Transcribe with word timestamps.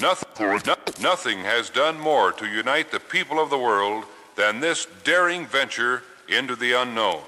Nothing, 0.00 0.62
nothing 1.02 1.38
has 1.40 1.68
done 1.68 2.00
more 2.00 2.32
to 2.32 2.46
unite 2.46 2.90
the 2.90 2.98
people 2.98 3.38
of 3.38 3.50
the 3.50 3.58
world 3.58 4.04
than 4.34 4.58
this 4.60 4.86
daring 5.04 5.44
venture 5.44 6.02
into 6.26 6.56
the 6.56 6.72
unknown. 6.72 7.20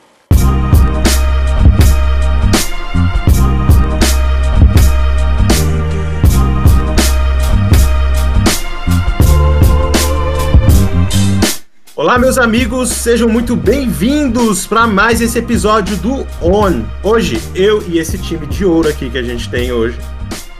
Olá, 11.94 12.18
meus 12.18 12.38
amigos, 12.38 12.88
sejam 12.88 13.28
muito 13.28 13.54
bem-vindos 13.54 14.66
para 14.66 14.86
mais 14.86 15.20
esse 15.20 15.38
episódio 15.38 15.94
do 15.98 16.26
On. 16.40 16.82
Hoje, 17.02 17.38
eu 17.54 17.86
e 17.86 17.98
esse 17.98 18.16
time 18.16 18.46
de 18.46 18.64
ouro 18.64 18.88
aqui 18.88 19.10
que 19.10 19.18
a 19.18 19.22
gente 19.22 19.50
tem 19.50 19.70
hoje, 19.70 19.98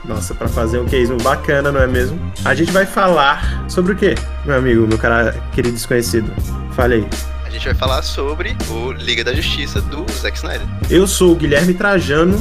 nossa, 0.05 0.34
para 0.34 0.48
fazer 0.48 0.79
um 0.79 0.87
case 0.87 1.12
bacana, 1.23 1.71
não 1.71 1.80
é 1.80 1.87
mesmo? 1.87 2.19
A 2.45 2.55
gente 2.55 2.73
vai 2.73 2.87
falar 2.87 3.65
sobre 3.69 3.93
o 3.93 3.97
quê, 3.97 4.15
meu 4.45 4.56
amigo, 4.56 4.87
meu 4.87 4.98
cara 4.98 5.33
querido 5.52 5.74
desconhecido? 5.74 6.30
Fale 6.73 6.95
aí. 6.95 7.09
A 7.45 7.51
gente 7.51 7.66
vai 7.66 7.74
falar 7.74 8.02
sobre 8.02 8.57
o 8.70 8.93
Liga 8.93 9.23
da 9.23 9.34
Justiça 9.34 9.80
do 9.83 10.05
Zack 10.10 10.37
Snyder. 10.37 10.66
Eu 10.91 11.07
sou 11.07 11.33
o 11.33 11.37
Guilherme 11.37 11.74
Trajano 11.74 12.37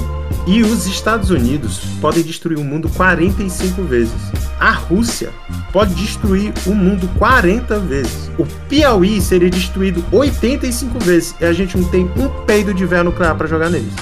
e 0.48 0.64
os 0.64 0.88
Estados 0.88 1.30
Unidos 1.30 1.82
podem 2.00 2.24
destruir 2.24 2.58
o 2.58 2.64
mundo 2.64 2.90
45 2.90 3.84
vezes. 3.84 4.14
A 4.60 4.72
Rússia 4.72 5.30
pode 5.72 5.94
destruir 5.96 6.54
o 6.66 6.74
mundo 6.74 7.10
40 7.18 7.80
vezes. 7.80 8.32
O 8.38 8.46
Piauí 8.68 9.22
seria 9.22 9.50
destruído 9.50 10.04
85 10.12 11.00
vezes 11.00 11.36
e 11.40 11.46
a 11.46 11.54
gente 11.54 11.78
não 11.78 11.88
tem 11.90 12.10
um 12.18 12.30
peido 12.46 12.74
de 12.74 12.86
véia 12.86 13.04
nuclear 13.04 13.36
para 13.36 13.48
jogar 13.48 13.70
neles. 13.70 13.94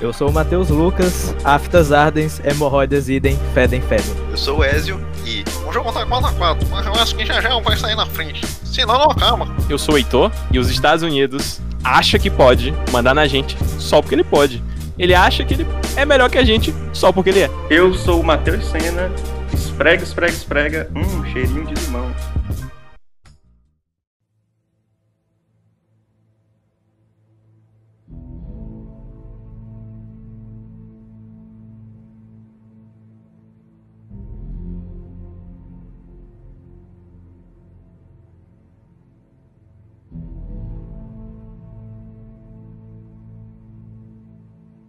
Eu 0.00 0.12
sou 0.12 0.30
o 0.30 0.32
Matheus 0.32 0.68
Lucas, 0.68 1.34
aftas 1.42 1.90
ardens, 1.90 2.40
hemorroidas 2.44 3.08
idem, 3.08 3.36
fedem, 3.52 3.80
fedem. 3.80 4.06
Eu 4.30 4.36
sou 4.36 4.58
o 4.58 4.64
Ezio 4.64 5.04
e 5.26 5.42
o 5.68 5.72
jogo 5.72 5.90
tá 5.90 6.06
4x4, 6.06 6.68
mas 6.70 6.86
eu 6.86 6.92
acho 6.92 7.16
que 7.16 7.26
já 7.26 7.40
já 7.40 7.58
vai 7.58 7.76
sair 7.76 7.96
na 7.96 8.06
frente. 8.06 8.46
Senão 8.64 8.96
não 8.96 9.10
acaba. 9.10 9.48
Eu 9.68 9.76
sou 9.76 9.96
o 9.96 9.98
Heitor 9.98 10.30
e 10.52 10.58
os 10.60 10.70
Estados 10.70 11.02
Unidos 11.02 11.60
acha 11.82 12.16
que 12.16 12.30
pode 12.30 12.72
mandar 12.92 13.12
na 13.12 13.26
gente 13.26 13.56
só 13.76 14.00
porque 14.00 14.14
ele 14.14 14.22
pode. 14.22 14.62
Ele 14.96 15.16
acha 15.16 15.44
que 15.44 15.54
ele 15.54 15.66
é 15.96 16.04
melhor 16.04 16.30
que 16.30 16.38
a 16.38 16.44
gente 16.44 16.72
só 16.92 17.10
porque 17.10 17.30
ele 17.30 17.40
é. 17.40 17.50
Eu 17.68 17.92
sou 17.92 18.20
o 18.20 18.24
Matheus 18.24 18.66
Senna, 18.66 19.10
esprega, 19.52 20.04
esprega, 20.04 20.32
esprega, 20.32 20.90
hum, 20.94 21.24
cheirinho 21.32 21.66
de 21.66 21.74
limão. 21.74 22.08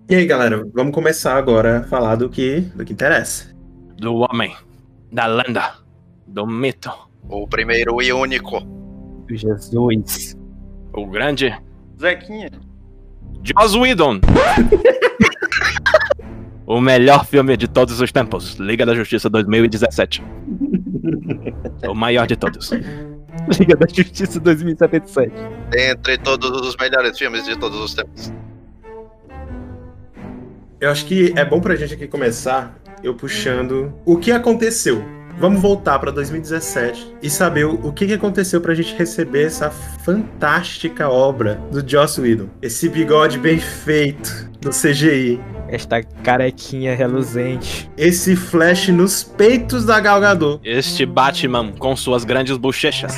E 0.10 0.16
aí, 0.16 0.26
galera, 0.26 0.66
vamos 0.74 0.92
começar 0.94 1.36
agora 1.38 1.80
a 1.80 1.84
falar 1.84 2.16
do 2.16 2.30
que, 2.30 2.62
do 2.74 2.84
que 2.84 2.94
interessa. 2.94 3.54
Do 3.98 4.16
homem, 4.16 4.56
da 5.12 5.28
lenda, 5.28 5.74
do 6.26 6.48
mito, 6.48 6.90
O 7.30 7.48
primeiro 7.48 8.02
e 8.02 8.12
único. 8.12 8.60
Jesus. 9.30 10.36
o 10.94 11.06
grande 11.06 11.56
Zequinha. 12.00 12.50
Joss 13.44 13.78
Whedon. 13.78 14.20
o 16.66 16.82
melhor 16.82 17.24
filme 17.26 17.56
de 17.56 17.68
todos 17.68 18.02
os 18.02 18.12
tempos, 18.12 18.56
Liga 18.56 18.88
da 18.88 18.96
Justiça 18.96 19.30
2017. 19.30 20.24
o 21.88 21.94
maior 21.94 22.26
de 22.26 22.36
todos. 22.36 22.72
Liga 23.60 23.76
da 23.76 23.86
Justiça 23.88 24.40
2077. 24.40 25.32
Entre 25.78 26.18
todos 26.18 26.50
os 26.68 26.76
melhores 26.78 27.16
filmes 27.16 27.46
de 27.46 27.56
todos 27.60 27.80
os 27.80 27.94
tempos. 27.94 28.34
Eu 30.80 30.90
acho 30.90 31.06
que 31.06 31.34
é 31.36 31.44
bom 31.44 31.60
pra 31.60 31.76
gente 31.76 31.94
aqui 31.94 32.08
começar 32.08 32.80
eu 33.04 33.14
puxando 33.14 33.94
o 34.06 34.18
que 34.18 34.32
aconteceu. 34.32 35.04
Vamos 35.38 35.62
voltar 35.62 36.00
pra 36.00 36.12
2017 36.12 37.16
e 37.22 37.30
saber 37.30 37.66
o, 37.66 37.92
que, 37.94 38.08
que 38.08 38.14
aconteceu 38.14 38.60
pra 38.60 38.74
gente 38.74 38.94
receber 38.96 39.46
essa 39.46 39.70
fantástica 39.70 41.10
obra 41.10 41.56
do 41.72 41.88
Joss 41.88 42.20
Whedon. 42.20 42.50
Esse 42.62 42.90
bigode 42.90 43.38
bem 43.38 43.58
feito 43.58 44.50
do 44.60 44.70
CGI. 44.70 45.40
Esta 45.70 46.02
carequinha 46.02 46.96
reluzente. 46.96 47.90
Esse 47.98 48.36
flash 48.36 48.90
nos 48.90 49.24
peitos 49.24 49.86
da 49.86 50.00
Gal 50.00 50.20
Gadot. 50.20 50.60
Este 50.64 51.06
Batman 51.06 51.74
com 51.74 51.96
suas 51.96 52.26
grandes 52.26 52.58
bochechas. 52.58 53.16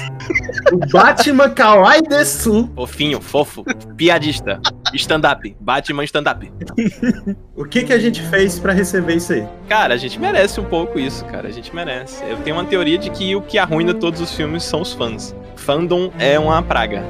O 0.71 0.77
Batman 0.91 1.50
Kawaii 1.50 2.01
Desu. 2.03 2.69
Fofinho, 2.75 3.21
fofo, 3.21 3.63
piadista, 3.95 4.59
stand-up, 4.94 5.56
Batman 5.59 6.03
stand-up. 6.03 6.52
O 7.56 7.66
que, 7.66 7.84
que 7.84 7.94
a 7.94 8.00
gente 8.00 8.22
fez 8.22 8.59
pra 8.59 8.74
receber 8.74 9.16
isso 9.16 9.34
aí? 9.34 9.47
Cara, 9.68 9.94
a 9.94 9.97
gente 9.97 10.19
merece 10.19 10.59
um 10.59 10.66
pouco 10.66 11.00
isso, 11.00 11.24
cara. 11.25 11.47
A 11.47 11.52
gente 11.52 11.74
merece. 11.75 12.24
Eu 12.25 12.38
tenho 12.38 12.56
uma 12.56 12.66
teoria 12.66 12.97
de 12.97 13.09
que 13.09 13.35
o 13.35 13.41
que 13.41 13.57
arruina 13.57 13.94
todos 13.94 14.19
os 14.19 14.34
filmes 14.34 14.63
são 14.63 14.81
os 14.81 14.94
fãs. 14.94 15.35
Fandom 15.56 16.12
é 16.18 16.40
uma 16.40 16.62
praga. 16.62 17.03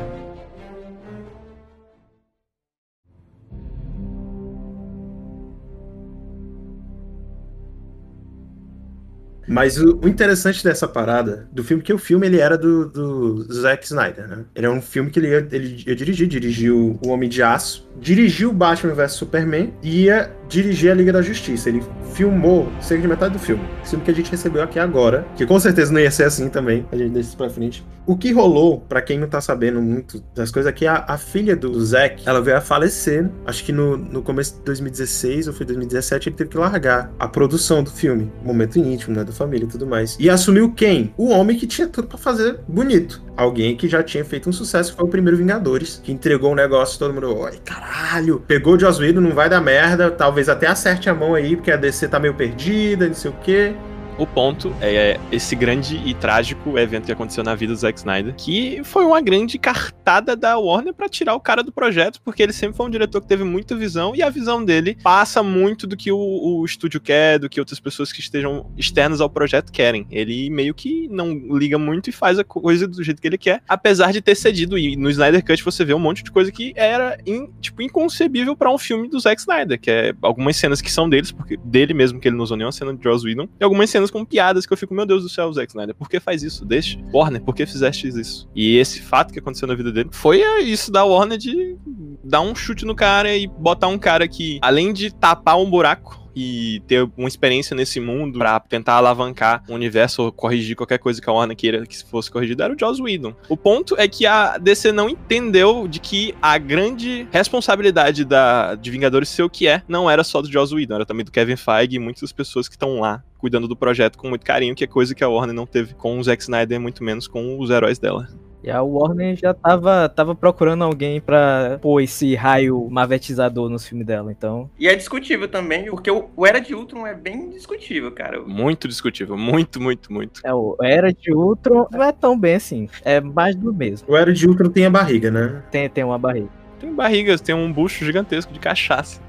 Mas 9.52 9.78
o, 9.78 10.00
o 10.02 10.08
interessante 10.08 10.64
dessa 10.64 10.88
parada, 10.88 11.48
do 11.52 11.64
filme, 11.64 11.84
que 11.84 11.94
o 11.94 11.98
filme 11.98 12.26
ele 12.26 12.40
era 12.40 12.58
do, 12.58 12.88
do 12.88 13.54
Zack 13.54 13.86
Snyder, 13.86 14.28
né? 14.28 14.46
Ele 14.56 14.66
é 14.66 14.70
um 14.70 14.82
filme 14.82 15.12
que 15.12 15.20
ele 15.20 15.28
ia, 15.28 15.48
ele 15.52 15.84
ia 15.86 15.96
dirigir, 15.96 16.28
dirigiu 16.28 16.98
O 17.06 17.10
Homem 17.10 17.30
de 17.30 17.44
Aço, 17.44 17.88
dirigiu 18.00 18.54
Batman 18.54 18.94
vs 18.94 19.12
Superman 19.12 19.74
e 19.84 20.04
ia 20.04 20.32
dirigir 20.52 20.92
a 20.92 20.94
Liga 20.94 21.14
da 21.14 21.22
Justiça. 21.22 21.70
Ele 21.70 21.82
filmou 22.14 22.70
cerca 22.82 23.02
de 23.02 23.08
metade 23.08 23.34
do 23.34 23.40
filme. 23.40 23.64
Esse 23.82 23.92
filme 23.92 24.04
que 24.06 24.12
a 24.12 24.14
gente 24.14 24.30
recebeu 24.30 24.62
aqui 24.62 24.78
agora, 24.78 25.26
que 25.36 25.46
com 25.46 25.60
certeza 25.60 25.92
não 25.92 26.00
ia 26.00 26.12
ser 26.12 26.26
assim 26.26 26.50
também, 26.50 26.86
a 26.92 26.98
gente 26.98 27.12
deixa 27.12 27.30
isso 27.30 27.38
pra 27.38 27.50
frente. 27.50 27.84
O 28.06 28.18
que 28.18 28.32
rolou, 28.32 28.82
pra 28.82 29.02
quem 29.02 29.18
não 29.18 29.28
tá 29.28 29.40
sabendo 29.40 29.82
muito 29.82 30.22
das 30.36 30.52
coisas, 30.52 30.70
é 30.70 30.74
que 30.74 30.86
a, 30.86 31.06
a 31.08 31.18
filha 31.18 31.56
do 31.56 31.80
Zack, 31.80 32.28
ela 32.28 32.42
veio 32.42 32.58
a 32.58 32.62
falecer, 32.62 33.30
acho 33.46 33.64
que 33.64 33.72
no, 33.72 33.96
no 33.96 34.22
começo 34.22 34.56
de 34.56 34.62
2016 34.64 35.48
ou 35.48 35.54
foi 35.54 35.66
2017, 35.66 36.30
ele 36.30 36.36
teve 36.36 36.50
que 36.50 36.58
largar 36.58 37.12
a 37.18 37.28
produção 37.28 37.84
do 37.84 37.92
filme, 37.92 38.32
momento 38.44 38.78
íntimo, 38.78 39.16
né, 39.16 39.24
da 39.24 39.32
família 39.32 39.66
e 39.66 39.70
tudo 39.70 39.88
mais. 39.88 40.18
E 40.20 40.30
assumiu 40.30 40.74
quem? 40.74 41.14
O 41.16 41.30
homem 41.30 41.58
que 41.58 41.68
tinha 41.68 41.88
tudo 41.88 42.08
pra 42.08 42.18
fazer 42.18 42.60
bonito. 42.68 43.22
Alguém 43.38 43.76
que 43.76 43.88
já 43.88 44.04
tinha 44.04 44.26
feito 44.26 44.50
um 44.50 44.54
sucesso, 44.54 44.92
que 44.92 44.98
foi 44.98 45.06
o 45.06 45.10
primeiro 45.10 45.38
Vingadores, 45.38 46.02
que 46.04 46.12
entregou 46.12 46.52
um 46.52 46.56
negócio, 46.56 47.00
todo 47.00 47.14
mundo, 47.14 47.46
ai, 47.46 47.60
caralho, 47.64 48.44
pegou 48.46 48.76
o 48.76 48.80
Joss 48.80 49.00
Whedon, 49.00 49.22
não 49.22 49.32
vai 49.32 49.50
dar 49.50 49.62
merda, 49.62 50.12
talvez 50.12 50.41
até 50.50 50.68
acerte 50.68 51.10
a 51.10 51.14
mão 51.14 51.36
aí, 51.36 51.56
porque 51.56 51.72
a 51.72 51.78
DC 51.78 52.08
tá 52.08 52.20
meio 52.20 52.34
perdida, 52.34 53.08
não 53.08 53.14
sei 53.14 53.32
o 53.32 53.34
quê. 53.44 53.76
O 54.22 54.28
ponto 54.28 54.72
é 54.80 55.20
esse 55.32 55.56
grande 55.56 56.00
e 56.06 56.14
trágico 56.14 56.78
evento 56.78 57.06
que 57.06 57.12
aconteceu 57.12 57.44
na 57.44 57.56
vida 57.56 57.74
do 57.74 57.80
Zack 57.80 57.98
Snyder, 57.98 58.36
que 58.36 58.80
foi 58.84 59.04
uma 59.04 59.20
grande 59.20 59.58
cartada 59.58 60.36
da 60.36 60.60
Warner 60.60 60.94
pra 60.94 61.10
tirar 61.10 61.34
o 61.34 61.40
cara 61.40 61.64
do 61.64 61.72
projeto, 61.72 62.22
porque 62.24 62.44
ele 62.44 62.54
sempre 62.54 62.78
foi 62.78 62.86
um 62.86 62.90
diretor 62.92 63.20
que 63.20 63.28
teve 63.28 63.44
muita 63.44 63.76
visão 63.76 64.16
e 64.16 64.22
a 64.22 64.30
visão 64.30 64.64
dele 64.64 64.96
passa 65.02 65.42
muito 65.42 65.88
do 65.88 65.98
que 65.98 66.12
o, 66.12 66.20
o 66.20 66.64
estúdio 66.64 67.02
quer, 67.02 67.40
do 67.40 67.50
que 67.50 67.60
outras 67.60 67.80
pessoas 67.80 68.14
que 68.14 68.20
estejam 68.20 68.70
externas 68.78 69.22
ao 69.22 69.28
projeto 69.28 69.72
querem. 69.72 70.06
Ele 70.12 70.52
meio 70.52 70.76
que 70.76 71.08
não 71.10 71.32
liga 71.58 71.80
muito 71.80 72.12
e 72.12 72.14
faz 72.14 72.38
a 72.38 72.44
coisa 72.44 72.88
do 72.88 73.04
jeito 73.04 73.20
que 73.20 73.28
ele 73.28 73.40
quer, 73.40 73.64
apesar 73.68 74.14
de 74.14 74.22
ter 74.22 74.36
cedido. 74.36 74.78
E 74.78 74.96
no 74.96 75.10
Snyder 75.10 75.44
Cut 75.44 75.64
você 75.64 75.84
vê 75.84 75.96
um 75.96 76.00
monte 76.00 76.24
de 76.24 76.30
coisa 76.30 76.52
que 76.52 76.74
era 76.76 77.18
in- 77.26 77.50
tipo 77.60 77.82
inconcebível 77.82 78.56
pra 78.56 78.72
um 78.72 78.78
filme 78.78 79.10
do 79.10 79.20
Zack 79.20 79.42
Snyder, 79.42 79.80
que 79.82 79.90
é 79.90 80.14
algumas 80.22 80.58
cenas 80.58 80.80
que 80.80 80.92
são 80.92 81.10
deles, 81.10 81.32
porque 81.32 81.58
dele 81.58 81.96
mesmo 81.96 82.20
que 82.20 82.28
ele 82.28 82.36
não 82.38 82.44
usou 82.44 82.56
nenhuma 82.56 82.72
cena 82.72 82.94
de 82.96 83.04
Joss 83.04 83.26
Whedon, 83.26 83.50
e 83.60 83.64
algumas 83.64 83.90
cenas 83.90 84.11
com 84.12 84.26
piadas 84.26 84.66
que 84.66 84.74
eu 84.74 84.78
fico, 84.78 84.94
meu 84.94 85.06
Deus 85.06 85.24
do 85.24 85.30
céu, 85.30 85.52
Zack 85.52 85.72
Snyder, 85.72 85.96
por 85.96 86.10
que 86.10 86.20
faz 86.20 86.44
isso? 86.44 86.66
Deixa. 86.66 87.00
Warner, 87.14 87.42
por 87.42 87.56
que 87.56 87.66
fizeste 87.66 88.08
isso? 88.08 88.50
E 88.56 88.78
esse 88.78 89.02
fato 89.02 89.34
que 89.34 89.40
aconteceu 89.40 89.68
na 89.68 89.76
vida 89.76 89.92
dele 89.92 90.10
foi 90.12 90.42
é, 90.42 90.62
isso 90.62 90.92
da 90.92 91.04
Warner 91.04 91.38
de 91.38 91.76
dar 92.24 92.42
um 92.42 92.54
chute 92.54 92.86
no 92.86 92.96
cara 92.96 93.36
e 93.36 93.48
botar 93.48 93.88
um 93.88 93.98
cara 93.98 94.28
que, 94.28 94.60
além 94.62 94.94
de 94.94 95.14
tapar 95.14 95.58
um 95.58 95.70
buraco, 95.70 96.22
e 96.36 96.82
ter 96.88 97.10
uma 97.18 97.28
experiência 97.28 97.76
nesse 97.76 98.00
mundo 98.00 98.40
pra 98.40 98.60
tentar 98.60 98.96
alavancar 98.96 99.64
o 99.68 99.74
universo 99.74 100.24
ou 100.24 100.32
corrigir 100.32 100.76
qualquer 100.76 100.98
coisa 100.98 101.22
que 101.22 101.30
a 101.30 101.34
Warner 101.34 101.56
queira 101.56 101.86
que 101.86 102.04
fosse 102.04 102.32
corrigida 102.32 102.64
era 102.64 102.74
o 102.74 102.80
Joss 102.80 103.02
Whedon. 103.02 103.36
O 103.50 103.58
ponto 103.58 103.96
é 103.98 104.08
que 104.08 104.26
a 104.26 104.58
DC 104.58 104.92
não 104.92 105.10
entendeu 105.10 105.88
de 105.88 106.00
que 106.00 106.34
a 106.42 106.58
grande 106.58 107.28
responsabilidade 107.32 108.24
da, 108.26 108.76
de 108.76 108.92
Vingadores 108.92 109.30
ser 109.30 109.44
o 109.44 109.50
que 109.50 109.68
é 109.68 109.84
não 109.88 110.10
era 110.10 110.24
só 110.24 110.42
do 110.42 110.52
Joss 110.52 110.74
Whedon, 110.74 110.96
era 110.96 111.06
também 111.06 111.26
do 111.26 111.32
Kevin 111.32 111.56
Feige 111.56 111.96
e 111.96 112.00
muitas 112.00 112.32
pessoas 112.32 112.68
que 112.68 112.76
estão 112.76 113.00
lá 113.00 113.24
cuidando 113.42 113.68
do 113.68 113.76
projeto 113.76 114.18
com 114.18 114.30
muito 114.30 114.46
carinho, 114.46 114.76
que 114.76 114.84
é 114.84 114.88
coisa 114.88 115.16
que 115.16 115.24
a 115.24 115.28
Warner 115.28 115.56
não 115.56 115.66
teve 115.66 115.96
com 115.96 116.20
o 116.20 116.24
Zack 116.24 116.44
Snyder, 116.44 116.80
muito 116.80 117.04
menos 117.04 117.28
com 117.28 117.60
os 117.60 117.72
heróis 117.72 117.98
dela. 117.98 118.30
E 118.64 118.70
a 118.70 118.82
Warner 118.84 119.36
já 119.36 119.56
tava, 119.56 120.08
tava 120.08 120.36
procurando 120.36 120.84
alguém 120.84 121.20
pra 121.20 121.80
pôr 121.82 122.02
esse 122.02 122.36
raio 122.36 122.88
mavetizador 122.92 123.68
nos 123.70 123.88
filmes 123.88 124.06
dela, 124.06 124.32
então. 124.32 124.70
E 124.78 124.88
é 124.88 124.96
discutível 124.96 125.48
também, 125.48 125.86
porque 125.86 126.12
o, 126.12 126.30
o 126.36 126.46
Era 126.46 126.62
de 126.62 126.76
Ultron 126.76 127.08
é 127.08 127.16
bem 127.16 127.50
discutível, 127.50 128.12
cara. 128.12 128.40
Muito 128.42 128.88
discutível, 128.88 129.36
muito, 129.36 129.82
muito, 129.82 130.14
muito. 130.14 130.42
É, 130.44 130.54
o 130.54 130.78
Era 130.80 131.12
de 131.12 131.34
Ultron 131.34 131.88
não 131.92 132.04
é 132.04 132.12
tão 132.12 132.38
bem 132.38 132.56
assim. 132.56 132.88
É 133.04 133.20
mais 133.20 133.56
do 133.56 133.74
mesmo. 133.74 134.08
O 134.08 134.16
Era 134.16 134.32
de 134.32 134.48
Ultron 134.48 134.70
tem 134.70 134.86
a 134.86 134.92
barriga, 134.92 135.32
né? 135.32 135.64
Tem, 135.72 135.90
tem 135.90 136.04
uma 136.04 136.20
barriga. 136.20 136.61
Tem 136.82 136.92
barrigas, 136.94 137.40
tem 137.40 137.54
um 137.54 137.72
bucho 137.72 138.04
gigantesco 138.04 138.52
de 138.52 138.60
cachaça. 138.60 139.22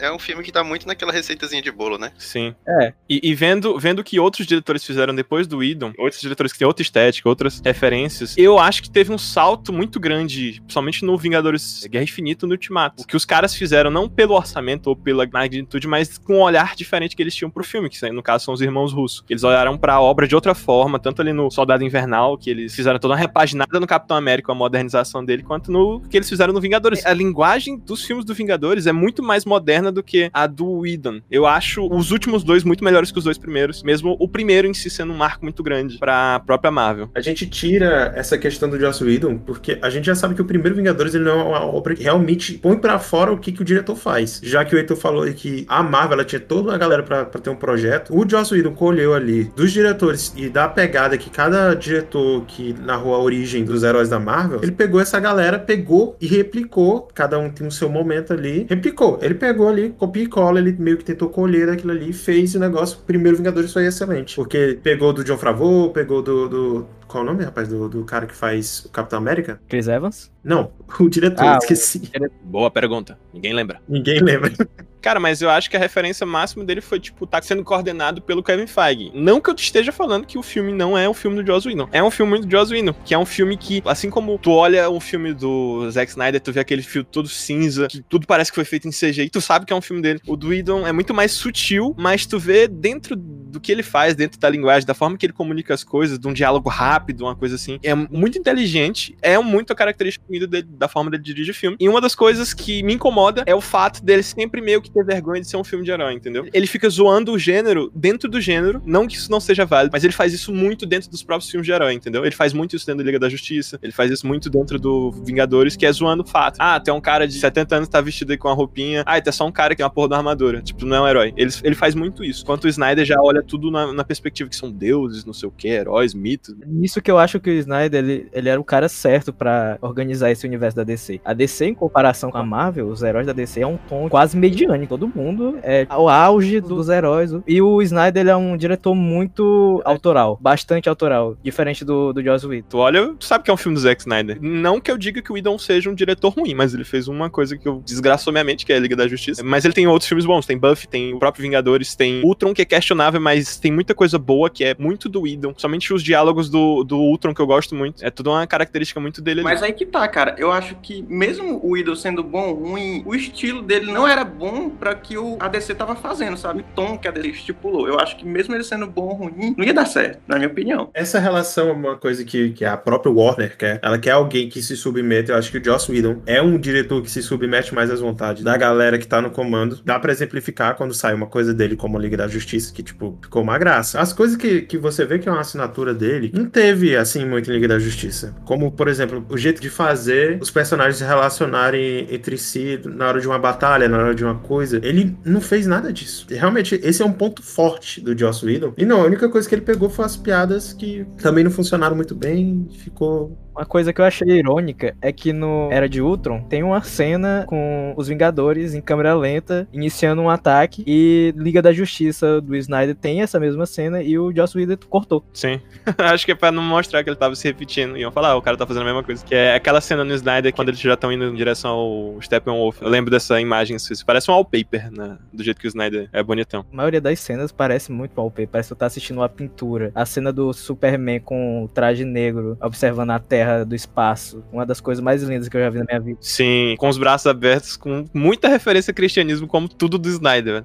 É 0.00 0.10
um 0.10 0.18
filme 0.18 0.42
que 0.42 0.50
tá 0.50 0.64
muito 0.64 0.86
naquela 0.86 1.12
receitazinha 1.12 1.62
de 1.62 1.70
bolo, 1.70 1.96
né? 1.96 2.10
Sim. 2.18 2.54
É. 2.66 2.92
E, 3.08 3.20
e 3.22 3.34
vendo 3.34 3.78
vendo 3.78 4.00
o 4.00 4.04
que 4.04 4.18
outros 4.18 4.46
diretores 4.46 4.84
fizeram 4.84 5.14
depois 5.14 5.46
do 5.46 5.62
Idon, 5.62 5.92
outros 5.98 6.20
diretores 6.20 6.52
que 6.52 6.58
têm 6.58 6.66
outra 6.66 6.82
estética, 6.82 7.28
outras 7.28 7.60
referências, 7.64 8.34
eu 8.36 8.58
acho 8.58 8.82
que 8.82 8.90
teve 8.90 9.12
um 9.12 9.18
salto 9.18 9.72
muito 9.72 10.00
grande, 10.00 10.60
principalmente 10.62 11.04
no 11.04 11.16
Vingadores 11.16 11.86
Guerra 11.86 12.04
Infinita 12.04 12.46
e 12.46 12.48
no 12.48 12.54
Ultimato. 12.54 13.02
O 13.02 13.06
que 13.06 13.16
os 13.16 13.24
caras 13.24 13.54
fizeram, 13.54 13.90
não 13.90 14.08
pelo 14.08 14.34
orçamento 14.34 14.88
ou 14.88 14.96
pela 14.96 15.28
magnitude, 15.30 15.86
mas 15.86 16.18
com 16.18 16.36
um 16.36 16.40
olhar 16.40 16.74
diferente 16.74 17.14
que 17.14 17.22
eles 17.22 17.34
tinham 17.34 17.50
pro 17.50 17.62
filme, 17.62 17.88
que 17.88 18.10
no 18.10 18.22
caso 18.22 18.46
são 18.46 18.54
os 18.54 18.60
irmãos 18.60 18.92
russos. 18.92 19.24
Eles 19.28 19.44
olharam 19.44 19.76
pra 19.78 20.00
obra 20.00 20.26
de 20.26 20.34
outra 20.34 20.54
forma, 20.54 20.98
tanto 20.98 21.22
ali 21.22 21.32
no 21.32 21.50
Soldado 21.50 21.84
Invernal, 21.84 22.36
que 22.36 22.50
eles 22.50 22.74
fizeram 22.74 22.98
toda 22.98 23.14
uma 23.14 23.20
repaginada 23.20 23.78
no 23.78 23.86
Capitão 23.86 24.16
América, 24.16 24.50
a 24.50 24.54
modernização 24.54 25.24
dele, 25.24 25.42
quanto 25.42 25.70
no 25.70 26.00
que 26.00 26.16
eles 26.16 26.28
fizeram 26.28 26.39
no 26.48 26.60
Vingadores. 26.60 27.04
A 27.04 27.12
linguagem 27.12 27.78
dos 27.78 28.04
filmes 28.04 28.24
do 28.24 28.34
Vingadores 28.34 28.86
é 28.86 28.92
muito 28.92 29.22
mais 29.22 29.44
moderna 29.44 29.92
do 29.92 30.02
que 30.02 30.30
a 30.32 30.46
do 30.46 30.80
Whedon. 30.80 31.20
Eu 31.30 31.46
acho 31.46 31.86
os 31.86 32.10
últimos 32.10 32.42
dois 32.42 32.64
muito 32.64 32.84
melhores 32.84 33.10
que 33.10 33.18
os 33.18 33.24
dois 33.24 33.38
primeiros, 33.38 33.82
mesmo 33.82 34.16
o 34.18 34.28
primeiro 34.28 34.66
em 34.66 34.74
si 34.74 34.90
sendo 34.90 35.12
um 35.12 35.16
marco 35.16 35.44
muito 35.44 35.62
grande 35.62 35.98
pra 35.98 36.40
própria 36.40 36.70
Marvel. 36.70 37.10
A 37.14 37.20
gente 37.20 37.46
tira 37.48 38.12
essa 38.14 38.38
questão 38.38 38.68
do 38.68 38.78
Joss 38.78 39.02
Whedon, 39.02 39.38
porque 39.38 39.78
a 39.82 39.90
gente 39.90 40.06
já 40.06 40.14
sabe 40.14 40.34
que 40.34 40.42
o 40.42 40.44
primeiro 40.44 40.76
Vingadores 40.76 41.14
ele 41.14 41.24
não 41.24 41.40
é 41.40 41.44
uma 41.44 41.64
obra 41.64 41.94
que 41.94 42.02
realmente 42.02 42.54
põe 42.54 42.76
pra 42.76 42.98
fora 42.98 43.32
o 43.32 43.38
que, 43.38 43.52
que 43.52 43.62
o 43.62 43.64
diretor 43.64 43.96
faz. 43.96 44.40
Já 44.42 44.64
que 44.64 44.74
o 44.74 44.78
Heitor 44.78 44.96
falou 44.96 45.22
aí 45.22 45.34
que 45.34 45.64
a 45.68 45.82
Marvel 45.82 46.14
ela 46.14 46.24
tinha 46.24 46.40
toda 46.40 46.70
uma 46.70 46.78
galera 46.78 47.02
pra, 47.02 47.24
pra 47.24 47.40
ter 47.40 47.50
um 47.50 47.56
projeto, 47.56 48.14
o 48.16 48.28
Joss 48.28 48.52
Whedon 48.54 48.74
colheu 48.74 49.14
ali 49.14 49.44
dos 49.56 49.72
diretores 49.72 50.32
e 50.36 50.48
da 50.48 50.68
pegada 50.68 51.16
que 51.18 51.30
cada 51.30 51.74
diretor 51.74 52.44
que 52.46 52.74
narrou 52.74 53.14
a 53.14 53.18
origem 53.18 53.64
dos 53.64 53.82
heróis 53.82 54.08
da 54.08 54.18
Marvel, 54.18 54.60
ele 54.62 54.72
pegou 54.72 55.00
essa 55.00 55.18
galera, 55.18 55.58
pegou 55.58 56.16
e 56.20 56.26
replicou, 56.36 57.08
cada 57.14 57.38
um 57.38 57.50
tem 57.50 57.66
o 57.66 57.70
seu 57.70 57.88
momento 57.88 58.32
ali, 58.32 58.66
replicou. 58.68 59.18
Ele 59.22 59.34
pegou 59.34 59.68
ali, 59.68 59.90
copia 59.90 60.22
e 60.22 60.26
cola, 60.26 60.58
ele 60.58 60.72
meio 60.78 60.96
que 60.96 61.04
tentou 61.04 61.28
colher 61.28 61.68
aquilo 61.68 61.92
ali 61.92 62.12
fez 62.12 62.54
o 62.54 62.58
negócio. 62.58 62.98
O 62.98 63.02
primeiro 63.02 63.36
Vingadores 63.36 63.72
foi 63.72 63.86
excelente. 63.86 64.36
Porque 64.36 64.78
pegou 64.82 65.12
do 65.12 65.22
John 65.24 65.36
Favreau, 65.38 65.90
pegou 65.90 66.22
do. 66.22 66.48
do 66.48 66.86
qual 67.06 67.24
é 67.24 67.26
o 67.26 67.30
nome, 67.32 67.44
rapaz? 67.44 67.66
Do, 67.68 67.88
do 67.88 68.04
cara 68.04 68.24
que 68.26 68.34
faz 68.34 68.84
o 68.84 68.88
Capitão 68.90 69.18
América? 69.18 69.60
Chris 69.68 69.88
Evans? 69.88 70.30
Não, 70.44 70.70
o 71.00 71.08
diretor, 71.08 71.44
Ah, 71.44 71.54
o- 71.54 71.58
esqueci. 71.58 72.10
Boa 72.44 72.70
pergunta. 72.70 73.18
Ninguém 73.34 73.52
lembra. 73.52 73.80
Ninguém 73.88 74.20
lembra. 74.20 74.52
Cara, 75.00 75.18
mas 75.18 75.40
eu 75.40 75.50
acho 75.50 75.70
que 75.70 75.76
a 75.76 75.80
referência 75.80 76.26
máxima 76.26 76.64
dele 76.64 76.80
foi, 76.80 77.00
tipo, 77.00 77.26
tá 77.26 77.40
sendo 77.40 77.64
coordenado 77.64 78.20
pelo 78.20 78.42
Kevin 78.42 78.66
Feige. 78.66 79.10
Não 79.14 79.40
que 79.40 79.50
eu 79.50 79.54
esteja 79.54 79.92
falando 79.92 80.26
que 80.26 80.38
o 80.38 80.42
filme 80.42 80.72
não 80.72 80.96
é 80.96 81.08
um 81.08 81.14
filme 81.14 81.42
do 81.42 81.46
Joss 81.46 81.66
Whedon. 81.66 81.88
É 81.92 82.02
um 82.02 82.10
filme 82.10 82.38
do 82.38 82.50
Joss 82.50 82.72
Whedon, 82.72 82.94
que 83.04 83.14
é 83.14 83.18
um 83.18 83.26
filme 83.26 83.56
que, 83.56 83.82
assim 83.86 84.10
como 84.10 84.38
tu 84.38 84.50
olha 84.50 84.90
um 84.90 85.00
filme 85.00 85.32
do 85.32 85.90
Zack 85.90 86.10
Snyder, 86.10 86.40
tu 86.40 86.52
vê 86.52 86.60
aquele 86.60 86.82
filme 86.82 87.06
todo 87.10 87.28
cinza, 87.28 87.88
que 87.88 88.02
tudo 88.02 88.26
parece 88.26 88.50
que 88.50 88.54
foi 88.54 88.64
feito 88.64 88.88
em 88.88 88.90
CGI, 88.90 89.30
tu 89.30 89.40
sabe 89.40 89.66
que 89.66 89.72
é 89.72 89.76
um 89.76 89.80
filme 89.80 90.02
dele. 90.02 90.20
O 90.26 90.36
do 90.36 90.48
Whedon 90.48 90.86
é 90.86 90.92
muito 90.92 91.14
mais 91.14 91.32
sutil, 91.32 91.94
mas 91.98 92.26
tu 92.26 92.38
vê 92.38 92.68
dentro 92.68 93.16
do 93.50 93.60
que 93.60 93.70
ele 93.72 93.82
faz, 93.82 94.14
dentro 94.14 94.38
da 94.38 94.48
linguagem, 94.48 94.86
da 94.86 94.94
forma 94.94 95.16
que 95.16 95.26
ele 95.26 95.32
comunica 95.32 95.74
as 95.74 95.84
coisas, 95.84 96.18
de 96.18 96.28
um 96.28 96.32
diálogo 96.32 96.68
rápido, 96.68 97.22
uma 97.22 97.36
coisa 97.36 97.56
assim. 97.56 97.78
É 97.82 97.94
muito 97.94 98.38
inteligente, 98.38 99.16
é 99.20 99.38
muito 99.38 99.72
a 99.72 99.76
característica 99.76 100.24
dele, 100.28 100.62
da 100.62 100.88
forma 100.88 101.10
dele 101.10 101.22
dirigir 101.22 101.54
filme. 101.54 101.76
E 101.80 101.88
uma 101.88 102.00
das 102.00 102.14
coisas 102.14 102.54
que 102.54 102.82
me 102.82 102.94
incomoda 102.94 103.42
é 103.46 103.54
o 103.54 103.60
fato 103.60 104.04
dele 104.04 104.22
sempre 104.22 104.60
meio 104.60 104.80
que 104.80 104.90
ter 104.90 105.04
vergonha 105.04 105.40
de 105.40 105.48
ser 105.48 105.56
um 105.56 105.64
filme 105.64 105.84
de 105.84 105.90
herói, 105.90 106.14
entendeu? 106.14 106.48
Ele 106.52 106.66
fica 106.66 106.88
zoando 106.88 107.32
o 107.32 107.38
gênero 107.38 107.90
dentro 107.94 108.28
do 108.28 108.40
gênero, 108.40 108.82
não 108.84 109.06
que 109.06 109.16
isso 109.16 109.30
não 109.30 109.40
seja 109.40 109.64
válido, 109.64 109.90
mas 109.92 110.04
ele 110.04 110.12
faz 110.12 110.32
isso 110.32 110.52
muito 110.52 110.86
dentro 110.86 111.10
dos 111.10 111.22
próprios 111.22 111.50
filmes 111.50 111.66
de 111.66 111.72
herói, 111.72 111.94
entendeu? 111.94 112.24
Ele 112.24 112.34
faz 112.34 112.52
muito 112.52 112.76
isso 112.76 112.86
dentro 112.86 113.02
da 113.02 113.06
Liga 113.06 113.18
da 113.18 113.28
Justiça, 113.28 113.78
ele 113.82 113.92
faz 113.92 114.10
isso 114.10 114.26
muito 114.26 114.48
dentro 114.48 114.78
do 114.78 115.10
Vingadores, 115.10 115.76
que 115.76 115.86
é 115.86 115.92
zoando 115.92 116.22
o 116.22 116.26
fato. 116.26 116.56
Ah, 116.58 116.78
tem 116.78 116.92
um 116.92 117.00
cara 117.00 117.26
de 117.26 117.34
70 117.34 117.76
anos 117.76 117.88
que 117.88 117.92
tá 117.92 118.00
vestido 118.00 118.32
aí 118.32 118.38
com 118.38 118.48
uma 118.48 118.54
roupinha. 118.54 119.02
Ah, 119.06 119.20
tem 119.20 119.32
só 119.32 119.46
um 119.46 119.52
cara 119.52 119.74
que 119.74 119.78
tem 119.78 119.84
uma 119.84 119.90
porra 119.90 120.08
uma 120.08 120.18
armadura. 120.18 120.60
Tipo, 120.62 120.84
não 120.84 120.96
é 120.96 121.00
um 121.00 121.08
herói. 121.08 121.32
Ele, 121.36 121.52
ele 121.62 121.74
faz 121.74 121.94
muito 121.94 122.24
isso. 122.24 122.42
Enquanto 122.42 122.64
o 122.64 122.68
Snyder 122.68 123.04
já 123.04 123.16
olha 123.20 123.39
tudo 123.42 123.70
na, 123.70 123.92
na 123.92 124.04
perspectiva 124.04 124.48
que 124.48 124.56
são 124.56 124.70
deuses, 124.70 125.24
não 125.24 125.32
sei 125.32 125.48
o 125.48 125.52
que, 125.52 125.68
heróis, 125.68 126.14
mitos. 126.14 126.54
Nisso 126.66 127.00
que 127.00 127.10
eu 127.10 127.18
acho 127.18 127.40
que 127.40 127.50
o 127.50 127.52
Snyder, 127.52 128.02
ele, 128.02 128.28
ele 128.32 128.48
era 128.48 128.60
o 128.60 128.64
cara 128.64 128.88
certo 128.88 129.32
pra 129.32 129.78
organizar 129.80 130.30
esse 130.30 130.46
universo 130.46 130.76
da 130.76 130.84
DC. 130.84 131.20
A 131.24 131.32
DC, 131.32 131.66
em 131.66 131.74
comparação 131.74 132.30
com 132.30 132.38
a 132.38 132.44
Marvel, 132.44 132.88
os 132.88 133.02
heróis 133.02 133.26
da 133.26 133.32
DC 133.32 133.60
é 133.60 133.66
um 133.66 133.76
tom 133.76 134.08
quase 134.08 134.36
mediano. 134.36 134.86
Todo 134.86 135.08
mundo 135.08 135.58
é 135.62 135.86
o 135.90 136.08
auge 136.08 136.60
dos 136.60 136.88
heróis. 136.88 137.30
E 137.46 137.60
o 137.60 137.82
Snyder, 137.82 138.22
ele 138.22 138.30
é 138.30 138.36
um 138.36 138.56
diretor 138.56 138.94
muito 138.94 139.82
autoral. 139.84 140.38
Bastante 140.40 140.88
autoral. 140.88 141.36
Diferente 141.42 141.84
do, 141.84 142.12
do 142.12 142.22
Joss 142.22 142.46
Whedon. 142.46 142.66
Tu 142.68 142.78
olha, 142.78 143.14
tu 143.14 143.24
sabe 143.24 143.44
que 143.44 143.50
é 143.50 143.54
um 143.54 143.56
filme 143.56 143.74
do 143.74 143.80
Zack 143.80 144.00
Snyder. 144.00 144.38
Não 144.40 144.80
que 144.80 144.90
eu 144.90 144.98
diga 144.98 145.22
que 145.22 145.30
o 145.30 145.34
Whedon 145.34 145.58
seja 145.58 145.90
um 145.90 145.94
diretor 145.94 146.30
ruim, 146.30 146.54
mas 146.54 146.74
ele 146.74 146.84
fez 146.84 147.08
uma 147.08 147.28
coisa 147.30 147.56
que 147.56 147.68
eu 147.68 147.82
desgraçou 147.84 148.32
minha 148.32 148.44
mente, 148.44 148.64
que 148.64 148.72
é 148.72 148.76
a 148.76 148.80
Liga 148.80 148.96
da 148.96 149.06
Justiça. 149.06 149.42
Mas 149.42 149.64
ele 149.64 149.74
tem 149.74 149.86
outros 149.86 150.08
filmes 150.08 150.26
bons. 150.26 150.46
Tem 150.46 150.58
Buffy, 150.58 150.88
tem 150.88 151.14
o 151.14 151.18
próprio 151.18 151.42
Vingadores, 151.42 151.94
tem 151.94 152.22
Ultron, 152.24 152.52
que 152.54 152.62
é 152.62 152.64
questionável, 152.64 153.20
mas 153.20 153.29
tem 153.60 153.72
muita 153.72 153.94
coisa 153.94 154.18
boa 154.18 154.50
que 154.50 154.64
é 154.64 154.74
muito 154.78 155.08
do 155.08 155.22
Whedon. 155.22 155.54
Somente 155.56 155.92
os 155.92 156.02
diálogos 156.02 156.48
do, 156.48 156.84
do 156.84 156.98
Ultron, 156.98 157.34
que 157.34 157.40
eu 157.40 157.46
gosto 157.46 157.74
muito. 157.74 158.04
É 158.04 158.10
tudo 158.10 158.30
uma 158.30 158.46
característica 158.46 159.00
muito 159.00 159.20
dele 159.20 159.40
ali. 159.40 159.44
Mas 159.44 159.62
aí 159.62 159.72
que 159.72 159.86
tá, 159.86 160.06
cara. 160.08 160.34
Eu 160.38 160.52
acho 160.52 160.76
que 160.76 161.02
mesmo 161.08 161.60
o 161.62 161.76
Idol 161.76 161.96
sendo 161.96 162.22
bom 162.22 162.48
ou 162.48 162.54
ruim, 162.54 163.02
o 163.04 163.14
estilo 163.14 163.62
dele 163.62 163.92
não 163.92 164.06
era 164.06 164.24
bom 164.24 164.70
pra 164.70 164.94
que 164.94 165.16
o 165.16 165.36
a 165.40 165.48
DC 165.48 165.74
tava 165.74 165.94
fazendo, 165.94 166.36
sabe? 166.36 166.60
O 166.60 166.64
tom 166.74 166.98
que 166.98 167.08
a 167.08 167.10
DC 167.10 167.28
estipulou. 167.28 167.88
Eu 167.88 167.98
acho 167.98 168.16
que 168.16 168.24
mesmo 168.24 168.54
ele 168.54 168.64
sendo 168.64 168.86
bom 168.86 169.08
ou 169.08 169.14
ruim, 169.14 169.54
não 169.56 169.64
ia 169.64 169.74
dar 169.74 169.86
certo, 169.86 170.20
na 170.26 170.36
minha 170.36 170.48
opinião. 170.48 170.90
Essa 170.94 171.18
relação 171.18 171.68
é 171.68 171.72
uma 171.72 171.96
coisa 171.96 172.24
que, 172.24 172.50
que 172.50 172.64
a 172.64 172.76
própria 172.76 173.12
Warner 173.12 173.56
quer. 173.56 173.80
Ela 173.82 173.98
quer 173.98 174.12
alguém 174.12 174.48
que 174.48 174.62
se 174.62 174.76
submeta. 174.76 175.32
Eu 175.32 175.36
acho 175.36 175.50
que 175.50 175.58
o 175.58 175.64
Joss 175.64 175.90
Whedon 175.90 176.22
é 176.26 176.40
um 176.40 176.58
diretor 176.58 177.02
que 177.02 177.10
se 177.10 177.22
submete 177.22 177.74
mais 177.74 177.90
às 177.90 178.00
vontades 178.00 178.42
da 178.42 178.56
galera 178.56 178.98
que 178.98 179.06
tá 179.06 179.20
no 179.20 179.30
comando. 179.30 179.80
Dá 179.84 179.98
pra 179.98 180.12
exemplificar 180.12 180.76
quando 180.76 180.94
sai 180.94 181.14
uma 181.14 181.26
coisa 181.26 181.52
dele 181.52 181.76
como 181.76 181.96
a 181.96 182.00
Liga 182.00 182.16
da 182.16 182.28
Justiça, 182.28 182.72
que, 182.72 182.82
tipo, 182.82 183.18
ficou 183.20 183.42
uma 183.42 183.58
graça. 183.58 184.00
As 184.00 184.12
coisas 184.12 184.36
que, 184.36 184.62
que 184.62 184.78
você 184.78 185.04
vê 185.04 185.18
que 185.18 185.28
é 185.28 185.32
uma 185.32 185.40
assinatura 185.40 185.94
dele, 185.94 186.30
não 186.34 186.46
teve, 186.46 186.96
assim, 186.96 187.24
muito 187.24 187.50
em 187.50 187.54
Liga 187.54 187.68
da 187.68 187.78
Justiça. 187.78 188.34
Como, 188.44 188.72
por 188.72 188.88
exemplo, 188.88 189.24
o 189.28 189.36
jeito 189.36 189.60
de 189.60 189.70
fazer 189.70 190.38
os 190.40 190.50
personagens 190.50 190.96
se 190.96 191.04
relacionarem 191.04 192.06
entre 192.10 192.36
si 192.36 192.80
na 192.84 193.08
hora 193.08 193.20
de 193.20 193.26
uma 193.26 193.38
batalha, 193.38 193.88
na 193.88 193.98
hora 193.98 194.14
de 194.14 194.24
uma 194.24 194.36
coisa. 194.36 194.80
Ele 194.82 195.16
não 195.24 195.40
fez 195.40 195.66
nada 195.66 195.92
disso. 195.92 196.26
E, 196.30 196.34
realmente, 196.34 196.80
esse 196.82 197.02
é 197.02 197.04
um 197.04 197.12
ponto 197.12 197.42
forte 197.42 198.00
do 198.00 198.16
Joss 198.18 198.44
Whedon. 198.44 198.74
E 198.76 198.84
não, 198.84 199.02
a 199.02 199.04
única 199.04 199.28
coisa 199.28 199.48
que 199.48 199.54
ele 199.54 199.62
pegou 199.62 199.88
foi 199.88 200.04
as 200.04 200.16
piadas 200.16 200.72
que 200.72 201.06
também 201.18 201.44
não 201.44 201.50
funcionaram 201.50 201.96
muito 201.96 202.14
bem. 202.14 202.68
Ficou 202.78 203.38
Uma 203.60 203.66
coisa 203.66 203.92
que 203.92 204.00
eu 204.00 204.06
achei 204.06 204.26
irônica 204.26 204.96
é 205.02 205.12
que 205.12 205.34
no 205.34 205.68
Era 205.70 205.86
de 205.86 206.00
Ultron 206.00 206.40
tem 206.44 206.62
uma 206.62 206.80
cena 206.80 207.44
com 207.46 207.92
os 207.94 208.08
Vingadores 208.08 208.72
em 208.72 208.80
câmera 208.80 209.12
lenta 209.12 209.68
iniciando 209.70 210.22
um 210.22 210.30
ataque 210.30 210.82
e 210.86 211.34
Liga 211.36 211.60
da 211.60 211.70
Justiça 211.70 212.40
do 212.40 212.56
Snyder 212.56 212.94
tem 212.94 213.20
essa 213.20 213.38
mesma 213.38 213.66
cena 213.66 214.02
e 214.02 214.18
o 214.18 214.34
Joss 214.34 214.56
Whedon 214.56 214.78
cortou. 214.88 215.22
Sim. 215.34 215.60
Acho 215.98 216.24
que 216.24 216.32
é 216.32 216.34
pra 216.34 216.50
não 216.50 216.62
mostrar 216.62 217.04
que 217.04 217.10
ele 217.10 217.16
tava 217.16 217.34
se 217.34 217.46
repetindo. 217.46 217.98
Iam 217.98 218.10
falar, 218.10 218.30
ah, 218.30 218.36
o 218.36 218.40
cara 218.40 218.56
tá 218.56 218.66
fazendo 218.66 218.80
a 218.80 218.86
mesma 218.86 219.04
coisa. 219.04 219.22
Que 219.22 219.34
é 219.34 219.54
aquela 219.54 219.82
cena 219.82 220.04
no 220.04 220.14
Snyder 220.14 220.54
quando 220.54 220.68
eles 220.68 220.80
já 220.80 220.94
estão 220.94 221.12
indo 221.12 221.26
em 221.26 221.34
direção 221.34 221.70
ao 221.70 222.22
Steppenwolf. 222.22 222.80
Eu 222.80 222.88
lembro 222.88 223.10
dessa 223.10 223.38
imagem, 223.42 223.76
isso 223.76 224.06
parece 224.06 224.30
um 224.30 224.34
wallpaper, 224.34 224.90
né? 224.90 225.18
Do 225.30 225.44
jeito 225.44 225.60
que 225.60 225.66
o 225.66 225.68
Snyder 225.68 226.08
é 226.14 226.22
bonitão. 226.22 226.64
A 226.72 226.76
maioria 226.76 227.00
das 227.02 227.20
cenas 227.20 227.52
parece 227.52 227.92
muito 227.92 228.16
wallpaper, 228.16 228.48
parece 228.48 228.70
que 228.70 228.74
tu 228.74 228.78
tá 228.78 228.86
assistindo 228.86 229.18
uma 229.18 229.28
pintura. 229.28 229.92
A 229.94 230.06
cena 230.06 230.32
do 230.32 230.50
Superman 230.54 231.20
com 231.20 231.62
o 231.64 231.68
traje 231.68 232.06
negro 232.06 232.56
observando 232.58 233.10
a 233.10 233.18
Terra 233.18 233.49
do 233.66 233.74
espaço, 233.74 234.42
uma 234.52 234.64
das 234.64 234.80
coisas 234.80 235.02
mais 235.02 235.22
lindas 235.22 235.48
que 235.48 235.56
eu 235.56 235.60
já 235.60 235.70
vi 235.70 235.78
na 235.78 235.84
minha 235.84 236.00
vida. 236.00 236.18
Sim, 236.20 236.74
com 236.78 236.88
os 236.88 236.98
braços 236.98 237.26
abertos, 237.26 237.76
com 237.76 238.04
muita 238.12 238.48
referência 238.48 238.90
ao 238.90 238.94
cristianismo, 238.94 239.46
como 239.46 239.68
tudo 239.68 239.98
do 239.98 240.08
Snyder. 240.08 240.64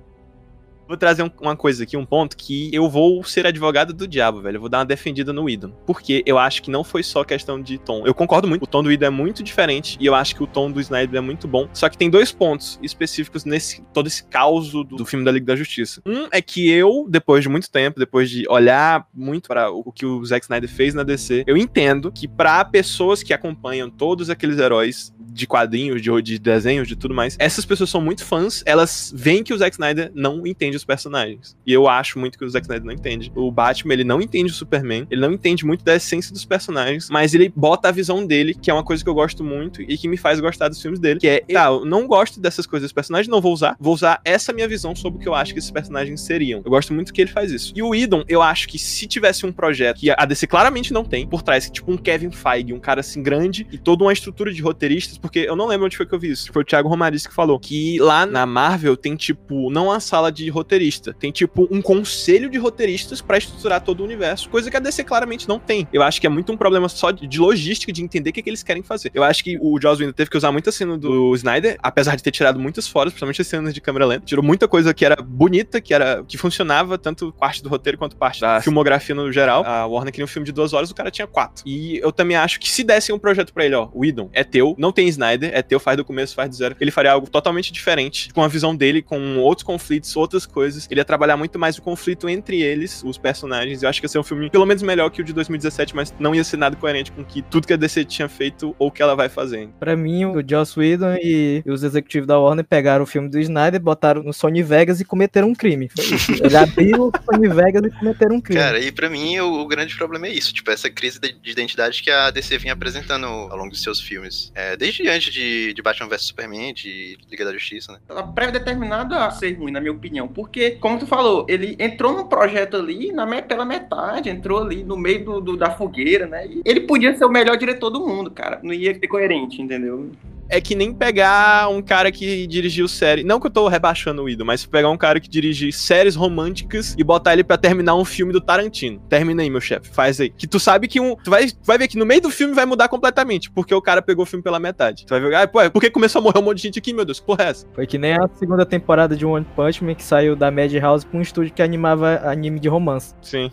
Vou 0.88 0.98
trazer 0.98 1.24
um- 1.24 1.32
uma 1.42 1.56
coisa 1.56 1.84
aqui, 1.84 1.98
um 1.98 2.06
ponto 2.06 2.38
que 2.38 2.70
eu 2.74 2.90
vou 2.90 3.24
ser 3.24 3.46
advogado 3.48 3.94
do 3.94 4.08
diabo, 4.08 4.42
velho. 4.42 4.58
Eu 4.58 4.60
vou 4.62 4.70
dar 4.70 4.80
uma 4.80 4.86
defendida 4.86 5.34
no 5.34 5.50
Idon. 5.50 5.72
Porque 5.86 6.24
eu 6.26 6.38
acho 6.38 6.62
que 6.62 6.70
não 6.72 6.84
foi 6.84 7.02
só 7.04 7.24
questão 7.24 7.62
de 7.62 7.78
tom. 7.78 8.06
Eu 8.06 8.14
concordo 8.14 8.48
muito. 8.48 8.64
O 8.64 8.68
tom 8.68 8.84
do 8.84 8.92
Idon 8.92 9.06
é 9.08 9.10
muito 9.10 9.42
diferente 9.44 9.98
e 10.00 10.06
eu 10.06 10.14
acho 10.16 10.36
que 10.36 10.44
o 10.44 10.48
tom 10.48 10.72
do 10.72 10.80
Snyder 10.80 11.18
é 11.18 11.22
muito 11.22 11.48
bom. 11.48 11.68
Só 11.74 11.90
que 11.90 11.98
tem 11.98 12.10
dois 12.10 12.32
pontos 12.32 12.80
específicos 12.82 13.46
nesse 13.46 13.82
todo 13.94 14.08
esse 14.08 14.24
caos 14.26 14.70
do, 14.72 14.84
do 14.84 15.06
filme 15.06 15.26
da 15.26 15.32
Liga 15.32 15.46
da 15.48 15.56
Justiça. 15.56 16.02
Um 16.06 16.28
é 16.32 16.42
que 16.42 16.70
eu, 16.70 17.08
depois 17.10 17.42
de 17.44 17.50
muito 17.50 17.70
tempo, 17.72 18.00
depois 18.00 18.30
de 18.30 18.48
olhar 18.50 19.08
muito 19.14 19.48
para 19.48 19.70
o 19.72 19.92
que 19.92 20.06
o 20.06 20.24
Zack 20.26 20.46
Snyder 20.46 20.70
fez 20.70 20.94
na 20.94 21.04
DC, 21.04 21.44
eu 21.48 21.58
entendo 21.58 22.12
que 22.12 22.28
para 22.28 22.64
pessoas 22.66 23.24
que 23.24 23.34
acompanham 23.34 23.90
todos 23.90 24.30
aqueles 24.30 24.58
heróis 24.60 25.14
de 25.20 25.46
quadrinhos, 25.48 26.02
de, 26.02 26.22
de 26.22 26.40
desenhos, 26.40 26.88
de 26.88 26.96
tudo 26.96 27.14
mais. 27.14 27.36
Essas 27.40 27.66
pessoas 27.66 27.90
são 27.90 28.00
muito 28.00 28.24
fãs, 28.24 28.64
elas 28.66 29.12
veem 29.16 29.44
que 29.44 29.54
o 29.54 29.58
Zack 29.58 29.74
Snyder 29.76 30.10
não 30.16 30.46
entende 30.48 30.75
os 30.78 30.86
personagens. 30.86 31.58
E 31.66 31.74
eu 31.74 31.88
acho 31.88 32.20
muito 32.20 32.38
que 32.38 32.46
o 32.46 32.50
Zack 32.50 32.66
Snyder 32.66 32.86
não 32.86 32.94
entende. 32.94 33.32
O 33.36 33.52
Batman, 33.52 33.94
ele 33.94 34.04
não 34.04 34.22
entende 34.22 34.52
o 34.52 34.56
Superman, 34.56 35.08
ele 35.10 35.22
não 35.22 35.32
entende 35.32 35.66
muito 35.66 35.84
da 35.84 35.96
essência 35.96 36.34
dos 36.34 36.46
personagens, 36.46 37.10
mas 37.10 37.34
ele 37.34 37.52
bota 37.56 37.90
a 37.90 37.92
visão 37.92 38.26
dele, 38.26 38.54
que 38.54 38.70
é 38.70 38.74
uma 38.74 38.84
coisa 38.84 39.04
que 39.04 39.10
eu 39.10 39.14
gosto 39.14 39.44
muito 39.44 39.82
e 39.82 39.98
que 39.98 40.08
me 40.08 40.18
faz 40.18 40.40
gostar 40.40 40.70
dos 40.70 40.82
filmes 40.82 41.00
dele, 41.00 41.20
que 41.20 41.28
é, 41.28 41.40
tá, 41.42 41.68
eu 41.68 41.86
não 41.86 42.08
gosto 42.08 42.40
dessas 42.40 42.66
coisas 42.66 42.86
dos 42.86 42.94
personagens, 42.94 43.28
não 43.28 43.42
vou 43.42 43.54
usar, 43.54 43.76
vou 43.80 43.94
usar 43.94 44.22
essa 44.24 44.54
minha 44.54 44.68
visão 44.68 44.96
sobre 44.96 45.20
o 45.20 45.22
que 45.22 45.28
eu 45.28 45.36
acho 45.36 45.54
que 45.54 45.60
esses 45.60 45.72
personagens 45.72 46.22
seriam. 46.22 46.62
Eu 46.64 46.72
gosto 46.72 46.94
muito 46.94 47.14
que 47.14 47.22
ele 47.22 47.32
faz 47.32 47.52
isso. 47.52 47.74
E 47.76 47.82
o 47.82 47.94
Idon, 47.94 48.24
eu 48.28 48.42
acho 48.42 48.68
que 48.68 48.78
se 48.78 49.08
tivesse 49.08 49.46
um 49.46 49.52
projeto 49.52 50.00
que 50.00 50.10
a 50.10 50.26
DC 50.26 50.48
claramente 50.48 50.94
não 50.94 51.04
tem, 51.04 51.28
por 51.28 51.42
trás, 51.42 51.70
tipo 51.70 51.92
um 51.92 51.98
Kevin 51.98 52.32
Feige, 52.32 52.74
um 52.74 52.80
cara 52.80 53.00
assim 53.00 53.22
grande 53.22 53.68
e 53.72 53.78
toda 53.78 54.04
uma 54.04 54.14
estrutura 54.14 54.52
de 54.52 54.62
roteiristas, 54.62 55.18
porque 55.18 55.40
eu 55.40 55.56
não 55.56 55.68
lembro 55.68 55.86
onde 55.86 55.98
foi 55.98 56.06
que 56.06 56.14
eu 56.14 56.20
vi 56.20 56.32
isso. 56.32 56.52
Foi 56.52 56.62
o 56.62 56.66
Thiago 56.66 56.90
Romariz 56.90 57.26
que 57.26 57.34
falou 57.34 57.60
que 57.60 57.98
lá 58.00 58.26
na 58.26 58.46
Marvel 58.46 58.98
tem 58.98 59.16
tipo, 59.16 59.70
não 59.70 59.86
uma 59.86 60.00
sala 60.00 60.32
de 60.32 60.50
roteirista, 60.66 61.14
tem 61.14 61.32
tipo 61.32 61.68
um 61.70 61.82
conselho 61.82 62.50
de 62.50 62.58
roteiristas 62.58 63.22
para 63.22 63.38
estruturar 63.38 63.82
todo 63.82 64.02
o 64.02 64.04
universo, 64.04 64.50
coisa 64.50 64.70
que 64.72 64.76
a 64.76 64.80
DC 64.80 65.04
claramente 65.04 65.48
não 65.48 65.60
tem. 65.60 65.88
Eu 65.94 66.02
acho 66.02 66.20
que 66.20 66.26
é 66.26 66.30
muito 66.30 66.52
um 66.52 66.58
problema 66.58 66.90
só 66.90 67.12
de 67.12 67.40
logística, 67.40 67.94
de 67.94 68.04
entender 68.04 68.32
o 68.32 68.34
que, 68.34 68.42
que 68.42 68.50
eles 68.50 68.64
querem 68.64 68.82
fazer. 68.82 69.12
Eu 69.14 69.24
acho 69.24 69.44
que 69.44 69.58
o 69.62 69.80
Joss 69.80 70.02
Whedon 70.02 70.14
teve 70.14 70.30
que 70.30 70.38
usar 70.38 70.52
muita 70.52 70.72
cena 70.72 70.98
do 70.98 71.36
Snyder, 71.36 71.78
apesar 71.82 72.16
de 72.16 72.24
ter 72.24 72.32
tirado 72.32 72.60
muitas 72.60 72.88
fora, 72.88 73.10
principalmente 73.10 73.42
as 73.42 73.48
cenas 73.48 73.74
de 73.74 73.80
câmera 73.80 74.06
lenta. 74.06 74.26
Tirou 74.26 74.44
muita 74.44 74.68
coisa 74.68 74.94
que 74.94 75.06
era 75.06 75.16
bonita, 75.22 75.80
que 75.80 75.94
era 75.94 76.24
que 76.28 76.38
funcionava, 76.38 76.98
tanto 76.98 77.32
parte 77.34 77.62
do 77.62 77.70
roteiro 77.70 77.98
quanto 77.98 78.16
parte 78.16 78.42
da 78.42 78.60
filmografia 78.62 79.14
no 79.14 79.32
geral. 79.32 79.64
A 79.66 79.86
Warner 79.86 80.12
queria 80.12 80.26
um 80.26 80.28
filme 80.28 80.46
de 80.46 80.52
duas 80.52 80.74
horas, 80.74 80.90
o 80.90 80.96
cara 80.96 81.12
tinha 81.12 81.28
quatro. 81.28 81.64
E 81.66 81.98
eu 81.98 82.12
também 82.12 82.36
acho 82.36 82.60
que 82.60 82.70
se 82.70 82.84
dessem 82.84 83.14
um 83.14 83.20
projeto 83.20 83.54
para 83.54 83.66
ele, 83.66 83.76
ó, 83.76 83.90
o 83.94 84.04
Idon 84.04 84.30
é 84.34 84.44
teu, 84.44 84.76
não 84.78 84.92
tem 84.92 85.08
Snyder, 85.08 85.52
é 85.54 85.62
teu, 85.62 85.80
faz 85.80 85.98
do 85.98 86.06
começo, 86.06 86.34
faz 86.34 86.50
do 86.50 86.56
zero. 86.56 86.76
Ele 86.80 86.92
faria 86.92 87.12
algo 87.12 87.30
totalmente 87.30 87.72
diferente, 87.72 88.34
com 88.34 88.42
a 88.42 88.48
visão 88.48 88.76
dele, 88.76 89.02
com 89.02 89.38
outros 89.38 89.64
conflitos, 89.64 90.16
outras 90.16 90.46
coisas. 90.56 90.88
Ele 90.90 91.02
ia 91.02 91.06
trabalhar 91.06 91.36
muito 91.36 91.60
mais 91.60 91.78
o 91.78 91.82
conflito 91.82 92.30
entre 92.30 92.62
eles, 92.62 93.04
os 93.04 93.18
personagens. 93.18 93.84
Eu 93.84 93.90
acho 93.90 94.00
que 94.00 94.06
ia 94.06 94.10
ser 94.10 94.20
um 94.20 94.24
filme 94.24 94.50
pelo 94.50 94.66
menos 94.66 94.82
melhor 94.82 95.10
que 95.10 95.22
o 95.22 95.24
de 95.24 95.34
2017, 95.34 95.94
mas 95.94 96.16
não 96.18 96.34
ia 96.34 96.46
ser 96.46 96.56
nada 96.56 96.78
coerente 96.78 97.12
com 97.12 97.26
que 97.26 97.42
tudo 97.42 97.68
que 97.68 97.74
a 97.74 97.78
DC 97.78 98.06
tinha 98.06 98.30
feito 98.30 98.74
ou 98.80 98.90
que 98.90 99.02
ela 99.02 99.16
vai 99.16 99.28
fazendo. 99.28 99.74
Pra 99.78 99.98
mim, 99.98 100.24
o 100.24 100.42
Joss 100.48 100.80
Whedon 100.80 101.18
e 101.22 101.62
os 101.68 101.84
executivos 101.84 102.26
da 102.26 102.40
Warner 102.40 102.64
pegaram 102.64 103.04
o 103.04 103.08
filme 103.08 103.28
do 103.28 103.38
Snyder, 103.38 103.82
botaram 103.82 104.24
no 104.24 104.32
Sony 104.32 104.64
Vegas 104.64 105.02
e 105.02 105.06
cometeram 105.06 105.50
um 105.50 105.56
crime. 105.56 105.90
Ele 106.42 106.56
abriu 106.56 107.08
o 107.08 107.12
Sony 107.26 107.50
Vegas 107.50 107.84
e 107.84 107.90
cometeram 107.90 108.38
um 108.38 108.42
crime. 108.42 108.62
Cara, 108.62 108.80
e 108.80 108.92
pra 108.92 109.10
mim 109.10 109.38
o, 109.40 109.60
o 109.60 109.68
grande 109.68 109.94
problema 109.98 110.28
é 110.28 110.32
isso, 110.32 110.54
tipo, 110.54 110.72
essa 110.72 110.90
crise 110.90 111.20
de, 111.20 111.34
de 111.34 111.52
identidade 111.52 112.02
que 112.02 112.10
a 112.10 112.32
DC 112.32 112.58
vinha 112.58 112.74
apresentando 112.74 113.26
ao 113.26 113.58
longo 113.58 113.72
dos 113.72 113.82
seus 113.82 114.00
filmes. 114.00 114.52
É, 114.56 114.78
desde 114.78 115.06
antes 115.10 115.34
de, 115.34 115.74
de 115.74 115.82
Batman 115.82 116.08
vs 116.08 116.28
Superman, 116.28 116.74
de 116.74 117.18
Liga 117.30 117.44
da 117.44 117.52
Justiça, 117.52 117.92
né? 117.92 118.00
Ela 118.08 118.24
pré-determinada 118.24 119.26
a 119.26 119.32
ser 119.32 119.54
ruim, 119.54 119.72
na 119.72 119.82
minha 119.82 119.92
opinião. 119.92 120.28
Porque, 120.46 120.72
como 120.80 121.00
tu 121.00 121.08
falou, 121.08 121.44
ele 121.50 121.76
entrou 121.80 122.14
no 122.14 122.26
projeto 122.26 122.78
ali 122.78 123.12
na, 123.12 123.26
pela 123.42 123.66
metade, 123.66 124.30
entrou 124.30 124.62
ali 124.62 124.84
no 124.84 124.96
meio 124.96 125.26
do, 125.26 125.42
do- 125.42 125.58
da 125.58 125.72
fogueira, 125.72 126.28
né? 126.28 126.48
Ele 126.64 126.82
podia 126.82 127.18
ser 127.18 127.26
o 127.26 127.30
melhor 127.30 127.58
diretor 127.58 127.90
do 127.90 128.00
mundo, 128.00 128.30
cara. 128.30 128.60
Não 128.62 128.72
ia 128.72 128.94
ser 128.94 129.08
coerente, 129.08 129.60
entendeu? 129.60 130.12
É 130.48 130.62
que 130.62 130.76
nem 130.76 130.94
pegar 130.94 131.70
um 131.70 131.82
cara 131.82 132.12
que 132.12 132.46
dirigiu 132.46 132.88
série. 132.88 133.24
Não 133.24 133.40
que 133.40 133.48
eu 133.48 133.52
tô 133.52 133.68
rebaixando 133.68 134.24
o 134.24 134.30
Ido, 134.30 134.46
mas 134.46 134.66
pegar 134.66 134.90
um 134.90 134.98
cara 134.98 135.20
que 135.20 135.30
dirige 135.30 135.72
séries 135.72 136.16
românticas 136.16 136.96
e 136.98 137.04
botar 137.04 137.34
ele 137.34 137.44
pra 137.44 137.58
terminar 137.58 137.96
um 137.96 138.06
filme 138.06 138.32
do 138.32 138.40
Tarantino. 138.40 139.00
Termina 139.10 139.42
aí, 139.42 139.50
meu 139.50 139.62
chefe. 139.62 139.90
Faz 139.90 140.22
aí. 140.22 140.30
Que 140.30 140.48
tu 140.48 140.60
sabe 140.60 140.88
que 140.88 141.00
um. 141.00 141.16
Tu 141.16 141.30
vai, 141.30 141.48
tu 141.48 141.58
vai 141.64 141.78
ver 141.78 141.88
que 141.88 141.98
no 141.98 142.06
meio 142.06 142.22
do 142.22 142.30
filme 142.30 142.54
vai 142.54 142.66
mudar 142.66 142.88
completamente. 142.88 143.50
Porque 143.50 143.74
o 143.74 143.82
cara 143.82 144.02
pegou 144.02 144.24
o 144.24 144.26
filme 144.26 144.44
pela 144.44 144.60
metade. 144.60 145.06
Tu 145.06 145.10
vai 145.10 145.20
ver. 145.20 145.36
Ah, 145.36 145.48
pô, 145.48 145.60
por 145.72 145.82
que 145.82 145.90
começou 145.90 146.20
a 146.20 146.24
morrer 146.24 146.40
um 146.40 146.44
monte 146.44 146.58
de 146.58 146.64
gente 146.64 146.80
aqui, 146.80 146.94
meu 146.94 147.06
Deus? 147.06 147.20
Que 147.20 147.26
porra 147.26 147.46
é 147.46 147.50
essa? 147.50 147.68
Foi 147.74 147.88
que 147.88 147.98
nem 147.98 148.14
a 148.14 148.28
segunda 148.36 148.66
temporada 148.66 149.16
de 149.16 149.26
One 149.26 149.46
Punch 149.56 149.84
Man 149.84 149.96
que 149.96 150.04
saiu 150.04 150.36
da 150.36 150.52
Madhouse 150.52 151.06
pra 151.06 151.18
um 151.18 151.22
estúdio 151.22 151.54
que 151.54 151.62
animava 151.62 152.22
anime 152.24 152.60
de 152.60 152.68
romance. 152.68 153.16
Sim. 153.22 153.52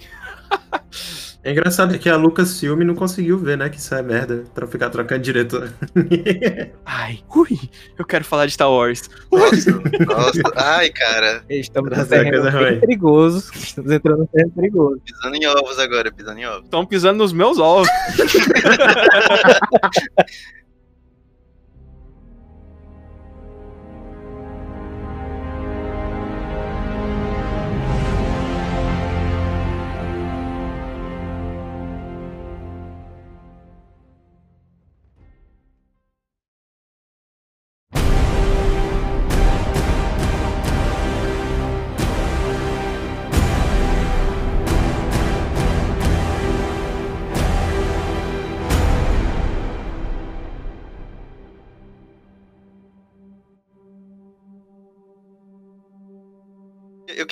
É 1.44 1.50
engraçado 1.50 1.98
que 1.98 2.08
a 2.08 2.14
Lucasfilm 2.16 2.82
não 2.84 2.94
conseguiu 2.94 3.36
ver, 3.36 3.58
né? 3.58 3.68
Que 3.68 3.76
isso 3.76 3.92
é 3.94 4.00
merda 4.00 4.44
pra 4.54 4.64
ficar 4.64 4.90
trocando 4.90 5.22
diretor. 5.22 5.72
Ai, 6.86 7.18
ui, 7.34 7.58
eu 7.98 8.04
quero 8.04 8.24
falar 8.24 8.46
de 8.46 8.52
Star 8.52 8.70
Wars. 8.70 9.10
Nossa, 9.32 9.72
nossa. 10.06 10.40
Ai, 10.54 10.88
cara, 10.90 11.42
Estamos 11.50 11.92
a 11.98 12.06
terreno 12.06 12.42
bem 12.44 12.52
ruim. 12.52 12.80
perigoso. 12.80 13.50
Estamos 13.54 13.90
entrando 13.90 14.18
num 14.20 14.26
terreno 14.26 14.52
perigoso. 14.52 15.00
pisando 15.04 15.34
em 15.36 15.46
ovos 15.48 15.78
agora, 15.80 16.12
pisando 16.12 16.38
em 16.38 16.46
ovos. 16.46 16.64
Estão 16.64 16.86
pisando 16.86 17.18
nos 17.18 17.32
meus 17.32 17.58
ovos. 17.58 17.88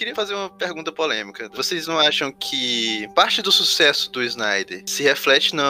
queria 0.01 0.15
fazer 0.15 0.35
uma 0.35 0.49
pergunta 0.49 0.91
polêmica. 0.91 1.51
Vocês 1.55 1.87
não 1.87 1.99
acham 1.99 2.33
que 2.33 3.07
parte 3.15 3.43
do 3.43 3.53
sucesso 3.53 4.11
do 4.11 4.23
Snyder 4.23 4.83
se 4.87 5.03
reflete 5.03 5.55
no, 5.55 5.63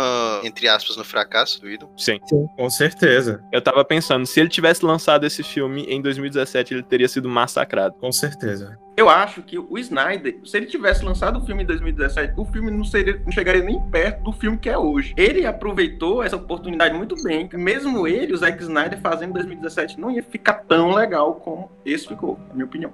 entre 0.45 0.69
aspas, 0.69 0.97
no 0.97 1.03
fracasso 1.03 1.61
do 1.61 1.69
Idol? 1.69 1.93
Sim. 1.97 2.21
Com 2.57 2.71
certeza, 2.71 3.43
Eu 3.53 3.61
tava 3.61 3.85
pensando, 3.85 4.25
se 4.25 4.39
ele 4.39 4.49
tivesse 4.49 4.85
lançado 4.85 5.27
esse 5.27 5.43
filme 5.43 5.83
em 5.89 6.01
2017, 6.01 6.75
ele 6.75 6.83
teria 6.85 7.09
sido 7.09 7.29
massacrado. 7.29 7.97
com 7.97 8.13
certeza. 8.13 8.79
Eu 8.97 9.09
acho 9.09 9.43
que 9.43 9.59
o 9.59 9.79
Snyder, 9.79 10.39
se 10.45 10.57
ele 10.57 10.67
tivesse 10.67 11.05
lançado 11.05 11.41
o 11.41 11.45
filme 11.45 11.65
em 11.65 11.67
2017, 11.67 12.35
o 12.37 12.45
filme 12.45 12.71
não, 12.71 12.85
seria, 12.85 13.21
não 13.25 13.33
chegaria 13.33 13.65
nem 13.65 13.81
perto 13.91 14.23
do 14.23 14.33
filme 14.33 14.59
que 14.59 14.69
é 14.69 14.79
hoje. 14.79 15.13
Ele 15.17 15.45
aproveitou 15.45 16.23
essa 16.23 16.37
oportunidade 16.37 16.95
muito 16.95 17.21
bem. 17.23 17.49
Mesmo 17.55 18.07
ele, 18.07 18.33
o 18.33 18.37
Zack 18.37 18.63
Snyder, 18.63 19.01
fazendo 19.01 19.31
em 19.31 19.35
2017, 19.35 19.99
não 19.99 20.11
ia 20.11 20.23
ficar 20.23 20.55
tão 20.69 20.95
legal 20.95 21.37
como 21.37 21.73
esse 21.85 22.07
ficou, 22.07 22.39
na 22.49 22.55
minha 22.55 22.67
opinião. 22.67 22.93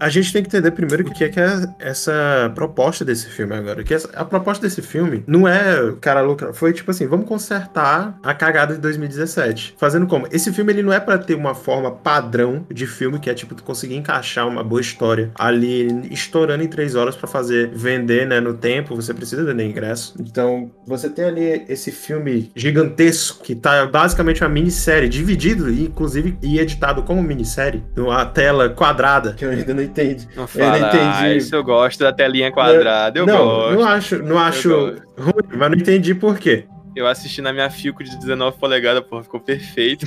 A 0.00 0.08
gente 0.08 0.32
tem 0.32 0.42
que 0.42 0.48
entender 0.48 0.70
primeiro 0.70 1.06
o 1.06 1.12
que 1.12 1.24
é, 1.24 1.28
que 1.28 1.38
é 1.38 1.62
essa 1.78 2.50
proposta 2.54 3.04
desse 3.04 3.28
filme 3.28 3.54
agora. 3.54 3.84
Que 3.84 3.94
essa- 3.94 4.08
a 4.14 4.24
proposta 4.24 4.62
desse 4.66 4.80
filme 4.82 5.22
não 5.26 5.46
é, 5.46 5.92
cara, 6.00 6.22
lucra, 6.22 6.52
foi 6.54 6.72
tipo 6.72 6.90
assim, 6.90 7.06
vamos 7.06 7.26
consertar 7.28 8.18
a 8.22 8.32
cagada 8.34 8.74
de 8.74 8.80
2017. 8.80 9.74
Fazendo 9.78 10.06
como? 10.06 10.26
Esse 10.32 10.52
filme 10.52 10.72
ele 10.72 10.82
não 10.82 10.92
é 10.92 10.98
pra 11.00 11.18
ter 11.18 11.34
uma 11.34 11.54
forma 11.54 11.90
padrão 11.90 12.66
de 12.72 12.86
filme, 12.86 13.18
que 13.18 13.28
é 13.28 13.34
tipo 13.34 13.54
tu 13.54 13.62
conseguir 13.62 13.96
encaixar 13.96 14.48
uma 14.48 14.64
boa 14.64 14.80
história 14.80 15.30
ali 15.38 16.08
estourando 16.10 16.62
em 16.64 16.68
três 16.68 16.94
horas 16.94 17.14
pra 17.14 17.28
fazer 17.28 17.70
vender, 17.74 18.26
né, 18.26 18.40
no 18.40 18.54
tempo, 18.54 18.96
você 18.96 19.12
precisa 19.12 19.44
vender 19.44 19.64
ingresso. 19.68 20.14
Então, 20.18 20.70
você 20.86 21.08
tem 21.10 21.24
ali 21.26 21.64
esse 21.68 21.90
filme 21.92 22.50
gigantesco 22.56 23.42
que 23.44 23.54
tá 23.54 23.86
basicamente 23.86 24.42
uma 24.42 24.48
minissérie 24.48 25.08
dividido, 25.08 25.70
inclusive 25.70 26.38
e 26.42 26.58
editado 26.58 27.02
como 27.02 27.22
minissérie, 27.22 27.82
numa 27.94 28.24
tela 28.24 28.68
quadrada, 28.70 29.34
que 29.34 29.44
eu 29.44 29.50
ainda 29.50 29.74
não 29.74 29.82
entendi. 29.90 30.26
Não 30.34 30.34
Eu 30.34 30.40
não 30.40 30.46
fala, 30.48 30.78
entendi. 30.78 31.04
ah, 31.04 31.34
isso 31.34 31.54
eu 31.54 31.62
gosto 31.64 32.00
da 32.00 32.12
telinha 32.12 32.50
quadrada, 32.50 33.18
eu 33.18 33.26
não, 33.26 33.36
gosto. 33.38 33.74
não 33.78 33.88
acho, 33.88 34.22
não 34.22 34.38
acho 34.38 34.70
ruim, 35.18 35.56
mas 35.56 35.70
não 35.70 35.76
entendi 35.76 36.14
por 36.14 36.38
quê. 36.38 36.66
Eu 36.96 37.06
assisti 37.06 37.40
na 37.40 37.52
minha 37.52 37.70
Filco 37.70 38.02
de 38.02 38.18
19 38.18 38.58
polegadas, 38.58 39.04
porra, 39.04 39.22
ficou 39.22 39.38
perfeito. 39.40 40.06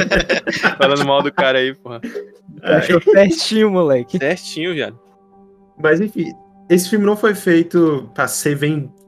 Falando 0.78 1.04
mal 1.04 1.22
do 1.22 1.32
cara 1.32 1.58
aí, 1.58 1.74
porra. 1.74 2.00
Achou 2.62 3.00
certinho, 3.02 3.70
moleque. 3.70 4.18
Certinho, 4.18 4.72
viado. 4.72 4.98
Mas 5.82 6.00
enfim, 6.00 6.32
esse 6.70 6.88
filme 6.88 7.04
não 7.04 7.16
foi 7.16 7.34
feito 7.34 8.08
pra 8.14 8.28
ser 8.28 8.56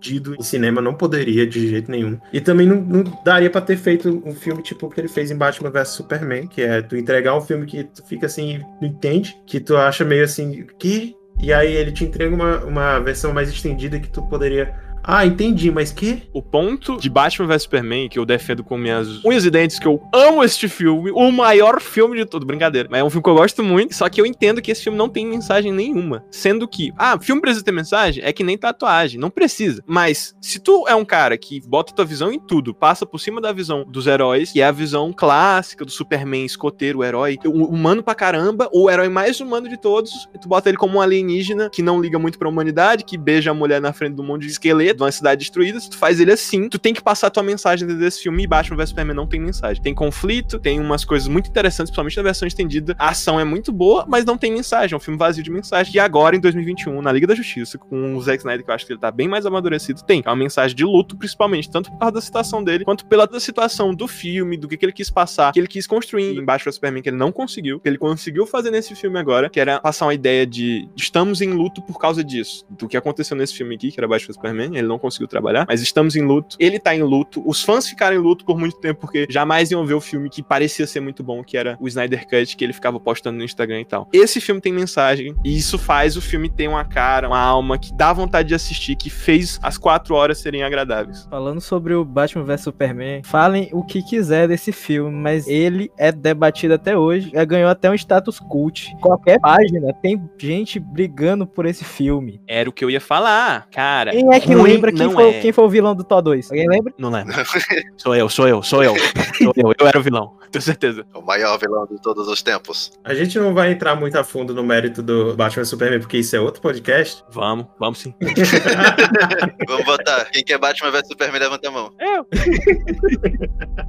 vendido 0.05 0.35
em 0.39 0.43
cinema, 0.43 0.83
não 0.83 0.95
poderia 0.95 1.47
de 1.47 1.69
jeito 1.69 1.91
nenhum. 1.91 2.19
E 2.33 2.41
também 2.41 2.67
não, 2.67 2.77
não 2.77 3.03
daria 3.25 3.49
pra 3.49 3.61
ter 3.61 3.77
feito 3.77 4.23
um 4.25 4.35
filme 4.35 4.63
tipo 4.63 4.87
o 4.87 4.91
que 4.91 5.01
ele 5.01 5.09
fez 5.09 5.31
em 5.31 5.37
Batman 5.37 5.71
vs 5.71 5.89
Superman, 5.89 6.47
que 6.47 6.63
é 6.63 6.83
tu 6.83 6.97
entregar 6.97 7.37
um 7.37 7.41
filme 7.41 7.67
que 7.67 7.85
tu 7.85 8.05
fica 8.07 8.27
assim, 8.27 8.61
não 8.81 8.89
entende, 8.89 9.37
que 9.47 9.59
tu 9.59 9.77
acha 9.77 10.05
meio 10.05 10.25
assim, 10.25 10.67
que? 10.79 11.17
E 11.41 11.53
aí 11.53 11.73
ele 11.73 11.91
te 11.91 12.05
entrega 12.05 12.35
uma, 12.35 12.65
uma 12.65 12.99
versão 13.01 13.33
mais 13.33 13.49
estendida 13.49 13.99
que 13.99 14.09
tu 14.09 14.23
poderia 14.29 14.75
Ah, 15.07 15.27
entendi, 15.27 15.71
mas 15.71 15.93
que? 15.93 16.23
O 16.33 16.41
ponto 16.43 16.97
de 16.97 17.11
Batman 17.11 17.47
vs 17.47 17.63
Superman, 17.63 18.09
que 18.09 18.19
eu 18.19 18.25
defendo 18.25 18.65
com 18.65 18.79
minhas 18.79 19.23
unhas 19.23 19.45
e 19.45 19.51
dentes, 19.51 19.79
que 19.79 19.87
eu 19.87 20.03
amo 20.15 20.43
este 20.43 20.67
filme, 20.67 21.11
o 21.11 21.31
maior 21.31 21.79
filme 21.79 22.17
de 22.17 22.25
todo, 22.25 22.47
brincadeira. 22.47 22.89
Mas 22.91 23.01
é 23.01 23.05
um 23.05 23.11
filme 23.11 23.23
que 23.23 23.29
eu 23.29 23.35
gosto 23.35 23.63
muito, 23.63 23.95
só 23.95 24.09
que 24.09 24.19
eu 24.19 24.25
entendo 24.25 24.63
que 24.63 24.71
esse 24.71 24.83
filme 24.83 24.97
não 24.97 25.09
tem 25.09 25.27
mensagem 25.27 25.71
nenhuma. 25.73 26.25
Sendo 26.31 26.67
que, 26.67 26.91
ah, 26.97 27.19
filme 27.21 27.43
precisa 27.43 27.63
ter 27.63 27.73
mensagem? 27.73 28.25
É 28.25 28.33
que 28.33 28.43
nem 28.43 28.57
tatuagem, 28.57 29.21
não 29.21 29.29
precisa. 29.29 29.83
Mas, 29.87 30.35
se 30.41 30.59
tu 30.59 30.87
é 30.89 30.95
um 30.95 31.05
cara 31.05 31.37
que 31.37 31.61
bota 31.69 31.93
tua 31.95 32.05
visão 32.07 32.33
em 32.33 32.41
tudo, 32.41 32.75
passa 32.75 33.05
por 33.05 33.19
cima 33.19 33.43
da 33.43 33.53
visão 33.53 33.85
dos 33.87 34.07
heróis, 34.07 34.53
que 34.53 34.63
é 34.63 34.65
a 34.65 34.73
visão 34.73 35.13
clássica 35.13 35.85
do 35.85 35.91
Superman, 35.91 36.47
escoteiro, 36.47 37.05
herói, 37.05 37.39
humano 37.45 38.03
pra 38.03 38.15
caramba, 38.15 38.71
o 38.73 38.91
herói 38.91 39.11
mais 39.11 39.39
humano 39.39 39.69
de 39.69 39.79
todos, 39.79 40.27
tu 40.41 40.49
bota 40.49 40.71
ele 40.71 40.79
como 40.79 40.97
um 40.97 41.01
alienígena 41.03 41.69
que 41.71 41.83
não 41.83 42.01
liga 42.01 42.19
muito 42.19 42.39
pra 42.39 42.49
humanidade, 42.49 43.05
que 43.05 43.19
beija 43.19 43.51
a 43.51 43.55
mulher 43.55 43.83
na 43.83 43.93
frente 43.93 44.19
um 44.19 44.25
monte 44.25 44.43
de 44.43 44.53
esqueleto, 44.53 44.94
de 44.95 45.03
uma 45.03 45.13
cidade 45.13 45.41
destruída, 45.41 45.79
se 45.81 45.91
tu 45.91 45.97
faz 45.97 46.21
ele 46.21 46.33
assim, 46.33 46.69
tu 46.69 46.79
tem 46.79 46.95
que 46.95 47.03
passar 47.03 47.29
a 47.29 47.31
tua 47.31 47.43
mensagem 47.43 47.87
dentro 47.87 48.03
desse 48.03 48.23
filme, 48.23 48.45
e 48.45 48.47
Batman 48.47 48.77
vs 48.77 48.89
Superman 48.91 49.17
não 49.17 49.27
tem 49.27 49.41
mensagem. 49.41 49.83
Tem 49.83 49.95
conflito, 49.95 50.59
tem 50.59 50.81
umas 50.81 51.05
coisas 51.05 51.29
muito 51.29 51.49
interessantes, 51.49 51.91
principalmente 51.91 52.17
na 52.17 52.23
versão 52.23 52.47
estendida, 52.47 52.95
a 52.99 53.11
ação 53.11 53.39
é 53.39 53.45
muito 53.45 53.73
boa, 53.73 54.05
mas 54.09 54.25
não 54.25 54.39
tem 54.39 54.53
mensagem, 54.53 54.95
é 54.95 54.97
um 54.97 55.01
filme 55.01 55.19
vazio 55.19 55.43
de 55.43 55.51
mensagem, 55.51 55.95
e 55.95 55.99
agora, 55.99 56.37
em 56.37 56.41
2021, 56.41 57.01
na 57.03 57.13
Liga 57.13 57.27
da 57.27 57.35
Justiça, 57.35 57.79
com 57.79 58.15
o 58.15 58.21
Zack 58.23 58.39
Snyder, 58.39 58.65
que 58.65 58.71
eu 58.71 58.75
acho 58.75 58.87
que 58.87 58.93
ele 58.93 59.01
tá 59.01 59.11
bem 59.11 59.29
mais 59.29 59.47
amadurecido, 59.47 60.03
tem. 60.03 60.23
É 60.25 60.29
uma 60.29 60.37
mensagem 60.37 60.77
de 60.77 60.85
luto, 60.85 61.17
principalmente, 61.17 61.71
tanto 61.71 61.91
por 61.91 61.99
causa 61.99 62.15
da 62.15 62.21
situação 62.21 62.63
dele, 62.63 62.85
quanto 62.85 63.07
pela 63.07 63.29
situação 63.41 63.95
do 63.95 64.07
filme, 64.07 64.57
do 64.57 64.69
que, 64.69 64.77
que 64.77 64.85
ele 64.85 64.93
quis 64.93 65.11
passar, 65.11 65.53
que 65.53 65.59
ele 65.59 65.69
quis 65.69 65.87
construir 65.87 66.37
em 66.37 66.45
Batman 66.45 66.65
vs 66.65 66.75
Superman, 66.75 67.03
que 67.03 67.09
ele 67.09 67.17
não 67.17 67.33
conseguiu, 67.33 67.81
que 67.81 67.89
ele 67.89 67.99
conseguiu 67.99 68.47
fazer 68.47 68.71
nesse 68.71 68.95
filme 68.95 69.19
agora, 69.19 69.49
que 69.51 69.61
era 69.61 69.81
passar 69.81 70.07
uma 70.07 70.15
ideia 70.15 70.47
de 70.47 70.89
estamos 70.97 71.41
em 71.41 71.51
luto 71.51 71.83
por 71.83 71.99
causa 71.99 72.23
disso, 72.23 72.65
do 72.71 72.89
que 72.89 72.97
aconteceu 72.97 73.37
nesse 73.37 73.55
filme 73.55 73.75
aqui, 73.75 73.91
que 73.91 74.01
era 74.01 74.09
Batman 74.09 74.27
vs 74.27 74.35
Superman, 74.37 74.77
ele 74.85 74.88
não 74.88 74.99
conseguiu 74.99 75.26
trabalhar, 75.26 75.67
mas 75.69 75.83
estamos 75.83 76.17
em 76.17 76.23
luto, 76.23 76.57
ele 76.59 76.79
tá 76.79 76.95
em 76.95 77.03
luto, 77.03 77.43
os 77.47 77.62
fãs 77.62 77.88
ficaram 77.88 78.17
em 78.17 78.21
luto 78.21 78.45
por 78.45 78.59
muito 78.59 78.79
tempo, 78.79 79.00
porque 79.00 79.26
jamais 79.29 79.71
iam 79.71 79.85
ver 79.85 79.95
o 79.95 80.00
filme 80.00 80.31
que 80.31 80.43
parecia 80.43 80.87
ser 80.87 81.00
muito 81.00 81.23
bom, 81.23 81.43
que 81.43 81.57
era 81.57 81.76
o 81.81 81.88
Snyder 81.88 82.26
Cut, 82.29 82.57
que 82.57 82.64
ele 82.64 82.73
ficava 82.73 83.00
postando 83.00 83.38
no 83.38 83.45
Instagram 83.45 83.81
e 83.81 83.85
tal. 83.85 84.09
Esse 84.12 84.41
filme 84.41 84.61
tem 84.61 84.73
mensagem, 84.73 85.35
e 85.45 85.57
isso 85.57 85.79
faz 85.79 86.17
o 86.17 86.23
filme 86.23 86.49
ter 86.49 86.69
uma 86.69 86.85
cara, 86.85 87.29
uma 87.29 87.41
alma, 87.41 87.79
que 87.79 87.93
dá 87.95 88.12
vontade 88.12 88.49
de 88.49 88.55
assistir, 88.55 88.97
que 88.97 89.11
fez 89.11 89.59
as 89.62 89.79
quatro 89.79 90.14
horas 90.14 90.38
serem 90.38 90.62
agradáveis. 90.62 91.26
Falando 91.31 91.61
sobre 91.61 91.95
o 91.95 92.05
Batman 92.05 92.45
vs 92.45 92.61
Superman, 92.61 93.23
falem 93.25 93.69
o 93.73 93.85
que 93.85 94.03
quiser 94.03 94.49
desse 94.49 94.73
filme, 94.73 95.14
mas 95.14 95.47
ele 95.47 95.91
é 95.99 96.12
debatido 96.12 96.75
até 96.75 96.97
hoje, 96.97 97.31
já 97.33 97.45
ganhou 97.45 97.69
até 97.69 97.91
um 97.91 97.95
status 97.95 98.38
cult. 98.38 98.95
Qualquer 99.00 99.41
página 99.41 99.93
tem 99.95 100.23
gente 100.38 100.79
brigando 100.79 101.47
por 101.47 101.67
esse 101.67 101.85
filme. 101.85 102.41
Era 102.47 102.69
o 102.69 102.73
que 102.73 102.85
eu 102.85 102.91
ia 102.91 103.00
falar, 103.00 103.69
cara. 103.71 104.11
Quem 104.11 104.33
é 104.33 104.41
que 104.41 104.55
ruim 104.55 104.74
lembra 104.75 104.93
quem 104.93 105.07
não 105.07 105.12
foi, 105.12 105.31
é. 105.31 105.40
quem 105.40 105.52
foi 105.52 105.64
o 105.64 105.69
vilão 105.69 105.95
do 105.95 106.04
Thor 106.04 106.23
2? 106.23 106.50
Alguém 106.50 106.69
lembra? 106.69 106.93
Não 106.99 107.11
lembro. 107.11 107.35
sou 107.97 108.14
eu, 108.14 108.28
sou 108.28 108.49
eu, 108.49 108.62
sou 108.62 108.83
eu. 108.83 108.95
Sou 109.38 109.52
eu, 109.57 109.73
eu 109.78 109.87
era 109.87 109.99
o 109.99 110.02
vilão, 110.02 110.37
tenho 110.50 110.62
certeza. 110.62 111.04
O 111.14 111.21
maior 111.21 111.59
vilão 111.59 111.87
de 111.87 112.00
todos 112.00 112.28
os 112.28 112.43
tempos. 112.43 112.93
A 113.04 113.14
gente 113.14 113.38
não 113.38 113.54
vai 113.54 113.73
entrar 113.73 113.97
muito 113.97 114.16
a 114.16 114.25
fundo 114.25 114.54
no 114.54 114.62
mérito 114.62 115.02
do 115.02 115.35
Batman 115.35 115.64
Superman, 115.64 116.00
porque 116.00 116.19
isso 116.19 116.37
é 116.37 116.40
outro 116.40 116.61
podcast. 116.61 117.25
Vamos, 117.31 117.66
vamos 117.78 117.99
sim. 117.99 118.14
Vamos 119.66 119.85
votar. 119.85 120.31
Quem 120.31 120.45
quer 120.45 120.59
Batman 120.59 120.90
vs 120.90 121.09
Superman, 121.09 121.40
levanta 121.40 121.69
a 121.69 121.71
mão. 121.71 121.93
Eu. 121.99 122.26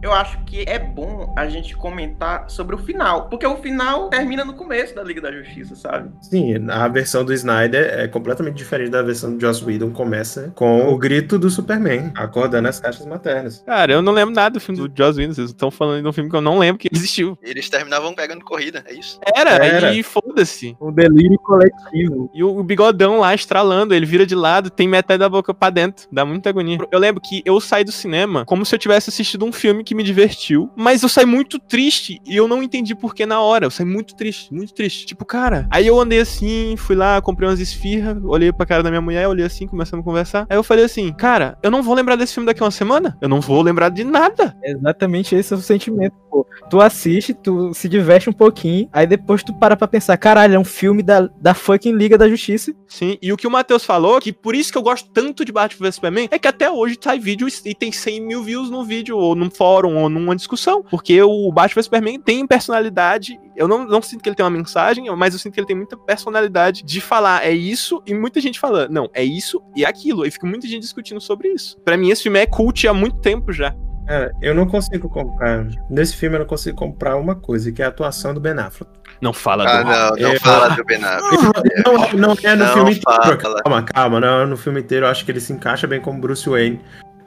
Eu 0.01 0.13
acho 0.13 0.44
que 0.46 0.63
é 0.68 0.80
bom 0.80 1.34
a 1.38 1.48
gente 1.48 1.75
comentar 1.75 2.50
sobre 2.50 2.75
o 2.75 2.77
final, 2.77 3.30
porque 3.30 3.46
o 3.46 3.58
final 3.58 4.10
termina 4.10 4.46
no 4.46 4.54
começo 4.54 4.96
da 4.96 5.04
Liga 5.04 5.22
da 5.22 5.32
Justiça, 5.32 5.75
sabe? 5.75 6.12
Sim, 6.22 6.70
a 6.70 6.88
versão 6.88 7.24
do 7.24 7.34
Snyder 7.34 8.00
é 8.00 8.08
completamente 8.08 8.56
diferente 8.56 8.92
da 8.92 9.01
versão 9.01 9.36
do 9.36 9.42
Joss 9.42 9.63
Whedon. 9.63 9.92
Começa 9.92 10.51
com 10.56 10.75
o 10.77 10.98
grito 10.98 11.38
do 11.38 11.50
Superman, 11.50 12.12
acordando 12.15 12.67
as 12.67 12.79
caixas 12.79 13.05
maternas. 13.05 13.63
Cara, 13.65 13.94
eu 13.94 14.01
não 14.01 14.13
lembro 14.13 14.34
nada 14.34 14.53
do 14.53 14.60
filme 14.60 14.79
do 14.79 14.91
Joss 14.96 15.20
Whedon, 15.20 15.34
vocês 15.34 15.50
estão 15.50 15.72
falando 15.72 16.01
de 16.01 16.08
um 16.08 16.13
filme 16.13 16.29
que 16.29 16.36
eu 16.36 16.41
não 16.41 16.60
lembro 16.60 16.79
que 16.79 16.89
existiu. 16.91 17.38
Eles 17.41 17.70
terminavam 17.70 18.13
pegando 18.13 18.44
corrida, 18.44 18.84
é 18.88 18.94
isso. 18.94 19.20
Era, 19.36 19.51
Era. 19.51 19.94
e 19.94 20.03
foda-se. 20.03 20.75
Um 20.82 20.91
delírio 20.91 21.38
coletivo. 21.39 22.29
E 22.34 22.44
o, 22.44 22.58
o 22.58 22.63
bigodão 22.63 23.20
lá 23.20 23.34
estralando, 23.34 23.94
ele 23.94 24.05
vira 24.05 24.25
de 24.25 24.36
lado, 24.36 24.70
tem 24.70 24.88
metade 24.88 25.20
da 25.20 25.29
boca 25.29 25.53
pra 25.53 25.70
dentro. 25.70 26.08
Dá 26.12 26.25
muita 26.25 26.50
agonia. 26.50 26.77
Eu 26.91 27.00
lembro 27.00 27.22
que 27.22 27.41
eu 27.46 27.60
saí 27.60 27.84
do 27.84 27.91
cinema 27.91 28.46
como 28.46 28.65
se 28.65 28.74
eu 28.74 28.79
tivesse 28.79 29.10
assistido 29.10 29.46
um 29.46 29.51
filme 29.51 29.84
que 29.84 29.96
me 29.96 30.03
divertiu, 30.03 30.70
mas 30.75 31.03
eu 31.03 31.10
saí 31.10 31.25
muito 31.25 31.60
triste 31.60 32.20
e 32.25 32.36
eu 32.36 32.48
não 32.48 32.62
entendi 32.63 32.96
por 32.96 33.13
que 33.13 33.25
na 33.25 33.41
hora. 33.41 33.65
Eu 33.65 33.72
saí 33.72 33.86
muito 33.86 34.15
triste, 34.15 34.53
muito 34.53 34.74
triste. 34.74 35.05
Tipo, 35.05 35.25
cara. 35.25 35.67
Aí 35.72 35.88
eu 35.88 36.00
andei 36.00 36.20
assim, 36.20 36.75
fui 36.77 36.96
lá, 36.96 37.22
comprei 37.22 37.48
umas 37.48 37.60
esfirras, 37.60 38.17
olhei 38.24 38.51
pra 38.51 38.65
cara 38.65 38.84
da 38.84 38.89
minha 38.89 39.01
mulher, 39.01 39.27
olhei 39.27 39.46
assim, 39.46 39.67
começamos 39.67 40.03
a 40.03 40.05
conversar. 40.05 40.46
Aí 40.50 40.58
eu 40.58 40.63
falei 40.66 40.86
assim, 40.86 41.12
cara, 41.14 41.58
eu 41.64 41.72
não 41.72 41.82
vou 41.84 41.96
lembrar 41.96 42.16
desse 42.16 42.34
filme 42.34 42.48
daqui 42.48 42.62
a 42.62 42.66
uma 42.66 42.72
semana? 42.72 43.18
Eu 43.22 43.30
não 43.30 43.42
vou 43.42 43.62
lembrar 43.62 43.90
de 43.90 44.04
nada. 44.04 44.56
Exatamente 44.64 45.36
esse 45.36 45.54
é 45.54 45.58
o 45.58 45.60
sentimento, 45.60 46.16
pô. 46.36 46.46
Tu 46.70 46.82
assiste, 46.82 47.34
tu 47.34 47.74
se 47.74 47.88
diverte 47.88 48.30
um 48.30 48.34
pouquinho, 48.34 48.89
aí 48.92 49.08
depois 49.08 49.42
tu 49.42 49.54
para 49.54 49.77
pra 49.77 49.88
pensar, 49.88 50.18
caralho, 50.18 50.56
é 50.56 50.60
um 50.60 50.65
filme 50.65 51.01
da, 51.01 51.30
da 51.39 51.54
fucking 51.54 51.94
Liga 51.94 52.18
da 52.18 52.27
Justiça. 52.27 52.74
Sim, 52.88 53.18
e 53.22 53.32
o 53.32 53.38
que 53.38 53.48
o 53.48 53.51
Matheus 53.51 53.86
falou, 53.86 54.20
que 54.20 54.34
por 54.34 54.54
isso 54.54 54.72
que 54.72 54.77
eu 54.77 54.82
gosto 54.82 55.10
tanto 55.12 55.46
de 55.46 55.51
Batman 55.51 55.88
vs 55.88 55.96
Superman, 55.96 56.27
é 56.30 56.38
que 56.38 56.48
até 56.48 56.70
hoje 56.70 56.98
sai 57.00 57.20
vídeo 57.20 57.48
e 57.63 57.74
tem 57.74 57.92
100 57.92 58.22
mil 58.22 58.44
views 58.44 58.70
no 58.70 58.83
vídeo, 58.83 59.18
ou 59.18 59.36
num 59.36 59.50
fórum, 59.50 59.98
ou 59.98 60.10
numa 60.10 60.36
discussão. 60.36 60.83
Porque 60.83 61.22
o 61.22 61.51
Batman 61.51 61.75
vs 61.75 61.86
Superman 61.86 62.20
tem 62.20 62.46
personalidade. 62.46 63.40
Eu 63.55 63.68
não, 63.68 63.86
não 63.86 64.01
sinto 64.01 64.22
que 64.22 64.27
ele 64.27 64.36
tem 64.36 64.44
uma 64.44 64.50
mensagem, 64.50 65.05
mas 65.16 65.33
eu 65.33 65.40
sinto 65.40 65.53
que 65.53 65.60
ele 65.60 65.68
tem 65.68 65.75
muita 65.75 65.96
personalidade 65.96 66.83
de 66.83 67.00
falar 67.00 67.46
é 67.46 67.51
isso, 67.51 68.01
e 68.05 68.14
muita 68.14 68.42
gente 68.42 68.60
fala, 68.60 68.88
não, 68.90 69.10
é 69.14 69.24
isso 69.24 69.62
e 69.75 69.86
aquilo. 69.86 70.25
E 70.25 70.31
fica 70.31 70.48
muita 70.48 70.68
gente 70.68 70.81
discutindo 70.81 71.22
sobre 71.22 71.50
isso. 71.50 71.77
Pra 71.86 71.96
mim, 71.96 72.10
esse 72.10 72.24
filme 72.24 72.40
é 72.40 72.46
cult 72.46 72.88
há 72.88 72.94
muito 72.94 73.18
tempo 73.20 73.53
já. 73.53 73.74
Cara, 74.07 74.31
eu 74.41 74.53
não 74.53 74.65
consigo 74.68 75.09
comprar. 75.09 75.65
Nesse 75.89 76.15
filme 76.15 76.35
eu 76.35 76.39
não 76.41 76.46
consigo 76.48 76.77
comprar 76.77 77.15
uma 77.15 77.35
coisa, 77.35 77.72
que 77.72 77.81
é 77.81 77.85
a 77.85 77.89
atuação 77.89 78.33
do 78.33 78.39
Ben 78.39 78.53
Affleck. 78.53 78.91
Não 79.22 79.33
fala 79.33 79.63
Ah, 79.68 79.81
do. 79.81 79.89
não, 79.89 80.09
não 80.27 80.33
Eu- 80.33 80.39
fala 80.39 80.70
do 80.75 80.83
Ben 80.85 81.03
Affleck. 81.03 81.44
Não, 81.85 81.94
não 81.94 82.37
é 82.44 82.55
no 82.55 82.65
Não 82.65 82.74
filme 82.74 82.91
inteiro. 82.91 83.39
fala. 83.41 83.61
Calma, 83.63 83.83
calma. 83.83 84.20
Não, 84.20 84.46
no 84.48 84.57
filme 84.57 84.81
inteiro 84.81 85.05
eu 85.05 85.09
acho 85.09 85.25
que 85.25 85.31
ele 85.31 85.39
se 85.39 85.53
encaixa 85.53 85.87
bem 85.87 86.00
como 86.01 86.20
Bruce 86.20 86.48
Wayne. 86.50 86.79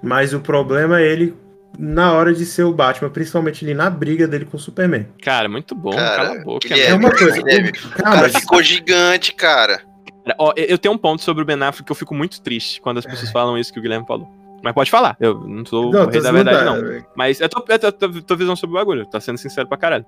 Mas 0.03 0.33
o 0.33 0.41
problema 0.41 1.01
é 1.01 1.07
ele 1.07 1.35
na 1.79 2.13
hora 2.13 2.33
de 2.33 2.47
ser 2.47 2.63
o 2.63 2.73
Batman, 2.73 3.11
principalmente 3.11 3.65
ali 3.65 3.75
na 3.75 3.91
briga 3.91 4.27
dele 4.29 4.45
com 4.45 4.57
o 4.57 4.61
Superman. 4.61 5.07
Cara, 5.23 5.49
muito 5.49 5.75
bom, 5.75 5.91
Cara, 5.91 6.17
cala 6.27 6.41
a 6.41 6.45
boca. 6.45 6.69
Guilherme, 6.69 6.91
É 6.93 6.95
uma 7.09 7.11
coisa. 7.11 7.43
Guilherme, 7.43 7.71
o- 7.71 7.89
cara 8.03 8.29
ficou 8.29 8.63
gigante, 8.63 9.35
cara. 9.35 9.79
Cara, 10.25 10.37
Ó, 10.39 10.53
eu 10.57 10.79
tenho 10.79 10.95
um 10.95 10.99
ponto 10.99 11.23
sobre 11.23 11.43
o 11.43 11.47
Ben 11.47 11.57
Affleck 11.63 11.85
que 11.85 11.93
eu 11.93 11.97
fico 11.97 12.15
muito 12.15 12.41
triste 12.43 12.81
quando 12.81 12.99
as 12.99 13.05
pessoas 13.07 13.31
falam 13.31 13.57
isso 13.59 13.73
que 13.73 13.79
o 13.79 13.83
Guilherme 13.83 14.07
falou. 14.07 14.29
Mas 14.63 14.73
pode 14.75 14.91
falar, 14.91 15.17
eu 15.21 15.41
não 15.47 15.65
sou 15.65 15.91
Não, 15.93 16.05
o 16.07 16.09
rei 16.11 16.21
da 16.21 16.33
verdade, 16.33 16.65
não. 16.65 17.03
Mas 17.17 17.41
eu 17.41 17.49
tô, 17.49 17.65
eu 17.69 17.79
tô, 17.79 17.87
eu 17.87 17.93
tô, 17.93 18.23
tô 18.23 18.37
visão 18.37 18.57
sobre 18.57 18.75
o 18.77 18.79
bagulho, 18.79 19.07
tá 19.07 19.21
sendo 19.21 19.39
sincero 19.39 19.69
pra 19.69 19.79
caralho. 19.79 20.05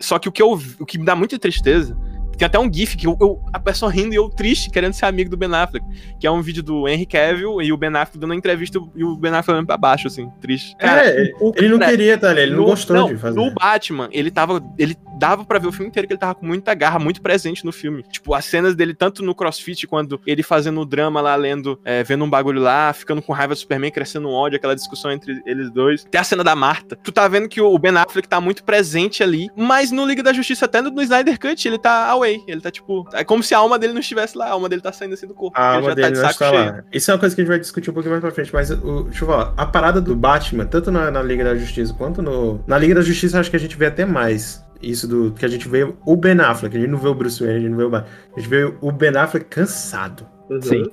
Só 0.00 0.18
que 0.18 0.28
o 0.28 0.32
que, 0.32 0.42
eu, 0.42 0.58
o 0.80 0.84
que 0.84 0.98
me 0.98 1.04
dá 1.04 1.14
muita 1.14 1.38
tristeza, 1.38 1.96
tem 2.36 2.44
até 2.44 2.58
um 2.58 2.70
gif 2.72 2.96
que 2.96 3.06
eu, 3.06 3.16
eu- 3.20 3.40
a 3.52 3.60
pessoa 3.60 3.92
rindo 3.92 4.12
e 4.12 4.16
eu 4.16 4.28
triste, 4.28 4.68
querendo 4.68 4.92
ser 4.92 5.06
amigo 5.06 5.30
do 5.30 5.36
Ben 5.36 5.48
Affleck, 5.54 5.86
que 6.18 6.26
é 6.26 6.30
um 6.32 6.42
vídeo 6.42 6.64
do 6.64 6.88
Henry 6.88 7.06
Cavill 7.06 7.62
e 7.62 7.72
o 7.72 7.76
Ben 7.76 7.90
Affleck 7.90 8.18
dando 8.18 8.30
uma 8.30 8.36
entrevista 8.36 8.80
e 8.96 9.04
o 9.04 9.14
Ben 9.14 9.30
Affleck 9.30 9.52
olhando 9.52 9.66
pra 9.68 9.76
baixo, 9.76 10.08
assim, 10.08 10.28
triste. 10.40 10.74
É, 10.80 11.32
o 11.40 11.52
Ele 11.54 11.68
não 11.68 11.78
cara- 11.78 11.90
queria, 11.92 12.18
tá? 12.18 12.32
Ele 12.32 12.50
não 12.50 12.62
no- 12.62 12.64
gostou 12.66 13.06
de 13.06 13.16
fazer. 13.16 13.36
No 13.38 13.52
Batman, 13.54 14.08
ele 14.10 14.32
tava. 14.32 14.60
Ele 14.76 14.96
dava 15.18 15.44
pra 15.44 15.58
ver 15.58 15.68
o 15.68 15.72
filme 15.72 15.88
inteiro 15.88 16.06
que 16.06 16.14
ele 16.14 16.20
tava 16.20 16.34
com 16.34 16.46
muita 16.46 16.74
garra, 16.74 16.98
muito 16.98 17.22
presente 17.22 17.64
no 17.64 17.72
filme. 17.72 18.02
Tipo, 18.10 18.34
as 18.34 18.44
cenas 18.44 18.74
dele, 18.74 18.94
tanto 18.94 19.22
no 19.22 19.34
crossfit, 19.34 19.86
quando 19.86 20.20
ele 20.26 20.42
fazendo 20.42 20.80
o 20.80 20.84
drama 20.84 21.20
lá, 21.20 21.34
lendo, 21.36 21.78
é, 21.84 22.02
vendo 22.02 22.24
um 22.24 22.30
bagulho 22.30 22.60
lá, 22.60 22.92
ficando 22.92 23.22
com 23.22 23.32
raiva 23.32 23.54
do 23.54 23.58
Superman, 23.58 23.90
crescendo 23.90 24.28
um 24.28 24.32
ódio, 24.32 24.56
aquela 24.56 24.74
discussão 24.74 25.10
entre 25.10 25.42
eles 25.46 25.70
dois. 25.70 26.04
Tem 26.04 26.20
a 26.20 26.24
cena 26.24 26.44
da 26.44 26.54
Marta. 26.54 26.96
Tu 26.96 27.12
tá 27.12 27.26
vendo 27.28 27.48
que 27.48 27.60
o 27.60 27.78
Ben 27.78 27.96
Affleck 27.96 28.28
tá 28.28 28.40
muito 28.40 28.64
presente 28.64 29.22
ali, 29.22 29.48
mas 29.56 29.90
no 29.90 30.06
Liga 30.06 30.22
da 30.22 30.32
Justiça, 30.32 30.64
até 30.64 30.80
no, 30.80 30.90
no 30.90 31.02
Snyder 31.02 31.38
Cut, 31.38 31.66
ele 31.66 31.78
tá 31.78 32.08
away. 32.10 32.42
Ele 32.46 32.60
tá 32.60 32.70
tipo. 32.70 33.08
É 33.12 33.24
como 33.24 33.42
se 33.42 33.54
a 33.54 33.58
alma 33.58 33.78
dele 33.78 33.92
não 33.92 34.00
estivesse 34.00 34.36
lá, 34.36 34.46
a 34.46 34.52
alma 34.52 34.68
dele 34.68 34.82
tá 34.82 34.92
saindo 34.92 35.14
assim 35.14 35.26
do 35.26 35.34
corpo. 35.34 35.58
A 35.58 35.74
alma 35.74 35.88
ele 35.88 35.94
dele 35.96 36.08
tá 36.08 36.12
de 36.12 36.18
saco 36.18 36.50
cheio. 36.50 36.66
lá. 36.66 36.84
Isso 36.92 37.10
é 37.10 37.14
uma 37.14 37.20
coisa 37.20 37.34
que 37.34 37.40
a 37.40 37.44
gente 37.44 37.50
vai 37.50 37.58
discutir 37.58 37.90
um 37.90 37.94
pouquinho 37.94 38.12
mais 38.12 38.22
pra 38.22 38.30
frente, 38.30 38.52
mas 38.52 38.70
o, 38.70 39.04
deixa 39.04 39.24
eu 39.24 39.28
falar. 39.28 39.54
A 39.56 39.66
parada 39.66 40.00
do 40.00 40.14
Batman, 40.16 40.66
tanto 40.66 40.90
na, 40.90 41.10
na 41.10 41.22
Liga 41.22 41.44
da 41.44 41.56
Justiça 41.56 41.92
quanto 41.94 42.22
no. 42.22 42.62
Na 42.66 42.78
Liga 42.78 42.94
da 42.94 43.02
Justiça, 43.02 43.38
acho 43.38 43.50
que 43.50 43.56
a 43.56 43.60
gente 43.60 43.76
vê 43.76 43.86
até 43.86 44.04
mais. 44.04 44.63
Isso 44.90 45.08
do. 45.08 45.32
Que 45.32 45.44
a 45.44 45.48
gente 45.48 45.68
vê 45.68 45.92
o 46.04 46.16
Ben 46.16 46.38
Affleck. 46.40 46.76
A 46.76 46.80
gente 46.80 46.90
não 46.90 46.98
vê 46.98 47.08
o 47.08 47.14
Bruce 47.14 47.42
Wayne, 47.42 47.58
a 47.58 47.60
gente 47.60 47.70
não 47.70 47.78
vê 47.78 47.84
o 47.84 47.90
Batman. 47.90 48.10
A 48.36 48.40
gente 48.40 48.48
vê 48.48 48.74
o 48.80 48.92
Ben 48.92 49.16
Affleck 49.16 49.46
cansado. 49.46 50.26
Sim. 50.62 50.84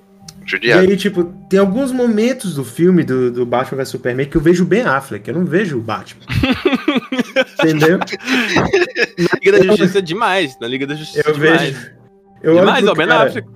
E 0.46 0.50
Judiado. 0.50 0.82
aí, 0.90 0.98
tipo, 0.98 1.24
tem 1.50 1.60
alguns 1.60 1.92
momentos 1.92 2.56
do 2.56 2.64
filme 2.64 3.04
do, 3.04 3.32
do 3.32 3.46
Batman 3.46 3.78
vs 3.78 3.90
Superman 3.90 4.26
que 4.26 4.36
eu 4.38 4.42
vejo 4.42 4.64
o 4.64 4.68
Ben 4.68 4.82
Affleck, 4.82 5.28
eu 5.28 5.36
não 5.36 5.46
vejo 5.46 5.78
o 5.78 5.82
Batman. 5.82 6.26
Entendeu? 7.64 8.00
Na 8.00 9.40
Liga 9.44 9.52
da 9.52 9.64
Justiça 9.66 10.00
é 10.00 10.02
demais. 10.02 10.58
Na 10.60 10.68
Liga 10.68 10.88
da 10.88 10.96
Justiça 10.96 11.30
Eu 11.30 11.32
é 11.32 11.38
demais. 11.38 11.62
vejo. 11.62 11.92
Eu 12.42 12.52
olho 12.54 12.60
demais, 12.62 12.84
pro 12.84 12.92
ó, 12.92 12.96
Ben 12.96 13.10
Affleck. 13.12 13.48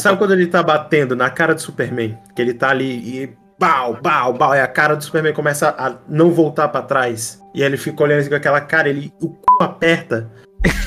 Sabe 0.00 0.18
quando 0.18 0.32
ele 0.32 0.46
tá 0.46 0.62
batendo 0.62 1.16
na 1.16 1.28
cara 1.28 1.54
do 1.54 1.60
Superman? 1.60 2.16
Que 2.34 2.40
ele 2.42 2.54
tá 2.54 2.70
ali 2.70 2.84
e 2.84 3.30
pau, 3.58 3.96
pau, 3.96 4.34
pau, 4.34 4.54
e 4.54 4.60
a 4.60 4.66
cara 4.66 4.94
do 4.94 5.02
Superman 5.02 5.32
começa 5.32 5.74
a 5.76 5.94
não 6.08 6.30
voltar 6.30 6.68
pra 6.68 6.82
trás. 6.82 7.42
E 7.54 7.62
ele 7.62 7.76
fica 7.76 8.02
olhando 8.02 8.20
assim 8.20 8.28
com 8.28 8.36
aquela 8.36 8.60
cara, 8.60 8.88
ele 8.88 9.12
o 9.20 9.28
c... 9.28 9.36
aperta. 9.60 10.30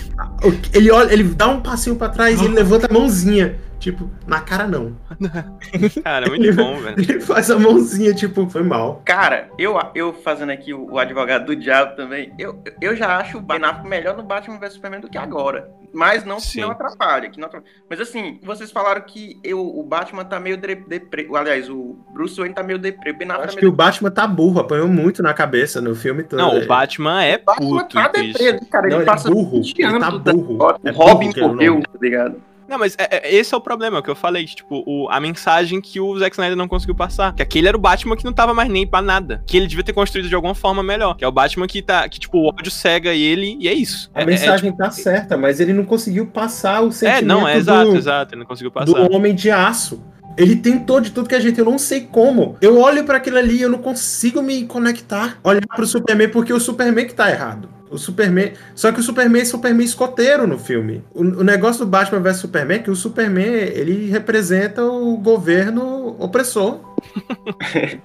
Ele 0.73 0.91
olha, 0.91 1.13
ele 1.13 1.23
dá 1.23 1.47
um 1.47 1.62
passinho 1.62 1.95
pra 1.95 2.10
trás 2.10 2.41
e 2.41 2.45
ele 2.45 2.55
levanta 2.55 2.88
a 2.88 2.93
mãozinha. 2.93 3.60
Tipo, 3.81 4.07
na 4.27 4.39
cara 4.41 4.67
não. 4.67 4.95
Cara, 6.03 6.27
é 6.27 6.29
muito 6.29 6.55
bom, 6.55 6.77
velho. 6.79 6.99
Ele 6.99 7.19
faz 7.19 7.49
a 7.49 7.57
mãozinha, 7.57 8.13
tipo, 8.13 8.47
foi 8.47 8.61
mal. 8.61 9.01
Cara, 9.03 9.49
eu, 9.57 9.75
eu 9.95 10.13
fazendo 10.13 10.51
aqui 10.51 10.71
o, 10.71 10.91
o 10.91 10.99
advogado 10.99 11.47
do 11.47 11.55
diabo 11.55 11.95
também, 11.95 12.31
eu, 12.37 12.61
eu 12.79 12.95
já 12.95 13.17
acho 13.17 13.39
o 13.39 13.41
Ben 13.41 13.57
Affleck 13.63 13.87
melhor 13.87 14.15
no 14.15 14.21
Batman 14.21 14.59
vs 14.59 14.73
Superman 14.73 15.01
do 15.01 15.09
que 15.09 15.17
agora. 15.17 15.67
Mas 15.91 16.23
não 16.23 16.37
que 16.37 16.61
não 16.61 16.69
atrapalha. 16.71 17.27
Que 17.31 17.39
não 17.39 17.47
atrapalha. 17.47 17.73
Mas 17.89 17.99
assim, 17.99 18.39
vocês 18.43 18.71
falaram 18.71 19.01
que 19.01 19.39
eu, 19.43 19.59
o 19.59 19.81
Batman 19.83 20.23
tá 20.25 20.39
meio 20.39 20.57
deprê. 20.57 21.27
Aliás, 21.35 21.67
o 21.67 21.97
Bruce 22.13 22.37
Wayne 22.37 22.53
tá 22.53 22.61
meio 22.61 22.77
deprê. 22.77 23.11
O 23.11 23.17
Ben 23.17 23.27
Eu 23.27 23.33
Affleck 23.33 23.47
acho 23.47 23.55
tá 23.55 23.59
que 23.61 23.67
o 23.67 23.71
Batman 23.71 24.11
tá 24.11 24.27
burro, 24.27 24.59
apanhou 24.61 24.87
muito 24.87 25.23
na 25.23 25.33
cabeça 25.33 25.81
no 25.81 25.95
filme 25.95 26.21
todo. 26.23 26.37
Não, 26.39 26.55
o 26.59 26.67
Batman 26.67 27.23
é 27.23 27.39
Batman 27.39 27.67
puto 27.83 27.95
tá 27.95 28.09
com 28.09 28.19
isso. 28.19 28.37
deprê, 28.37 28.65
cara. 28.69 28.85
Ele 28.85 28.93
Não, 28.95 29.01
ele 29.01 29.09
é 29.09 29.11
passa 29.11 29.29
burro. 29.29 29.57
20 29.57 29.79
Ele 29.81 29.99
tá 29.99 30.09
da- 30.11 30.33
burro. 30.33 30.57
O 30.59 30.87
É 30.87 30.91
Robin 30.91 31.25
burro 31.31 31.33
que 31.33 31.39
é 31.39 31.45
o 31.45 31.49
morreu, 31.49 31.81
tá 31.81 31.99
ligado? 31.99 32.50
Não, 32.71 32.79
mas 32.79 32.95
é- 32.97 33.17
é- 33.27 33.36
esse 33.36 33.53
é 33.53 33.57
o 33.57 33.62
problema, 33.62 33.97
é 33.97 33.99
o 33.99 34.03
que 34.03 34.10
eu 34.10 34.15
falei. 34.15 34.45
Tipo, 34.45 34.81
o- 34.88 35.10
a 35.10 35.19
mensagem 35.19 35.81
que 35.81 35.99
o 35.99 36.17
Zack 36.17 36.34
Snyder 36.34 36.55
não 36.55 36.67
conseguiu 36.67 36.95
passar. 36.95 37.36
Que 37.36 37.41
aquele 37.43 37.67
era 37.67 37.75
o 37.75 37.79
Batman 37.79 38.15
que 38.15 38.23
não 38.23 38.31
tava 38.31 38.53
mais 38.53 38.69
nem 38.69 38.88
pra 38.88 39.01
nada. 39.01 39.43
Que 39.45 39.57
ele 39.57 39.67
devia 39.67 39.84
ter 39.84 39.91
construído 39.93 40.29
de 40.29 40.36
alguma 40.36 40.55
forma 40.55 40.81
melhor. 40.81 41.15
Que 41.17 41.25
é 41.25 41.27
o 41.27 41.31
Batman 41.31 41.67
que 41.67 41.81
tá. 41.81 42.07
Que, 42.07 42.17
tipo, 42.19 42.38
o 42.38 42.47
ódio 42.47 42.71
cega 42.71 43.13
ele 43.13 43.57
e 43.60 43.67
é 43.67 43.73
isso. 43.73 44.10
A 44.15 44.21
É- 44.21 44.23
é, 44.23 44.25
mensagem 44.25 44.71
tá 44.75 44.89
certa, 44.89 45.38
mas 45.38 45.60
ele 45.60 45.73
não 45.73 45.84
conseguiu 45.84 46.25
passar 46.25 46.81
o 46.81 46.88
É, 46.88 46.91
sentimento 46.91 47.25
não, 47.25 47.45
é 47.47 47.57
exato, 47.57 47.91
do, 47.91 47.97
exato. 47.97 48.34
Ele 48.34 48.39
não 48.39 48.47
conseguiu 48.47 48.71
do 48.71 48.73
passar. 48.73 49.12
Homem 49.12 49.36
de 49.36 49.51
Aço. 49.51 50.01
Ele 50.38 50.55
tentou 50.55 51.01
de 51.01 51.12
tudo 51.12 51.27
que 51.27 51.36
a 51.36 51.39
gente, 51.41 51.60
eu 51.60 51.65
não 51.65 51.77
sei 51.77 52.01
como. 52.10 52.55
Eu 52.62 52.79
olho 52.79 53.03
pra 53.03 53.17
aquilo 53.17 53.38
ali 53.38 53.57
e 53.57 53.62
eu 53.63 53.69
não 53.69 53.79
consigo 53.79 54.41
me 54.41 54.63
conectar. 54.65 55.38
Olhar 55.43 55.60
pro 55.75 55.86
Superman 55.86 56.29
porque 56.29 56.53
é 56.53 56.55
o 56.55 56.60
Superman 56.60 57.05
que 57.05 57.13
tá 57.13 57.29
errado. 57.29 57.67
O 57.91 57.97
Superman. 57.97 58.54
Só 58.73 58.91
que 58.91 58.99
o 58.99 59.04
Superman 59.04 59.41
é 59.41 59.45
Superman 59.45 59.86
escoteiro 59.86 60.47
no 60.47 60.58
filme. 60.58 61.04
O, 61.13 61.21
o 61.21 61.43
negócio 61.43 61.84
do 61.86 61.89
Batman 61.91 62.19
vs 62.21 62.38
Superman 62.38 62.77
é 62.77 62.80
que 62.84 62.89
o 62.89 62.95
Superman 62.95 63.45
ele 63.45 64.10
representa 64.10 64.84
o 64.86 65.17
governo 65.17 66.15
opressor. 66.19 66.80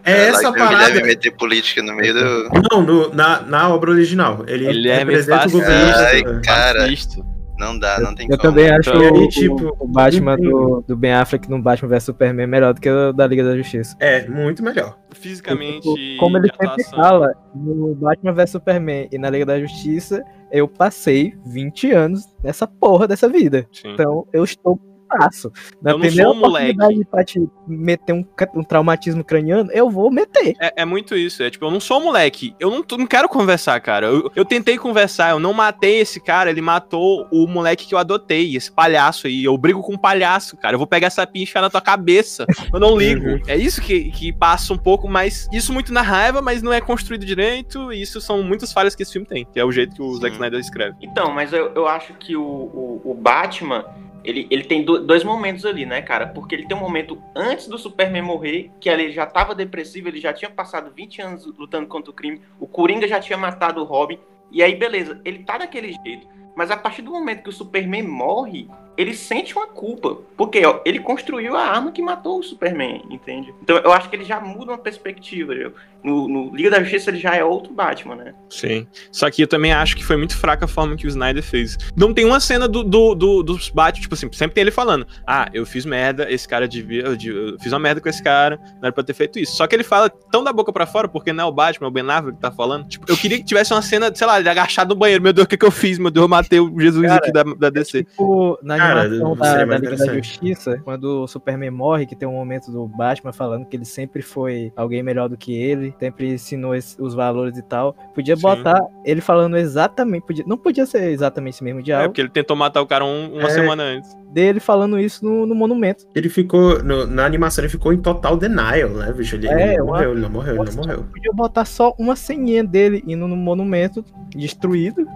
É 0.04 0.28
essa 0.28 0.48
a 0.48 0.50
Ele 0.50 0.58
deve 0.58 0.74
parada. 0.74 1.02
meter 1.04 1.30
política 1.32 1.82
no 1.82 1.94
meio 1.94 2.14
do. 2.14 2.50
Não, 2.72 2.82
no- 2.82 3.14
na, 3.14 3.42
na 3.42 3.68
obra 3.68 3.90
original. 3.90 4.44
Ele, 4.46 4.66
Ele 4.66 4.88
é 4.88 4.98
representa 4.98 5.46
o 5.46 5.50
fascista. 5.50 5.58
governo. 5.66 5.94
Ai, 6.34 6.40
cara, 6.42 6.80
Fascista. 6.80 7.22
Não 7.58 7.78
dá, 7.78 7.98
não 8.00 8.14
tem 8.14 8.26
Eu 8.30 8.36
como. 8.38 8.50
também 8.50 8.70
acho 8.70 8.90
Então, 8.90 9.02
e 9.02 9.04
aí, 9.06 9.10
o, 9.24 9.28
tipo, 9.28 9.76
o 9.80 9.88
Batman 9.88 10.36
do, 10.36 10.84
do 10.86 10.96
Ben 10.96 11.12
Affleck 11.12 11.48
no 11.48 11.60
Batman 11.60 11.88
vs 11.88 12.02
Superman 12.04 12.46
melhor 12.46 12.74
do 12.74 12.80
que 12.80 12.88
o 12.90 13.12
da 13.12 13.26
Liga 13.26 13.44
da 13.44 13.56
Justiça. 13.56 13.96
É, 14.00 14.26
muito 14.28 14.62
melhor. 14.62 14.98
Fisicamente. 15.12 15.82
Tipo, 15.82 16.18
Como 16.18 16.36
ele 16.36 16.48
sempre 16.48 16.66
atuação. 16.66 16.98
fala, 16.98 17.32
no 17.54 17.94
Batman 17.94 18.32
vs 18.32 18.50
Superman 18.50 19.08
e 19.10 19.18
na 19.18 19.30
Liga 19.30 19.46
da 19.46 19.58
Justiça, 19.60 20.22
eu 20.52 20.68
passei 20.68 21.34
20 21.46 21.92
anos 21.92 22.22
nessa 22.42 22.66
porra 22.66 23.08
dessa 23.08 23.28
vida. 23.28 23.66
Sim. 23.72 23.92
Então 23.92 24.26
eu 24.32 24.44
estou 24.44 24.78
passo. 25.08 25.52
Na 25.80 25.92
Eu 25.92 25.94
não 25.94 26.00
primeira 26.00 26.24
sou 26.30 26.36
um 26.36 26.40
moleque. 26.40 26.72
oportunidade 26.72 27.10
pra 27.10 27.24
te 27.24 27.48
meter 27.66 28.12
um, 28.12 28.24
um 28.54 28.62
traumatismo 28.62 29.24
craniano, 29.24 29.70
eu 29.72 29.88
vou 29.90 30.10
meter. 30.10 30.54
É, 30.60 30.82
é 30.82 30.84
muito 30.84 31.14
isso. 31.16 31.42
É 31.42 31.50
tipo, 31.50 31.64
eu 31.64 31.70
não 31.70 31.80
sou 31.80 32.00
moleque. 32.00 32.54
Eu 32.58 32.70
não, 32.70 32.84
não 32.98 33.06
quero 33.06 33.28
conversar, 33.28 33.80
cara. 33.80 34.06
Eu, 34.06 34.30
eu 34.34 34.44
tentei 34.44 34.76
conversar, 34.78 35.30
eu 35.30 35.38
não 35.38 35.52
matei 35.52 36.00
esse 36.00 36.20
cara, 36.20 36.50
ele 36.50 36.60
matou 36.60 37.26
o 37.30 37.46
moleque 37.46 37.86
que 37.86 37.94
eu 37.94 37.98
adotei, 37.98 38.56
esse 38.56 38.70
palhaço 38.70 39.26
aí. 39.26 39.44
Eu 39.44 39.56
brigo 39.56 39.82
com 39.82 39.94
um 39.94 39.98
palhaço, 39.98 40.56
cara. 40.56 40.74
Eu 40.74 40.78
vou 40.78 40.86
pegar 40.86 41.06
essa 41.08 41.26
pincha 41.26 41.60
na 41.60 41.70
tua 41.70 41.80
cabeça. 41.80 42.46
Eu 42.72 42.80
não 42.80 42.96
ligo. 42.96 43.26
Uhum. 43.26 43.40
É 43.46 43.56
isso 43.56 43.80
que, 43.80 44.10
que 44.10 44.32
passa 44.32 44.72
um 44.72 44.78
pouco, 44.78 45.08
mas 45.08 45.48
isso 45.52 45.72
muito 45.72 45.92
na 45.92 46.02
raiva, 46.02 46.42
mas 46.42 46.62
não 46.62 46.72
é 46.72 46.80
construído 46.80 47.24
direito. 47.24 47.92
E 47.92 48.02
isso 48.02 48.20
são 48.20 48.42
muitas 48.42 48.72
falhas 48.72 48.94
que 48.94 49.02
esse 49.02 49.12
filme 49.12 49.26
tem, 49.26 49.44
que 49.44 49.58
é 49.58 49.64
o 49.64 49.72
jeito 49.72 49.94
que 49.94 50.02
o 50.02 50.14
Zack 50.14 50.30
Sim. 50.30 50.34
Snyder 50.34 50.60
escreve. 50.60 50.96
Então, 51.02 51.30
mas 51.32 51.52
eu, 51.52 51.72
eu 51.74 51.86
acho 51.86 52.14
que 52.14 52.36
o, 52.36 52.42
o, 52.42 53.02
o 53.04 53.14
Batman, 53.14 53.84
ele, 54.26 54.46
ele 54.50 54.64
tem 54.64 54.84
do- 54.84 54.98
dois 54.98 55.22
momentos 55.22 55.64
ali, 55.64 55.86
né, 55.86 56.02
cara? 56.02 56.26
Porque 56.26 56.54
ele 56.54 56.66
tem 56.66 56.76
um 56.76 56.80
momento 56.80 57.22
antes 57.34 57.68
do 57.68 57.78
Superman 57.78 58.22
morrer, 58.22 58.70
que 58.80 58.88
ele 58.90 59.12
já 59.12 59.24
tava 59.24 59.54
depressivo, 59.54 60.08
ele 60.08 60.20
já 60.20 60.32
tinha 60.32 60.50
passado 60.50 60.92
20 60.94 61.22
anos 61.22 61.46
lutando 61.56 61.86
contra 61.86 62.10
o 62.10 62.14
crime, 62.14 62.42
o 62.58 62.66
Coringa 62.66 63.06
já 63.06 63.20
tinha 63.20 63.38
matado 63.38 63.80
o 63.80 63.84
Robin, 63.84 64.18
e 64.50 64.62
aí, 64.62 64.74
beleza, 64.74 65.20
ele 65.24 65.40
tá 65.44 65.58
daquele 65.58 65.92
jeito. 66.04 66.26
Mas 66.56 66.70
a 66.70 66.76
partir 66.76 67.02
do 67.02 67.10
momento 67.10 67.42
que 67.42 67.50
o 67.50 67.52
Superman 67.52 68.02
morre, 68.02 68.68
ele 68.96 69.14
sente 69.14 69.54
uma 69.54 69.66
culpa. 69.66 70.16
Porque 70.36 70.64
ó, 70.64 70.80
ele 70.84 70.98
construiu 71.00 71.56
a 71.56 71.62
arma 71.62 71.92
que 71.92 72.02
matou 72.02 72.38
o 72.38 72.42
Superman, 72.42 73.02
entende? 73.10 73.52
Então 73.62 73.76
eu 73.78 73.92
acho 73.92 74.08
que 74.10 74.16
ele 74.16 74.24
já 74.24 74.40
muda 74.40 74.72
uma 74.72 74.78
perspectiva. 74.78 75.54
viu? 75.54 75.72
No, 76.04 76.28
no 76.28 76.54
Liga 76.54 76.70
da 76.70 76.80
Justiça 76.80 77.10
ele 77.10 77.18
já 77.18 77.34
é 77.34 77.42
outro 77.42 77.72
Batman, 77.72 78.14
né? 78.16 78.34
Sim. 78.48 78.86
Só 79.10 79.28
que 79.30 79.42
eu 79.42 79.46
também 79.48 79.72
acho 79.72 79.96
que 79.96 80.04
foi 80.04 80.16
muito 80.16 80.36
fraca 80.36 80.64
a 80.66 80.68
forma 80.68 80.94
que 80.96 81.06
o 81.06 81.08
Snyder 81.08 81.42
fez. 81.42 81.76
Não 81.96 82.14
tem 82.14 82.24
uma 82.24 82.38
cena 82.38 82.68
do, 82.68 82.84
do, 82.84 83.14
do- 83.14 83.42
dos 83.42 83.70
Batman, 83.70 84.02
tipo 84.02 84.14
assim, 84.14 84.30
sempre 84.32 84.54
tem 84.54 84.62
ele 84.62 84.70
falando: 84.70 85.06
Ah, 85.26 85.48
eu 85.52 85.66
fiz 85.66 85.84
merda, 85.84 86.30
esse 86.30 86.46
cara 86.46 86.68
devia. 86.68 87.02
Eu, 87.02 87.16
de- 87.16 87.30
eu 87.30 87.58
fiz 87.58 87.72
uma 87.72 87.78
merda 87.80 88.00
com 88.00 88.08
esse 88.08 88.22
cara, 88.22 88.56
não 88.74 88.82
era 88.84 88.92
pra 88.92 89.02
ter 89.02 89.14
feito 89.14 89.38
isso. 89.38 89.56
Só 89.56 89.66
que 89.66 89.74
ele 89.74 89.82
fala 89.82 90.08
tão 90.08 90.44
da 90.44 90.52
boca 90.52 90.72
pra 90.72 90.86
fora, 90.86 91.08
porque 91.08 91.32
não 91.32 91.44
é 91.44 91.46
o 91.46 91.52
Batman, 91.52 91.86
é 91.86 91.88
o 91.88 91.92
Ben 91.92 92.08
Affleck 92.08 92.36
que 92.36 92.42
tá 92.42 92.52
falando. 92.52 92.86
Tipo, 92.86 93.10
eu 93.10 93.16
queria 93.16 93.38
que 93.38 93.44
tivesse 93.44 93.72
uma 93.74 93.82
cena, 93.82 94.14
sei 94.14 94.26
lá, 94.26 94.38
ele 94.38 94.48
agachado 94.48 94.94
no 94.94 94.98
banheiro. 95.00 95.22
Meu 95.22 95.32
Deus, 95.32 95.44
o 95.44 95.48
que, 95.48 95.56
que 95.56 95.66
eu 95.66 95.70
fiz? 95.72 95.98
Meu 95.98 96.10
Deus, 96.10 96.22
eu 96.22 96.28
matei 96.28 96.60
o 96.60 96.78
Jesus 96.78 97.04
Cara, 97.06 97.16
aqui 97.18 97.32
da, 97.32 97.42
da 97.42 97.70
DC. 97.70 98.04
Tipo, 98.04 98.58
na 98.62 98.76
Cara, 98.86 99.08
da, 99.08 99.64
da 99.64 99.78
Liga 99.78 99.96
da. 99.96 100.14
Justiça, 100.14 100.80
quando 100.84 101.22
o 101.22 101.26
Superman 101.26 101.70
morre, 101.70 102.06
que 102.06 102.14
tem 102.16 102.26
um 102.28 102.32
momento 102.32 102.70
do 102.70 102.86
Batman 102.86 103.32
falando 103.32 103.66
que 103.66 103.76
ele 103.76 103.84
sempre 103.84 104.22
foi 104.22 104.72
alguém 104.76 105.02
melhor 105.02 105.28
do 105.28 105.36
que 105.36 105.52
ele, 105.56 105.94
sempre 105.98 106.32
ensinou 106.34 106.74
esse- 106.74 107.00
os 107.00 107.14
valores 107.14 107.56
e 107.58 107.62
tal. 107.62 107.94
Podia 108.14 108.36
Sim. 108.36 108.42
botar 108.42 108.80
ele 109.04 109.20
falando 109.20 109.56
exatamente, 109.56 110.26
podia, 110.26 110.44
não 110.46 110.56
podia 110.56 110.86
ser 110.86 111.10
exatamente 111.10 111.54
esse 111.54 111.64
mesmo 111.64 111.80
É, 111.80 111.82
diálogo, 111.82 112.08
porque 112.10 112.20
ele 112.20 112.28
tentou 112.30 112.56
matar 112.56 112.80
o 112.82 112.86
cara 112.86 113.04
um- 113.04 113.32
uma 113.34 113.48
É. 113.48 113.50
semana 113.50 113.82
antes. 113.82 114.16
dele 114.32 114.60
falando 114.60 114.98
isso 115.00 115.24
no, 115.24 115.46
no 115.46 115.54
monumento. 115.54 116.04
Ele 116.14 116.28
ficou. 116.28 116.82
no- 116.82 117.06
na 117.06 117.24
animação 117.24 117.62
ele 117.64 117.70
ficou 117.70 117.92
em 117.92 117.98
total 117.98 118.36
denial, 118.36 118.90
né, 118.90 119.10
bicho? 119.12 119.36
Ele, 119.36 119.48
É, 119.48 119.52
ele 119.68 119.76
não 119.78 119.84
uma- 119.86 119.92
morreu, 119.94 120.12
ele 120.12 120.20
não 120.20 120.30
morreu, 120.30 120.54
ele 120.56 120.64
não 120.70 120.76
morreu. 120.76 121.04
Podia 121.10 121.32
botar 121.32 121.64
só 121.64 121.94
uma 121.98 122.14
ceninha 122.14 122.62
dele 122.62 123.02
indo 123.06 123.26
no 123.26 123.34
monumento, 123.36 124.04
destruído, 124.34 125.06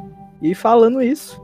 e 0.40 0.54
falando 0.54 1.02
isso. 1.02 1.40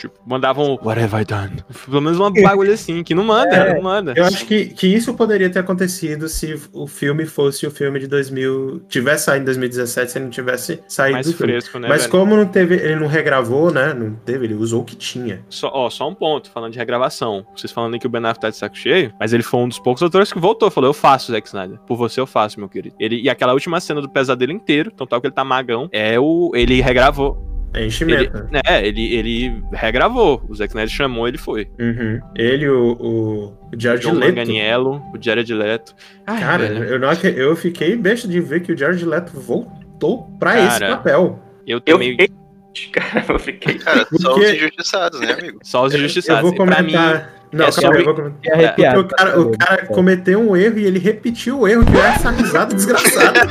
Tipo, 0.00 0.14
mandavam 0.26 0.78
What 0.82 0.98
have 0.98 1.14
I 1.20 1.24
done? 1.26 1.62
Pelo 1.84 2.00
menos 2.00 2.18
uma 2.18 2.30
bagulho 2.32 2.72
assim, 2.72 3.02
que 3.02 3.14
não 3.14 3.22
manda, 3.24 3.54
É. 3.54 3.74
não 3.74 3.82
manda. 3.82 4.14
Eu 4.16 4.24
acho 4.24 4.46
que, 4.46 4.66
que 4.66 4.86
isso 4.86 5.12
poderia 5.12 5.50
ter 5.50 5.58
acontecido 5.58 6.26
se 6.28 6.58
o 6.72 6.86
filme 6.86 7.26
fosse 7.26 7.66
o 7.66 7.70
filme 7.70 8.00
de 8.00 8.06
2000. 8.06 8.82
Tivesse 8.88 9.24
saído 9.26 9.42
em 9.42 9.44
2017, 9.46 10.10
se 10.12 10.18
ele 10.18 10.24
não 10.24 10.30
tivesse 10.30 10.80
saído 10.88 11.14
Mais 11.14 11.26
do 11.26 11.34
filme. 11.34 11.52
fresco, 11.52 11.78
né? 11.78 11.88
Mas 11.88 12.02
velho? 12.02 12.10
como 12.12 12.34
não 12.36 12.46
teve, 12.46 12.76
ele 12.76 12.96
não 12.96 13.06
regravou, 13.06 13.70
né? 13.70 13.92
Não 13.92 14.14
teve, 14.14 14.46
ele 14.46 14.54
usou 14.54 14.80
o 14.80 14.84
que 14.84 14.96
tinha. 14.96 15.44
Só, 15.50 15.70
ó, 15.72 15.90
só 15.90 16.08
um 16.08 16.14
ponto, 16.14 16.50
falando 16.50 16.72
de 16.72 16.78
regravação. 16.78 17.44
Vocês 17.54 17.70
falando 17.72 17.94
aí 17.94 18.00
que 18.00 18.06
o 18.06 18.10
Ben 18.10 18.20
Affleck 18.22 18.40
tá 18.40 18.48
de 18.50 18.56
saco 18.56 18.76
cheio, 18.76 19.12
mas 19.20 19.32
ele 19.34 19.42
foi 19.42 19.60
um 19.60 19.68
dos 19.68 19.78
poucos 19.78 20.02
atores 20.02 20.32
que 20.32 20.38
voltou. 20.38 20.70
Falou, 20.70 20.88
eu 20.88 20.94
faço, 20.94 21.32
Zack 21.32 21.46
Snyder. 21.46 21.78
Por 21.86 21.96
você 21.96 22.20
eu 22.20 22.26
faço, 22.26 22.58
meu 22.58 22.68
querido. 22.68 22.96
Ele, 22.98 23.20
e 23.20 23.28
aquela 23.28 23.52
última 23.52 23.80
cena 23.80 24.00
do 24.00 24.08
pesadelo 24.08 24.52
inteiro, 24.52 24.90
então 24.94 25.06
tal 25.06 25.20
que 25.20 25.26
ele 25.26 25.34
tá 25.34 25.44
magão, 25.44 25.88
é 25.92 26.18
o... 26.18 26.52
Ele 26.54 26.80
regravou. 26.80 27.36
É 27.72 27.78
Ele, 27.78 27.86
enchimento. 27.86 28.44
né? 28.50 28.60
é, 28.66 28.86
ele, 28.86 29.14
ele 29.14 29.62
regravou. 29.72 30.42
O 30.48 30.54
Zack 30.54 30.70
Snyder 30.70 30.90
chamou, 30.92 31.28
ele 31.28 31.38
foi. 31.38 31.68
Uhum. 31.78 32.20
Ele, 32.34 32.68
o, 32.68 32.92
o, 32.92 33.44
o 33.72 33.78
Jared 33.78 34.02
John 34.04 34.14
Leto. 34.14 34.28
Manganiello, 34.28 35.02
o 35.14 35.18
Jared 35.22 35.54
Leto. 35.54 35.94
Ai, 36.26 36.40
Cara, 36.40 36.66
velho, 36.66 36.84
eu, 36.84 36.98
não, 36.98 37.12
eu 37.12 37.54
fiquei 37.56 37.96
besta 37.96 38.26
de 38.26 38.40
ver 38.40 38.60
que 38.60 38.72
o 38.72 38.76
Jared 38.76 39.04
Leto 39.04 39.32
voltou 39.38 40.24
pra 40.38 40.52
Cara, 40.54 40.66
esse 40.68 40.80
papel. 40.96 41.38
eu 41.66 41.76
Eu 41.76 41.80
também... 41.80 42.10
fiquei. 42.12 42.28
Cara, 42.92 43.24
eu 43.28 43.38
fiquei. 43.38 43.74
Cara, 43.78 44.06
só 44.12 44.30
Porque- 44.32 44.46
os 44.46 44.52
injustiçados, 44.54 45.20
né, 45.20 45.32
amigo? 45.32 45.58
Só 45.62 45.84
os 45.84 45.92
Eu 45.92 45.98
injustiçados. 46.00 46.42
vou 46.42 46.54
Pra 46.54 46.82
mim, 46.82 46.92
comentar. 46.92 47.39
Não, 47.52 47.66
é 47.66 47.72
calma 47.72 47.98
eu 47.98 48.04
vou 48.04 48.32
arrepiado. 48.52 49.02
Porque 49.02 49.14
o 49.14 49.16
cara, 49.16 49.40
o 49.40 49.58
cara 49.58 49.86
cometeu 49.86 50.40
um 50.40 50.56
erro 50.56 50.78
e 50.78 50.86
ele 50.86 51.00
repetiu 51.00 51.60
o 51.60 51.68
erro, 51.68 51.84
que 51.84 51.96
é 51.96 52.00
essa 52.00 52.30
risada 52.30 52.74
desgraçada. 52.74 53.40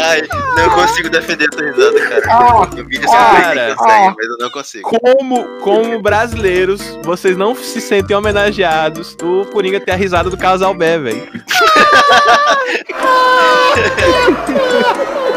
Ai, 0.00 0.22
não 0.56 0.70
consigo 0.70 1.10
defender 1.10 1.48
essa 1.52 1.62
risada, 1.62 2.00
cara. 2.22 2.66
No 2.74 2.84
vídeo 2.84 3.02
você 3.02 3.16
Cara. 3.16 3.74
consegue, 3.74 4.14
mas 4.16 4.26
eu 4.26 4.38
não 4.38 4.50
consigo. 4.50 4.88
Como, 4.88 5.44
como 5.60 6.00
brasileiros, 6.00 6.80
vocês 7.02 7.36
não 7.36 7.54
se 7.54 7.80
sentem 7.80 8.16
homenageados 8.16 9.14
do 9.16 9.44
Coringa 9.46 9.80
ter 9.80 9.90
a 9.90 9.96
risada 9.96 10.30
do 10.30 10.36
casal 10.36 10.72
Bé, 10.72 10.98
velho. 10.98 11.28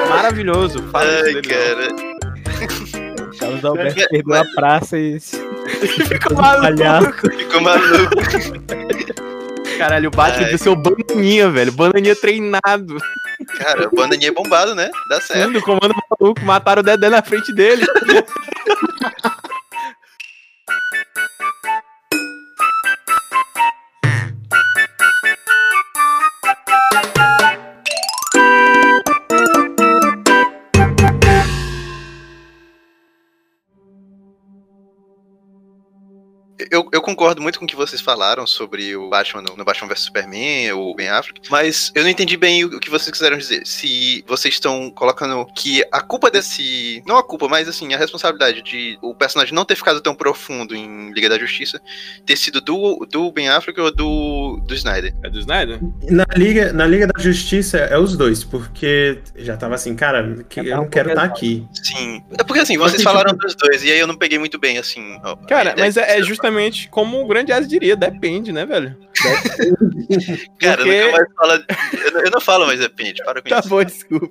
Maravilhoso. 0.09 0.83
Ai, 0.93 1.23
dele, 1.23 1.41
cara. 1.41 1.87
Carlos 3.41 3.65
Alberto 3.65 4.07
perdeu 4.09 4.35
a 4.35 4.45
praça 4.55 4.97
e. 4.97 5.19
Ficou 5.19 6.37
Palhaço. 6.37 7.05
maluco. 7.05 7.31
Ficou 7.31 7.61
maluco. 7.61 8.15
Caralho, 9.77 10.09
o 10.09 10.11
Batman 10.11 10.37
Ai. 10.37 10.45
deve 10.45 10.57
ser 10.59 10.69
o 10.69 10.75
Bananinha, 10.75 11.49
velho. 11.49 11.71
Bananinha 11.71 12.15
treinado. 12.15 12.97
Cara, 13.57 13.87
o 13.87 13.95
bananinha 13.95 14.29
é 14.29 14.33
bombado, 14.33 14.75
né? 14.75 14.91
Dá 15.09 15.19
certo. 15.19 15.47
Sendo 15.47 15.61
comando 15.61 15.95
maluco, 16.19 16.41
mataram 16.41 16.81
o 16.81 16.83
Dedé 16.83 17.09
na 17.09 17.23
frente 17.23 17.51
dele. 17.53 17.83
eu 37.01 37.05
concordo 37.05 37.41
muito 37.41 37.57
com 37.59 37.65
o 37.65 37.67
que 37.67 37.75
vocês 37.75 37.99
falaram 38.01 38.45
sobre 38.45 38.95
o 38.95 39.09
Batman 39.09 39.41
no, 39.41 39.57
no 39.57 39.65
Batman 39.65 39.87
vs 39.89 40.01
Superman, 40.01 40.71
o 40.73 40.93
Ben 40.95 41.09
Affleck, 41.09 41.41
mas 41.49 41.91
eu 41.95 42.03
não 42.03 42.09
entendi 42.09 42.37
bem 42.37 42.63
o, 42.63 42.67
o 42.77 42.79
que 42.79 42.89
vocês 42.89 43.11
quiseram 43.11 43.37
dizer. 43.37 43.65
Se 43.65 44.23
vocês 44.27 44.53
estão 44.53 44.89
colocando 44.91 45.45
que 45.55 45.83
a 45.91 46.01
culpa 46.01 46.29
desse. 46.29 47.01
Não 47.05 47.17
a 47.17 47.23
culpa, 47.23 47.47
mas 47.49 47.67
assim, 47.67 47.93
a 47.93 47.97
responsabilidade 47.97 48.61
de 48.61 48.97
o 49.01 49.15
personagem 49.15 49.53
não 49.53 49.65
ter 49.65 49.75
ficado 49.75 49.99
tão 50.01 50.13
profundo 50.13 50.75
em 50.75 51.11
Liga 51.11 51.27
da 51.27 51.39
Justiça 51.39 51.81
ter 52.25 52.35
sido 52.35 52.61
do, 52.61 53.05
do 53.09 53.31
Ben 53.31 53.49
Affleck 53.49 53.79
ou 53.81 53.91
do, 53.93 54.59
do 54.65 54.73
Snyder. 54.75 55.13
É 55.23 55.29
do 55.29 55.39
Snyder? 55.39 55.79
Na 56.09 56.25
Liga, 56.35 56.71
na 56.71 56.85
Liga 56.85 57.07
da 57.07 57.19
Justiça 57.21 57.77
é 57.79 57.97
os 57.97 58.15
dois, 58.15 58.43
porque 58.43 59.19
já 59.35 59.57
tava 59.57 59.75
assim, 59.75 59.95
cara, 59.95 60.45
que- 60.47 60.59
eu 60.59 60.77
não 60.77 60.87
quero 60.89 61.09
estar 61.09 61.23
aqui. 61.23 61.65
Sim. 61.83 62.23
É 62.37 62.43
porque 62.43 62.59
assim, 62.61 62.77
vocês 62.77 63.03
Mas, 63.03 63.11
falaram 63.11 63.31
tipo- 63.31 63.43
dos 63.45 63.55
dois, 63.55 63.83
e 63.83 63.91
aí 63.91 63.99
eu 63.99 64.07
não 64.07 64.15
peguei 64.15 64.37
muito 64.37 64.59
bem, 64.59 64.77
assim. 64.77 65.19
ó, 65.23 65.35
Cara, 65.35 65.71
ideia 65.71 65.85
mas 65.85 65.97
é, 65.97 66.19
é 66.19 66.23
justamente 66.23 66.87
como 66.91 67.21
o 67.21 67.27
grande 67.27 67.51
As 67.51 67.67
diria, 67.67 67.95
depende, 67.95 68.51
né, 68.51 68.65
velho? 68.65 68.95
Cara, 70.59 70.77
Porque- 70.77 71.01
nunca 71.05 71.11
mais 71.17 71.27
fala. 71.35 71.65
Eu, 72.05 72.11
não- 72.11 72.21
eu 72.21 72.31
não 72.31 72.41
falo 72.41 72.65
mais 72.65 72.79
depende, 72.79 73.23
para 73.23 73.41
com 73.41 73.49
Tá 73.49 73.59
isso. 73.59 73.69
bom, 73.69 73.83
desculpa. 73.83 74.29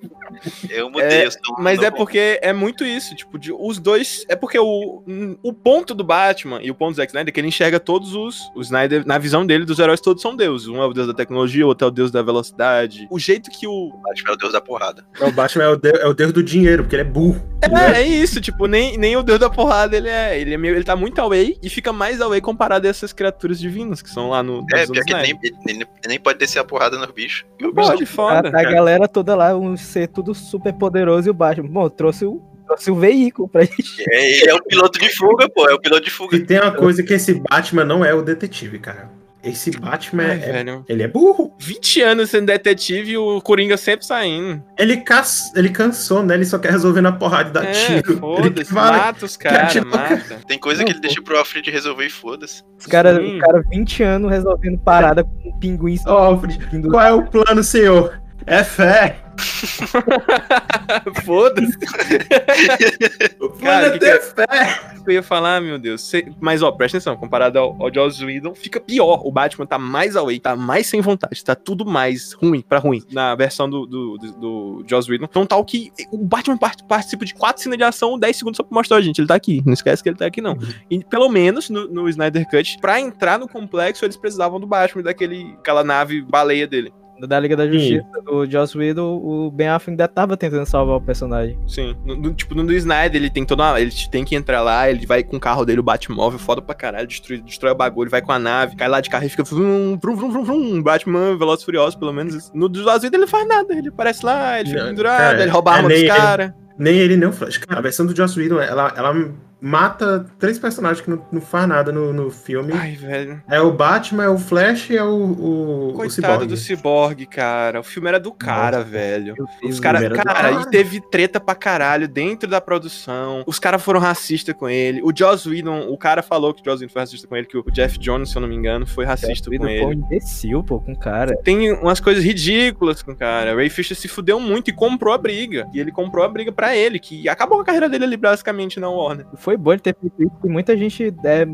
Eu 0.68 0.90
mudei, 0.90 1.06
É, 1.08 1.26
eu 1.26 1.30
sou 1.30 1.40
Mas 1.58 1.78
é 1.80 1.84
novo- 1.86 1.96
porque 1.96 2.38
é 2.42 2.52
muito 2.52 2.84
isso, 2.84 3.14
tipo, 3.14 3.38
de, 3.38 3.52
os 3.52 3.78
dois. 3.78 4.24
É 4.28 4.36
porque 4.36 4.58
o, 4.58 5.02
o 5.42 5.52
ponto 5.52 5.94
do 5.94 6.04
Batman 6.04 6.60
e 6.62 6.70
o 6.70 6.74
ponto 6.74 6.92
do 6.92 6.96
Zack 6.96 7.10
Snyder 7.10 7.30
é 7.30 7.32
que 7.32 7.40
ele 7.40 7.48
enxerga 7.48 7.80
todos 7.80 8.14
os. 8.14 8.50
O 8.54 8.60
Snyder, 8.60 9.06
na 9.06 9.18
visão 9.18 9.44
dele, 9.46 9.64
dos 9.64 9.78
heróis 9.78 10.00
todos 10.00 10.22
são 10.22 10.34
deuses. 10.36 10.68
Um 10.68 10.80
é 10.82 10.86
o 10.86 10.92
deus 10.92 11.06
da 11.06 11.14
tecnologia, 11.14 11.64
o 11.64 11.68
outro 11.68 11.86
é 11.86 11.88
o 11.88 11.90
deus 11.92 12.10
da 12.10 12.22
velocidade. 12.22 13.06
O 13.10 13.18
jeito 13.18 13.50
que 13.50 13.66
o. 13.66 13.90
Batman 14.02 14.30
é 14.30 14.34
o 14.34 14.36
deus 14.36 14.52
da 14.52 14.60
porrada. 14.60 15.04
O 15.20 15.30
Batman 15.32 15.64
é 15.64 15.68
o, 15.68 15.76
de- 15.76 15.98
é 16.00 16.06
o 16.06 16.14
deus 16.14 16.32
do 16.32 16.42
dinheiro, 16.42 16.82
porque 16.84 16.96
ele 16.96 17.02
é 17.02 17.04
burro. 17.04 17.48
É, 17.62 18.00
é 18.00 18.02
isso, 18.06 18.40
tipo, 18.40 18.66
nem, 18.66 18.96
nem 18.96 19.16
o 19.16 19.22
deus 19.22 19.38
da 19.38 19.50
porrada 19.50 19.96
ele 19.96 20.08
é. 20.08 20.38
Ele, 20.40 20.54
é 20.54 20.56
meio, 20.56 20.74
ele 20.74 20.84
tá 20.84 20.96
muito 20.96 21.20
away 21.20 21.58
e 21.62 21.68
fica 21.68 21.92
mais 21.92 22.20
away 22.20 22.40
comparado 22.50 22.86
a 22.86 22.90
essas 22.90 23.12
criaturas 23.12 23.58
divinas 23.58 24.02
que 24.02 24.10
são 24.10 24.30
lá 24.30 24.42
no. 24.42 24.64
É, 24.72 24.86
pior 24.86 25.04
que 25.04 25.12
ele 25.12 25.22
nem, 25.22 25.38
ele, 25.66 25.86
nem 26.06 26.20
pode 26.20 26.38
descer 26.38 26.58
a 26.58 26.64
porrada 26.64 26.98
nos 26.98 27.10
bichos. 27.10 27.44
Pode, 27.74 28.04
A, 28.04 28.06
foda. 28.06 28.48
a 28.48 28.62
galera 28.62 29.06
toda 29.08 29.34
lá, 29.34 29.56
um 29.56 29.76
ser 29.76 30.08
tudo 30.08 30.34
super 30.34 30.72
poderoso 30.72 31.28
e 31.28 31.30
o 31.30 31.34
Batman. 31.34 31.68
Bom, 31.68 31.88
trouxe 31.88 32.24
o, 32.24 32.42
trouxe 32.66 32.90
o 32.90 32.96
veículo 32.96 33.48
pra 33.48 33.62
gente. 33.64 34.04
É, 34.08 34.40
ele 34.42 34.50
é 34.50 34.54
o 34.54 34.62
piloto 34.62 34.98
de 34.98 35.08
fuga, 35.16 35.48
pô. 35.48 35.68
É 35.68 35.74
o 35.74 35.80
piloto 35.80 36.04
de 36.04 36.10
fuga. 36.10 36.36
E 36.36 36.44
tem 36.44 36.60
uma 36.60 36.72
coisa 36.72 37.02
que 37.02 37.14
esse 37.14 37.34
Batman 37.34 37.84
não 37.84 38.04
é 38.04 38.12
o 38.12 38.22
detetive, 38.22 38.78
cara. 38.78 39.10
Esse 39.42 39.70
Batman 39.70 40.24
Ai, 40.24 40.30
é, 40.32 40.36
velho. 40.36 40.84
ele 40.88 41.02
é 41.02 41.08
burro. 41.08 41.54
20 41.58 42.02
anos 42.02 42.30
sendo 42.30 42.46
detetive 42.46 43.12
e 43.12 43.16
o 43.16 43.40
Coringa 43.40 43.76
sempre 43.76 44.04
saindo. 44.04 44.62
Ele, 44.78 44.98
cas... 44.98 45.50
ele 45.56 45.70
cansou, 45.70 46.22
né? 46.22 46.34
Ele 46.34 46.44
só 46.44 46.58
quer 46.58 46.72
resolver 46.72 47.00
na 47.00 47.12
porrada 47.12 47.48
e 47.48 47.52
dar 47.52 47.64
É, 47.64 47.72
tiro. 47.72 48.10
Ele 48.12 48.18
foda-se, 48.20 48.72
vai- 48.74 48.98
mata 48.98 49.24
os 49.24 49.36
caras, 49.36 49.74
mata. 49.84 50.38
Tem 50.46 50.58
coisa 50.58 50.84
que 50.84 50.92
ele 50.92 51.00
deixa 51.00 51.22
pro 51.22 51.38
Alfred 51.38 51.70
resolver 51.70 52.04
e 52.06 52.10
foda-se. 52.10 52.62
Os 52.78 52.86
caras, 52.86 53.18
cara 53.40 53.62
20 53.70 54.02
anos 54.02 54.30
resolvendo 54.30 54.78
parada 54.78 55.24
com 55.24 55.48
um 55.48 55.58
pinguim 55.58 55.96
Ó, 56.06 56.16
Alfred, 56.18 56.58
pendurado. 56.70 56.90
qual 56.92 57.06
é 57.06 57.12
o 57.12 57.26
plano, 57.26 57.64
senhor? 57.64 58.20
É 58.46 58.62
fé. 58.64 59.19
Foda-se. 61.24 61.76
Cara, 63.60 63.86
é 63.86 63.90
que 63.92 63.98
ter 63.98 64.18
que 64.20 65.10
eu 65.10 65.14
ia 65.14 65.22
falar, 65.22 65.60
meu 65.60 65.78
Deus. 65.78 66.02
Cê- 66.02 66.30
Mas, 66.40 66.62
ó, 66.62 66.70
presta 66.72 66.98
atenção, 66.98 67.16
comparado 67.16 67.58
ao, 67.58 67.76
ao 67.82 67.92
Joss 67.92 68.22
Whedon, 68.24 68.54
fica 68.54 68.80
pior. 68.80 69.22
O 69.24 69.32
Batman 69.32 69.66
tá 69.66 69.78
mais 69.78 70.14
away, 70.16 70.38
tá 70.38 70.54
mais 70.54 70.86
sem 70.86 71.00
vontade, 71.00 71.42
tá 71.44 71.54
tudo 71.54 71.84
mais 71.86 72.32
ruim 72.34 72.60
pra 72.60 72.78
ruim 72.78 73.02
na 73.10 73.34
versão 73.34 73.68
do, 73.68 73.86
do, 73.86 74.18
do, 74.18 74.32
do 74.32 74.84
Joss 74.88 75.10
Whedon. 75.10 75.24
Então, 75.24 75.46
tal 75.46 75.64
que 75.64 75.90
o 76.12 76.18
Batman 76.18 76.56
part- 76.58 76.84
participa 76.86 77.24
de 77.24 77.34
quatro 77.34 77.62
cenas 77.62 77.78
de 77.78 77.84
ação, 77.84 78.18
10 78.18 78.36
segundos 78.36 78.56
só 78.58 78.62
pra 78.62 78.74
mostrar 78.74 78.98
a 78.98 79.00
gente. 79.00 79.18
Ele 79.20 79.28
tá 79.28 79.34
aqui. 79.34 79.62
Não 79.64 79.72
esquece 79.72 80.02
que 80.02 80.08
ele 80.08 80.16
tá 80.16 80.26
aqui, 80.26 80.40
não. 80.40 80.56
E 80.90 81.02
pelo 81.04 81.28
menos 81.28 81.70
no, 81.70 81.88
no 81.88 82.08
Snyder 82.08 82.48
Cut, 82.48 82.78
pra 82.80 83.00
entrar 83.00 83.38
no 83.38 83.48
complexo, 83.48 84.04
eles 84.04 84.16
precisavam 84.16 84.60
do 84.60 84.66
Batman, 84.66 85.02
daquele, 85.02 85.54
aquela 85.60 85.82
nave 85.82 86.22
baleia 86.22 86.66
dele. 86.66 86.92
Da 87.26 87.38
Liga 87.40 87.56
da 87.56 87.66
Justiça, 87.66 88.04
do 88.24 88.46
Joss 88.50 88.76
Whedon, 88.76 89.16
o 89.22 89.50
Ben 89.50 89.68
Affleck 89.68 89.90
ainda 89.90 90.08
tava 90.08 90.36
tentando 90.36 90.66
salvar 90.66 90.96
o 90.96 91.00
personagem. 91.00 91.58
Sim. 91.66 91.94
No, 92.04 92.16
no- 92.16 92.34
tipo, 92.34 92.54
no 92.54 92.64
do 92.64 92.72
Snyder, 92.72 93.20
ele 93.20 93.30
tem 93.30 93.44
toda 93.44 93.62
uma, 93.62 93.80
Ele 93.80 93.90
tem 94.10 94.24
que 94.24 94.34
entrar 94.34 94.60
lá, 94.62 94.90
ele 94.90 95.06
vai 95.06 95.22
com 95.22 95.36
o 95.36 95.40
carro 95.40 95.64
dele, 95.64 95.80
o 95.80 95.82
Batmóvel, 95.82 96.38
foda 96.38 96.60
pra 96.62 96.74
caralho, 96.74 97.06
destrói, 97.06 97.40
destrói 97.40 97.72
o 97.72 97.76
bagulho, 97.76 98.10
vai 98.10 98.22
com 98.22 98.32
a 98.32 98.38
nave, 98.38 98.76
cai 98.76 98.88
lá 98.88 99.00
de 99.00 99.10
carro 99.10 99.24
e 99.24 99.28
fica. 99.28 99.42
Vrum, 99.42 99.98
vrum, 100.00 100.16
vrum, 100.16 100.30
vrum, 100.30 100.44
vrum, 100.44 100.82
Batman, 100.82 101.36
Veloz 101.36 101.62
e 101.62 101.64
Furioso, 101.64 101.98
pelo 101.98 102.12
menos. 102.12 102.50
No 102.54 102.68
do 102.68 102.88
Azul 102.88 103.08
ele 103.08 103.18
não 103.18 103.28
faz 103.28 103.46
nada, 103.48 103.74
ele 103.74 103.88
aparece 103.88 104.24
lá, 104.24 104.60
ele 104.60 104.70
fica 104.70 104.84
pendurado, 104.84 105.18
cara, 105.18 105.42
ele 105.42 105.50
rouba 105.50 105.70
a 105.70 105.74
é 105.74 105.76
arma 105.78 105.88
nem 105.88 106.06
dos 106.06 106.16
ele. 106.38 106.54
Nem 106.80 106.96
ele, 106.98 107.14
nem 107.14 107.28
o 107.28 107.32
Flash. 107.32 107.58
Cara, 107.58 107.78
a 107.78 107.82
versão 107.82 108.06
do 108.06 108.16
Joss 108.16 108.40
Whedon, 108.40 108.58
ela, 108.58 108.92
ela 108.96 109.12
mata 109.60 110.26
três 110.38 110.58
personagens 110.58 111.04
que 111.04 111.10
não, 111.10 111.22
não 111.30 111.40
faz 111.40 111.68
nada 111.68 111.92
no, 111.92 112.12
no 112.12 112.30
filme. 112.30 112.72
Ai, 112.74 112.92
velho. 112.92 113.42
É 113.48 113.60
o 113.60 113.70
Batman, 113.70 114.24
é 114.24 114.28
o 114.28 114.38
Flash 114.38 114.90
e 114.90 114.96
é 114.96 115.04
o, 115.04 115.08
o, 115.08 115.88
o 115.90 115.92
Coitado 115.92 116.44
Cyborg. 116.44 116.46
do 116.46 116.56
Cyborg, 116.56 117.26
cara. 117.26 117.80
O 117.80 117.82
filme 117.82 118.08
era 118.08 118.18
do 118.18 118.32
cara, 118.32 118.82
velho. 118.82 119.34
Os 119.62 119.78
caras, 119.78 120.08
do 120.08 120.14
cara, 120.14 120.32
caralho. 120.32 120.60
e 120.62 120.70
teve 120.70 121.00
treta 121.10 121.38
pra 121.38 121.54
caralho 121.54 122.08
dentro 122.08 122.48
da 122.48 122.60
produção. 122.60 123.44
Os 123.46 123.58
caras 123.58 123.82
foram 123.82 124.00
racistas 124.00 124.54
com 124.54 124.68
ele. 124.68 125.02
O 125.02 125.12
Joss 125.14 125.48
Whedon, 125.48 125.88
o 125.88 125.98
cara 125.98 126.22
falou 126.22 126.54
que 126.54 126.62
o 126.62 126.64
Joss 126.64 126.82
Whedon 126.82 126.92
foi 126.92 127.02
racista 127.02 127.28
com 127.28 127.36
ele, 127.36 127.46
que 127.46 127.58
o 127.58 127.64
Jeff 127.70 127.98
Jones, 127.98 128.30
se 128.30 128.36
eu 128.36 128.40
não 128.40 128.48
me 128.48 128.56
engano, 128.56 128.86
foi 128.86 129.04
racista 129.04 129.34
Joss 129.34 129.58
com 129.58 129.64
Whedon 129.64 129.68
ele. 129.68 129.82
foi 129.82 129.88
um 129.88 129.92
imbecil, 129.92 130.64
pô, 130.64 130.80
com 130.80 130.92
o 130.92 130.98
cara. 130.98 131.36
Tem 131.42 131.72
umas 131.72 132.00
coisas 132.00 132.24
ridículas 132.24 133.02
com 133.02 133.12
o 133.12 133.16
cara. 133.16 133.54
Ray 133.54 133.68
Fisher 133.68 133.96
se 133.96 134.08
fudeu 134.08 134.40
muito 134.40 134.70
e 134.70 134.72
comprou 134.72 135.12
a 135.12 135.18
briga. 135.18 135.66
E 135.74 135.80
ele 135.80 135.92
comprou 135.92 136.24
a 136.24 136.28
briga 136.28 136.50
pra 136.50 136.69
ele, 136.76 136.98
que 136.98 137.28
acabou 137.28 137.56
com 137.58 137.62
a 137.62 137.64
carreira 137.64 137.88
dele 137.88 138.04
ali 138.04 138.16
basicamente 138.16 138.78
na 138.80 138.88
Warner. 138.88 139.26
Foi 139.36 139.56
bom 139.56 139.72
ele 139.72 139.80
ter 139.80 139.96
feito 140.00 140.14
isso, 140.22 140.30
porque 140.32 140.48
muita 140.48 140.76
gente 140.76 141.14
é, 141.24 141.46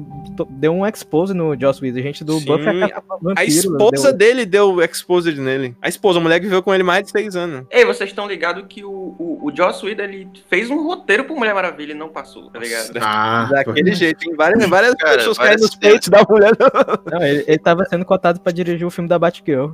deu 0.50 0.72
um 0.72 0.87
expose 0.87 1.33
no 1.35 1.59
Joss 1.59 1.83
Whedon. 1.83 1.98
A 1.98 2.02
gente 2.02 2.24
do 2.24 2.38
Sim, 2.38 2.44
Buffy 2.46 2.68
a 2.83 3.00
Vampiro, 3.00 3.35
A 3.37 3.44
esposa 3.44 4.12
deu- 4.12 4.18
dele 4.18 4.46
deu 4.46 4.83
exposed 4.83 5.38
nele. 5.40 5.76
A 5.81 5.88
esposa, 5.88 6.18
a 6.18 6.22
mulher 6.22 6.38
que 6.40 6.46
viveu 6.46 6.62
com 6.62 6.72
ele 6.74 6.83
mais 6.83 7.05
de 7.05 7.11
seis 7.11 7.35
anos. 7.37 7.66
Ei, 7.70 7.85
vocês 7.85 8.11
estão 8.11 8.26
ligados 8.29 8.64
que 8.68 8.85
o, 8.85 8.90
o, 8.90 9.46
o 9.48 9.57
Joss 9.57 9.85
Whedon, 9.85 10.02
ele 10.05 10.29
fez 10.48 10.70
um 10.70 10.83
roteiro 10.85 11.24
pro 11.24 11.37
Mulher 11.37 11.55
Maravilha 11.55 11.92
e 11.92 11.94
não 11.94 12.09
passou, 12.09 12.50
tá 12.50 12.59
ligado? 12.59 12.90
Ah, 13.00 13.48
Daquele 13.52 13.94
jeito, 13.94 14.18
tem 14.20 14.35
várias, 14.35 14.68
várias 14.68 14.94
Cara, 14.94 15.16
pessoas 15.16 15.38
caindo 15.38 15.61
nos 15.62 15.74
peitos 15.76 16.09
da 16.09 16.24
mulher. 16.29 16.52
Não, 17.11 17.22
ele, 17.22 17.44
ele 17.46 17.59
tava 17.59 17.85
sendo 17.85 18.05
cotado 18.05 18.40
pra 18.40 18.52
dirigir 18.52 18.87
o 18.87 18.90
filme 18.90 19.09
da 19.09 19.18
Batgirl. 19.18 19.70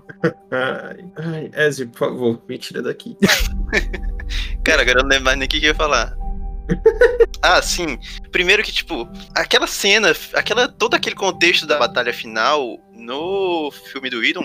Ai, 0.50 1.04
ai, 1.16 1.50
Ezio, 1.66 1.88
por 1.88 1.98
favor, 1.98 2.42
me 2.48 2.58
tira 2.58 2.82
daqui. 2.82 3.16
Cara, 4.64 4.82
agora 4.82 5.00
eu 5.00 5.02
não 5.02 5.10
lembro 5.10 5.24
mais 5.24 5.38
nem 5.38 5.46
o 5.46 5.48
que, 5.48 5.58
que 5.58 5.66
eu 5.66 5.70
ia 5.70 5.74
falar. 5.74 6.16
ah, 7.42 7.60
sim. 7.62 7.98
Primeiro 8.30 8.62
que, 8.62 8.72
tipo, 8.72 9.08
aquela 9.34 9.66
cena, 9.66 10.14
aquela, 10.34 10.68
todo 10.68 10.94
aquele 10.94 11.14
contexto 11.16 11.66
da 11.66 11.78
batalha 11.78 12.12
final 12.12 12.78
no 12.94 13.70
filme 13.90 14.08
do 14.08 14.20
Whedon, 14.20 14.44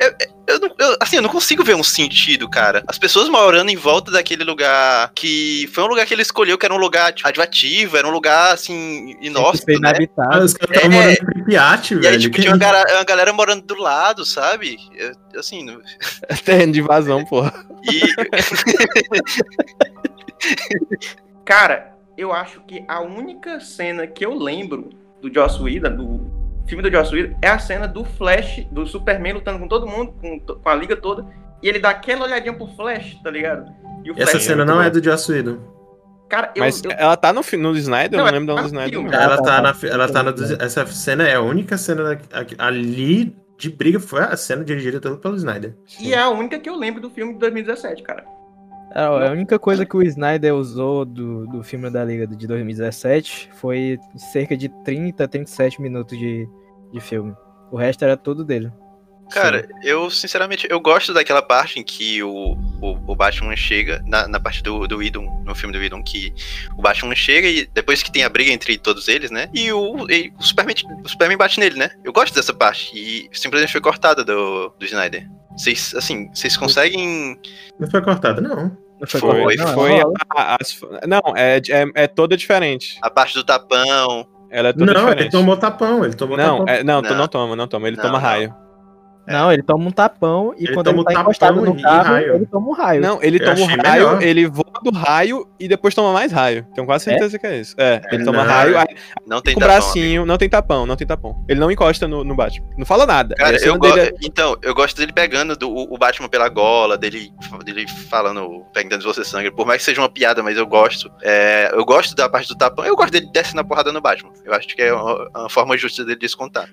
eu, 0.00 0.14
eu, 0.46 0.60
não- 0.60 0.74
eu- 0.78 0.96
assim, 1.00 1.16
eu 1.16 1.22
não 1.22 1.28
consigo 1.28 1.62
ver 1.62 1.74
um 1.76 1.82
sentido, 1.82 2.48
cara. 2.48 2.82
As 2.88 2.98
pessoas 2.98 3.28
morando 3.28 3.70
em 3.70 3.76
volta 3.76 4.10
daquele 4.10 4.44
lugar 4.44 5.12
que 5.14 5.68
foi 5.74 5.84
um 5.84 5.88
lugar 5.88 6.06
que 6.06 6.14
ele 6.14 6.22
escolheu, 6.22 6.56
que 6.56 6.64
era 6.64 6.74
um 6.74 6.78
lugar 6.78 7.12
tipo, 7.12 7.28
radioativo, 7.28 7.96
era 7.98 8.08
um 8.08 8.10
lugar, 8.10 8.54
assim, 8.54 9.14
inóspito, 9.20 9.78
né? 9.80 9.90
Inabitado. 9.90 10.44
os 10.44 10.54
caras 10.54 10.76
estavam 10.76 10.90
É. 10.90 11.02
morando 11.02 11.12
em 11.12 11.24
Pripyat, 11.26 11.90
E 11.92 11.94
aí, 11.96 12.00
velho. 12.02 12.20
tipo, 12.20 12.36
que- 12.36 12.42
tinha 12.42 12.54
uma, 12.54 12.84
uma 12.94 13.04
galera 13.04 13.32
morando 13.32 13.62
do 13.66 13.74
lado, 13.74 14.24
sabe? 14.24 14.78
Eu- 14.94 15.12
assim, 15.38 15.62
não- 15.64 15.80
Terreno 16.46 16.72
de 16.72 16.80
invasão, 16.80 17.24
porra. 17.28 17.52
e 17.84 18.00
Cara, 21.48 21.94
eu 22.14 22.30
acho 22.30 22.60
que 22.66 22.84
a 22.86 23.00
única 23.00 23.58
cena 23.58 24.06
que 24.06 24.22
eu 24.22 24.34
lembro 24.34 24.90
do 25.22 25.32
Joss 25.32 25.58
Whedon, 25.62 25.96
do 25.96 26.30
filme 26.68 26.82
do 26.82 26.90
Joss 26.94 27.10
Whedon, 27.10 27.34
é 27.40 27.48
a 27.48 27.58
cena 27.58 27.88
do 27.88 28.04
Flash, 28.04 28.66
do 28.70 28.86
Superman 28.86 29.32
lutando 29.32 29.58
com 29.58 29.66
todo 29.66 29.86
mundo, 29.86 30.12
com, 30.20 30.38
com 30.38 30.68
a 30.68 30.74
liga 30.74 30.94
toda, 30.94 31.24
e 31.62 31.68
ele 31.70 31.78
dá 31.78 31.88
aquela 31.88 32.26
olhadinha 32.26 32.52
pro 32.52 32.66
Flash, 32.76 33.14
tá 33.24 33.30
ligado? 33.30 33.72
E 34.04 34.10
o 34.10 34.14
Essa 34.18 34.32
Flash- 34.32 34.44
cena 34.44 34.62
não 34.62 34.82
é 34.82 34.90
do 34.90 35.02
Joss 35.02 35.32
Whedon. 35.32 35.56
Cara, 36.28 36.52
eu, 36.54 36.62
Mas 36.64 36.84
eu- 36.84 36.90
ela 36.90 37.16
tá 37.16 37.32
no, 37.32 37.40
no 37.40 37.76
Snyder? 37.78 38.18
Não, 38.18 38.26
eu 38.26 38.32
não 38.32 38.38
lembro 38.40 38.52
ela 38.52 38.60
dela 38.60 38.60
no 38.60 38.60
tá 38.60 38.62
no 38.62 38.66
Snyder. 38.68 38.90
filme. 38.90 39.10
não. 39.10 39.18
Ela 39.18 39.36
tá, 39.38 39.42
tá 39.42 39.56
tá. 39.56 39.62
na. 39.62 39.94
Ela 39.94 40.12
tá 40.12 40.22
na. 40.22 40.34
Essa 40.62 40.86
cena 40.86 41.26
é 41.26 41.34
a 41.36 41.40
única 41.40 41.78
cena 41.78 42.02
da- 42.14 42.18
ali 42.58 43.34
de 43.56 43.70
briga. 43.70 43.98
Foi 43.98 44.20
a 44.20 44.36
cena 44.36 44.62
dirigida 44.62 45.00
todo 45.00 45.16
pelo 45.16 45.34
Snyder. 45.36 45.74
E 45.98 46.12
é 46.12 46.18
a 46.18 46.28
única 46.28 46.58
que 46.58 46.68
eu 46.68 46.76
lembro 46.76 47.00
do 47.00 47.08
filme 47.08 47.32
de 47.32 47.38
2017, 47.38 48.02
cara. 48.02 48.26
É, 48.94 49.00
A 49.02 49.30
única 49.30 49.58
coisa 49.58 49.84
que 49.84 49.96
o 49.96 50.02
Snyder 50.02 50.54
usou 50.54 51.04
do, 51.04 51.46
do 51.46 51.62
filme 51.62 51.90
da 51.90 52.04
Liga 52.04 52.26
de 52.26 52.46
2017 52.46 53.50
foi 53.54 53.98
cerca 54.32 54.56
de 54.56 54.68
30, 54.84 55.26
37 55.28 55.80
minutos 55.80 56.18
de, 56.18 56.48
de 56.92 57.00
filme. 57.00 57.34
O 57.70 57.76
resto 57.76 58.04
era 58.04 58.16
tudo 58.16 58.44
dele. 58.44 58.72
Cara, 59.30 59.68
eu 59.82 60.10
sinceramente 60.10 60.66
eu 60.70 60.80
gosto 60.80 61.12
daquela 61.12 61.42
parte 61.42 61.78
em 61.78 61.84
que 61.84 62.22
o, 62.22 62.56
o, 62.80 63.12
o 63.12 63.14
Batman 63.14 63.54
chega, 63.56 64.02
na, 64.06 64.26
na 64.26 64.40
parte 64.40 64.62
do, 64.62 64.86
do 64.86 64.98
Whedon, 64.98 65.42
no 65.44 65.54
filme 65.54 65.72
do 65.72 65.78
Whedon, 65.78 66.02
que 66.02 66.32
o 66.76 66.82
Batman 66.82 67.14
chega 67.14 67.46
e 67.46 67.66
depois 67.66 68.02
que 68.02 68.10
tem 68.10 68.24
a 68.24 68.28
briga 68.28 68.50
entre 68.50 68.78
todos 68.78 69.06
eles, 69.06 69.30
né? 69.30 69.50
E 69.52 69.70
o, 69.70 70.10
e 70.10 70.32
o, 70.38 70.42
Superman, 70.42 70.74
o 71.04 71.08
Superman 71.08 71.36
bate 71.36 71.60
nele, 71.60 71.78
né? 71.78 71.90
Eu 72.02 72.12
gosto 72.12 72.34
dessa 72.34 72.54
parte 72.54 72.92
e 72.94 73.28
simplesmente 73.32 73.72
foi 73.72 73.80
cortada 73.80 74.24
do, 74.24 74.70
do 74.78 74.84
Snyder. 74.84 75.28
Vocês, 75.58 75.92
assim, 75.96 76.30
vocês 76.32 76.56
conseguem. 76.56 77.36
Não 77.78 77.90
foi 77.90 78.00
cortada, 78.02 78.40
não. 78.40 78.76
Não 79.00 79.06
Foi, 79.06 79.20
correto, 79.20 79.62
não, 79.62 79.74
foi 79.74 80.00
a- 80.36 80.56
as- 80.60 80.80
não, 81.06 81.20
é, 81.36 81.58
é, 81.70 82.02
é 82.02 82.06
toda 82.08 82.36
diferente. 82.36 82.98
A 83.02 83.08
parte 83.10 83.34
do 83.34 83.44
tapão. 83.44 84.26
Ela 84.50 84.70
é 84.70 84.72
toda 84.72 84.86
Não, 84.86 84.94
diferente. 84.94 85.20
ele 85.24 85.30
tomou 85.30 85.56
tapão, 85.56 86.04
ele 86.04 86.14
tomou 86.14 86.36
Não, 86.36 86.58
tapão. 86.60 86.74
é, 86.74 86.82
não, 86.82 87.02
Não. 87.02 87.14
não 87.16 87.28
toma, 87.28 87.54
não 87.54 87.68
toma. 87.68 87.86
Ele 87.86 87.96
Não, 87.96 88.02
toma 88.02 88.14
não. 88.18 88.20
raio. 88.24 88.54
Não, 89.32 89.52
ele 89.52 89.62
toma 89.62 89.84
um 89.86 89.90
tapão 89.90 90.54
e 90.58 90.64
Ele 90.64 90.74
quando 90.74 90.86
toma 90.86 90.98
ele 90.98 91.04
tá 91.14 91.18
um 91.18 91.22
encostado 91.22 91.60
no 91.60 91.80
carro, 91.82 92.04
raio. 92.14 92.34
ele 92.34 92.46
toma 92.46 92.68
um 92.68 92.72
raio. 92.72 93.00
Não, 93.02 93.22
ele 93.22 93.36
Eu 93.36 93.44
toma 93.44 93.52
achei 93.66 93.76
raio, 93.76 94.06
melhor. 94.06 94.22
ele 94.22 94.46
voa 94.46 94.80
do 94.82 94.90
raio 94.90 95.48
e 95.60 95.68
depois 95.68 95.94
toma 95.94 96.12
mais 96.12 96.32
raio. 96.32 96.66
Tenho 96.74 96.86
quase 96.86 97.04
certeza 97.04 97.38
que 97.38 97.46
é 97.46 97.60
isso. 97.60 97.74
É, 97.78 98.00
ele 98.10 98.24
toma 98.24 98.38
não. 98.44 98.50
raio, 98.50 98.78
aí 98.78 98.86
Não 99.26 99.40
tem 99.42 99.54
com 99.54 99.60
tapão, 99.60 99.74
bracinho, 99.76 100.24
não 100.24 100.38
tem 100.38 100.48
tapão, 100.48 100.86
não 100.86 100.96
tem 100.96 101.06
tapão. 101.06 101.44
Ele 101.48 101.60
não 101.60 101.70
encosta 101.70 102.08
no, 102.08 102.24
no 102.24 102.34
Batman. 102.34 102.66
Não 102.78 102.86
fala 102.86 103.04
nada. 103.06 103.34
Cara, 103.34 103.56
eu 103.62 103.74
é- 103.96 104.12
Então, 104.22 104.56
eu 104.62 104.74
gosto 104.74 104.96
dele 104.96 105.12
pegando 105.12 105.56
do- 105.56 105.68
o 105.70 105.88
o 105.94 105.98
Batman 105.98 106.28
pela 106.28 106.48
gola, 106.48 106.96
dele, 106.96 107.30
dele 107.64 107.84
falando, 108.08 108.62
pegando 108.72 109.02
você 109.02 109.24
sangue. 109.24 109.50
Por 109.50 109.66
mais 109.66 109.78
que 109.80 109.86
seja 109.86 110.00
uma 110.00 110.08
piada, 110.08 110.42
mas 110.42 110.56
eu 110.56 110.66
gosto. 110.66 111.10
É, 111.22 111.70
eu 111.72 111.84
gosto 111.84 112.14
da 112.14 112.28
parte 112.28 112.46
do 112.48 112.56
tapão. 112.56 112.84
Eu 112.84 112.94
gosto 112.94 113.10
dele 113.12 113.28
descendo 113.32 113.60
a 113.60 113.64
porrada 113.64 113.90
no 113.92 114.00
Batman. 114.00 114.30
Eu 114.44 114.52
acho 114.54 114.68
que 114.68 114.80
é 114.80 114.92
uma, 114.92 115.28
uma 115.36 115.48
forma 115.50 115.76
justa 115.76 116.04
dele 116.04 116.18
descontar. 116.20 116.68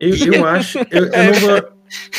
Eu, 0.00 0.14
eu 0.32 0.46
acho. 0.46 0.78
Eu, 0.90 1.04
eu 1.06 1.24
não 1.24 1.32
vou. 1.34 1.75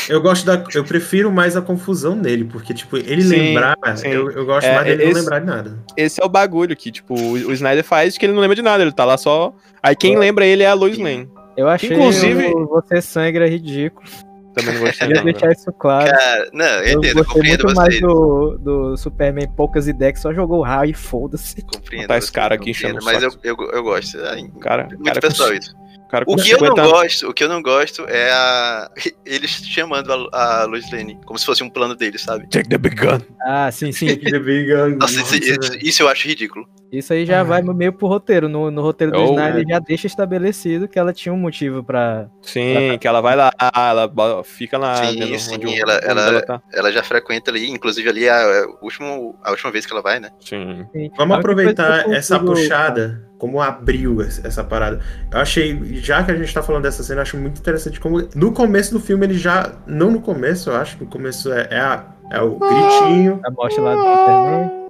Eu 0.08 0.20
gosto 0.22 0.46
da. 0.46 0.64
Eu 0.74 0.84
prefiro 0.84 1.30
mais 1.30 1.56
a 1.56 1.60
confusão 1.62 2.14
nele, 2.16 2.44
porque, 2.44 2.72
tipo, 2.72 2.96
ele 2.96 3.22
Sim, 3.22 3.28
lembrar, 3.28 3.76
sim. 3.96 4.08
eu, 4.08 4.30
eu 4.30 4.46
gosto 4.46 4.66
É, 4.66 4.74
mais 4.74 4.86
dele 4.86 5.02
esse- 5.02 5.12
não 5.12 5.20
lembrar 5.20 5.38
de 5.40 5.46
nada. 5.46 5.78
Esse 5.96 6.22
é 6.22 6.24
o 6.24 6.28
bagulho 6.28 6.74
que, 6.76 6.90
tipo, 6.90 7.14
o, 7.14 7.32
o 7.32 7.52
Snyder 7.52 7.84
faz 7.84 8.16
que 8.16 8.24
ele 8.24 8.32
não 8.32 8.40
lembra 8.40 8.56
de 8.56 8.62
nada. 8.62 8.82
Ele 8.82 8.92
tá 8.92 9.04
lá 9.04 9.16
só. 9.18 9.52
Aí 9.82 9.94
quem 9.94 10.18
lembra 10.18 10.46
ele 10.46 10.62
é 10.62 10.66
a 10.68 10.74
Lois 10.74 10.96
Lane. 10.98 11.28
Eu 11.56 11.68
achei 11.68 11.92
Inclusive- 11.92 12.46
o 12.46 12.66
Você 12.66 13.00
Sangra 13.02 13.46
ridículo. 13.48 14.06
Também 14.54 14.74
não 14.74 14.80
gostei. 14.80 15.06
Queria 15.06 15.22
deixar 15.22 15.52
isso 15.52 15.72
claro. 15.78 16.10
Cara, 16.10 16.48
não, 16.52 16.64
eu 16.66 16.82
Eu 16.84 16.98
entendo, 16.98 17.06
eu 17.06 17.14
gostei 17.14 17.24
compreendo 17.34 17.64
muito 17.64 17.76
mais 17.76 17.94
você. 17.94 18.00
do, 18.00 18.58
do 18.58 18.96
Superman 18.96 19.48
Poucas 19.56 19.86
Ideias, 19.86 20.14
que 20.14 20.20
só 20.20 20.32
jogou 20.32 20.62
raio 20.62 20.90
e 20.90 20.94
foda-se. 20.94 21.62
Compreendo 21.62 22.02
Botar 22.04 22.18
esse 22.18 22.26
você, 22.28 22.32
cara 22.32 22.54
aqui 22.56 22.70
enchendo 22.70 23.00
o 23.00 23.04
Mas 23.04 23.22
eu, 23.22 23.30
eu, 23.44 23.56
eu 23.72 23.82
gosto. 23.84 24.18
Ai, 24.24 24.48
Cara, 24.60 24.84
muito 24.88 25.04
cara 25.04 25.20
pessoal 25.20 25.52
isso. 25.54 25.74
Cara 26.08 26.24
com 26.24 26.32
O 26.32 26.36
que 26.36 26.50
eu 26.50 26.58
não 26.58 26.66
50 26.68 26.80
anos. 26.82 26.92
gosto, 26.92 27.28
o 27.28 27.34
que 27.34 27.44
eu 27.44 27.48
não 27.48 27.62
gosto 27.62 28.04
é 28.08 28.30
a 28.32 28.90
eles 29.26 29.50
chamando 29.66 30.12
a, 30.32 30.62
a 30.62 30.64
Lois 30.64 30.90
Lane 30.90 31.18
como 31.24 31.38
se 31.38 31.44
fosse 31.46 31.62
um 31.62 31.70
plano 31.70 31.94
deles, 31.94 32.22
sabe? 32.22 32.48
Take 32.48 32.68
the 32.68 32.78
big 32.78 32.96
gun. 32.96 33.20
Ah, 33.46 33.70
sim, 33.70 33.92
sim. 33.92 34.16
The 34.16 34.38
Big 34.38 34.66
Gun. 34.72 34.96
Nossa, 34.96 35.20
isso, 35.20 35.34
isso- 35.36 35.78
isso 35.80 36.02
eu 36.02 36.08
acho 36.08 36.26
ridículo. 36.26 36.66
Isso 36.90 37.12
aí 37.12 37.26
já 37.26 37.42
vai 37.42 37.60
meio 37.62 37.92
pro 37.92 38.06
roteiro. 38.08 38.48
No, 38.48 38.70
no 38.70 38.80
roteiro 38.80 39.12
do 39.12 39.18
Oh. 39.20 39.24
Snyder 39.32 39.64
já 39.68 39.78
deixa 39.78 40.06
estabelecido 40.06 40.88
que 40.88 40.98
ela 40.98 41.12
tinha 41.12 41.32
um 41.32 41.38
motivo 41.38 41.84
pra. 41.84 42.28
Sim, 42.42 42.96
que 42.98 43.06
ela 43.06 43.20
vai 43.20 43.36
lá, 43.36 43.50
ela 43.74 44.10
fica 44.44 44.78
lá. 44.78 44.94
Sim, 44.96 45.38
sim, 45.38 45.54
onde 45.56 45.80
ela- 45.80 45.96
onde 45.96 46.08
ela- 46.20 46.42
tá. 46.42 46.62
Ela 46.72 46.90
já 46.90 47.02
frequenta 47.02 47.50
ali, 47.50 47.68
inclusive 47.70 48.08
ali 48.08 48.24
é 48.24 48.30
a, 48.30 48.36
a 48.62 48.66
última, 48.82 49.08
a 49.44 49.50
última 49.50 49.70
vez 49.70 49.84
que 49.84 49.92
ela 49.92 50.00
vai, 50.02 50.18
né? 50.18 50.30
Sim. 50.40 50.86
Sim. 50.92 51.10
Vamos 51.16 51.34
A 51.34 51.36
que 51.36 51.40
aproveitar 51.40 52.10
essa 52.10 52.38
puxada, 52.40 53.28
como 53.38 53.60
abriu 53.60 54.22
essa 54.22 54.64
parada. 54.64 55.00
Eu 55.30 55.38
achei, 55.40 55.78
já 55.96 56.22
que 56.24 56.30
a 56.30 56.36
gente 56.36 56.52
tá 56.54 56.62
falando 56.62 56.84
dessa 56.84 57.02
cena, 57.02 57.18
eu 57.18 57.22
acho 57.22 57.36
muito 57.36 57.58
interessante 57.60 58.00
como. 58.00 58.26
No 58.34 58.52
começo 58.52 58.92
do 58.92 59.00
filme, 59.00 59.26
ele 59.26 59.34
já. 59.34 59.72
Não 59.86 60.10
no 60.10 60.20
começo, 60.22 60.70
eu 60.70 60.76
acho, 60.76 60.96
no 61.00 61.06
começo 61.06 61.52
é, 61.52 61.68
é, 61.70 61.80
a- 61.80 62.04
é 62.32 62.40
o 62.40 62.58
gritinho, 62.58 63.40
A 63.44 63.50
morte 63.50 63.78
lá 63.80 63.94
do 63.94 64.00
Superman. 64.00 64.87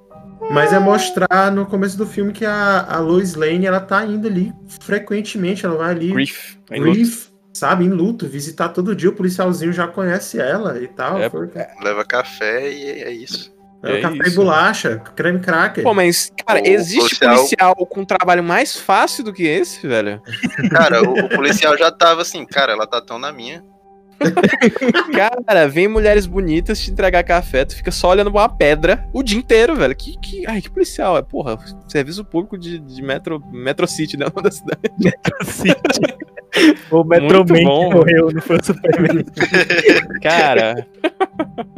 Mas 0.50 0.72
é 0.72 0.78
mostrar 0.78 1.50
no 1.52 1.66
começo 1.66 1.96
do 1.96 2.06
filme 2.06 2.32
que 2.32 2.44
a, 2.44 2.86
a 2.88 2.98
Lois 2.98 3.34
Lane, 3.34 3.66
ela 3.66 3.80
tá 3.80 4.04
indo 4.04 4.26
ali 4.26 4.52
frequentemente, 4.80 5.64
ela 5.66 5.76
vai 5.76 5.90
ali. 5.90 6.12
Grief. 6.12 6.56
Em 6.70 6.80
luto. 6.80 6.92
grief, 6.92 7.26
sabe, 7.52 7.84
em 7.84 7.90
luto, 7.90 8.26
visitar 8.26 8.68
todo 8.70 8.94
dia, 8.94 9.08
o 9.10 9.14
policialzinho 9.14 9.72
já 9.72 9.86
conhece 9.86 10.40
ela 10.40 10.78
e 10.80 10.88
tal. 10.88 11.18
É, 11.18 11.28
foi- 11.30 11.50
Leva 11.82 12.04
café 12.04 12.70
e 12.70 12.84
é 13.02 13.10
isso. 13.10 13.52
é, 13.82 13.98
é 13.98 14.00
café 14.00 14.16
isso. 14.24 14.32
e 14.32 14.34
bolacha, 14.36 15.02
creme 15.16 15.38
cracker. 15.40 15.84
Pô, 15.84 15.92
mas, 15.94 16.30
cara, 16.46 16.60
O 16.60 16.66
existe 16.66 17.18
policial- 17.20 17.36
policial 17.36 17.74
com 17.86 18.00
um 18.00 18.04
trabalho 18.04 18.42
mais 18.42 18.76
fácil 18.76 19.24
do 19.24 19.32
que 19.32 19.44
esse, 19.44 19.86
velho? 19.86 20.20
Cara, 20.70 21.02
o, 21.02 21.18
o 21.24 21.28
policial 21.28 21.76
já 21.76 21.90
tava 21.90 22.22
assim, 22.22 22.44
cara, 22.46 22.72
ela 22.72 22.86
tá 22.86 23.00
tão 23.00 23.18
na 23.18 23.32
minha. 23.32 23.62
Cara, 25.46 25.68
vem 25.68 25.88
mulheres 25.88 26.26
bonitas 26.26 26.80
te 26.80 26.90
entregar 26.90 27.22
café, 27.24 27.64
tu 27.64 27.76
fica 27.76 27.90
só 27.90 28.10
olhando 28.10 28.30
pra 28.30 28.42
uma 28.42 28.48
pedra 28.48 29.06
o 29.12 29.22
dia 29.22 29.38
inteiro, 29.38 29.74
velho. 29.76 29.94
Que, 29.94 30.16
que, 30.18 30.46
ai, 30.46 30.60
que 30.60 30.70
policial, 30.70 31.16
é, 31.18 31.22
porra, 31.22 31.58
serviço 31.88 32.24
público 32.24 32.58
de, 32.58 32.78
de 32.78 33.02
metro, 33.02 33.40
metro 33.52 33.86
City 33.86 34.16
dentro 34.16 34.42
da 34.42 34.50
cidade. 34.50 34.80
O 36.90 37.04
Muito 37.04 37.08
Metroman 37.08 37.62
bom. 37.62 37.88
que 37.90 37.94
morreu, 37.94 38.30
não 38.32 38.40
foi 38.40 38.56
o 38.56 38.64
Superman. 38.64 39.22
Cara, 40.22 40.86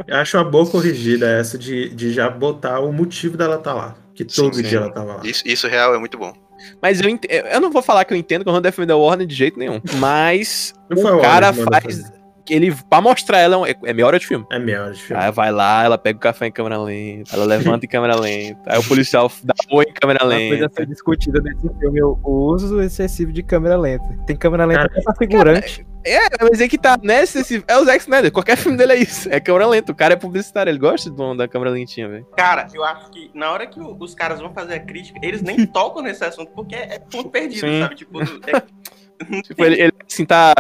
Eu 0.07 0.17
acho 0.17 0.37
uma 0.39 0.45
boa 0.45 0.65
corrigida 0.65 1.29
essa 1.29 1.59
de, 1.59 1.89
de 1.91 2.13
já 2.13 2.31
botar 2.31 2.79
o 2.79 2.93
motivo 2.93 3.37
dela 3.37 3.59
tá 3.59 3.75
lá. 3.75 3.97
Que 4.15 4.23
Sim, 4.29 4.43
todo 4.43 4.55
sim. 4.55 4.63
dia 4.63 4.79
ela 4.79 4.91
tava 4.93 5.15
lá. 5.17 5.21
Isso, 5.25 5.43
isso 5.45 5.67
real 5.67 5.93
é 5.95 5.99
muito 5.99 6.17
bom. 6.17 6.33
mas 6.81 7.01
eu, 7.01 7.09
ent- 7.11 7.27
eu 7.29 7.61
não 7.61 7.71
vou 7.73 7.83
falar 7.83 8.05
que 8.05 8.15
eu 8.15 8.17
entendo 8.17 8.45
que 8.45 8.49
eu 8.49 8.53
não 8.55 8.61
defendo 8.63 8.93
a 8.93 8.97
Warner 8.97 9.27
de 9.27 9.35
jeito 9.35 9.59
nenhum. 9.59 9.81
Mas 9.97 10.73
o 10.89 11.19
cara 11.21 11.53
faz. 11.53 12.13
Ele, 12.51 12.75
pra 12.89 13.01
mostrar 13.01 13.39
ela, 13.39 13.69
é, 13.69 13.75
é 13.85 13.93
meia 13.93 14.07
hora 14.07 14.19
de 14.19 14.27
filme. 14.27 14.45
É 14.51 14.59
meia 14.59 14.83
hora 14.83 14.93
de 14.93 15.01
filme. 15.01 15.23
Aí 15.23 15.31
vai 15.31 15.53
lá, 15.53 15.85
ela 15.85 15.97
pega 15.97 16.17
o 16.19 16.21
café 16.21 16.47
em 16.47 16.53
câmera 16.53 16.79
lenta, 16.83 17.35
ela 17.35 17.45
levanta 17.45 17.87
em 17.87 17.89
câmera 17.89 18.17
lenta, 18.19 18.61
aí 18.67 18.79
o 18.79 18.85
policial 18.85 19.31
dá 19.45 19.55
oi 19.71 19.85
em 19.89 19.93
câmera 19.93 20.25
Uma 20.25 20.31
coisa 20.35 20.55
a 20.55 20.59
lenta. 20.59 20.75
ser 20.75 20.87
discutida 20.87 21.41
nesse 21.41 21.69
filme 21.79 22.01
é 22.01 22.05
o 22.05 22.19
uso 22.25 22.81
excessivo 22.81 23.33
de 23.33 23.43
câmera 23.43 23.77
lenta. 23.79 24.05
Tem 24.27 24.37
câmera 24.37 24.65
lenta 24.65 24.81
Cara, 24.81 24.93
até 24.93 25.03
pra 25.03 25.15
figurante. 25.15 25.87
É, 26.05 26.19
mas 26.43 26.61
é 26.61 26.67
que 26.69 26.79
tá, 26.79 26.99
né? 27.03 27.23
esse- 27.23 27.63
É 27.69 27.77
o 27.77 27.85
Zack 27.85 28.01
Snyder, 28.01 28.33
qualquer 28.33 28.57
filme 28.57 28.77
dele 28.77 28.95
é 28.95 28.97
isso. 28.97 29.29
É 29.31 29.39
câmera 29.39 29.67
lenta, 29.67 29.93
o 29.93 29.95
cara 29.95 30.15
é 30.15 30.17
publicitário, 30.17 30.71
ele 30.71 30.79
gosta 30.79 31.11
do- 31.11 31.35
da 31.35 31.47
câmera 31.47 31.71
lentinha, 31.71 32.09
velho. 32.09 32.27
Cara, 32.37 32.67
eu 32.75 32.83
acho 32.85 33.11
que 33.11 33.31
na 33.35 33.51
hora 33.53 33.67
que 33.67 33.79
o- 33.79 33.97
os 34.01 34.15
caras 34.15 34.41
vão 34.41 34.53
fazer 34.53 34.75
a 34.75 34.81
crítica, 34.81 35.21
eles 35.23 35.43
nem 35.43 35.67
tocam 35.67 36.03
nesse 36.03 36.25
assunto, 36.25 36.51
porque 36.55 36.75
é 36.75 36.99
ponto 36.99 37.29
perdido, 37.29 37.67
Sim. 37.69 37.81
sabe? 37.83 37.95
Tipo, 37.97 38.19
é- 38.49 39.43
Tipo, 39.43 39.63
ele, 39.67 39.83
ele 39.83 39.93
assim, 40.11 40.25
tá. 40.25 40.55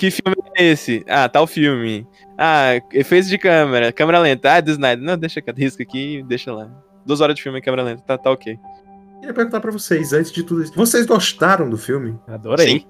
Que 0.00 0.10
filme 0.10 0.34
é 0.56 0.64
esse? 0.64 1.04
Ah, 1.06 1.28
tal 1.28 1.46
filme. 1.46 2.08
Ah, 2.38 2.80
efeitos 2.90 3.28
de 3.28 3.36
câmera, 3.36 3.92
câmera 3.92 4.18
lenta. 4.18 4.50
Ah, 4.50 4.58
do 4.58 4.70
Snyder. 4.70 5.04
Não, 5.04 5.18
deixa 5.18 5.42
risca 5.54 5.82
aqui, 5.82 6.24
deixa 6.26 6.50
lá. 6.54 6.70
Duas 7.04 7.20
horas 7.20 7.36
de 7.36 7.42
filme 7.42 7.58
em 7.58 7.62
câmera 7.62 7.82
lenta, 7.82 8.02
tá, 8.06 8.16
tá 8.16 8.30
ok. 8.30 8.58
Queria 9.18 9.34
perguntar 9.34 9.60
pra 9.60 9.70
vocês, 9.70 10.14
antes 10.14 10.32
de 10.32 10.42
tudo 10.42 10.62
isso. 10.62 10.72
Vocês 10.74 11.04
gostaram 11.04 11.68
do 11.68 11.76
filme? 11.76 12.18
Adorei. 12.26 12.80
Sim. 12.80 12.86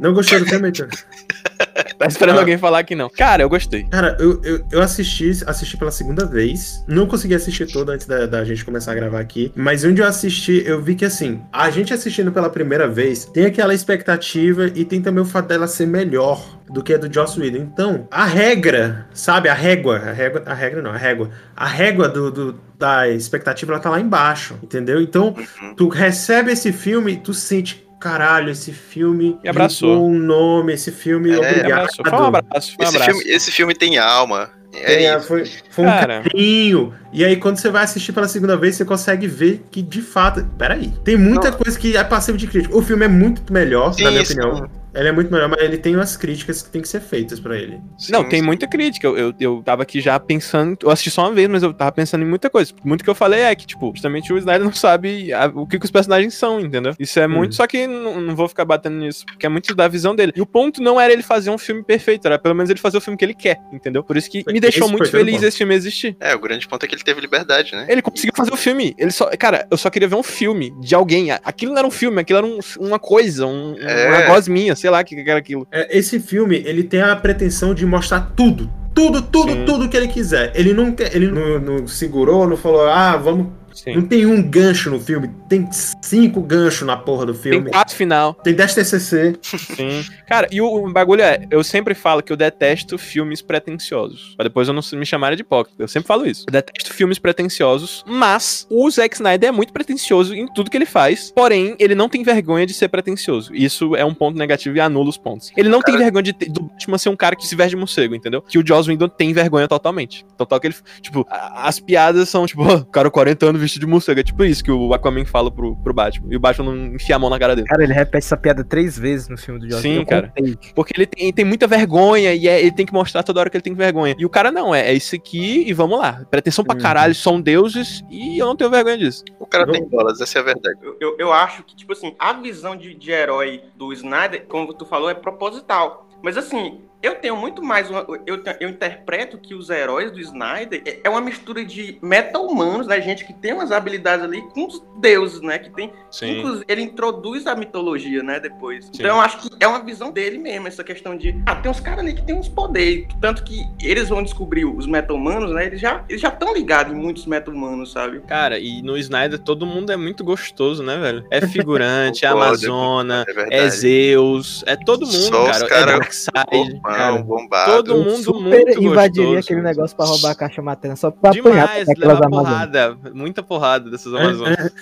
Não 0.00 0.14
gostaram 0.14 0.42
do 0.42 0.48
filme, 0.48 0.70
então? 0.70 0.88
Tá 2.02 2.08
esperando 2.08 2.36
Ah. 2.36 2.40
alguém 2.40 2.58
falar 2.58 2.82
que 2.84 2.94
não. 2.94 3.08
Cara, 3.08 3.42
eu 3.42 3.48
gostei. 3.48 3.84
Cara, 3.84 4.16
eu, 4.20 4.40
eu, 4.42 4.64
eu 4.72 4.82
assisti, 4.82 5.30
assisti 5.46 5.76
pela 5.76 5.90
segunda 5.90 6.24
vez. 6.26 6.84
Não 6.88 7.06
consegui 7.06 7.34
assistir 7.34 7.66
toda 7.66 7.92
antes 7.92 8.06
da, 8.06 8.26
da 8.26 8.44
gente 8.44 8.64
começar 8.64 8.92
a 8.92 8.94
gravar 8.94 9.20
aqui. 9.20 9.52
Mas 9.54 9.84
onde 9.84 10.00
eu 10.02 10.06
assisti, 10.06 10.62
eu 10.66 10.80
vi 10.82 10.94
que 10.94 11.04
assim, 11.04 11.40
a 11.52 11.70
gente 11.70 11.92
assistindo 11.94 12.32
pela 12.32 12.50
primeira 12.50 12.88
vez, 12.88 13.24
tem 13.26 13.46
aquela 13.46 13.72
expectativa 13.74 14.66
e 14.74 14.84
tem 14.84 15.00
também 15.00 15.22
o 15.22 15.26
fato 15.26 15.46
dela 15.48 15.66
ser 15.66 15.86
melhor 15.86 16.60
do 16.70 16.82
que 16.82 16.94
a 16.94 16.96
do 16.98 17.12
Joss 17.12 17.38
Whedon. 17.38 17.58
Então, 17.58 18.08
a 18.10 18.24
regra, 18.24 19.06
sabe? 19.12 19.48
A 19.48 19.54
régua, 19.54 19.96
a 19.98 20.12
régua, 20.12 20.42
a 20.46 20.54
regra 20.54 20.82
não, 20.82 20.90
a 20.90 20.96
régua. 20.96 21.30
A 21.54 21.66
régua 21.66 22.08
do, 22.08 22.30
do- 22.30 22.60
da 22.78 23.08
expectativa, 23.08 23.72
ela 23.72 23.80
tá 23.80 23.90
lá 23.90 24.00
embaixo, 24.00 24.56
entendeu? 24.62 25.00
Então, 25.00 25.34
Uhum. 25.62 25.74
tu 25.76 25.88
recebe 25.88 26.50
esse 26.50 26.72
filme, 26.72 27.16
tu 27.16 27.32
sente, 27.32 27.86
caralho, 28.02 28.50
esse 28.50 28.72
filme 28.72 29.38
Me 29.42 29.48
abraçou. 29.48 30.06
um 30.06 30.18
nome, 30.18 30.72
esse 30.72 30.90
filme, 30.90 31.30
É, 31.30 31.36
obrigado. 31.38 31.72
abraçou. 31.72 32.04
Foi 32.04 32.18
um 32.18 32.24
abraço, 32.24 32.74
foi 32.76 32.84
um 32.84 32.88
Esse 32.88 32.96
abraço. 32.96 33.18
filme, 33.18 33.34
esse 33.36 33.52
filme 33.52 33.74
tem 33.74 33.98
alma. 33.98 34.50
É 34.74 35.04
é, 35.04 35.20
foi, 35.20 35.44
foi 35.70 35.84
um 35.84 35.88
Cara. 35.88 36.22
carinho. 36.22 36.94
E 37.12 37.22
aí, 37.24 37.36
quando 37.36 37.58
você 37.58 37.68
vai 37.68 37.84
assistir 37.84 38.10
pela 38.12 38.26
segunda 38.26 38.56
vez, 38.56 38.74
você 38.74 38.84
consegue 38.86 39.26
ver 39.26 39.62
que, 39.70 39.82
de 39.82 40.00
fato. 40.00 40.44
Peraí. 40.56 40.90
Tem 41.04 41.14
muita 41.16 41.50
Não. 41.50 41.58
coisa 41.58 41.78
que 41.78 41.94
é 41.94 42.02
passivo 42.02 42.38
de 42.38 42.46
crítica. 42.46 42.74
O 42.74 42.80
filme 42.80 43.04
é 43.04 43.08
muito 43.08 43.52
melhor, 43.52 43.92
Sim, 43.92 44.04
na 44.04 44.10
minha 44.10 44.24
sim. 44.24 44.32
opinião. 44.40 44.70
Ele 44.94 45.08
é 45.08 45.12
muito 45.12 45.32
melhor, 45.32 45.48
mas 45.48 45.60
ele 45.60 45.78
tem 45.78 45.94
umas 45.96 46.16
críticas 46.16 46.60
que 46.62 46.70
tem 46.70 46.82
que 46.82 46.88
ser 46.88 47.00
feitas 47.00 47.40
pra 47.40 47.56
ele. 47.56 47.80
Não, 48.10 48.22
Sim, 48.22 48.28
tem 48.28 48.40
sim. 48.40 48.46
muita 48.46 48.66
crítica. 48.66 49.06
Eu, 49.06 49.16
eu, 49.16 49.34
eu 49.40 49.62
tava 49.64 49.82
aqui 49.82 50.00
já 50.00 50.18
pensando. 50.20 50.76
Eu 50.82 50.90
assisti 50.90 51.10
só 51.10 51.22
uma 51.22 51.32
vez, 51.32 51.48
mas 51.48 51.62
eu 51.62 51.72
tava 51.72 51.90
pensando 51.92 52.22
em 52.22 52.28
muita 52.28 52.50
coisa. 52.50 52.72
Muito 52.84 53.02
que 53.02 53.08
eu 53.08 53.14
falei 53.14 53.40
é 53.40 53.54
que, 53.54 53.66
tipo, 53.66 53.90
justamente 53.94 54.32
o 54.32 54.36
Snyder 54.38 54.64
não 54.64 54.72
sabe 54.72 55.32
a- 55.32 55.46
o 55.54 55.66
que, 55.66 55.78
que 55.78 55.84
os 55.86 55.90
personagens 55.90 56.34
são, 56.34 56.60
entendeu? 56.60 56.94
Isso 56.98 57.18
é 57.18 57.26
muito. 57.26 57.50
Hum. 57.52 57.56
Só 57.56 57.66
que 57.66 57.86
não, 57.86 58.20
não 58.20 58.36
vou 58.36 58.48
ficar 58.48 58.64
batendo 58.64 58.96
nisso, 58.96 59.24
porque 59.26 59.46
é 59.46 59.48
muito 59.48 59.74
da 59.74 59.88
visão 59.88 60.14
dele. 60.14 60.32
E 60.36 60.42
o 60.42 60.46
ponto 60.46 60.82
não 60.82 61.00
era 61.00 61.12
ele 61.12 61.22
fazer 61.22 61.48
um 61.50 61.56
filme 61.58 61.82
perfeito, 61.82 62.26
era 62.26 62.38
pelo 62.38 62.54
menos 62.54 62.68
ele 62.68 62.78
fazer 62.78 62.98
o 62.98 63.00
filme 63.00 63.16
que 63.16 63.24
ele 63.24 63.34
quer, 63.34 63.58
entendeu? 63.72 64.04
Por 64.04 64.16
isso 64.16 64.30
que 64.30 64.42
Foi- 64.44 64.52
me 64.52 64.60
deixou 64.60 64.84
esse 64.84 64.92
muito 64.92 65.10
feliz 65.10 65.36
ponto. 65.36 65.46
esse 65.46 65.56
filme 65.56 65.74
existir. 65.74 66.16
É, 66.20 66.34
o 66.34 66.38
grande 66.38 66.68
ponto 66.68 66.84
é 66.84 66.88
que 66.88 66.94
ele 66.94 67.02
teve 67.02 67.18
liberdade, 67.20 67.74
né? 67.74 67.86
Ele 67.88 68.02
conseguiu 68.02 68.34
fazer 68.36 68.52
o 68.52 68.56
filme. 68.56 68.94
Ele 68.98 69.10
só, 69.10 69.30
cara, 69.38 69.66
eu 69.70 69.76
só 69.78 69.88
queria 69.88 70.06
ver 70.08 70.16
um 70.16 70.22
filme 70.22 70.70
de 70.80 70.94
alguém. 70.94 71.30
Aquilo 71.30 71.72
não 71.72 71.78
era 71.78 71.86
um 71.86 71.90
filme, 71.90 72.20
aquilo 72.20 72.38
era 72.38 72.46
um- 72.46 72.58
uma 72.78 72.98
coisa, 72.98 73.46
um, 73.46 73.74
É. 73.78 74.08
uma 74.08 74.34
gosminha, 74.34 74.76
sei 74.82 74.90
lá 74.90 75.00
o 75.00 75.04
que, 75.04 75.14
que 75.22 75.30
era 75.30 75.38
aquilo. 75.38 75.66
É, 75.70 75.96
esse 75.96 76.18
filme, 76.20 76.62
ele 76.66 76.82
tem 76.82 77.00
a 77.00 77.14
pretensão 77.16 77.72
de 77.72 77.86
mostrar 77.86 78.32
tudo. 78.36 78.68
Tudo, 78.94 79.22
tudo, 79.22 79.52
Sim. 79.52 79.64
tudo 79.64 79.88
que 79.88 79.96
ele 79.96 80.08
quiser. 80.08 80.52
Ele 80.54 80.74
não, 80.74 80.92
quer- 80.92 81.14
ele 81.16 81.28
não, 81.28 81.58
não 81.58 81.86
segurou, 81.86 82.46
não 82.46 82.56
falou, 82.58 82.86
ah, 82.88 83.16
vamos 83.16 83.46
Sim. 83.74 83.94
Não 83.96 84.02
tem 84.02 84.26
um 84.26 84.42
gancho 84.42 84.90
no 84.90 85.00
filme, 85.00 85.30
tem 85.48 85.68
cinco 86.02 86.40
ganchos 86.40 86.86
na 86.86 86.96
porra 86.96 87.26
do 87.26 87.32
Tem 87.34 87.52
filme. 87.52 87.70
quatro 87.70 87.94
final. 87.94 88.34
Tem 88.34 88.54
10 88.54 88.74
TCC. 88.74 89.36
Sim. 89.42 90.04
Cara, 90.26 90.48
e 90.50 90.60
o, 90.60 90.66
o 90.86 90.92
bagulho 90.92 91.22
é, 91.22 91.46
eu 91.50 91.62
sempre 91.64 91.94
falo 91.94 92.22
que 92.22 92.32
eu 92.32 92.36
detesto 92.36 92.98
filmes 92.98 93.40
pretensiosos. 93.42 94.34
Pra 94.36 94.44
depois 94.44 94.68
eu 94.68 94.74
não 94.74 94.82
me 94.94 95.06
chamarem 95.06 95.36
de 95.36 95.42
hipócrita. 95.42 95.82
Eu 95.82 95.88
sempre 95.88 96.06
falo 96.08 96.26
isso. 96.26 96.44
Eu 96.48 96.52
detesto 96.52 96.92
filmes 96.92 97.18
pretensiosos, 97.18 98.04
mas 98.06 98.66
o 98.70 98.90
Zack 98.90 99.14
Snyder 99.14 99.48
é 99.48 99.52
muito 99.52 99.72
pretensioso 99.72 100.34
em 100.34 100.46
tudo 100.52 100.70
que 100.70 100.76
ele 100.76 100.86
faz. 100.86 101.32
Porém, 101.34 101.74
ele 101.78 101.94
não 101.94 102.08
tem 102.08 102.22
vergonha 102.22 102.66
de 102.66 102.74
ser 102.74 102.88
pretensioso. 102.88 103.54
Isso 103.54 103.96
é 103.96 104.04
um 104.04 104.14
ponto 104.14 104.38
negativo 104.38 104.76
e 104.76 104.80
anula 104.80 105.08
os 105.08 105.16
pontos. 105.18 105.50
Ele 105.56 105.68
não 105.68 105.80
tem 105.80 105.96
vergonha 105.96 106.22
de 106.22 106.32
ter, 106.32 106.50
do 106.50 106.62
Batman 106.62 106.98
ser 106.98 107.08
um 107.08 107.16
cara 107.16 107.36
que 107.36 107.46
se 107.46 107.54
veste 107.56 107.70
de 107.70 107.76
morcego, 107.76 108.14
entendeu? 108.14 108.42
Que 108.42 108.58
o 108.58 108.66
Joss 108.66 108.88
Whedon 108.90 109.08
tem 109.08 109.32
vergonha 109.32 109.66
totalmente. 109.68 110.24
Total 110.36 110.60
que 110.60 110.66
ele. 110.68 110.74
Tipo, 111.00 111.26
a- 111.30 111.68
as 111.68 111.78
piadas 111.80 112.28
são 112.28 112.46
tipo, 112.46 112.62
"Ah, 112.62 112.74
o 112.82 112.84
cara 112.86 113.10
40 113.10 113.46
anos 113.46 113.60
vestido 113.62 113.86
de 113.86 113.90
morcego. 113.90 114.20
É 114.20 114.22
tipo 114.22 114.44
isso 114.44 114.62
que 114.62 114.70
o 114.70 114.92
Aquaman 114.92 115.24
fala 115.24 115.50
pro, 115.50 115.74
pro 115.76 115.94
Batman. 115.94 116.28
E 116.30 116.36
o 116.36 116.40
Batman 116.40 116.74
não 116.74 116.94
enfia 116.94 117.16
a 117.16 117.18
mão 117.18 117.30
na 117.30 117.38
cara 117.38 117.54
dele. 117.56 117.66
Cara, 117.68 117.82
ele 117.82 117.92
repete 117.92 118.18
essa 118.26 118.36
piada 118.36 118.62
três 118.62 118.98
vezes 118.98 119.28
no 119.28 119.36
filme 119.38 119.60
do 119.60 119.70
Joss. 119.70 119.82
Sim, 119.82 119.96
Eu 119.96 120.06
cara. 120.06 120.28
contei. 120.28 120.58
Porque 120.74 120.92
ele 120.96 121.06
tem, 121.06 121.32
tem 121.32 121.44
muita 121.44 121.66
vergonha 121.66 122.34
e 122.34 122.46
é- 122.48 122.60
ele 122.60 122.72
tem 122.72 122.84
que 122.86 122.92
mostrar 122.92 123.22
toda 123.22 123.40
hora 123.40 123.48
que 123.50 123.56
ele 123.56 123.62
tem 123.64 123.74
vergonha. 123.74 124.14
E 124.18 124.26
o 124.26 124.30
cara 124.30 124.50
não, 124.52 124.74
é, 124.74 124.88
é 124.90 124.92
isso 124.94 125.14
aqui 125.14 125.64
e 125.66 125.72
vamos 125.72 125.98
lá. 125.98 126.24
Pretensão 126.30 126.64
pra 126.64 126.74
Uhum. 126.76 126.82
caralho, 126.82 127.14
são 127.14 127.40
deuses 127.40 128.02
e 128.10 128.38
eu 128.38 128.46
não 128.46 128.56
tenho 128.56 128.70
vergonha 128.70 128.98
disso. 128.98 129.24
O 129.40 129.46
cara 129.46 129.66
tem 129.70 129.84
bolas, 129.88 130.20
essa 130.20 130.38
é 130.38 130.40
a 130.40 130.44
verdade. 130.44 130.78
Eu, 130.82 130.96
eu, 131.00 131.16
eu 131.18 131.32
acho 131.32 131.62
que, 131.62 131.74
tipo 131.76 131.92
assim, 131.92 132.14
a 132.18 132.32
visão 132.32 132.76
de, 132.76 132.94
de 132.94 133.10
herói 133.10 133.62
do 133.76 133.92
Snyder, 133.92 134.44
como 134.48 134.72
tu 134.74 134.84
falou, 134.84 135.08
é 135.10 135.14
proposital. 135.14 136.08
Mas 136.22 136.36
assim, 136.36 136.80
eu 137.02 137.14
tenho 137.16 137.36
muito 137.36 137.62
mais. 137.62 137.90
Uma, 137.90 138.06
eu, 138.26 138.42
eu 138.60 138.68
interpreto 138.68 139.38
que 139.38 139.54
os 139.54 139.70
heróis 139.70 140.10
do 140.12 140.20
Snyder 140.20 140.82
é- 140.84 141.00
é 141.04 141.10
uma 141.10 141.20
mistura 141.20 141.64
de 141.64 141.98
meta-humanos, 142.02 142.86
né? 142.86 143.00
Gente 143.00 143.24
que 143.24 143.32
tem 143.32 143.52
umas 143.52 143.72
habilidades 143.72 144.24
ali 144.24 144.42
com 144.50 144.66
os 144.66 144.82
deuses, 144.98 145.40
né? 145.40 145.58
Que 145.58 145.70
tem. 145.70 145.92
Inclusive, 146.38 146.64
ele 146.68 146.82
introduz 146.82 147.46
a 147.46 147.54
mitologia, 147.54 148.22
né? 148.22 148.38
Depois. 148.38 148.88
Então 148.94 149.16
eu 149.16 149.20
acho 149.20 149.38
que 149.38 149.50
é 149.60 149.66
uma 149.66 149.82
visão 149.82 150.10
dele 150.10 150.38
mesmo, 150.38 150.68
essa 150.68 150.84
questão 150.84 151.16
de. 151.16 151.34
Ah, 151.46 151.56
tem 151.56 151.70
uns 151.70 151.80
caras 151.80 152.00
ali 152.00 152.14
que 152.14 152.22
tem 152.22 152.34
uns 152.34 152.48
poderes. 152.48 153.06
Tanto 153.20 153.42
que 153.44 153.64
eles 153.82 154.08
vão 154.08 154.22
descobrir 154.22 154.64
os 154.64 154.86
meta-humanos, 154.86 155.52
né? 155.52 155.66
Eles 155.66 155.80
já 155.80 156.04
eles 156.08 156.20
já 156.20 156.28
estão 156.28 156.52
ligados 156.54 156.92
em 156.92 156.96
muitos 156.96 157.26
meta-humanos, 157.26 157.92
sabe? 157.92 158.20
Cara, 158.20 158.58
e 158.58 158.82
no 158.82 158.96
Snyder 158.96 159.38
todo 159.38 159.66
mundo 159.66 159.90
é 159.90 159.96
muito 159.96 160.22
gostoso, 160.24 160.82
né, 160.82 160.96
velho? 160.98 161.24
É 161.30 161.40
figurante, 161.46 162.24
é 162.24 162.28
Amazona, 162.28 163.24
É 163.50 163.58
é 163.64 163.68
Zeus, 163.70 164.62
é 164.66 164.76
todo 164.76 165.06
mundo, 165.06 165.12
Só 165.12 165.42
os 165.50 165.58
cara. 165.58 165.68
cara 165.68 165.90
É 165.92 165.98
Darkseid, 165.98 166.80
cara. 166.92 167.12
Bom, 167.22 167.22
bombado. 167.42 167.72
Todo 167.82 167.96
mundo 167.96 168.16
super 168.16 168.64
muito 168.64 168.82
invadiria 168.82 169.24
gostoso. 169.26 169.38
aquele 169.38 169.62
negócio 169.62 169.96
pra 169.96 170.06
roubar 170.06 170.30
a 170.30 170.34
caixa 170.34 170.62
materna 170.62 170.96
só 170.96 171.10
pra 171.10 171.30
apanhar 171.30 171.66
Demais, 171.68 171.88
aquelas 171.88 172.14
levar 172.14 172.26
Amazonas. 172.26 172.52
porrada, 172.52 172.98
muita 173.14 173.42
porrada 173.42 173.90
dessas 173.90 174.12
É, 174.14 174.16
Amazonas. 174.22 174.72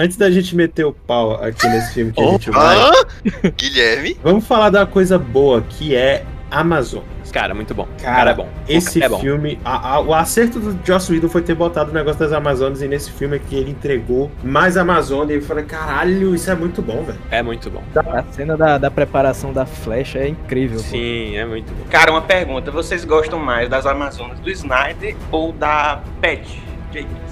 Antes 0.00 0.16
da 0.16 0.30
gente 0.30 0.54
meter 0.54 0.84
o 0.84 0.92
pau 0.92 1.34
aqui 1.42 1.66
nesse 1.66 1.92
filme 1.94 2.12
que 2.12 2.20
a 2.22 2.26
gente 2.30 2.50
vai? 2.52 2.76
Guilherme? 3.58 4.16
vamos 4.22 4.46
falar 4.46 4.70
da 4.70 4.86
coisa 4.86 5.18
boa 5.18 5.60
que 5.68 5.92
é 5.96 6.24
Amazon. 6.52 7.02
Cara, 7.32 7.52
muito 7.52 7.74
bom. 7.74 7.86
Cara, 8.00 8.14
Cara, 8.16 8.30
é 8.30 8.34
bom. 8.34 8.48
Esse 8.68 9.02
é 9.02 9.08
bom. 9.08 9.18
filme, 9.18 9.58
a- 9.64 9.94
a- 9.96 10.00
o 10.00 10.14
acerto 10.14 10.58
do 10.60 10.78
Joss 10.86 11.12
Whedon 11.12 11.28
foi 11.28 11.42
ter 11.42 11.54
botado 11.54 11.90
o 11.90 11.94
negócio 11.94 12.20
das 12.20 12.32
Amazonas 12.32 12.80
e 12.80 12.86
nesse 12.88 13.10
filme 13.10 13.36
aqui 13.36 13.56
ele 13.56 13.72
entregou 13.72 14.30
mais 14.42 14.76
Amazônia 14.78 15.34
e 15.34 15.38
eu 15.38 15.42
falei, 15.42 15.64
caralho, 15.64 16.32
isso 16.34 16.48
é 16.50 16.54
muito 16.54 16.80
bom, 16.80 17.02
velho. 17.02 17.18
É 17.30 17.42
muito 17.42 17.68
bom. 17.68 17.82
A 17.96 18.22
cena 18.32 18.56
da, 18.56 18.78
da 18.78 18.90
preparação 18.90 19.52
da 19.52 19.66
flecha 19.66 20.20
é 20.20 20.28
incrível. 20.28 20.78
pô. 20.78 20.84
Sim, 20.84 21.36
é 21.36 21.44
muito 21.44 21.70
bom. 21.74 21.84
Cara, 21.90 22.10
uma 22.12 22.22
pergunta. 22.22 22.70
Vocês 22.70 23.04
gostam 23.04 23.38
mais 23.40 23.68
das 23.68 23.84
Amazonas 23.84 24.38
do 24.38 24.48
Snyder 24.48 25.16
ou 25.30 25.52
da 25.52 26.00
Pat 26.22 26.46
Jenkins? 26.92 27.27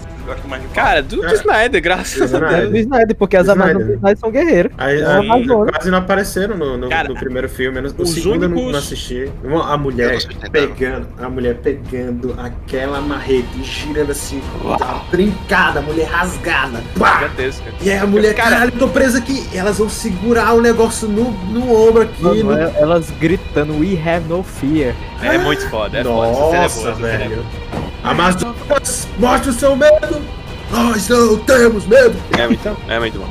Mais 0.48 0.62
de? 0.62 0.68
Cara, 0.68 1.02
do, 1.02 1.16
do 1.16 1.34
Snyder, 1.34 1.82
graças 1.82 2.34
a. 2.34 2.38
Deus. 2.38 2.70
Do 2.70 2.76
Snyder, 2.78 3.16
porque 3.16 3.36
as 3.36 3.46
Snyder. 3.46 3.64
Amazonas 3.64 3.86
do 3.88 3.94
Snyder 3.94 4.18
são 4.18 4.30
guerreiras. 4.30 4.72
Aí, 4.78 5.00
É 5.00 5.06
aí, 5.06 5.46
quase 5.46 5.90
não 5.90 5.98
apareceram 5.98 6.56
no, 6.56 6.76
no- 6.76 6.88
Cara, 6.88 7.08
no 7.08 7.14
primeiro 7.14 7.48
filme. 7.48 7.80
No, 7.80 7.88
no 7.88 8.02
os 8.02 8.10
segundo 8.10 8.44
eu 8.44 8.48
não, 8.48 8.56
únicos- 8.56 8.72
não 8.72 8.78
assisti. 8.78 9.30
A 9.44 9.72
Eu 9.72 9.78
mulher 9.78 10.18
pegando, 10.50 11.06
a 11.18 11.28
mulher 11.28 11.54
pegando 11.56 12.34
aquela 12.38 13.00
marreta 13.00 13.46
e 13.58 13.62
girando 13.62 14.10
assim, 14.12 14.40
tá 14.78 15.02
trincada, 15.10 15.78
a 15.80 15.82
mulher 15.82 16.06
rasgada. 16.08 16.82
Pá! 16.98 17.14
Gigantesca. 17.20 17.64
E 17.80 17.90
aí 17.90 17.98
a 17.98 18.06
mulher, 18.06 18.34
Cara- 18.34 18.50
caralho, 18.50 18.72
tô 18.72 18.88
presa 18.88 19.18
aqui. 19.18 19.46
Elas 19.54 19.78
vão 19.78 19.88
segurar 19.88 20.52
o 20.54 20.60
negócio 20.60 21.08
no, 21.08 21.30
no 21.30 21.74
ombro 21.88 22.02
aqui. 22.02 22.22
Mano, 22.22 22.44
no- 22.44 22.58
é- 22.58 22.72
elas 22.78 23.10
gritando, 23.20 23.78
we 23.78 23.98
have 23.98 24.26
no 24.28 24.42
fear. 24.42 24.94
É 25.22 25.38
muito 25.38 25.68
foda, 25.70 25.98
é 25.98 26.04
foda. 26.04 26.26
É 26.28 26.30
Nossa, 26.32 26.40
boa, 26.40 26.56
essa 26.64 26.94
cena 26.96 27.08
é 27.08 27.18
velho. 27.18 27.46
Amazonas, 28.66 29.08
mostra 29.18 29.50
o 29.50 29.54
seu 29.54 29.76
medo. 29.76 30.22
Nós 30.70 31.08
não 31.08 31.38
temos 31.38 31.86
medo. 31.86 32.16
É 32.36 32.46
muito, 32.46 32.76
é 32.88 32.98
muito 32.98 33.18
bom. 33.18 33.30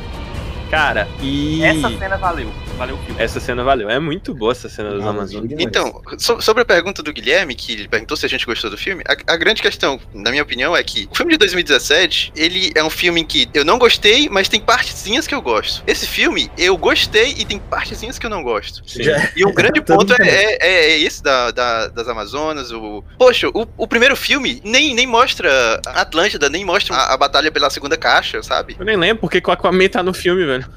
Cara, 0.70 1.08
e. 1.20 1.62
Essa 1.62 1.98
cena 1.98 2.16
valeu. 2.16 2.50
Valeu 2.76 2.96
o 2.96 2.98
filme. 2.98 3.22
Essa 3.22 3.40
cena 3.40 3.64
valeu. 3.64 3.88
É 3.88 3.98
muito 3.98 4.34
boa 4.34 4.52
essa 4.52 4.68
cena 4.68 4.90
dos 4.90 5.04
Ah, 5.04 5.08
Amazonas. 5.10 5.50
Então, 5.58 6.00
so- 6.18 6.40
sobre 6.40 6.62
a 6.62 6.66
pergunta 6.66 7.02
do 7.02 7.12
Guilherme, 7.12 7.54
que 7.54 7.72
ele 7.72 7.88
perguntou 7.88 8.16
se 8.16 8.26
a 8.26 8.28
gente 8.28 8.44
gostou 8.44 8.70
do 8.70 8.76
filme, 8.76 9.02
a, 9.08 9.32
a 9.32 9.36
grande 9.36 9.62
questão, 9.62 9.98
na 10.12 10.30
minha 10.30 10.42
opinião, 10.42 10.76
é 10.76 10.82
que 10.82 11.08
o 11.10 11.14
filme 11.16 11.32
de 11.32 11.38
2017, 11.38 12.32
ele 12.36 12.70
é 12.74 12.82
um 12.84 12.90
filme 12.90 13.20
em 13.20 13.24
que 13.24 13.48
eu 13.54 13.64
não 13.64 13.78
gostei, 13.78 14.28
mas 14.28 14.48
tem 14.48 14.60
partezinhas 14.60 15.26
que 15.26 15.34
eu 15.34 15.40
gosto. 15.40 15.82
Esse 15.86 16.06
filme, 16.06 16.50
eu 16.58 16.76
gostei 16.76 17.34
e 17.38 17.44
tem 17.44 17.58
partezinhas 17.58 18.18
que 18.18 18.26
eu 18.26 18.30
não 18.30 18.42
gosto. 18.42 18.82
Sim. 18.88 19.02
E 19.34 19.44
o 19.44 19.52
grande 19.52 19.80
Todo 19.86 19.98
ponto 19.98 20.22
é, 20.22 20.28
é, 20.28 20.58
é- 20.60 20.90
é 20.92 20.98
esse 20.98 21.22
da, 21.22 21.50
da- 21.50 21.88
das 21.88 22.08
Amazonas. 22.08 22.70
O... 22.72 23.02
Poxa, 23.18 23.48
o, 23.48 23.66
o 23.76 23.86
primeiro 23.88 24.16
filme 24.16 24.60
nem, 24.64 24.94
nem 24.94 25.06
mostra 25.06 25.80
a 25.86 26.00
Atlântida, 26.02 26.48
nem 26.50 26.64
mostra 26.64 26.94
a, 26.94 27.14
a 27.14 27.16
batalha 27.16 27.50
pela 27.50 27.70
segunda 27.70 27.96
caixa, 27.96 28.42
sabe? 28.42 28.76
Eu 28.78 28.84
nem 28.84 28.96
lembro 28.96 29.20
porque 29.22 29.40
que 29.40 29.48
o 29.48 29.52
Aquaman 29.52 29.88
tá 29.88 30.02
no 30.02 30.12
filme, 30.12 30.44
velho. 30.44 30.66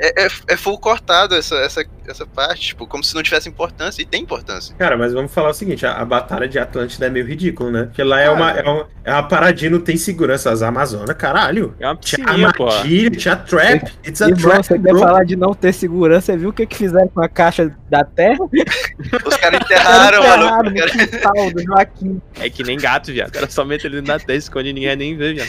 É, 0.00 0.24
é, 0.26 0.28
é 0.48 0.56
full 0.68 0.78
cortado 0.78 1.34
essa, 1.34 1.56
essa, 1.56 1.82
essa 2.06 2.26
parte, 2.26 2.68
tipo, 2.68 2.86
como 2.86 3.02
se 3.02 3.14
não 3.14 3.22
tivesse 3.22 3.48
importância, 3.48 4.02
e 4.02 4.04
tem 4.04 4.22
importância. 4.22 4.74
Cara, 4.76 4.96
mas 4.98 5.14
vamos 5.14 5.32
falar 5.32 5.50
o 5.50 5.54
seguinte: 5.54 5.86
a, 5.86 5.94
a 5.94 6.04
batalha 6.04 6.46
de 6.46 6.58
Atlântida 6.58 7.06
é 7.06 7.10
meio 7.10 7.26
ridículo, 7.26 7.70
né? 7.70 7.84
Porque 7.84 8.02
lá 8.02 8.20
é 8.20 8.26
Ah, 8.26 8.32
uma, 8.32 8.50
é 8.50 8.62
uma, 8.62 8.86
é 9.04 9.12
uma 9.12 9.22
paradinha, 9.22 9.70
não 9.70 9.80
tem 9.80 9.96
segurança. 9.96 10.50
As 10.50 10.62
Amazonas, 10.62 11.16
caralho. 11.16 11.74
É 11.80 11.86
uma 11.86 11.96
Tinha 11.96 12.24
piscininha, 12.24 12.52
pô. 12.52 12.68
armadilha, 12.68 13.10
tinha 13.18 13.36
trap. 13.36 13.92
It's 14.06 14.20
a 14.20 14.30
trap, 14.30 14.62
você 14.64 14.78
quer 14.78 14.98
falar 14.98 15.24
de 15.24 15.36
não 15.36 15.54
ter 15.54 15.72
segurança? 15.72 16.32
Você 16.32 16.36
viu 16.36 16.50
o 16.50 16.52
que, 16.52 16.66
que 16.66 16.76
fizeram 16.76 17.08
com 17.08 17.22
a 17.22 17.28
caixa 17.28 17.74
da 17.88 18.04
terra? 18.04 18.38
Os 18.44 19.36
caras 19.36 19.60
enterraram, 19.60 20.22
maluco. 20.22 20.68
Enterraram 20.68 21.50
quintal. 21.52 21.82
É 22.40 22.50
que 22.50 22.62
nem 22.62 22.78
gato, 22.78 23.12
viado. 23.12 23.28
O 23.30 23.32
cara 23.32 23.48
só 23.50 23.64
mete 23.64 23.86
ele 23.86 24.02
da 24.02 24.18
terra, 24.18 24.38
esconde 24.38 24.68
e 24.68 24.72
ninguém 24.72 24.96
nem 24.96 25.16
vê, 25.16 25.34
viado. 25.34 25.48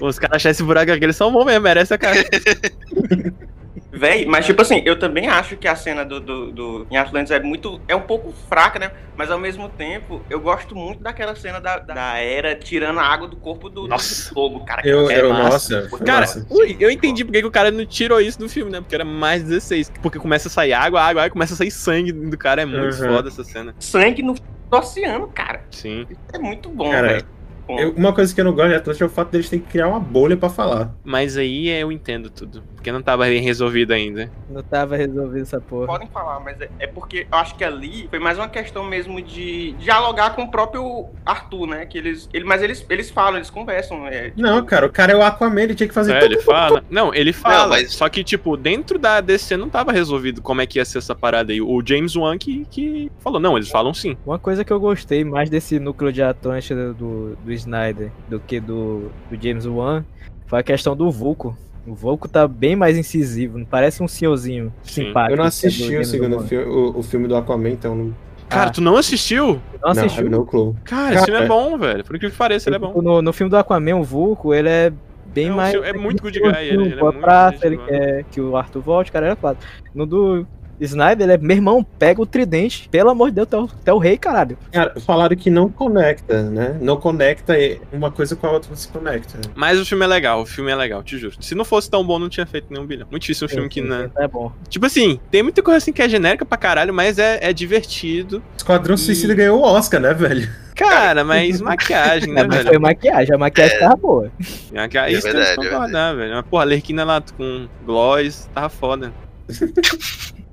Os 0.00 0.18
caras 0.18 0.36
acham 0.36 0.50
esse 0.50 0.62
buraco 0.62 0.92
aqui, 0.92 1.04
eles 1.04 1.16
são 1.16 1.32
bons 1.32 1.44
mesmo, 1.44 1.62
merece 1.62 1.94
a 1.94 1.98
cara. 1.98 2.16
Véi, 3.96 4.26
mas 4.26 4.44
tipo 4.46 4.60
assim, 4.62 4.82
eu 4.84 4.98
também 4.98 5.26
acho 5.28 5.56
que 5.56 5.66
a 5.66 5.74
cena 5.74 6.04
do, 6.04 6.20
do, 6.20 6.52
do- 6.52 6.86
em 6.90 6.96
Atlantis 6.96 7.30
é 7.30 7.40
muito. 7.40 7.80
é 7.88 7.96
um 7.96 8.00
pouco 8.02 8.32
fraca, 8.48 8.78
né? 8.78 8.90
Mas 9.16 9.30
ao 9.30 9.38
mesmo 9.38 9.68
tempo, 9.68 10.22
eu 10.28 10.38
gosto 10.38 10.74
muito 10.76 11.02
daquela 11.02 11.34
cena 11.34 11.58
da, 11.58 11.78
da 11.78 12.18
era 12.18 12.54
tirando 12.54 13.00
a 13.00 13.02
água 13.02 13.26
do 13.26 13.36
corpo 13.36 13.70
do, 13.70 13.82
do 13.82 13.88
Nossa. 13.88 14.32
fogo, 14.34 14.60
cara. 14.64 14.82
Eu, 14.86 15.10
É 15.10 15.20
eu, 15.22 15.30
massa. 15.32 15.82
nossa, 15.88 16.04
Cara, 16.04 16.26
ui, 16.50 16.76
eu 16.78 16.90
entendi 16.90 17.24
porque 17.24 17.40
que 17.40 17.46
o 17.46 17.50
cara 17.50 17.70
não 17.70 17.86
tirou 17.86 18.20
isso 18.20 18.38
do 18.38 18.48
filme, 18.48 18.70
né? 18.70 18.80
Porque 18.80 18.94
era 18.94 19.04
mais 19.04 19.42
16. 19.42 19.90
Porque 20.02 20.18
começa 20.18 20.48
a 20.48 20.50
sair 20.50 20.74
água, 20.74 21.00
água, 21.00 21.22
água, 21.22 21.30
começa 21.32 21.54
a 21.54 21.56
sair 21.56 21.70
sangue 21.70 22.12
do 22.12 22.36
cara. 22.36 22.62
É 22.62 22.66
muito 22.66 22.96
Uhum. 23.02 23.08
foda 23.14 23.28
essa 23.28 23.42
cena. 23.42 23.74
Sangue 23.78 24.22
no 24.22 24.34
oceano, 24.70 25.28
cara. 25.28 25.62
Sim. 25.70 26.06
É 26.32 26.38
muito 26.38 26.68
bom, 26.68 26.90
velho. 26.90 27.24
Eu- 27.68 27.92
uma 27.96 28.12
coisa 28.12 28.34
que 28.34 28.40
eu 28.40 28.44
não 28.44 28.52
gosto 28.52 28.68
de 28.68 28.74
Atlântida 28.76 29.04
é 29.04 29.08
o 29.08 29.10
fato 29.10 29.30
deles 29.30 29.48
terem 29.48 29.64
que 29.64 29.70
criar 29.72 29.88
uma 29.88 29.98
bolha 30.00 30.36
pra 30.36 30.48
falar. 30.48 30.94
Mas 31.04 31.36
aí 31.36 31.68
eu 31.68 31.90
entendo 31.90 32.30
tudo. 32.30 32.62
Porque 32.74 32.92
não 32.92 33.02
tava 33.02 33.24
bem 33.24 33.40
resolvido 33.42 33.92
ainda. 33.92 34.30
Não 34.48 34.62
tava 34.62 34.96
resolvido 34.96 35.42
essa 35.42 35.60
porra. 35.60 35.86
Podem 35.86 36.08
falar, 36.08 36.38
mas 36.40 36.60
é, 36.60 36.68
é 36.78 36.86
porque 36.86 37.26
eu 37.30 37.38
acho 37.38 37.56
que 37.56 37.64
ali 37.64 38.06
foi 38.08 38.18
mais 38.20 38.38
uma 38.38 38.48
questão 38.48 38.84
mesmo 38.84 39.20
de 39.20 39.72
dialogar 39.72 40.34
com 40.36 40.42
o 40.44 40.50
próprio 40.50 41.06
Arthur, 41.24 41.66
né? 41.66 41.86
Que 41.86 41.98
eles, 41.98 42.28
ele, 42.32 42.44
mas 42.44 42.62
eles, 42.62 42.86
eles 42.88 43.10
falam, 43.10 43.36
eles 43.36 43.50
conversam. 43.50 44.06
É, 44.06 44.26
tipo, 44.30 44.40
Não, 44.40 44.64
cara, 44.64 44.86
o 44.86 44.90
cara 44.92 45.12
é 45.12 45.16
o 45.16 45.22
Aquaman, 45.22 45.62
ele 45.62 45.74
tinha 45.74 45.88
que 45.88 45.94
fazer 45.94 46.12
É, 46.14 46.20
tudo. 46.20 46.32
ele 46.32 46.40
fala. 46.42 46.84
Não, 46.88 47.12
ele 47.14 47.32
fala. 47.32 47.66
mas- 47.68 47.92
Só 47.92 48.08
que, 48.08 48.22
tipo, 48.22 48.56
dentro 48.56 48.98
da 48.98 49.20
DC 49.20 49.56
não 49.56 49.68
tava 49.68 49.90
resolvido 49.92 50.40
como 50.40 50.60
é 50.60 50.66
que 50.66 50.78
ia 50.78 50.84
ser 50.84 50.98
essa 50.98 51.14
parada 51.14 51.52
aí. 51.52 51.60
O 51.60 51.82
James 51.84 52.14
Wan 52.14 52.38
que, 52.38 52.64
que 52.70 53.10
falou, 53.18 53.40
não, 53.40 53.56
eles 53.56 53.68
falam 53.68 53.92
sim. 53.92 54.16
Uma 54.24 54.38
coisa 54.38 54.64
que 54.64 54.72
eu 54.72 54.78
gostei 54.78 55.24
mais 55.24 55.50
desse 55.50 55.80
núcleo 55.80 56.12
de 56.12 56.22
Atlântida 56.22 56.92
do, 56.94 57.36
do 57.44 57.52
Snyder 57.56 58.10
do 58.28 58.38
que 58.40 58.60
do, 58.60 59.10
do 59.30 59.40
James 59.42 59.66
Wan 59.66 60.04
foi 60.46 60.60
a 60.60 60.62
questão 60.62 60.96
do 60.96 61.10
Vulco. 61.10 61.56
O 61.86 61.94
Volko 61.94 62.28
tá 62.28 62.48
bem 62.48 62.74
mais 62.74 62.96
incisivo, 62.98 63.58
não 63.58 63.64
parece 63.66 64.02
um 64.02 64.08
senhorzinho 64.08 64.72
Sim. 64.82 65.06
simpático. 65.06 65.32
Eu 65.34 65.36
não 65.36 65.44
é 65.44 65.48
assisti 65.48 65.96
o 65.96 66.04
segundo 66.04 66.40
filme, 66.40 66.64
o, 66.66 66.98
o 66.98 67.02
filme 67.02 67.28
do 67.28 67.36
Aquaman, 67.36 67.70
então 67.70 67.94
não. 67.94 68.14
Cara, 68.48 68.70
Ah. 68.70 68.72
tu 68.72 68.80
não 68.80 68.96
assistiu? 68.96 69.60
Não 69.82 69.90
assistiu? 69.90 70.28
Não. 70.30 70.44
Cara, 70.84 71.14
esse 71.14 71.24
filme 71.24 71.40
é 71.40 71.46
bom, 71.46 71.76
velho. 71.78 72.04
Por 72.04 72.18
que 72.18 72.28
pareça, 72.30 72.68
ele 72.68 72.76
é 72.76 72.78
bom. 72.78 73.00
No, 73.02 73.22
no 73.22 73.32
filme 73.32 73.50
do 73.50 73.56
Aquaman, 73.56 73.96
o 73.96 74.02
Vulco, 74.04 74.52
ele 74.54 74.68
é 74.68 74.92
bem 75.32 75.48
É 75.48 75.52
um 75.52 75.56
mais. 75.56 75.72
filme- 75.72 75.88
é 75.88 75.92
muito 75.92 76.22
good 76.22 76.38
guy, 76.40 76.48
ele- 76.48 76.82
ele 76.86 76.94
é 77.00 77.02
muito 77.02 77.18
praça, 77.20 77.66
ele 77.66 77.76
quer 77.78 78.24
que 78.30 78.40
o 78.40 78.56
Arthur 78.56 78.80
volte, 78.82 79.12
cara, 79.12 79.26
era 79.26 79.36
quatro. 79.36 79.66
No 79.94 80.06
do 80.06 80.46
Snyder, 80.80 81.24
ele 81.26 81.32
é, 81.32 81.38
meu 81.38 81.56
irmão, 81.56 81.82
pega 81.98 82.20
o 82.20 82.26
tridente, 82.26 82.88
pelo 82.90 83.10
amor 83.10 83.30
de 83.30 83.36
Deus, 83.36 83.46
até 83.48 83.56
o, 83.58 83.64
até 83.64 83.92
o 83.92 83.98
rei, 83.98 84.16
caralho. 84.18 84.58
Cara, 84.72 84.98
falaram 85.00 85.36
que 85.36 85.50
não 85.50 85.68
conecta, 85.68 86.42
né? 86.50 86.76
Não 86.80 86.96
conecta 86.96 87.58
e 87.58 87.80
uma 87.92 88.10
coisa 88.10 88.36
com 88.36 88.46
a 88.46 88.52
outra 88.52 88.70
não 88.70 88.76
se 88.76 88.88
conecta. 88.88 89.38
Mas 89.54 89.78
o 89.80 89.84
filme 89.86 90.04
é 90.04 90.08
legal, 90.08 90.42
o 90.42 90.46
filme 90.46 90.70
é 90.70 90.74
legal, 90.76 91.02
te 91.02 91.18
juro. 91.18 91.36
Se 91.40 91.54
não 91.54 91.64
fosse 91.64 91.90
tão 91.90 92.04
bom, 92.06 92.18
não 92.18 92.28
tinha 92.28 92.46
feito 92.46 92.66
nenhum 92.70 92.86
bilhão. 92.86 93.06
Muito 93.10 93.22
difícil 93.22 93.46
um 93.46 93.48
filme 93.50 93.68
que 93.68 93.80
não. 93.80 94.10
É 94.18 94.28
bom. 94.28 94.52
Tipo 94.68 94.86
assim, 94.86 95.18
tem 95.30 95.42
muita 95.42 95.62
coisa 95.62 95.78
assim 95.78 95.92
que 95.92 96.02
é 96.02 96.08
genérica 96.08 96.44
pra 96.44 96.58
caralho, 96.58 96.92
mas 96.92 97.18
é, 97.18 97.38
é 97.40 97.52
divertido. 97.52 98.42
Esquadrão 98.56 98.96
Suicida 98.96 99.34
ganhou 99.34 99.60
o 99.60 99.62
Oscar, 99.64 100.00
né, 100.00 100.12
velho? 100.12 100.48
Cara, 100.74 101.24
mas 101.24 101.60
maquiagem, 101.62 102.32
né, 102.34 102.42
É, 102.42 102.46
mas 102.46 102.56
velho? 102.58 102.68
foi 102.68 102.78
maquiagem, 102.78 103.34
a 103.34 103.38
maquiagem 103.38 103.78
tava 103.78 103.96
boa. 103.96 104.30
Maquiagem, 104.74 105.14
É 105.14 105.18
isso 105.18 105.26
verdade, 105.26 105.46
tem 105.46 105.60
que 105.60 105.66
é 105.66 105.70
concordar, 105.70 106.14
velho. 106.14 106.34
Mas, 106.34 106.44
porra, 106.46 106.62
a 106.62 106.66
Lerquina 106.66 107.04
lá 107.04 107.22
com 107.36 107.66
gloss, 107.86 108.46
tava 108.52 108.68
foda. 108.68 109.12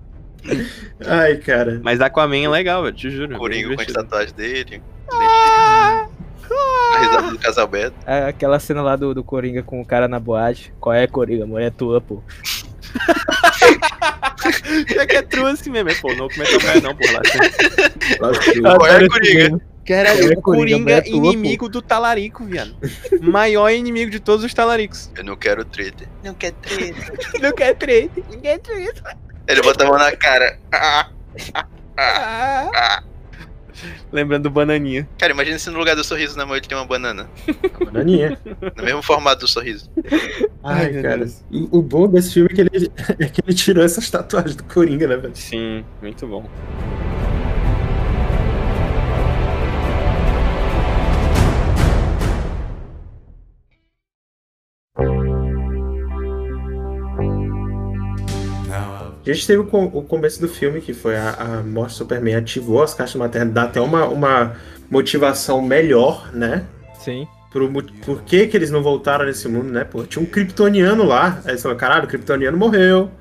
Ai, 1.05 1.37
cara. 1.37 1.79
Mas 1.83 2.01
Aquaman 2.01 2.43
é 2.43 2.49
legal, 2.49 2.83
velho, 2.83 2.95
te 2.95 3.09
juro. 3.09 3.35
é 3.35 3.37
Coringa 3.37 3.75
com 3.75 3.81
as 3.81 3.87
tatuagens 3.87 4.33
dele. 4.33 4.81
A 5.11 6.07
risada 6.99 7.31
do 7.31 7.39
Casalbeto. 7.39 7.95
É 8.05 8.25
Aquela 8.25 8.59
cena 8.59 8.81
lá 8.81 8.95
do, 8.95 9.13
do 9.13 9.23
Coringa 9.23 9.63
com 9.63 9.81
o 9.81 9.85
cara 9.85 10.07
na 10.07 10.19
boate. 10.19 10.73
Qual 10.79 10.93
é, 10.93 11.07
Coringa? 11.07 11.45
Mulher 11.45 11.71
tua, 11.71 12.01
pô. 12.01 12.21
É 14.97 15.05
que 15.05 15.15
é 15.15 15.41
assim 15.47 15.69
mesmo, 15.69 15.89
é, 15.89 15.95
pô, 15.95 16.13
não 16.13 16.27
comenta 16.27 16.65
mais 16.65 16.81
não, 16.81 16.95
porra. 16.95 17.13
Lá. 17.13 18.77
Qual 18.77 18.87
é, 18.87 19.07
Coringa? 19.07 19.61
Caralho, 19.85 20.31
É, 20.31 20.37
o 20.37 20.41
Coringa, 20.41 21.01
Coringa 21.01 21.09
inimigo 21.09 21.67
do 21.67 21.81
talarico, 21.81 22.45
viado. 22.45 22.75
Maior 23.21 23.69
inimigo 23.69 24.09
de 24.09 24.19
todos 24.19 24.45
os 24.45 24.53
talaricos. 24.53 25.11
Eu 25.15 25.23
não 25.23 25.35
quero 25.35 25.65
treta. 25.65 26.05
Não 26.23 26.33
quero 26.33 26.55
treta. 26.61 27.13
Não 27.41 27.51
quer 27.51 27.75
treta, 27.75 28.21
não 28.31 28.39
quer 28.39 28.59
treta. 28.59 29.17
Ele 29.47 29.61
bota 29.61 29.83
a 29.83 29.87
mão 29.87 29.97
na 29.97 30.15
cara. 30.15 30.57
Ah, 30.71 31.09
ah. 31.97 33.03
Lembrando 34.11 34.43
do 34.43 34.49
Bananinha. 34.49 35.07
Cara, 35.17 35.33
imagina 35.33 35.57
se 35.57 35.69
no 35.69 35.79
lugar 35.79 35.95
do 35.95 36.03
sorriso 36.03 36.37
na 36.37 36.45
mão 36.45 36.55
ele 36.55 36.65
tem 36.65 36.77
uma 36.77 36.85
banana. 36.85 37.27
Bananinha. 37.83 38.39
No 38.77 38.83
mesmo 38.83 39.01
formato 39.01 39.41
do 39.41 39.47
sorriso. 39.47 39.89
Ai, 40.63 41.01
cara. 41.01 41.27
O, 41.51 41.79
o 41.79 41.81
bom 41.81 42.07
desse 42.07 42.33
filme 42.33 42.49
é 42.51 42.55
que, 42.55 42.61
ele, 42.61 42.91
é 43.19 43.25
que 43.25 43.41
ele 43.45 43.53
tirou 43.53 43.83
essas 43.83 44.09
tatuagens 44.09 44.55
do 44.55 44.63
Coringa, 44.63 45.07
né, 45.07 45.17
velho? 45.17 45.35
Sim, 45.35 45.83
muito 46.01 46.25
bom. 46.27 46.47
A 59.26 59.34
gente 59.34 59.47
teve 59.47 59.61
o, 59.61 59.65
com- 59.65 59.86
o 59.86 60.01
começo 60.03 60.39
do 60.41 60.47
filme, 60.47 60.82
que 60.82 60.93
foi 60.93 61.15
a, 61.15 61.30
a 61.32 61.47
morte 61.63 61.91
do 61.93 61.97
Superman, 61.97 62.36
ativou 62.36 62.84
as 62.84 62.93
caixas 62.93 63.15
maternas, 63.15 63.53
dá 63.53 63.63
até 63.63 63.80
uma, 63.80 64.05
uma 64.05 64.55
motivação 64.89 65.61
melhor, 65.61 66.30
né? 66.34 66.65
Sim. 66.99 67.28
Pro, 67.51 67.71
por 68.05 68.24
que, 68.24 68.47
que 68.47 68.57
eles 68.57 68.71
não 68.71 68.82
voltaram 68.84 69.26
nesse 69.26 69.47
mundo, 69.47 69.71
né? 69.71 69.84
Pô, 69.84 70.03
tinha 70.03 70.21
um 70.21 70.26
kryptoniano 70.26 71.03
lá. 71.03 71.39
Aí 71.45 71.55
você 71.55 71.63
falou, 71.63 71.78
caralho, 71.78 72.05
o 72.05 72.07
kryptoniano 72.07 72.57
morreu. 72.57 73.11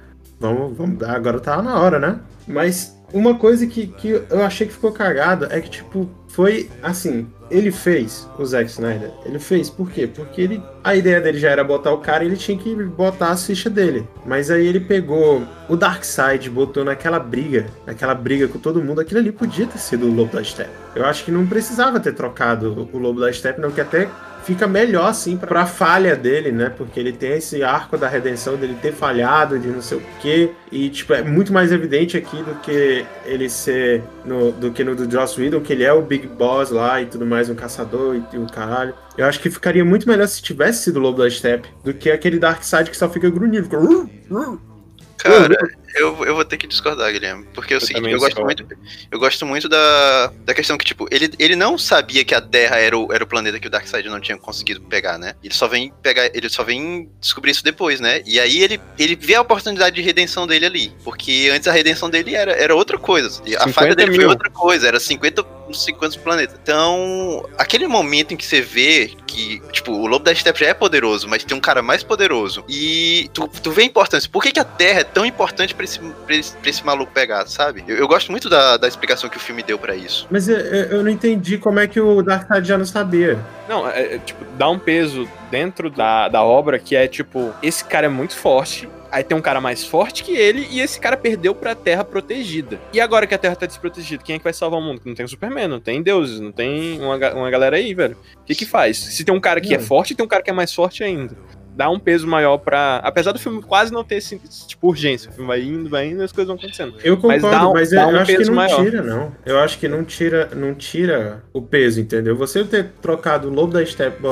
Vamos, 0.40 0.76
vamos 0.76 1.02
agora 1.04 1.38
tá 1.38 1.62
na 1.62 1.78
hora, 1.78 1.98
né? 1.98 2.18
Mas 2.48 2.98
uma 3.12 3.34
coisa 3.36 3.66
que, 3.66 3.86
que 3.86 4.08
eu 4.28 4.42
achei 4.42 4.66
que 4.66 4.72
ficou 4.72 4.90
cagado 4.90 5.46
é 5.50 5.60
que, 5.60 5.70
tipo, 5.70 6.08
foi 6.32 6.70
assim, 6.82 7.26
ele 7.50 7.70
fez, 7.70 8.26
o 8.38 8.44
Zack 8.44 8.70
Snyder, 8.70 9.10
ele 9.26 9.38
fez, 9.38 9.68
por 9.68 9.90
quê? 9.90 10.06
Porque 10.06 10.40
ele, 10.40 10.62
a 10.82 10.96
ideia 10.96 11.20
dele 11.20 11.38
já 11.38 11.50
era 11.50 11.62
botar 11.62 11.92
o 11.92 11.98
cara 11.98 12.24
ele 12.24 12.36
tinha 12.36 12.56
que 12.56 12.74
botar 12.74 13.28
a 13.28 13.36
ficha 13.36 13.68
dele. 13.68 14.08
Mas 14.24 14.50
aí 14.50 14.66
ele 14.66 14.80
pegou 14.80 15.46
o 15.68 15.76
Darkseid, 15.76 16.48
botou 16.48 16.84
naquela 16.84 17.18
briga, 17.18 17.66
naquela 17.86 18.14
briga 18.14 18.48
com 18.48 18.58
todo 18.58 18.82
mundo, 18.82 19.00
aquilo 19.00 19.20
ali 19.20 19.30
podia 19.30 19.66
ter 19.66 19.78
sido 19.78 20.06
o 20.06 20.14
Lobo 20.14 20.32
da 20.32 20.42
Steppe. 20.42 20.70
Eu 20.94 21.04
acho 21.04 21.22
que 21.22 21.30
não 21.30 21.46
precisava 21.46 22.00
ter 22.00 22.14
trocado 22.14 22.88
o 22.90 22.98
Lobo 22.98 23.20
da 23.20 23.30
Steppe, 23.30 23.60
não, 23.60 23.70
que 23.70 23.80
até 23.82 24.08
fica 24.44 24.66
melhor 24.66 25.06
assim 25.06 25.36
pra 25.36 25.66
falha 25.66 26.16
dele, 26.16 26.52
né? 26.52 26.68
Porque 26.68 26.98
ele 26.98 27.12
tem 27.12 27.32
esse 27.32 27.62
arco 27.62 27.96
da 27.96 28.08
redenção 28.08 28.56
dele 28.56 28.76
ter 28.80 28.92
falhado, 28.92 29.58
de 29.58 29.68
não 29.68 29.82
sei 29.82 29.98
o 29.98 30.02
quê. 30.20 30.50
E, 30.70 30.88
tipo, 30.88 31.12
é 31.12 31.22
muito 31.22 31.52
mais 31.52 31.72
evidente 31.72 32.16
aqui 32.16 32.42
do 32.42 32.54
que 32.56 33.04
ele 33.24 33.48
ser 33.48 34.02
no, 34.24 34.52
do 34.52 34.70
que 34.70 34.82
no 34.82 34.94
do 34.94 35.10
Joss 35.10 35.40
Whedon, 35.40 35.60
que 35.60 35.72
ele 35.72 35.84
é 35.84 35.92
o 35.92 36.02
Big 36.02 36.26
Boss 36.26 36.70
lá 36.70 37.00
e 37.00 37.06
tudo 37.06 37.26
mais, 37.26 37.48
um 37.48 37.54
caçador 37.54 38.16
e, 38.16 38.36
e 38.36 38.38
o 38.38 38.46
caralho. 38.46 38.94
Eu 39.16 39.26
acho 39.26 39.40
que 39.40 39.50
ficaria 39.50 39.84
muito 39.84 40.08
melhor 40.08 40.26
se 40.26 40.42
tivesse 40.42 40.84
sido 40.84 40.96
o 40.96 41.00
Lobo 41.00 41.18
da 41.22 41.28
Steppe 41.28 41.68
do 41.84 41.92
que 41.92 42.10
aquele 42.10 42.38
Darkseid 42.38 42.90
que 42.90 42.96
só 42.96 43.08
fica 43.08 43.28
grunhindo. 43.30 43.64
Fica... 43.64 43.78
"Uh, 43.78 44.08
uh". 44.30 44.72
Cara, 45.18 45.56
eu, 45.94 46.24
eu 46.24 46.34
vou 46.34 46.44
ter 46.44 46.56
que 46.56 46.66
discordar, 46.66 47.12
Guilherme. 47.12 47.46
Porque 47.54 47.74
é 47.74 47.76
o 47.76 47.80
seguinte, 47.80 47.96
também 47.96 48.12
eu 48.12 48.18
gosto 48.18 48.34
discordo. 48.34 48.64
muito. 48.64 48.88
Eu 49.10 49.18
gosto 49.18 49.46
muito 49.46 49.68
da, 49.68 50.32
da 50.44 50.54
questão 50.54 50.76
que, 50.78 50.84
tipo, 50.84 51.06
ele, 51.10 51.30
ele 51.38 51.56
não 51.56 51.76
sabia 51.76 52.24
que 52.24 52.34
a 52.34 52.40
Terra 52.40 52.76
era 52.78 52.96
o, 52.96 53.12
era 53.12 53.22
o 53.22 53.26
planeta 53.26 53.58
que 53.58 53.66
o 53.66 53.70
Darkseid 53.70 54.08
não 54.08 54.20
tinha 54.20 54.36
conseguido 54.38 54.80
pegar, 54.80 55.18
né? 55.18 55.34
Ele 55.42 55.54
só 55.54 55.68
vem 55.68 55.92
pegar. 56.02 56.30
Ele 56.34 56.48
só 56.48 56.62
vem 56.62 57.08
descobrir 57.20 57.52
isso 57.52 57.64
depois, 57.64 58.00
né? 58.00 58.22
E 58.26 58.40
aí 58.40 58.62
ele, 58.62 58.80
ele 58.98 59.16
vê 59.16 59.34
a 59.34 59.40
oportunidade 59.42 59.96
de 59.96 60.02
redenção 60.02 60.46
dele 60.46 60.66
ali. 60.66 60.92
Porque 61.04 61.50
antes 61.52 61.68
a 61.68 61.72
redenção 61.72 62.08
dele 62.08 62.34
era, 62.34 62.52
era 62.52 62.74
outra 62.74 62.98
coisa. 62.98 63.28
A 63.28 63.68
50 63.68 63.72
falha 63.72 63.94
dele 63.94 64.12
foi 64.12 64.18
mil. 64.18 64.28
outra 64.28 64.50
coisa, 64.50 64.88
era 64.88 65.00
50, 65.00 65.44
50 65.72 66.18
planetas. 66.18 66.58
Então, 66.62 67.48
aquele 67.58 67.86
momento 67.86 68.34
em 68.34 68.36
que 68.36 68.44
você 68.44 68.60
vê 68.60 69.12
que, 69.26 69.60
tipo, 69.72 69.92
o 69.92 70.06
Lobo 70.06 70.24
da 70.24 70.34
Steppe 70.34 70.60
já 70.60 70.66
é 70.66 70.74
poderoso, 70.74 71.28
mas 71.28 71.42
tem 71.42 71.56
um 71.56 71.60
cara 71.60 71.82
mais 71.82 72.02
poderoso. 72.02 72.64
E 72.68 73.30
tu, 73.32 73.48
tu 73.48 73.70
vê 73.70 73.82
a 73.82 73.86
importância. 73.86 74.28
Por 74.30 74.42
que, 74.42 74.52
que 74.52 74.60
a 74.60 74.64
Terra 74.64 75.00
é 75.00 75.04
tão 75.04 75.24
importante 75.24 75.74
pra 75.82 75.84
esse, 75.84 75.98
pra 75.98 76.34
esse, 76.36 76.56
pra 76.56 76.70
esse 76.70 76.86
maluco 76.86 77.12
pegar, 77.12 77.46
sabe? 77.46 77.82
Eu, 77.86 77.96
eu 77.96 78.08
gosto 78.08 78.30
muito 78.30 78.48
da, 78.48 78.76
da 78.76 78.86
explicação 78.86 79.28
que 79.28 79.36
o 79.36 79.40
filme 79.40 79.62
deu 79.62 79.78
pra 79.78 79.96
isso. 79.96 80.26
Mas 80.30 80.48
eu, 80.48 80.56
eu 80.56 81.02
não 81.02 81.10
entendi 81.10 81.58
como 81.58 81.80
é 81.80 81.86
que 81.86 82.00
o 82.00 82.22
Darkseid 82.22 82.66
já 82.66 82.78
não 82.78 82.84
sabia. 82.84 83.38
Não, 83.68 83.88
é, 83.88 84.14
é, 84.14 84.18
tipo, 84.18 84.44
dá 84.56 84.68
um 84.68 84.78
peso 84.78 85.28
dentro 85.50 85.90
da, 85.90 86.28
da 86.28 86.42
obra 86.42 86.78
que 86.78 86.94
é 86.94 87.08
tipo, 87.08 87.52
esse 87.62 87.84
cara 87.84 88.06
é 88.06 88.08
muito 88.08 88.36
forte. 88.36 88.88
Aí 89.10 89.22
tem 89.22 89.36
um 89.36 89.42
cara 89.42 89.60
mais 89.60 89.84
forte 89.84 90.24
que 90.24 90.32
ele 90.34 90.66
e 90.70 90.80
esse 90.80 90.98
cara 90.98 91.18
perdeu 91.18 91.54
pra 91.54 91.74
Terra 91.74 92.02
protegida. 92.02 92.80
E 92.94 93.00
agora 93.00 93.26
que 93.26 93.34
a 93.34 93.38
Terra 93.38 93.54
tá 93.54 93.66
desprotegida, 93.66 94.22
quem 94.22 94.36
é 94.36 94.38
que 94.38 94.44
vai 94.44 94.54
salvar 94.54 94.80
o 94.80 94.82
mundo? 94.82 95.02
Não 95.04 95.14
tem 95.14 95.26
o 95.26 95.28
Superman, 95.28 95.68
não 95.68 95.80
tem 95.80 96.02
deuses, 96.02 96.40
não 96.40 96.50
tem 96.50 96.98
uma, 96.98 97.16
uma 97.34 97.50
galera 97.50 97.76
aí, 97.76 97.92
velho. 97.92 98.16
O 98.40 98.44
que 98.44 98.54
que 98.54 98.64
faz? 98.64 98.96
Se 98.96 99.22
tem 99.22 99.34
um 99.34 99.40
cara 99.40 99.60
que 99.60 99.74
é 99.74 99.78
forte, 99.78 100.14
tem 100.14 100.24
um 100.24 100.28
cara 100.28 100.42
que 100.42 100.48
é 100.48 100.52
mais 100.54 100.72
forte 100.72 101.04
ainda. 101.04 101.36
Dá 101.74 101.88
um 101.90 101.98
peso 101.98 102.26
maior 102.26 102.58
pra. 102.58 102.96
Apesar 103.02 103.32
do 103.32 103.38
filme 103.38 103.62
quase 103.62 103.92
não 103.92 104.04
ter 104.04 104.16
esse, 104.16 104.38
tipo 104.66 104.88
urgência. 104.88 105.30
O 105.30 105.32
filme 105.32 105.48
vai 105.48 105.62
indo, 105.62 105.88
vai 105.88 106.06
indo 106.06 106.20
e 106.20 106.24
as 106.24 106.32
coisas 106.32 106.46
vão 106.48 106.56
acontecendo. 106.56 106.94
Eu 107.02 107.14
Mas 107.22 107.40
concordo, 107.42 107.50
dá 107.50 107.68
um- 107.68 107.72
mas, 107.72 107.92
eu 107.92 108.00
um 108.00 108.16
acho 108.18 108.36
que 108.36 108.44
não 108.44 108.54
maior. 108.54 108.84
tira, 108.84 109.02
não. 109.02 109.32
Eu 109.46 109.58
acho 109.58 109.78
que 109.78 109.88
não 109.88 110.04
tira, 110.04 110.48
não 110.54 110.74
tira 110.74 111.42
o 111.52 111.62
peso, 111.62 112.00
entendeu? 112.00 112.36
Você 112.36 112.62
ter 112.64 112.90
trocado 113.00 113.48
o 113.48 113.50
Lobo 113.52 113.72
da 113.72 113.84
Steppe 113.84 114.22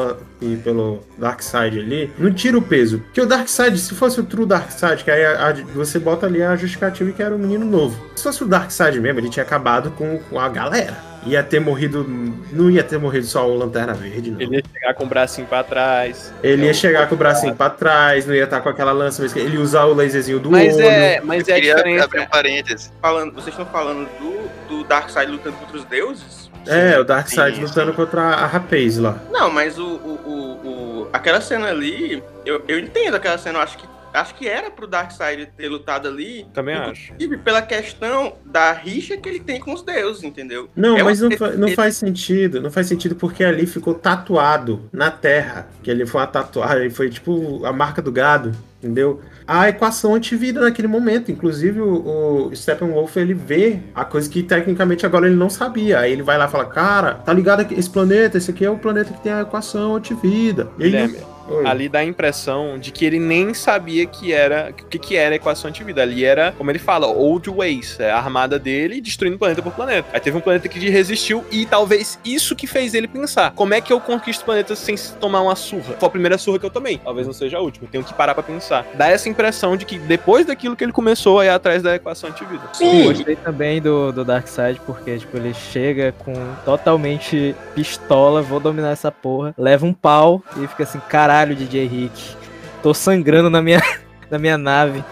e 0.42 0.56
pelo 0.56 1.00
Darkseid 1.18 1.78
ali, 1.78 2.12
não 2.18 2.32
tira 2.32 2.58
o 2.58 2.62
peso. 2.62 2.98
Porque 3.00 3.20
o 3.20 3.26
Darkseid, 3.26 3.78
se 3.78 3.94
fosse 3.94 4.20
o 4.20 4.24
True 4.24 4.46
Darkseid, 4.46 5.02
que 5.02 5.10
aí 5.10 5.24
a- 5.24 5.48
a- 5.48 5.52
você 5.74 5.98
bota 5.98 6.26
ali 6.26 6.42
a 6.42 6.54
justificativa 6.56 7.10
que 7.12 7.22
era 7.22 7.34
um 7.34 7.38
menino 7.38 7.64
novo. 7.64 7.98
Se 8.16 8.22
fosse 8.22 8.44
o 8.44 8.46
Darkseid 8.46 9.00
mesmo, 9.00 9.18
ele 9.20 9.30
tinha 9.30 9.44
acabado 9.44 9.90
com, 9.92 10.18
com 10.18 10.38
a 10.38 10.48
galera. 10.48 11.09
Ia 11.26 11.42
ter 11.42 11.60
morrido. 11.60 12.04
Não 12.52 12.70
ia 12.70 12.82
ter 12.82 12.98
morrido 12.98 13.26
só 13.26 13.46
o 13.48 13.54
Lanterna 13.56 13.92
Verde, 13.92 14.30
não. 14.30 14.40
Ele 14.40 14.56
ia 14.56 14.62
chegar 14.72 14.94
com 14.94 15.04
o 15.04 15.06
bracinho 15.06 15.46
pra 15.46 15.62
trás. 15.62 16.32
Ele 16.42 16.62
É 16.62 16.66
ia 16.66 16.74
chegar 16.74 17.08
com 17.08 17.14
o 17.14 17.18
bracinho 17.18 17.54
pra 17.54 17.68
trás, 17.68 18.26
não 18.26 18.34
ia 18.34 18.44
estar 18.44 18.60
com 18.60 18.68
aquela 18.70 18.92
lança, 18.92 19.22
mas 19.22 19.36
ele 19.36 19.56
ia 19.56 19.60
usar 19.60 19.84
o 19.84 19.94
laserzinho 19.94 20.38
do 20.38 20.50
Mas 20.50 20.74
olho. 20.76 20.84
é, 20.86 21.20
mas 21.20 21.46
eu 21.46 21.54
é 21.54 21.58
a 21.58 21.60
queria 21.60 21.74
diferença. 21.76 22.04
abrir 22.04 22.20
um 22.20 22.26
parêntese. 22.26 22.90
Falando, 23.02 23.32
vocês 23.34 23.48
estão 23.48 23.66
falando 23.66 24.08
do, 24.18 24.48
do 24.78 24.84
Darkseid 24.84 25.30
lutando 25.30 25.56
contra 25.56 25.76
os 25.76 25.84
deuses? 25.84 26.50
É, 26.66 26.98
o 26.98 27.04
Darkseid 27.04 27.56
Sim, 27.56 27.62
lutando 27.64 27.90
sim. 27.90 27.96
contra 27.96 28.22
a 28.22 28.46
rapaz 28.46 28.96
lá. 28.98 29.18
Não, 29.30 29.50
mas 29.50 29.78
o, 29.78 29.82
o, 29.86 30.20
o, 30.26 30.68
o- 31.04 31.08
aquela 31.12 31.40
cena 31.40 31.68
ali, 31.68 32.22
eu, 32.46 32.62
eu 32.68 32.78
entendo 32.78 33.14
aquela 33.16 33.36
cena, 33.38 33.58
eu 33.58 33.62
acho 33.62 33.76
que 33.78 33.84
acho 34.12 34.34
que 34.34 34.46
era 34.48 34.70
pro 34.70 34.86
Darkseid 34.86 35.46
ter 35.56 35.68
lutado 35.68 36.08
ali. 36.08 36.46
Também 36.52 36.74
acho. 36.74 37.12
Inclusive 37.12 37.36
pela 37.38 37.62
questão 37.62 38.34
da 38.44 38.72
rixa 38.72 39.16
que 39.16 39.28
ele 39.28 39.40
tem 39.40 39.60
com 39.60 39.72
os 39.72 39.82
deuses, 39.82 40.22
entendeu? 40.24 40.68
Não, 40.74 40.96
É 40.96 41.02
mas 41.02 41.20
uma- 41.22 41.30
não, 41.30 41.36
fa- 41.38 41.50
não 41.52 41.68
ele- 41.68 41.76
faz 41.76 41.96
sentido. 41.96 42.60
Não 42.60 42.70
faz 42.70 42.86
sentido 42.86 43.14
porque 43.14 43.44
ali 43.44 43.66
ficou 43.66 43.94
tatuado 43.94 44.88
na 44.92 45.10
terra. 45.10 45.68
Que 45.82 45.90
ele 45.90 46.06
foi 46.06 46.20
uma 46.20 46.26
tatuagem, 46.26 46.90
foi 46.90 47.08
tipo 47.10 47.64
a 47.64 47.72
marca 47.72 48.00
do 48.02 48.12
gado, 48.12 48.52
entendeu? 48.82 49.20
A 49.46 49.68
equação 49.68 50.14
antivida 50.14 50.60
naquele 50.60 50.86
momento. 50.88 51.30
Inclusive 51.32 51.80
o, 51.80 52.46
o 52.48 52.56
Steppenwolf 52.56 53.16
ele 53.16 53.34
vê 53.34 53.78
a 53.94 54.04
coisa 54.04 54.28
que 54.30 54.42
tecnicamente 54.42 55.04
agora 55.04 55.26
ele 55.26 55.34
não 55.36 55.50
sabia. 55.50 55.98
Aí 56.00 56.12
ele 56.12 56.22
vai 56.22 56.38
lá 56.38 56.46
e 56.46 56.50
fala: 56.50 56.66
Cara, 56.66 57.14
tá 57.14 57.32
ligado 57.32 57.64
que 57.64 57.74
esse 57.74 57.90
planeta? 57.90 58.38
Esse 58.38 58.50
aqui 58.50 58.64
é 58.64 58.70
o 58.70 58.78
planeta 58.78 59.12
que 59.12 59.20
tem 59.22 59.32
a 59.32 59.40
equação 59.42 59.96
antivida. 59.96 60.68
E 60.78 60.84
aí, 60.84 61.16
Oi. 61.50 61.66
ali 61.66 61.88
dá 61.88 62.00
a 62.00 62.04
impressão 62.04 62.78
de 62.78 62.90
que 62.90 63.04
ele 63.04 63.18
nem 63.18 63.52
sabia 63.54 64.06
que 64.06 64.32
era 64.32 64.70
o 64.70 64.74
que, 64.74 64.98
que 64.98 65.16
era 65.16 65.34
a 65.34 65.36
equação 65.36 65.68
antivida. 65.68 66.02
Ali 66.02 66.24
era, 66.24 66.52
como 66.52 66.70
ele 66.70 66.78
fala, 66.78 67.06
old 67.06 67.48
ways, 67.50 67.98
é 67.98 68.10
a 68.10 68.16
armada 68.16 68.58
dele 68.58 69.00
destruindo 69.00 69.38
planeta 69.38 69.62
por 69.62 69.72
planeta. 69.72 70.08
Aí 70.12 70.20
teve 70.20 70.36
um 70.36 70.40
planeta 70.40 70.68
que 70.68 70.78
resistiu 70.88 71.44
e 71.50 71.66
talvez 71.66 72.18
isso 72.24 72.54
que 72.54 72.66
fez 72.66 72.94
ele 72.94 73.08
pensar: 73.08 73.52
como 73.52 73.74
é 73.74 73.80
que 73.80 73.92
eu 73.92 74.00
conquisto 74.00 74.44
planetas 74.44 74.78
sem 74.78 74.96
tomar 75.20 75.40
uma 75.40 75.56
surra? 75.56 75.96
Foi 75.98 76.06
a 76.06 76.10
primeira 76.10 76.38
surra 76.38 76.58
que 76.58 76.66
eu 76.66 76.70
tomei. 76.70 76.98
Talvez 76.98 77.26
não 77.26 77.34
seja 77.34 77.58
a 77.58 77.60
última. 77.60 77.86
Eu 77.86 77.90
tenho 77.90 78.04
que 78.04 78.14
parar 78.14 78.34
pra 78.34 78.42
pensar. 78.42 78.86
Dá 78.94 79.08
essa 79.08 79.28
impressão 79.28 79.76
de 79.76 79.84
que 79.84 79.98
depois 79.98 80.46
daquilo 80.46 80.76
que 80.76 80.84
ele 80.84 80.92
começou 80.92 81.40
a 81.40 81.46
ir 81.46 81.48
atrás 81.48 81.82
da 81.82 81.94
equação 81.94 82.30
antivida. 82.30 82.62
Eu 82.80 83.04
gostei 83.04 83.36
também 83.36 83.80
do, 83.80 84.12
do 84.12 84.24
Darkseid, 84.24 84.80
porque, 84.86 85.18
tipo, 85.18 85.36
ele 85.36 85.54
chega 85.54 86.12
com 86.18 86.32
totalmente 86.64 87.54
pistola, 87.74 88.42
vou 88.42 88.60
dominar 88.60 88.90
essa 88.90 89.10
porra, 89.10 89.54
leva 89.56 89.86
um 89.86 89.92
pau 89.92 90.42
e 90.56 90.66
fica 90.66 90.82
assim, 90.84 91.00
caralho, 91.08 91.39
DJ 91.46 91.86
Rick, 91.86 92.36
tô 92.82 92.92
sangrando 92.94 93.48
na 93.50 93.60
minha, 93.62 93.80
na 94.30 94.38
minha 94.38 94.56
nave. 94.58 95.04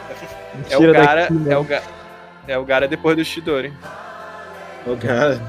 É 0.70 0.76
o 0.76 0.92
cara, 0.92 1.20
daqui, 1.22 1.32
né? 1.34 1.52
é 1.52 1.56
o 1.58 1.64
Ga- 1.64 1.82
é 2.48 2.58
o 2.58 2.64
cara 2.64 2.88
depois 2.88 3.16
do 3.16 3.24
Shidori. 3.24 3.72
Ô, 4.86 4.96
cara. 4.96 5.40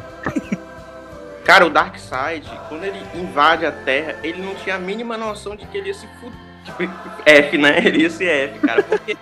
Cara, 1.46 1.66
o 1.66 1.70
Darkseid, 1.70 2.48
quando 2.68 2.84
ele 2.84 3.02
invade 3.16 3.66
a 3.66 3.72
Terra, 3.72 4.16
ele 4.24 4.42
não 4.42 4.54
tinha 4.56 4.76
a 4.76 4.80
mínima 4.80 5.18
noção 5.18 5.56
de 5.56 5.66
que 5.66 5.78
ele 5.78 5.88
ia 5.88 5.94
se 5.94 6.08
fuder. 6.20 6.38
Tipo, 6.64 6.84
F, 7.26 7.58
né? 7.58 7.78
Ele 7.80 8.04
ia 8.04 8.10
ser 8.10 8.26
F, 8.54 8.60
cara. 8.60 8.84
Porque. 8.84 9.18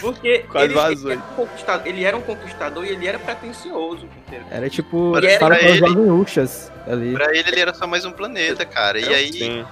Porque 0.00 0.28
ele, 0.58 0.74
vazou. 0.74 1.10
ele, 1.12 1.20
era 1.20 1.26
um 1.26 1.34
conquistador, 1.36 1.86
ele 1.86 2.04
era 2.04 2.16
um 2.16 2.20
conquistador 2.20 2.84
e 2.84 2.88
ele 2.90 3.06
era 3.06 3.18
pretencioso, 3.18 4.06
entendeu? 4.26 4.46
Era 4.50 4.68
tipo, 4.68 5.12
com 5.12 5.18
ele- 5.18 6.10
Uxas 6.10 6.70
ali. 6.86 7.12
Pra 7.12 7.30
ele, 7.34 7.48
ele 7.48 7.60
era 7.60 7.72
só 7.72 7.86
mais 7.86 8.04
um 8.04 8.12
planeta, 8.12 8.64
cara. 8.66 8.98
E 9.00 9.08
aí, 9.14 9.32
Sim. 9.32 9.64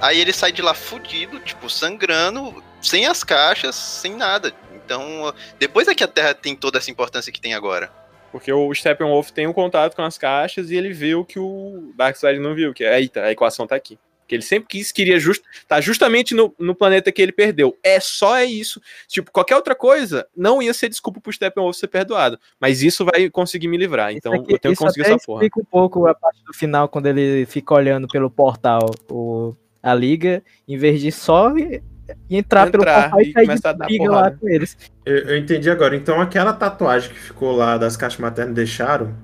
Aí 0.00 0.20
ele 0.20 0.32
sai 0.32 0.52
de 0.52 0.62
lá 0.62 0.74
fudido, 0.74 1.40
tipo, 1.40 1.68
sangrando, 1.68 2.62
sem 2.80 3.06
as 3.06 3.24
caixas, 3.24 3.74
sem 3.74 4.14
nada. 4.14 4.52
Então, 4.74 5.32
depois 5.58 5.88
é 5.88 5.94
que 5.94 6.04
a 6.04 6.08
Terra 6.08 6.34
tem 6.34 6.54
toda 6.54 6.78
essa 6.78 6.90
importância 6.90 7.32
que 7.32 7.40
tem 7.40 7.54
agora. 7.54 7.90
Porque 8.30 8.52
o 8.52 8.74
Steppenwolf 8.74 9.30
tem 9.30 9.46
um 9.46 9.52
contato 9.52 9.94
com 9.94 10.02
as 10.02 10.18
caixas 10.18 10.70
e 10.70 10.76
ele 10.76 10.92
viu 10.92 11.24
que 11.24 11.38
o 11.38 11.92
Darkseid 11.96 12.40
não 12.40 12.54
viu, 12.54 12.74
que 12.74 12.84
é, 12.84 12.98
eita, 13.00 13.22
a 13.22 13.30
equação 13.32 13.66
tá 13.66 13.76
aqui. 13.76 13.98
Que 14.26 14.34
ele 14.34 14.42
sempre 14.42 14.68
quis, 14.68 14.90
queria 14.90 15.20
just, 15.20 15.42
tá 15.68 15.80
justamente 15.80 16.34
no, 16.34 16.52
no 16.58 16.74
planeta 16.74 17.12
que 17.12 17.22
ele 17.22 17.30
perdeu. 17.30 17.78
É 17.82 18.00
só 18.00 18.36
é 18.36 18.44
isso. 18.44 18.80
Tipo, 19.06 19.30
qualquer 19.30 19.54
outra 19.54 19.74
coisa 19.74 20.26
não 20.36 20.60
ia 20.62 20.74
ser 20.74 20.88
desculpa 20.88 21.20
pro 21.20 21.32
Steppenwolf 21.32 21.76
ser 21.76 21.88
perdoado. 21.88 22.38
Mas 22.58 22.82
isso 22.82 23.04
vai 23.04 23.30
conseguir 23.30 23.68
me 23.68 23.76
livrar. 23.76 24.12
Então 24.12 24.32
aqui- 24.32 24.52
eu 24.54 24.58
tenho 24.58 24.74
que 24.74 24.82
conseguir 24.82 25.06
essa 25.06 25.18
porra. 25.18 25.44
explica 25.44 25.60
um 25.60 25.64
pouco 25.64 26.06
a 26.06 26.14
parte 26.14 26.42
do 26.42 26.52
final, 26.54 26.88
quando 26.88 27.06
ele 27.06 27.46
fica 27.46 27.72
olhando 27.74 28.08
pelo 28.08 28.30
portal 28.30 28.90
o, 29.10 29.54
a 29.84 29.94
liga, 29.94 30.42
em 30.66 30.76
vez 30.78 31.00
de 31.00 31.12
só 31.12 31.56
e- 31.56 31.82
e 32.28 32.36
entrar, 32.36 32.70
pelo 32.70 32.82
Entrar 32.82 33.02
portal 33.10 33.20
e 33.20 33.28
e 33.28 33.32
sair 33.32 33.46
começar 33.46 33.70
a 33.70 33.72
de 33.72 33.78
dar 33.78 33.84
briga 33.86 34.04
porrada. 34.04 34.28
lá 34.30 34.36
com 34.36 34.48
eles. 34.48 34.76
Eu, 35.06 35.16
eu 35.18 35.36
entendi 35.38 35.70
agora. 35.70 35.94
Então 35.96 36.20
aquela 36.20 36.52
tatuagem 36.52 37.10
que 37.10 37.18
ficou 37.18 37.52
lá 37.56 37.78
das 37.78 37.96
caixas 37.96 38.20
maternas 38.20 38.54
deixaram 38.54 39.14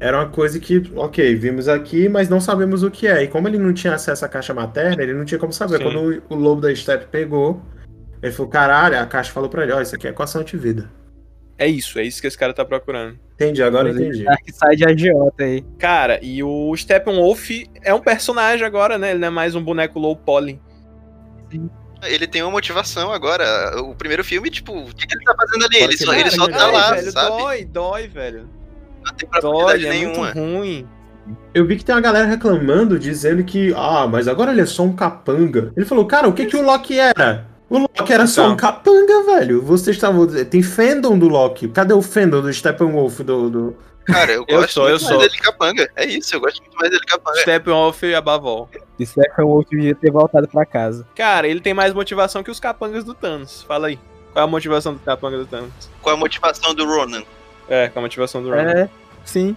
era 0.00 0.16
uma 0.18 0.28
coisa 0.28 0.60
que, 0.60 0.80
ok, 0.94 1.34
vimos 1.34 1.66
aqui, 1.68 2.08
mas 2.08 2.28
não 2.28 2.40
sabemos 2.40 2.84
o 2.84 2.90
que 2.90 3.08
é. 3.08 3.24
E 3.24 3.28
como 3.28 3.48
ele 3.48 3.58
não 3.58 3.72
tinha 3.72 3.94
acesso 3.94 4.24
à 4.24 4.28
caixa 4.28 4.54
materna, 4.54 5.02
ele 5.02 5.12
não 5.14 5.24
tinha 5.24 5.38
como 5.40 5.52
saber. 5.52 5.78
Sim. 5.78 5.82
Quando 5.84 6.22
o, 6.30 6.34
o 6.34 6.38
lobo 6.38 6.60
da 6.60 6.72
Step 6.72 7.06
pegou, 7.10 7.60
ele 8.22 8.30
falou, 8.32 8.48
caralho, 8.50 8.98
a 9.00 9.06
caixa 9.06 9.32
falou 9.32 9.48
pra 9.50 9.64
ele, 9.64 9.72
ó, 9.72 9.80
isso 9.80 9.96
aqui 9.96 10.06
é 10.06 10.10
equação 10.10 10.40
antivida. 10.40 10.88
É 11.58 11.66
isso, 11.66 11.98
é 11.98 12.04
isso 12.04 12.20
que 12.20 12.28
esse 12.28 12.38
cara 12.38 12.54
tá 12.54 12.64
procurando. 12.64 13.18
Entendi, 13.34 13.62
agora 13.62 13.88
Inclusive, 13.88 14.22
entendi. 14.22 14.24
Darkseid 14.24 14.84
agiota 14.84 15.42
aí. 15.44 15.64
Cara, 15.78 16.20
e 16.22 16.42
o 16.42 16.74
Steppenwolf 16.76 17.50
é 17.82 17.92
um 17.92 18.00
personagem 18.00 18.64
agora, 18.64 18.96
né? 18.96 19.10
Ele 19.10 19.18
não 19.18 19.28
é 19.28 19.30
mais 19.30 19.56
um 19.56 19.62
boneco 19.62 19.98
low 19.98 20.14
poly. 20.16 20.60
Ele 22.04 22.26
tem 22.28 22.42
uma 22.42 22.52
motivação 22.52 23.12
agora. 23.12 23.80
O 23.82 23.94
primeiro 23.94 24.22
filme, 24.22 24.50
tipo, 24.50 24.72
o 24.72 24.94
que, 24.94 25.04
que 25.06 25.14
ele 25.14 25.24
tá 25.24 25.34
fazendo 25.36 25.64
ali? 25.64 25.76
Ele 25.82 25.96
só, 25.96 26.12
ele 26.12 26.22
mais 26.22 26.34
só 26.34 26.48
tá 26.48 26.58
Dói, 26.58 26.72
lá, 26.72 26.94
velho, 26.94 27.12
sabe? 27.12 27.28
Dói, 27.28 27.64
dói, 27.64 28.08
velho. 28.08 28.48
Não 29.04 29.14
tem 29.14 29.28
Dói, 29.40 29.84
é 29.84 29.90
nenhuma. 29.90 30.32
muito 30.34 30.38
ruim. 30.38 30.88
Eu 31.52 31.66
vi 31.66 31.76
que 31.76 31.84
tem 31.84 31.94
uma 31.94 32.00
galera 32.00 32.26
reclamando, 32.26 32.98
dizendo 32.98 33.42
que, 33.42 33.74
ah, 33.76 34.06
mas 34.06 34.28
agora 34.28 34.52
ele 34.52 34.60
é 34.60 34.66
só 34.66 34.84
um 34.84 34.94
capanga. 34.94 35.72
Ele 35.76 35.84
falou, 35.84 36.06
cara, 36.06 36.28
o 36.28 36.32
que 36.32 36.46
que 36.46 36.56
o 36.56 36.62
Loki 36.62 36.98
era? 36.98 37.47
O 37.70 37.78
Loki 37.78 38.12
era 38.12 38.26
só 38.26 38.42
Então. 38.44 38.52
um 38.54 38.56
capanga, 38.56 39.22
velho. 39.24 39.60
Vocês 39.62 39.96
estavam. 39.96 40.26
Tem 40.44 40.62
fandom 40.62 41.18
do 41.18 41.28
Loki. 41.28 41.68
Cadê 41.68 41.92
o 41.92 42.00
fandom 42.02 42.40
do 42.40 42.52
Steppenwolf? 42.52 43.20
Do, 43.20 43.50
do... 43.50 43.76
Cara, 44.06 44.32
eu 44.32 44.44
Eu 44.48 44.60
gosto 44.60 44.72
sou, 44.72 44.84
eu 44.84 44.92
muito 44.92 45.04
sou. 45.04 45.18
mais 45.18 45.30
dele 45.30 45.42
capanga. 45.42 45.90
É 45.94 46.06
isso, 46.06 46.34
eu 46.34 46.40
gosto 46.40 46.60
muito 46.62 46.74
mais 46.78 46.90
dele 46.90 47.04
capanga. 47.06 47.40
Steppenwolf 47.40 48.02
e 48.04 48.14
above 48.14 48.46
all. 48.46 48.70
E 48.98 49.04
Steppenwolf 49.04 49.66
devia 49.70 49.94
ter 49.94 50.10
voltado 50.10 50.48
pra 50.48 50.64
casa. 50.64 51.06
Cara, 51.14 51.46
ele 51.46 51.60
tem 51.60 51.74
mais 51.74 51.92
motivação 51.92 52.42
que 52.42 52.50
os 52.50 52.58
capangas 52.58 53.04
do 53.04 53.12
Thanos. 53.12 53.62
Fala 53.64 53.88
aí. 53.88 53.98
Qual 54.32 54.42
é 54.42 54.44
a 54.44 54.50
motivação 54.50 54.94
do 54.94 55.00
capanga 55.00 55.36
do 55.36 55.44
Thanos? 55.46 55.90
Qual 56.00 56.14
a 56.14 56.18
motivação 56.18 56.74
do 56.74 56.86
Ronan? 56.86 57.22
É, 57.68 57.88
qual 57.88 58.02
a 58.02 58.06
motivação 58.06 58.42
do 58.42 58.48
Ronan? 58.48 58.62
É, 58.70 58.88
sim. 59.26 59.54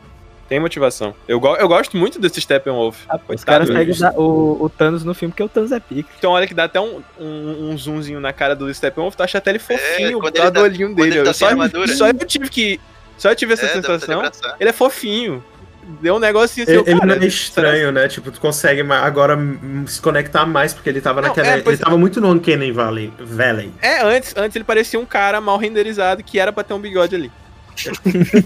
Tem 0.51 0.59
motivação. 0.59 1.15
Eu, 1.29 1.39
go- 1.39 1.55
eu 1.55 1.65
gosto 1.65 1.95
muito 1.95 2.19
desse 2.19 2.41
Steppenwolf. 2.41 2.97
Os 3.05 3.21
Coitado 3.25 3.45
caras 3.45 3.67
dele. 3.69 3.93
seguem 3.93 3.99
da- 4.11 4.19
o, 4.19 4.57
o 4.65 4.69
Thanos 4.69 5.01
no 5.05 5.13
filme, 5.13 5.31
porque 5.31 5.41
o 5.41 5.47
Thanos 5.47 5.71
é 5.71 5.79
pica. 5.79 6.09
Então 6.19 6.31
olha 6.31 6.45
que 6.45 6.53
dá 6.53 6.65
até 6.65 6.77
um, 6.77 7.01
um, 7.17 7.69
um 7.69 7.77
zoomzinho 7.77 8.19
na 8.19 8.33
cara 8.33 8.53
do 8.53 8.71
Steppenwolf, 8.73 9.15
tu 9.15 9.23
acha 9.23 9.37
até 9.37 9.51
ele 9.51 9.59
fofinho, 9.59 10.19
quando 10.19 10.23
por 10.23 10.27
ele 10.27 10.37
causa 10.39 10.51
do 10.51 10.55
tá- 10.55 10.61
olhinho 10.63 10.93
dele. 10.93 11.07
ele 11.19 11.23
tá 11.23 11.29
Eu 11.29 11.33
só, 11.33 11.47
só 11.95 12.07
eu 12.09 12.13
tive 12.25 12.49
que. 12.49 12.81
Só 13.17 13.29
eu 13.31 13.35
tive 13.37 13.53
essa 13.53 13.65
É, 13.65 13.69
sensação. 13.69 14.21
Ele 14.59 14.69
é 14.69 14.73
fofinho. 14.73 15.41
Deu 16.01 16.15
um 16.15 16.19
negocinho 16.19 16.65
assim, 16.67 16.83
Ele, 16.91 16.99
não 17.05 17.13
é 17.15 17.25
estranho, 17.25 17.91
né? 17.93 18.07
Tipo, 18.09 18.29
tu 18.29 18.41
consegue 18.41 18.81
agora 18.81 19.37
se 19.87 20.01
conectar 20.01 20.45
mais, 20.45 20.73
porque 20.73 20.89
ele 20.89 20.99
tava 20.99 21.21
Não, 21.21 21.29
naquela. 21.29 21.47
é, 21.47 21.63
ele 21.65 21.77
tava 21.77 21.97
muito 21.97 22.19
no 22.19 22.29
Uncanny 22.29 22.71
Valley. 22.73 23.11
Valley. 23.17 23.71
É, 23.81 24.01
antes, 24.03 24.35
antes 24.35 24.55
ele 24.55 24.65
parecia 24.65 24.99
um 24.99 25.05
cara 25.05 25.39
mal 25.39 25.57
renderizado 25.57 26.21
que 26.23 26.37
era 26.39 26.51
pra 26.51 26.63
ter 26.63 26.73
um 26.73 26.79
bigode 26.79 27.15
ali. 27.15 27.31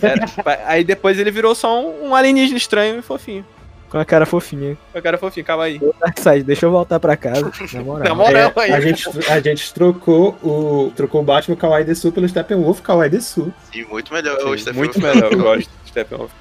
Era- 0.02 0.62
aí 0.68 0.84
depois 0.84 1.18
ele 1.20 1.32
virou 1.32 1.54
só 1.56 1.80
um, 1.82 2.10
um 2.10 2.16
alienígena 2.16 2.58
estranho 2.58 3.00
e 3.00 3.02
fofinho. 3.02 3.46
Com 3.90 4.00
a 4.00 4.04
cara 4.06 4.26
fofinha. 4.26 4.76
O 4.94 5.02
cara 5.02 5.18
fofinho, 5.18 5.46
calma 5.46 5.66
aí. 5.66 5.80
Darkseid, 6.02 6.44
deixa 6.44 6.66
eu 6.66 6.72
voltar 6.72 7.00
pra 7.00 7.16
casa. 7.16 7.50
Na 7.74 7.82
moral. 7.84 8.04
Na 8.10 8.16
moral, 8.16 8.52
É, 8.58 8.62
aí. 8.64 8.72
a, 8.74 8.82
gente, 8.82 9.08
a 9.32 9.40
gente 9.40 9.74
trocou 9.74 10.36
o. 10.44 10.92
Trocou 10.96 11.22
o 11.22 11.24
Batman 11.24 11.56
Kawaii 11.56 11.86
Desu 11.86 12.12
pelo 12.12 12.28
Steppenwolf 12.28 12.82
Kawaii 12.82 13.10
Desu. 13.10 13.54
Sim, 13.72 13.86
muito 13.86 14.12
melhor. 14.12 14.40
Sim, 14.40 14.48
o 14.50 14.58
Stephen 14.58 14.78
muito 14.78 15.00
melhor, 15.00 15.32
eu 15.32 15.38
gosto 15.40 15.70
de 15.84 15.90
Steppenwolf. 15.90 16.32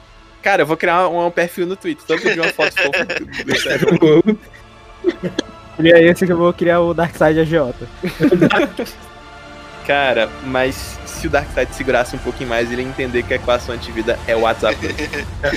Cara, 0.42 0.62
eu 0.62 0.66
vou 0.66 0.76
criar 0.76 1.06
um, 1.08 1.26
um 1.26 1.30
perfil 1.30 1.66
no 1.66 1.76
Twitter, 1.76 2.04
todo 2.06 2.20
dia 2.20 2.42
uma 2.42 2.52
foto 2.52 2.72
fofa 2.74 3.04
do- 3.04 3.44
do 3.44 3.54
Steppenwolf. 3.60 4.26
E 5.78 5.92
é 5.92 6.02
esse 6.04 6.24
que 6.26 6.32
eu 6.32 6.38
vou 6.38 6.52
criar 6.52 6.80
o 6.80 6.94
Darkseid 6.94 7.38
agiota. 7.40 7.86
Cara, 9.86 10.28
mas 10.44 10.98
se 11.04 11.26
o 11.26 11.30
Darkseid 11.30 11.74
segurasse 11.74 12.16
um 12.16 12.18
pouquinho 12.18 12.48
mais, 12.48 12.72
ele 12.72 12.82
ia 12.82 12.88
entender 12.88 13.22
que 13.22 13.34
a 13.34 13.36
equação 13.36 13.74
antivida 13.74 14.18
é 14.26 14.34
o 14.34 14.40
WhatsApp 14.40 14.76
dele. 14.76 14.96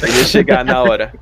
Ele 0.03 0.17
ia 0.17 0.25
chegar 0.25 0.65
na 0.65 0.81
hora. 0.81 1.13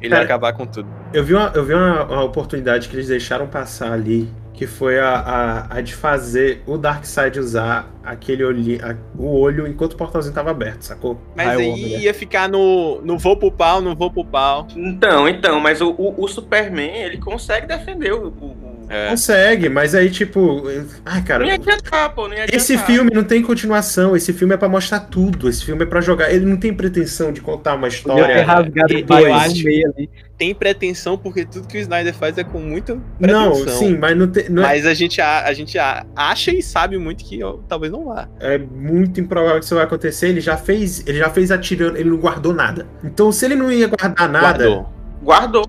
Ele 0.00 0.08
ia 0.08 0.10
Cara, 0.10 0.24
acabar 0.24 0.52
com 0.52 0.66
tudo. 0.66 0.88
Eu 1.12 1.24
vi, 1.24 1.34
uma, 1.34 1.50
eu 1.54 1.64
vi 1.64 1.74
uma, 1.74 2.04
uma 2.04 2.24
oportunidade 2.24 2.88
que 2.88 2.96
eles 2.96 3.08
deixaram 3.08 3.46
passar 3.46 3.92
ali, 3.92 4.28
que 4.54 4.66
foi 4.66 4.98
a, 4.98 5.14
a, 5.14 5.76
a 5.76 5.80
de 5.80 5.94
fazer 5.94 6.62
o 6.66 6.76
Darkseid 6.76 7.38
usar 7.38 7.88
aquele 8.04 8.44
olho, 8.44 8.78
o 9.16 9.38
olho 9.38 9.66
enquanto 9.66 9.92
o 9.92 9.96
portalzinho 9.96 10.34
tava 10.34 10.50
aberto, 10.50 10.82
sacou? 10.82 11.20
Mas 11.36 11.48
aí 11.48 11.68
homem, 11.68 11.88
né? 11.90 11.98
ia 12.00 12.14
ficar 12.14 12.48
no, 12.48 13.00
no 13.02 13.18
vou 13.18 13.36
pro 13.36 13.50
pau, 13.52 13.80
no 13.80 13.94
vou 13.94 14.10
pro 14.10 14.24
pau. 14.24 14.66
Então, 14.76 15.28
então, 15.28 15.60
mas 15.60 15.80
o, 15.80 15.90
o, 15.90 16.24
o 16.24 16.28
Superman, 16.28 17.02
ele 17.02 17.18
consegue 17.18 17.66
defender 17.66 18.12
o. 18.12 18.28
o. 18.28 18.72
É. 18.88 19.08
Consegue, 19.08 19.68
mas 19.70 19.94
aí, 19.94 20.10
tipo. 20.10 20.64
Ai, 21.06 21.22
cara. 21.22 21.40
Não 21.40 21.46
ia 21.48 21.54
adiantar, 21.54 22.14
pô, 22.14 22.28
não 22.28 22.34
ia 22.34 22.42
adiantar. 22.42 22.56
Esse 22.60 22.76
filme 22.76 23.10
não 23.14 23.24
tem 23.24 23.40
continuação, 23.40 24.14
esse 24.14 24.32
filme 24.34 24.52
é 24.52 24.56
pra 24.56 24.68
mostrar 24.68 25.00
tudo, 25.00 25.48
esse 25.48 25.64
filme 25.64 25.84
é 25.84 25.86
pra 25.86 26.00
jogar. 26.02 26.30
Ele 26.30 26.44
não 26.44 26.56
tem 26.58 26.74
pretensão 26.74 27.32
de 27.32 27.40
contar 27.40 27.74
uma 27.74 27.88
história. 27.88 28.44
rasgado 28.44 28.92
eu 28.92 29.00
o 29.00 29.04
bairro 29.06 29.32
acho- 29.34 29.64
meio 29.64 29.90
ali. 29.96 30.10
Tem 30.36 30.52
pretensão, 30.54 31.16
porque 31.16 31.44
tudo 31.44 31.68
que 31.68 31.78
o 31.78 31.80
Snyder 31.80 32.12
faz 32.12 32.36
é 32.36 32.42
com 32.42 32.58
muita 32.58 32.94
Não, 33.20 33.52
pretensão. 33.52 33.78
sim, 33.78 33.96
mas 33.96 34.16
não, 34.18 34.26
tem, 34.26 34.48
não 34.50 34.62
é, 34.64 34.66
Mas 34.66 34.86
a 34.86 34.92
gente, 34.92 35.20
a, 35.20 35.44
a 35.44 35.52
gente 35.52 35.78
a- 35.78 36.04
acha 36.16 36.50
e 36.50 36.60
sabe 36.60 36.98
muito 36.98 37.24
que 37.24 37.42
ó, 37.44 37.58
talvez 37.68 37.91
não 37.92 38.06
vá. 38.06 38.28
é 38.40 38.58
muito 38.58 39.20
improvável 39.20 39.58
que 39.60 39.64
isso 39.64 39.74
vai 39.74 39.84
acontecer. 39.84 40.28
Ele 40.28 40.40
já 40.40 40.56
fez, 40.56 41.06
ele 41.06 41.18
já 41.18 41.30
fez 41.30 41.50
atirando, 41.50 41.96
ele 41.96 42.10
não 42.10 42.16
guardou 42.18 42.52
nada. 42.52 42.86
Então, 43.04 43.30
se 43.30 43.44
ele 43.44 43.54
não 43.54 43.70
ia 43.70 43.86
guardar 43.88 44.28
nada, 44.28 44.64
Guardou. 44.66 44.92
Guardou. 45.22 45.64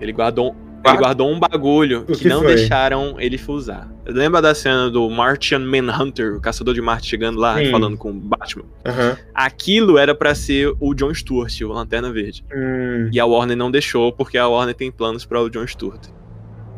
Ele 0.00 0.12
guardou, 0.12 0.54
ele 0.84 0.96
guardou 0.96 1.28
um 1.30 1.40
bagulho 1.40 2.04
que, 2.04 2.14
que 2.16 2.28
não 2.28 2.40
foi? 2.42 2.54
deixaram 2.54 3.16
ele 3.18 3.40
usar. 3.48 3.88
Lembra 4.06 4.40
da 4.40 4.54
cena 4.54 4.88
do 4.90 5.08
Martian 5.10 5.58
Manhunter, 5.58 6.36
o 6.36 6.40
caçador 6.40 6.72
de 6.72 6.80
Marte 6.80 7.06
chegando 7.08 7.38
lá 7.38 7.56
Sim. 7.58 7.70
falando 7.70 7.96
com 7.96 8.10
o 8.10 8.14
Batman? 8.14 8.64
aham. 8.86 9.16
Aquilo 9.34 9.98
era 9.98 10.14
pra 10.14 10.34
ser 10.34 10.72
o 10.80 10.94
John 10.94 11.12
Stewart, 11.12 11.60
o 11.62 11.68
Lanterna 11.68 12.12
Verde. 12.12 12.44
Hum, 12.54 13.10
E 13.12 13.18
a 13.18 13.26
Warner 13.26 13.56
não 13.56 13.70
deixou, 13.70 14.12
porque 14.12 14.38
a 14.38 14.46
Warner 14.46 14.74
tem 14.74 14.90
planos 14.90 15.24
para 15.26 15.40
o 15.40 15.50
John 15.50 15.66
Stewart. 15.66 16.06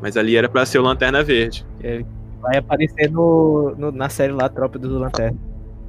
Mas 0.02 0.16
ali 0.16 0.34
era 0.34 0.48
pra 0.48 0.64
ser 0.64 0.78
o 0.78 0.82
Lanterna 0.82 1.22
Verde. 1.22 1.64
Vai 2.40 2.56
aparecer 2.58 3.10
no, 3.10 3.74
no- 3.76 3.92
na 3.92 4.08
série 4.08 4.32
lá, 4.32 4.48
Tropa 4.48 4.78
do 4.78 4.98
Lanterna. 4.98 5.36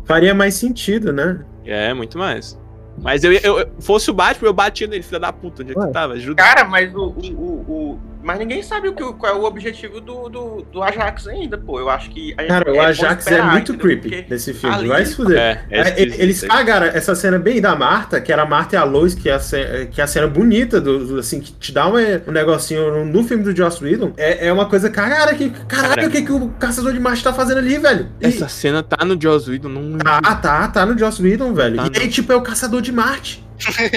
faria 0.06 0.34
mais 0.34 0.56
sentido, 0.56 1.14
né? 1.14 1.44
É, 1.66 1.94
muito 1.94 2.18
mais. 2.18 2.60
Mas 3.02 3.24
eu, 3.24 3.32
eu, 3.32 3.60
eu- 3.60 3.70
fosse 3.80 4.12
o 4.12 4.14
Batman, 4.14 4.50
eu 4.50 4.54
batia 4.54 4.86
nele, 4.88 5.02
filha 5.04 5.20
da 5.20 5.32
puta, 5.32 5.64
onde 5.64 5.72
é 5.72 5.76
que 5.76 5.92
tava? 5.94 6.14
Ajuda. 6.14 6.44
Cara, 6.44 6.66
mas 6.66 6.94
o, 6.94 7.00
o, 7.08 7.22
o, 7.34 7.72
o, 7.94 8.00
Mas 8.24 8.40
ninguém 8.40 8.62
sabe 8.62 8.88
o 8.88 8.94
que, 8.94 9.04
qual 9.14 9.34
é 9.34 9.36
o 9.36 9.44
objetivo 9.44 10.00
do, 10.00 10.30
do, 10.30 10.62
do 10.72 10.84
Ajax 10.84 11.28
ainda, 11.28 11.58
pô. 11.58 11.80
Eu 11.80 11.90
acho 11.90 12.10
que. 12.10 12.34
a 12.38 12.42
gente- 12.42 12.50
Cara, 12.50 12.72
o 12.72 12.74
bom 12.76 12.82
Ajax 12.82 13.28
é 13.28 13.42
muito 13.42 13.74
entendeu? 13.74 13.80
creepy 14.00 14.10
Porque 14.10 14.26
nesse 14.34 14.54
filme. 14.54 14.76
ali- 14.76 14.88
Vai 14.88 15.06
se 15.06 15.16
fuder. 15.16 15.38
É, 15.40 15.62
é 15.72 15.82
É, 15.90 16.02
eles 16.02 16.44
é. 16.44 16.48
cagaram 16.48 16.88
essa 16.88 17.16
cena 17.16 17.40
bem 17.40 17.60
da 17.62 17.76
Marta, 17.76 18.20
que 18.22 18.32
era 18.32 18.44
a 18.44 18.46
Marta 18.46 18.76
e 18.76 18.78
a 18.78 18.84
Lois, 18.84 19.16
que 19.16 19.30
é 19.30 19.34
a, 19.34 19.40
ce- 19.40 19.88
que 19.92 20.00
é 20.00 20.04
a 20.04 20.08
cena 20.08 20.28
bonita, 20.28 20.80
do, 20.80 21.06
do- 21.06 21.20
assim, 21.20 21.40
que 21.40 21.52
te 21.54 21.72
dá 21.72 21.88
uma- 21.88 22.00
um 22.28 22.32
negocinho 22.32 22.92
no, 22.92 23.06
no 23.06 23.24
filme 23.24 23.44
do 23.44 23.56
Joss 23.56 23.84
Whedon. 23.84 24.14
É, 24.18 24.48
é 24.48 24.54
uma 24.54 24.66
coisa, 24.68 24.90
cara, 24.90 25.34
que, 25.34 25.50
caralho, 25.68 25.96
Cara. 25.96 26.08
o 26.08 26.12
que, 26.12 26.22
que 26.22 26.32
o 26.32 26.50
caçador 26.60 26.94
de 26.94 27.00
Marte 27.00 27.24
tá 27.24 27.34
fazendo 27.34 27.58
ali, 27.58 27.78
velho? 27.78 28.10
E- 28.22 28.26
Essa 28.28 28.48
cena 28.48 28.84
tá 28.84 29.04
no 29.06 29.20
Joss 29.22 29.50
Whedon, 29.50 29.70
não 29.70 29.98
Tá, 29.98 30.22
tá, 30.36 30.68
tá 30.68 30.86
no 30.86 30.98
Joss 30.98 31.22
Whedon, 31.22 31.54
velho. 31.54 31.78
Tá 31.78 31.90
e 31.94 32.02
aí, 32.04 32.08
tipo, 32.08 32.32
é 32.32 32.36
o 32.36 32.42
caçador 32.42 32.82
de 32.82 32.92
Marte. 32.92 33.44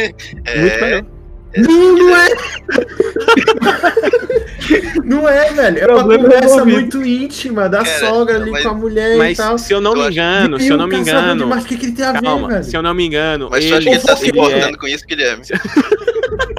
muito 0.57 0.81
melhor. 0.81 1.05
Não, 1.57 1.95
não 1.97 2.17
é! 2.17 2.29
não 5.05 5.29
é, 5.29 5.53
velho. 5.53 5.79
É 5.79 5.87
uma 5.87 6.03
conversa 6.19 6.65
muito 6.65 7.05
íntima 7.05 7.69
da 7.69 7.85
Cara, 7.85 7.99
sogra 7.99 8.37
ali 8.37 8.51
mas- 8.51 8.63
com 8.63 8.69
a 8.71 8.75
mulher 8.75 9.17
Mas 9.19 9.39
e 9.39 9.43
tal. 9.43 9.59
se 9.59 9.73
eu 9.73 9.81
não 9.81 9.95
me 9.95 10.09
engano, 10.11 10.59
se 10.59 10.69
eu 10.69 10.77
não 10.77 10.87
me 10.87 10.97
engano. 10.97 11.47
Marte, 11.47 11.65
o 11.65 11.69
que, 11.69 11.77
que 11.77 11.87
ele 11.87 11.93
tem 11.93 12.05
a 12.07 12.13
ver, 12.13 12.23
Calma, 12.23 12.49
velho? 12.49 12.65
se 12.65 12.77
eu 12.77 12.83
não 12.83 12.95
me 12.95 13.07
engano. 13.07 13.49
Mas 13.51 13.65
tu 13.65 13.75
acha 13.75 13.83
que 13.83 13.89
ele 13.95 14.01
tá 14.01 14.17
se 14.17 14.27
é- 14.27 14.29
importando 14.29 14.79
com 14.79 14.87
isso, 14.89 15.05
Guilherme? 15.07 15.43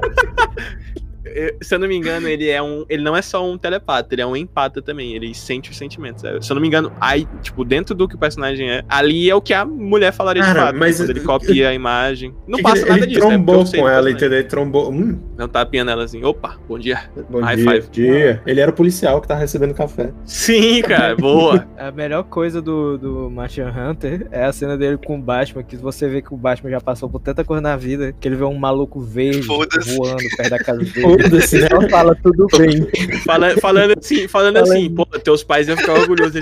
se 1.61 1.75
eu 1.75 1.79
não 1.79 1.88
me 1.88 1.95
engano, 1.95 2.27
ele 2.27 2.49
é 2.49 2.61
um. 2.61 2.86
Ele 2.89 3.03
não 3.03 3.15
é 3.15 3.21
só 3.21 3.45
um 3.45 3.57
telepata, 3.57 4.13
ele 4.15 4.21
é 4.21 4.25
um 4.25 4.36
empata 4.36 4.81
também. 4.81 5.13
Ele 5.15 5.33
sente 5.33 5.69
os 5.71 5.77
sentimentos. 5.77 6.23
é. 6.23 6.39
Se 6.41 6.51
eu 6.51 6.55
não 6.55 6.61
me 6.61 6.67
engano, 6.67 6.91
aí, 6.99 7.27
tipo, 7.41 7.63
dentro 7.65 7.93
do 7.95 8.07
que 8.07 8.15
o 8.15 8.17
personagem 8.17 8.69
é, 8.69 8.83
ali 8.89 9.29
é 9.29 9.36
o 9.36 9.41
que 9.41 9.53
a 9.53 9.65
mulher 9.65 10.11
falaria 10.13 10.41
Cara, 10.43 10.53
de 10.59 10.65
fato. 10.67 10.77
mas 10.79 10.99
ele 10.99 11.19
eu- 11.19 11.23
copia 11.23 11.69
a 11.69 11.73
imagem. 11.73 12.33
Não 12.47 12.57
Que 12.57 12.63
passa 12.63 12.77
ele, 12.81 12.89
nada 12.89 13.01
ele 13.05 13.07
disso, 13.07 13.19
né? 13.19 13.38
Porque 13.38 13.45
trombou 13.45 13.65
sei 13.65 13.79
com 13.79 13.89
ela, 13.89 14.09
entendeu? 14.11 14.39
Ele 14.39 14.47
trombou. 14.47 14.91
Hum, 14.91 15.19
Não 15.38 15.47
tapinha 15.47 15.83
nela 15.83 16.03
assim. 16.03 16.23
Opa, 16.23 16.57
bom 16.67 16.77
dia. 16.79 17.01
bom 17.29 17.41
High 17.41 17.55
dia, 17.57 17.71
five. 17.71 17.88
dia. 17.91 18.41
Ele 18.45 18.59
era 18.61 18.71
o 18.71 18.73
policial 18.73 19.21
que 19.21 19.27
tava 19.27 19.39
recebendo 19.39 19.73
café. 19.73 20.11
Sim, 20.25 20.81
cara, 20.81 21.15
boa. 21.17 21.67
A 21.77 21.91
melhor 21.91 22.23
coisa 22.23 22.61
do, 22.61 22.97
do 22.97 23.29
Martian 23.29 23.69
Hunter 23.71 24.27
é 24.31 24.45
a 24.45 24.53
cena 24.53 24.77
dele 24.77 24.97
com 24.97 25.17
o 25.17 25.21
Batman, 25.21 25.63
que 25.63 25.75
você 25.75 26.07
vê 26.07 26.21
que 26.21 26.33
o 26.33 26.38
Batman 26.38 26.69
já 26.69 26.81
passou 26.81 27.09
por 27.09 27.19
tanta 27.19 27.43
coisa 27.43 27.61
na 27.61 27.75
vida, 27.75 28.13
que 28.19 28.27
ele 28.27 28.36
vê 28.36 28.43
um 28.43 28.55
maluco 28.57 28.99
verde 29.01 29.41
voando 29.41 30.23
perto 30.38 30.49
da 30.49 30.59
casa 30.59 30.79
dele. 30.86 31.24
Foda-se, 31.30 31.61
né? 31.61 31.67
Só 31.69 31.89
fala 31.89 32.15
tudo 32.21 32.47
bem. 32.57 32.88
Fala- 33.26 33.55
falando 33.61 33.93
assim, 33.99 34.28
falando 34.28 34.55
Fala 34.55 34.67
assim, 34.67 34.84
aí. 34.84 34.89
pô, 34.89 35.05
teus 35.05 35.43
pais 35.43 35.67
iam 35.67 35.78
ficar 35.78 35.93
orgulhosos. 35.93 36.41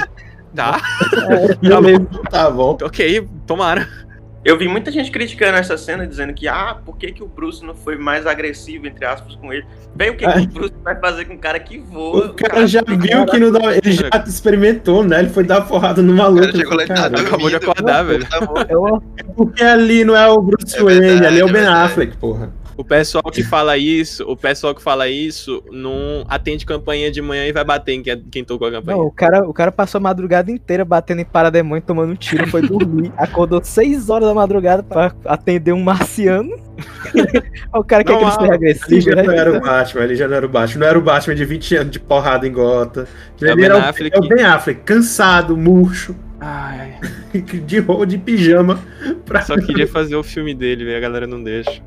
Tá, 0.56 0.80
Tá 1.68 1.82
bom, 1.82 2.06
tá 2.30 2.50
bom. 2.52 2.78
ok, 2.84 3.28
tomara. 3.48 3.88
Eu 4.46 4.58
vi 4.58 4.68
muita 4.68 4.92
gente 4.92 5.10
criticando 5.10 5.58
essa 5.58 5.78
cena, 5.78 6.06
dizendo 6.06 6.34
que, 6.34 6.50
ah, 6.50 6.78
por 6.86 6.98
que, 6.98 7.14
que 7.14 7.24
o 7.24 7.28
Bruce 7.28 7.66
não 7.66 7.74
foi 7.74 7.98
mais 7.98 8.28
agressivo, 8.28 8.86
entre 8.86 9.06
aspas, 9.06 9.36
com 9.38 9.54
ele? 9.54 9.66
Bem, 9.96 10.10
o 10.10 10.18
que, 10.18 10.28
que 10.28 10.40
o 10.40 10.48
Bruce 10.48 10.74
vai 10.84 11.00
fazer 11.00 11.24
com 11.24 11.36
um 11.36 11.38
cara 11.38 11.58
que 11.62 11.80
voa? 11.80 12.26
O 12.28 12.34
cara 12.34 12.68
já 12.68 12.82
viu 12.86 13.26
que 13.26 13.40
não 13.40 13.52
dá. 13.54 13.74
Ele 13.78 13.94
já 13.94 14.10
experimentou, 14.28 15.02
né? 15.02 15.20
Ele 15.20 15.30
foi 15.30 15.46
dar 15.46 15.62
porrada 15.62 16.02
no 16.02 16.14
maluco. 16.14 16.42
cara 16.42 16.58
chegou 16.58 16.76
lá 16.76 16.84
Ele 16.84 16.88
tá 16.90 16.94
"Cara, 16.94 17.22
acabou 17.22 17.50
de 17.50 17.58
dormindo, 17.58 17.72
acordar, 17.72 18.04
velho. 18.04 18.30
Tá 18.30 18.42
bom. 18.42 18.54
Eu, 18.70 19.04
Porque 19.34 19.64
ali 19.64 20.04
não 20.04 20.14
é 20.16 20.28
o 20.28 20.42
Bruce 20.42 20.76
É 20.78 20.84
Wayne, 20.84 21.26
ali 21.26 21.40
é 21.40 21.46
o 21.46 21.48
é 21.48 21.52
Ben. 21.54 21.66
Affleck, 21.66 22.18
porra. 22.18 22.52
O 22.78 22.84
pessoal 22.84 23.24
que 23.32 23.44
fala 23.44 23.78
isso, 23.78 24.24
o 24.28 24.36
pessoal 24.36 24.74
que 24.74 24.82
fala 24.82 25.08
isso, 25.08 25.64
não 25.72 26.24
atende 26.28 26.66
campanha 26.66 27.12
de 27.12 27.22
manhã 27.22 27.46
e 27.46 27.52
vai 27.52 27.64
bater 27.64 27.94
em 27.94 28.04
quem, 28.04 28.24
quem 28.32 28.44
tocou 28.44 28.68
a 28.68 28.72
campanha. 28.72 28.98
não, 28.98 29.06
o 29.06 29.12
cara, 29.12 29.48
o 29.48 29.54
cara 29.54 29.72
passou 29.72 30.00
a 30.00 30.02
madrugada 30.02 30.52
inteira 30.52 30.84
batendo 30.84 31.22
em 31.22 31.26
parademônio, 31.26 31.84
tomando 31.86 32.12
um 32.12 32.16
tiro, 32.16 32.48
foi 32.48 32.62
dormir. 32.62 33.12
Acordou 33.18 33.64
6 33.64 34.10
horas 34.10 34.28
da 34.28 34.34
madrugada 34.34 34.82
pra 34.84 35.14
atender 35.26 35.72
um 35.74 35.84
marciano. 35.84 36.56
o 37.74 37.84
cara 37.84 38.04
quer 38.04 38.18
que 38.18 38.24
ele 38.24 38.32
Normal. 38.32 38.32
seja 38.32 38.44
Ali 38.44 38.56
agressivo, 38.56 39.02
já 39.02 39.16
não 39.16 39.24
né? 39.26 39.38
era 39.38 39.58
o 39.58 39.62
Batman, 39.62 40.02
ali 40.02 40.16
já 40.16 40.28
não 40.28 40.36
era 40.36 40.46
o 40.46 40.50
Batman. 40.50 40.80
Não 40.80 40.88
era 40.88 41.00
o 41.00 41.02
Batman 41.02 41.36
de 41.36 41.46
20 41.46 41.76
anos 41.76 41.92
de 41.92 42.00
porrada 42.00 42.48
em 42.48 42.52
gota. 42.52 43.08
É 43.42 43.46
o 43.46 43.48
Ele 43.50 43.56
Ben 43.56 43.66
era 43.66 43.90
Affleck. 43.90 44.16
é 44.16 44.20
o 44.20 44.28
Ben 44.28 44.44
Affleck, 44.44 44.82
cansado, 44.82 45.56
murcho, 45.56 46.16
Ai, 46.40 47.00
de 47.66 47.80
roupa, 47.80 48.06
de 48.06 48.18
pijama. 48.18 48.80
Pra... 49.26 49.42
só 49.44 49.56
queria 49.56 49.88
fazer 49.88 50.16
o 50.16 50.24
filme 50.24 50.54
dele, 50.54 50.94
a 50.94 51.00
galera 51.00 51.26
não 51.26 51.42
deixa. 51.42 51.82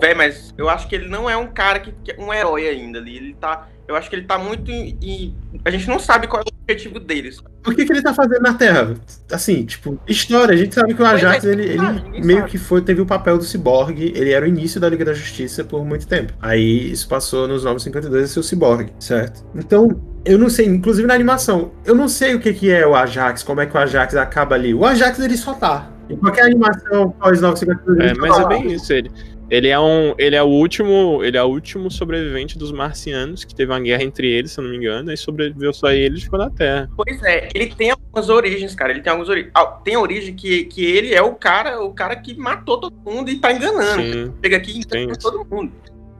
Véi, 0.00 0.14
mas 0.14 0.54
eu 0.56 0.68
acho 0.68 0.88
que 0.88 0.94
ele 0.94 1.08
não 1.08 1.28
é 1.28 1.36
um 1.36 1.46
cara 1.48 1.80
que, 1.80 1.92
que 2.04 2.12
é 2.12 2.16
um 2.18 2.32
herói 2.32 2.68
ainda 2.68 2.98
ali. 2.98 3.16
Ele 3.16 3.36
tá. 3.40 3.68
Eu 3.86 3.94
acho 3.96 4.08
que 4.08 4.16
ele 4.16 4.24
tá 4.24 4.38
muito 4.38 4.70
em. 4.70 4.96
em- 5.02 5.34
A 5.62 5.70
gente 5.70 5.86
não 5.88 5.98
sabe 5.98 6.26
qual 6.26 6.40
é 6.40 6.44
o 6.46 6.52
objetivo 6.62 6.98
deles. 6.98 7.38
O 7.66 7.70
que, 7.70 7.84
que 7.84 7.92
ele 7.92 8.00
tá 8.00 8.14
fazendo 8.14 8.40
na 8.40 8.54
Terra? 8.54 8.94
Assim, 9.30 9.64
tipo, 9.66 9.98
história. 10.08 10.54
A 10.54 10.56
gente 10.56 10.74
sabe 10.74 10.94
que 10.94 11.02
o 11.02 11.04
é, 11.04 11.10
Ajax, 11.10 11.44
ele, 11.44 11.62
ele 11.64 11.76
sabe, 11.78 12.24
meio 12.24 12.38
sabe. 12.40 12.50
que 12.50 12.56
foi, 12.58 12.80
teve 12.80 13.02
o 13.02 13.06
papel 13.06 13.36
do 13.36 13.44
ciborgue. 13.44 14.12
Ele 14.16 14.32
era 14.32 14.46
o 14.46 14.48
início 14.48 14.80
da 14.80 14.88
Liga 14.88 15.04
da 15.04 15.12
Justiça 15.12 15.62
por 15.64 15.84
muito 15.84 16.06
tempo. 16.08 16.32
Aí 16.40 16.90
isso 16.90 17.06
passou 17.06 17.46
nos 17.46 17.62
952 17.64 18.24
a 18.24 18.26
ser 18.32 18.40
o 18.40 18.42
ciborgue, 18.42 18.90
certo? 18.98 19.44
Então, 19.54 20.00
eu 20.24 20.38
não 20.38 20.48
sei, 20.48 20.64
inclusive 20.66 21.06
na 21.06 21.12
animação, 21.14 21.72
eu 21.84 21.94
não 21.94 22.08
sei 22.08 22.34
o 22.34 22.40
que, 22.40 22.54
que 22.54 22.70
é 22.70 22.86
o 22.86 22.94
Ajax, 22.94 23.42
como 23.42 23.60
é 23.60 23.66
que 23.66 23.76
o 23.76 23.78
Ajax 23.80 24.16
acaba 24.16 24.54
ali. 24.54 24.72
O 24.72 24.86
Ajax, 24.86 25.18
ele 25.18 25.36
só 25.36 25.52
tá. 25.52 25.90
Em 26.08 26.16
qualquer 26.16 26.44
animação 26.44 27.10
pós 27.12 27.40
952, 27.40 28.10
É, 28.10 28.14
mas 28.14 28.38
é 28.38 28.42
tá. 28.42 28.48
bem 28.48 28.72
isso, 28.72 28.92
ele. 28.92 29.10
Ele 29.50 29.68
é 29.68 29.78
um. 29.78 30.14
Ele 30.18 30.34
é 30.36 30.42
o 30.42 30.46
último. 30.46 31.20
Ele 31.22 31.36
é 31.36 31.42
o 31.42 31.46
último 31.46 31.90
sobrevivente 31.90 32.56
dos 32.58 32.72
marcianos, 32.72 33.44
que 33.44 33.54
teve 33.54 33.70
uma 33.72 33.80
guerra 33.80 34.02
entre 34.02 34.26
eles, 34.26 34.52
se 34.52 34.58
eu 34.60 34.64
não 34.64 34.70
me 34.70 34.76
engano, 34.78 35.12
e 35.12 35.16
sobreviveu 35.16 35.72
só 35.72 35.90
ele 35.90 36.16
e 36.18 36.20
ficou 36.20 36.38
na 36.38 36.50
Terra. 36.50 36.88
Pois 36.96 37.22
é, 37.22 37.48
ele 37.54 37.66
tem 37.74 37.90
algumas 37.90 38.28
origens, 38.28 38.74
cara. 38.74 38.92
Ele 38.92 39.00
tem 39.02 39.10
algumas 39.10 39.28
origens. 39.28 39.52
Ah, 39.54 39.66
Tem 39.66 39.96
origem 39.96 40.34
que, 40.34 40.64
que 40.64 40.84
ele 40.84 41.14
é 41.14 41.22
o 41.22 41.34
cara, 41.34 41.80
o 41.82 41.92
cara 41.92 42.16
que 42.16 42.34
matou 42.36 42.78
todo 42.80 42.94
mundo 43.04 43.30
e 43.30 43.36
tá 43.38 43.52
enganando. 43.52 44.02
Sim. 44.02 44.32
Chega 44.42 44.56
aqui 44.56 44.80
e 44.80 44.84
Tem 44.84 45.02
engana 45.04 45.18
todo 45.20 45.44
mundo. 45.44 45.72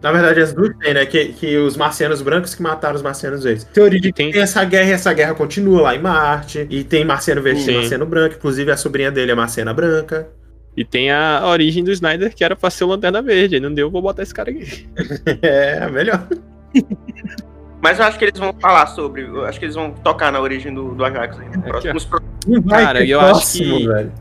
Na 0.03 0.13
verdade, 0.13 0.39
as 0.41 0.53
duas 0.53 0.77
tem, 0.77 0.93
né? 0.93 1.07
Que, 1.07 1.33
que 1.33 1.57
os 1.57 1.79
marcianos 1.79 2.21
brancos 2.21 2.55
que 2.55 2.61
mataram 2.63 2.95
os 2.95 3.01
marcianos 3.01 3.43
verdes. 3.43 3.65
Teoria 3.65 3.99
de 3.99 4.09
que 4.13 4.15
Tem- 4.15 4.31
tem 4.33 4.43
essa 4.43 4.63
guerra 4.63 4.91
e 4.91 4.93
essa 4.93 5.11
guerra 5.15 5.33
continua 5.35 5.81
lá 5.81 5.95
em 5.97 5.99
Marte. 5.99 6.67
E 6.69 6.85
tem 6.85 7.07
marciano 7.07 7.41
verde 7.41 7.71
e 7.71 7.75
marciano 7.75 8.05
branco. 8.05 8.35
Inclusive, 8.37 8.71
a 8.71 8.77
sobrinha 8.77 9.11
dele 9.11 9.33
é 9.33 9.35
marciana 9.35 9.73
branca. 9.73 10.29
E 10.77 10.85
tem 10.85 11.11
a 11.11 11.43
origem 11.47 11.85
do 11.85 11.93
Snyder, 11.93 12.35
que 12.35 12.43
era 12.45 12.57
pra 12.57 12.69
ser 12.71 12.85
o 12.85 12.89
Lanterna 12.89 13.23
Verde. 13.23 13.55
Aí 13.55 13.61
não 13.61 13.73
deu, 13.73 13.91
vou 13.91 14.03
botar 14.03 14.23
esse 14.23 14.35
cara 14.35 14.51
aqui. 14.51 14.89
É, 15.43 15.89
melhor. 15.89 16.27
Mas 17.81 17.99
eu 17.99 18.07
acho 18.07 18.19
que 18.19 18.25
eles 18.25 18.39
vão 18.41 18.53
falar 18.61 18.87
sobre. 18.89 19.23
Eu 19.23 19.45
acho 19.45 19.59
que 19.59 19.67
eles 19.67 19.75
vão 19.75 19.91
tocar 19.91 20.33
na 20.33 20.41
origem 20.41 20.73
do, 20.73 20.95
do 20.95 21.05
Ajax 21.05 21.39
aí. 21.39 21.93
Nos 21.93 22.05
próximos 22.07 22.33
Não 22.47 22.63
vai 22.63 22.83
Cara, 22.85 22.99
ter 23.01 23.09
eu 23.11 23.21
acho 23.21 23.31
próximo, 23.31 23.77
que- 23.79 23.89
velho. 23.89 24.13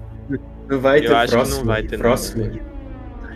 Não 0.70 0.80
vai 0.80 1.00
Eu 1.00 1.04
ter 1.04 1.14
acho 1.16 1.28
que 1.28 1.36
não 1.38 1.44
próximo. 1.46 1.66
vai 1.66 1.84
ter, 1.84 1.96
não. 1.98 2.00
próximo. 2.04 2.60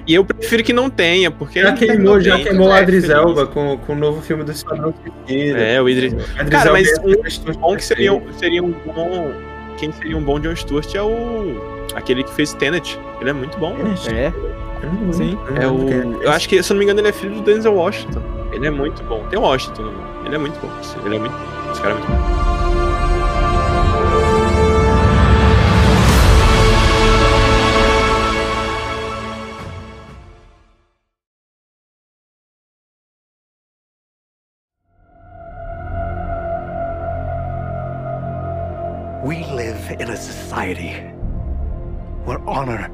E 0.05 0.13
eu 0.13 0.24
prefiro 0.26 0.63
que 0.63 0.74
não 0.74 0.89
tenha, 0.89 1.32
porque. 1.32 1.61
Já 1.61 1.74
queimou, 1.74 2.20
já 2.22 2.36
bem, 2.36 2.43
queimou 2.45 2.68
o 2.68 2.72
é 2.74 2.80
Adris. 2.82 3.09
Elba 3.09 3.47
com, 3.47 3.78
com 3.78 3.93
o 3.93 3.95
novo 3.95 4.22
filme 4.22 4.43
do 4.43 4.51
Esquadrão 4.51 4.93
Suicida. 4.93 5.59
É, 5.59 5.82
o 5.82 5.88
Idris. 5.89 6.13
Adris 6.13 6.49
Cara, 6.49 6.70
Elba 6.70 6.72
mas 6.74 6.97
é 6.97 7.49
um 7.49 7.53
bom 7.59 7.76
que 7.76 7.86
seria, 7.86 8.13
um- 8.13 8.34
seria 8.34 8.63
um 8.63 8.72
bom. 8.72 9.32
Quem 9.78 9.91
seria 9.93 10.18
um 10.18 10.24
bom 10.24 10.39
John 10.39 10.55
Stewart 10.55 10.93
é 10.93 11.01
o. 11.01 11.76
Aquele 11.97 12.23
que 12.23 12.31
fez 12.31 12.53
Tenet. 12.53 12.97
Ele 13.19 13.29
é 13.31 13.33
muito 13.33 13.57
bom. 13.57 13.73
né? 13.73 13.95
É, 14.07 14.31
Hum, 14.85 15.11
Sim. 15.11 15.35
hum, 15.35 15.55
É 15.59 15.67
o. 15.67 16.21
Eu 16.21 16.31
acho 16.31 16.47
que, 16.47 16.61
se 16.61 16.71
eu 16.71 16.75
não 16.75 16.79
me 16.79 16.85
engano, 16.85 16.99
ele 16.99 17.07
é 17.07 17.11
filho 17.11 17.33
do 17.35 17.41
Denzel 17.41 17.73
Washington. 17.73 18.21
Ele 18.53 18.67
é 18.67 18.69
muito 18.69 19.03
bom. 19.03 19.23
Tem 19.27 19.39
o 19.39 19.41
Washington, 19.41 19.81
no 19.81 19.91
nome. 19.91 20.07
ele 20.27 20.35
é 20.35 20.37
muito 20.37 20.59
bom. 20.59 20.69
Ele 21.05 21.15
é 21.15 21.19
muito 21.19 21.33
bom. 21.33 21.71
Esse 21.71 21.81
cara 21.81 21.95
é 21.95 21.97
muito 21.97 22.07
bom. 22.07 23.27
We 39.23 39.43
live 39.51 39.91
in 39.99 40.09
a 40.09 40.15
society 40.15 40.91
where 42.28 42.39
honor 42.39 42.91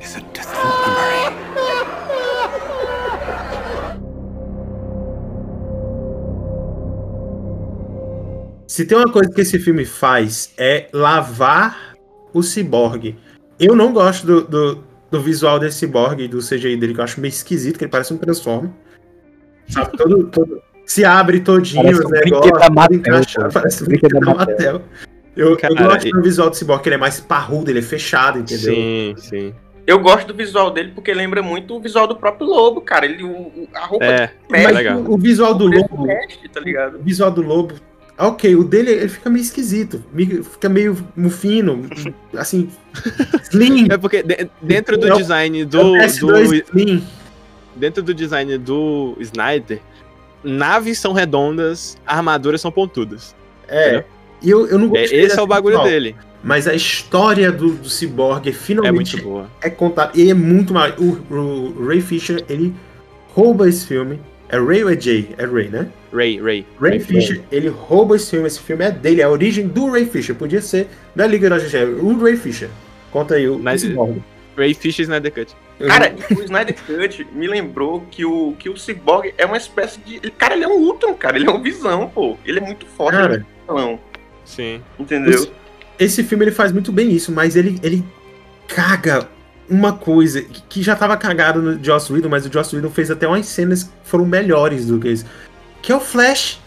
is 0.00 0.16
a 0.16 0.20
distant 0.32 0.56
memory. 0.86 2.38
Se 8.66 8.84
tem 8.84 8.96
uma 8.96 9.10
coisa 9.12 9.30
que 9.30 9.40
esse 9.40 9.58
filme 9.58 9.84
faz 9.84 10.52
é 10.56 10.88
lavar 10.92 11.94
o 12.32 12.42
ciborgue. 12.42 13.18
Eu 13.58 13.74
não 13.76 13.92
gosto 13.92 14.26
do, 14.26 14.42
do, 14.42 14.84
do 15.10 15.20
visual 15.20 15.58
desse 15.58 15.78
ciborgue 15.78 16.24
e 16.24 16.28
do 16.28 16.38
CGI 16.38 16.76
dele, 16.76 16.94
que 16.94 17.00
eu 17.00 17.04
acho 17.04 17.20
meio 17.20 17.30
esquisito, 17.30 17.76
que 17.78 17.84
ele 17.84 17.90
parece 17.90 18.14
um 18.14 18.18
Transformer. 18.18 18.70
Sabe, 19.68 19.96
todo, 19.96 20.26
todo- 20.28 20.62
se 20.86 21.04
abre 21.04 21.40
todinho 21.40 21.82
Parece 21.82 22.00
os 22.00 22.06
um 22.06 22.10
negócios, 22.10 23.52
parece 23.52 23.82
um 23.82 23.86
Brinquedo 23.86 24.20
da 24.20 24.34
Mattel. 24.34 24.82
Eu, 25.38 25.56
Cara, 25.56 25.72
eu 25.74 25.88
gosto 25.88 26.06
e- 26.08 26.10
do 26.10 26.22
visual 26.22 26.50
do 26.50 26.78
que 26.80 26.88
ele 26.88 26.94
é 26.96 26.98
mais 26.98 27.20
parrudo, 27.20 27.70
ele 27.70 27.78
é 27.78 27.82
fechado, 27.82 28.38
entendeu? 28.38 28.74
Sim, 28.74 29.14
sim. 29.18 29.54
Eu 29.86 29.98
gosto 30.00 30.26
do 30.28 30.34
visual 30.34 30.70
dele 30.70 30.92
porque 30.94 31.14
lembra 31.14 31.40
muito 31.42 31.74
o 31.76 31.80
visual 31.80 32.06
do 32.06 32.14
próprio 32.14 32.46
Lobo, 32.46 32.80
cara. 32.82 33.06
Ele, 33.06 33.22
o, 33.24 33.30
o- 33.30 33.68
a 33.74 33.86
roupa 33.86 34.04
É, 34.04 34.30
Mas 34.50 34.76
é 34.84 34.94
o, 34.94 35.12
o 35.14 35.16
visual 35.16 35.54
do 35.54 35.70
dele 35.70 35.84
lobo, 35.90 36.06
veste, 36.06 36.46
tá 36.48 36.60
ligado? 36.60 36.98
o 36.98 37.02
visual 37.02 37.30
do 37.30 37.40
lobo, 37.40 37.74
ok, 38.18 38.54
o 38.54 38.64
dele 38.64 38.90
ele 38.90 39.08
fica 39.08 39.30
meio 39.30 39.42
esquisito, 39.42 40.04
fica 40.52 40.68
meio 40.68 40.94
mufino, 41.16 41.88
assim, 42.36 42.68
slim. 43.50 43.86
É 43.90 43.96
porque 43.96 44.22
de- 44.22 44.50
dentro 44.60 44.98
do 44.98 45.08
É 45.08 45.14
o- 45.14 45.16
design 45.16 45.60
É 45.60 45.62
o 45.62 45.66
do, 45.66 45.92
PS2 45.94 46.48
do. 46.48 46.54
slim. 46.54 47.06
Dentro 47.76 48.02
do 48.02 48.12
design 48.12 48.58
do 48.58 49.16
Snyder, 49.20 49.80
naves 50.44 50.98
são 50.98 51.12
redondas, 51.12 51.96
armaduras 52.04 52.60
são 52.60 52.70
pontudas. 52.72 53.34
É. 53.68 54.04
E 54.42 54.50
eu, 54.50 54.66
eu 54.66 54.78
não 54.78 54.86
É, 54.94 55.00
gostei 55.00 55.20
esse 55.20 55.38
é 55.38 55.42
o 55.42 55.46
bagulho 55.46 55.76
visual, 55.76 55.88
dele. 55.90 56.16
Mas 56.42 56.68
a 56.68 56.74
história 56.74 57.50
do, 57.50 57.70
do 57.72 57.88
Cyborg 57.90 58.48
É 58.48 58.52
finalmente 58.52 59.16
muito 59.16 59.28
boa. 59.28 59.50
é 59.60 59.68
contada. 59.68 60.12
E 60.14 60.30
é 60.30 60.34
muito 60.34 60.72
mais. 60.72 60.94
O, 60.98 61.18
o 61.34 61.86
Ray 61.86 62.00
Fisher, 62.00 62.44
ele 62.48 62.72
rouba 63.34 63.68
esse 63.68 63.86
filme. 63.86 64.20
É 64.48 64.58
Ray 64.58 64.82
ou 64.84 64.90
é 64.90 64.98
Jay? 64.98 65.34
É 65.36 65.44
Ray, 65.44 65.68
né? 65.68 65.88
Ray, 66.12 66.40
Ray. 66.40 66.64
Ray 66.80 67.00
Fisher, 67.00 67.42
ele 67.52 67.68
rouba 67.68 68.16
esse 68.16 68.30
filme. 68.30 68.46
Esse 68.46 68.60
filme 68.60 68.84
é 68.84 68.90
dele, 68.90 69.20
é 69.20 69.24
a 69.24 69.30
origem 69.30 69.66
do 69.66 69.90
Ray 69.90 70.06
Fisher. 70.06 70.34
Podia 70.34 70.62
ser 70.62 70.88
da 71.14 71.26
Liga 71.26 71.50
da 71.50 71.58
Justiça. 71.58 71.84
O 71.86 72.16
Ray 72.18 72.36
Fisher. 72.36 72.70
Conta 73.10 73.34
aí 73.34 73.48
o 73.48 73.58
Mas- 73.58 73.82
Cyborg. 73.82 74.22
Ray 74.56 74.74
Fisher 74.74 75.02
Snyder 75.04 75.32
Cut. 75.32 75.54
Cara, 75.86 76.12
e 76.30 76.34
o 76.34 76.42
Snyder 76.42 76.74
Cut 76.84 77.26
me 77.32 77.46
lembrou 77.46 78.04
que 78.10 78.24
o, 78.24 78.54
que 78.58 78.68
o 78.68 78.76
Cyborg 78.76 79.32
é 79.38 79.46
uma 79.46 79.56
espécie 79.56 80.00
de. 80.00 80.16
ele- 80.16 80.32
Cara, 80.32 80.54
ele 80.54 80.64
é 80.64 80.68
um 80.68 80.78
Ultron, 80.80 81.14
cara. 81.14 81.36
Ele 81.36 81.46
é 81.46 81.50
um 81.50 81.62
visão, 81.62 82.08
pô. 82.12 82.36
Ele 82.44 82.58
é 82.58 82.62
muito 82.62 82.84
forte, 82.86 83.14
ele 83.16 83.24
é 83.24 83.28
Cara, 83.28 83.38
muito 83.38 83.46
vilão, 83.68 84.00
Sim. 84.48 84.80
entendeu? 84.98 85.46
Esse 85.98 86.24
filme 86.24 86.44
ele 86.44 86.52
faz 86.52 86.72
muito 86.72 86.90
bem 86.92 87.10
isso, 87.12 87.30
mas 87.32 87.54
ele, 87.56 87.78
ele 87.82 88.04
caga 88.66 89.28
uma 89.68 89.92
coisa 89.92 90.40
que- 90.42 90.82
já 90.82 90.96
tava 90.96 91.16
cagado 91.16 91.60
no 91.60 91.82
Joss 91.84 92.10
Whedon, 92.12 92.28
mas 92.28 92.46
o 92.46 92.52
Joss 92.52 92.74
Whedon 92.74 92.90
fez 92.90 93.10
até 93.10 93.26
umas 93.28 93.46
cenas 93.46 93.82
que 93.84 93.90
foram 94.04 94.24
melhores 94.24 94.86
do 94.86 94.98
que 94.98 95.08
isso. 95.10 95.26
Que 95.82 95.92
é 95.92 95.96
o 95.96 96.00
Flash. 96.00 96.60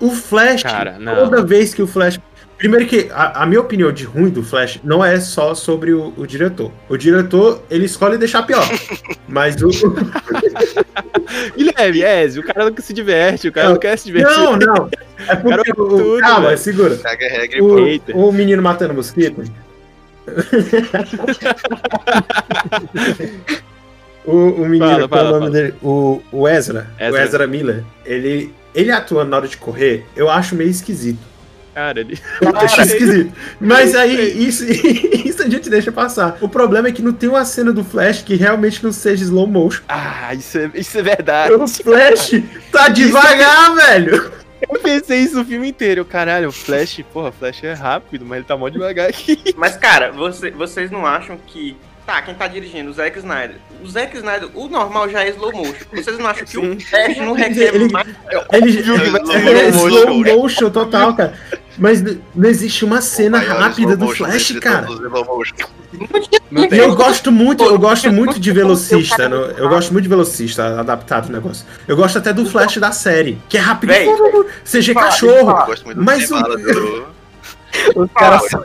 O 0.00 0.10
Flash, 0.10 0.62
Cara, 0.62 0.98
toda 0.98 1.44
vez 1.44 1.72
que 1.74 1.82
o 1.82 1.86
Flash. 1.86 2.18
Primeiro 2.60 2.84
que 2.86 3.08
a, 3.10 3.42
a 3.42 3.46
minha 3.46 3.58
opinião 3.58 3.90
de 3.90 4.04
ruim 4.04 4.28
do 4.28 4.42
Flash 4.42 4.78
não 4.84 5.02
é 5.02 5.18
só 5.18 5.54
sobre 5.54 5.94
o, 5.94 6.12
o 6.14 6.26
diretor. 6.26 6.70
O 6.90 6.96
diretor, 6.98 7.62
ele 7.70 7.86
escolhe 7.86 8.18
deixar 8.18 8.42
pior. 8.42 8.62
mas 9.26 9.56
o. 9.62 9.70
Guilherme, 11.56 12.02
Ezio, 12.02 12.42
o 12.42 12.44
cara 12.44 12.66
nunca 12.66 12.82
se 12.82 12.92
diverte, 12.92 13.48
o 13.48 13.52
cara 13.52 13.68
Não. 13.68 13.72
não 13.74 13.80
quer 13.80 13.96
se 13.96 14.04
divertir. 14.04 14.36
Não, 14.36 14.56
não. 14.58 14.90
É 15.26 15.36
porque. 15.36 15.72
Cara, 15.72 15.82
o- 15.82 15.88
tudo, 15.88 16.20
calma, 16.20 16.48
velho. 16.48 16.58
segura. 16.58 16.98
O, 18.12 18.28
o 18.28 18.32
menino 18.32 18.62
matando 18.62 18.92
mosquito. 18.92 19.42
o, 24.26 24.32
o 24.36 24.68
menino, 24.68 24.86
Fala, 24.86 25.00
é 25.00 25.04
o 25.04 25.08
fala, 25.08 25.22
nome 25.30 25.38
fala. 25.40 25.50
dele? 25.50 25.74
O, 25.82 26.20
o 26.30 26.46
Ezra, 26.48 26.86
o 26.98 27.02
Ezra. 27.04 27.22
Ezra 27.22 27.46
Miller, 27.46 27.84
ele, 28.04 28.52
ele 28.74 28.90
atuando 28.92 29.30
na 29.30 29.38
hora 29.38 29.48
de 29.48 29.56
correr, 29.56 30.04
eu 30.14 30.28
acho 30.30 30.54
meio 30.54 30.68
esquisito. 30.70 31.29
Cara, 31.80 32.00
ele. 32.00 32.18
Eu 32.42 32.52
Cara, 32.52 32.66
esquisito. 32.66 33.32
Mas 33.58 33.94
aí, 33.94 34.46
isso, 34.46 34.64
isso 34.70 35.42
a 35.42 35.48
gente 35.48 35.70
deixa 35.70 35.90
passar. 35.90 36.36
O 36.42 36.48
problema 36.48 36.88
é 36.88 36.92
que 36.92 37.00
não 37.00 37.12
tem 37.12 37.26
uma 37.30 37.42
cena 37.46 37.72
do 37.72 37.82
Flash 37.82 38.20
que 38.22 38.34
realmente 38.34 38.84
não 38.84 38.92
seja 38.92 39.24
slow 39.24 39.46
motion. 39.46 39.82
Ah, 39.88 40.34
isso 40.34 40.58
é, 40.58 40.70
isso 40.74 40.98
é 40.98 41.02
verdade. 41.02 41.54
O 41.54 41.66
Flash 41.66 42.42
tá 42.70 42.88
devagar, 42.88 43.74
velho. 43.74 44.30
Eu 44.70 44.78
pensei 44.78 45.20
isso 45.20 45.40
o 45.40 45.44
filme 45.44 45.70
inteiro. 45.70 46.04
Caralho, 46.04 46.50
o 46.50 46.52
Flash, 46.52 47.00
porra, 47.14 47.30
o 47.30 47.32
Flash 47.32 47.64
é 47.64 47.72
rápido, 47.72 48.26
mas 48.26 48.36
ele 48.40 48.46
tá 48.46 48.58
mó 48.58 48.68
devagar 48.68 49.08
aqui. 49.08 49.38
Mas, 49.56 49.74
cara, 49.78 50.12
você- 50.12 50.50
vocês 50.50 50.90
não 50.90 51.06
acham 51.06 51.38
que. 51.46 51.78
Tá, 52.06 52.20
quem 52.22 52.34
tá 52.34 52.48
dirigindo? 52.48 52.90
O 52.90 52.92
Zack 52.92 53.16
Snyder. 53.18 53.56
O 53.84 53.88
Zack 53.88 54.16
Snyder, 54.16 54.48
o 54.54 54.68
normal 54.68 55.08
já 55.08 55.22
é 55.22 55.28
slow 55.28 55.52
motion. 55.52 55.74
Vocês 55.92 56.18
não 56.18 56.26
acham 56.26 56.44
que 56.44 56.50
Sim. 56.50 56.72
o 56.72 56.80
Flash 56.80 57.16
não 57.18 57.32
requer 57.34 57.72
Ele- 57.74 57.92
mais. 57.92 58.08
Ele, 58.52 58.70
Slow 58.80 58.96
ele 58.98 59.58
é 59.60 59.70
motion. 59.70 59.88
slow 59.88 60.24
motion 60.24 60.70
total, 60.70 61.14
cara. 61.14 61.34
Mas 61.78 62.02
não 62.02 62.48
existe 62.48 62.84
uma 62.84 63.00
cena 63.00 63.38
rápida 63.38 63.96
do 63.96 64.08
Flash, 64.08 64.46
de 64.48 64.60
cara. 64.60 64.86
E 66.72 66.76
eu 66.78 66.94
gosto 66.94 67.30
muito, 67.32 67.62
eu 67.64 67.78
gosto 67.78 68.12
muito 68.12 68.38
de 68.40 68.52
velocista. 68.52 69.28
no- 69.28 69.36
eu 69.36 69.68
gosto 69.68 69.92
muito 69.92 70.02
de 70.04 70.08
velocista 70.08 70.80
adaptado 70.80 71.28
o 71.28 71.32
negócio. 71.32 71.64
Eu 71.86 71.96
gosto 71.96 72.18
até 72.18 72.32
do 72.32 72.44
Flash 72.46 72.76
da 72.78 72.92
série, 72.92 73.38
que 73.48 73.56
é 73.56 73.60
rápido. 73.60 73.92
CG 74.64 74.92
fala, 74.92 75.06
cachorro. 75.06 75.54
Mas 75.96 76.30
o-. 76.30 76.36
Os 77.94 78.10
caras 78.12 78.50
só, 78.50 78.64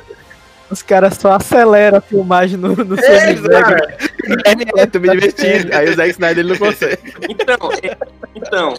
os 0.72 0.82
caras 0.82 1.18
só 1.18 1.32
aceleram 1.34 2.00
a 2.00 2.02
filmagem 2.02 2.58
no, 2.58 2.76
no 2.76 3.00
seu 3.00 3.14
É, 3.14 3.36
cara. 3.36 3.98
É, 4.76 4.86
tô 4.88 5.00
me 5.00 5.10
divertindo. 5.10 5.76
Aí 5.76 5.90
o 5.90 5.96
Zack 5.96 6.10
Snyder 6.10 6.40
ele 6.40 6.50
não 6.50 6.58
consegue. 6.58 7.14
Então, 7.30 7.56
é- 7.84 7.98
então, 8.34 8.74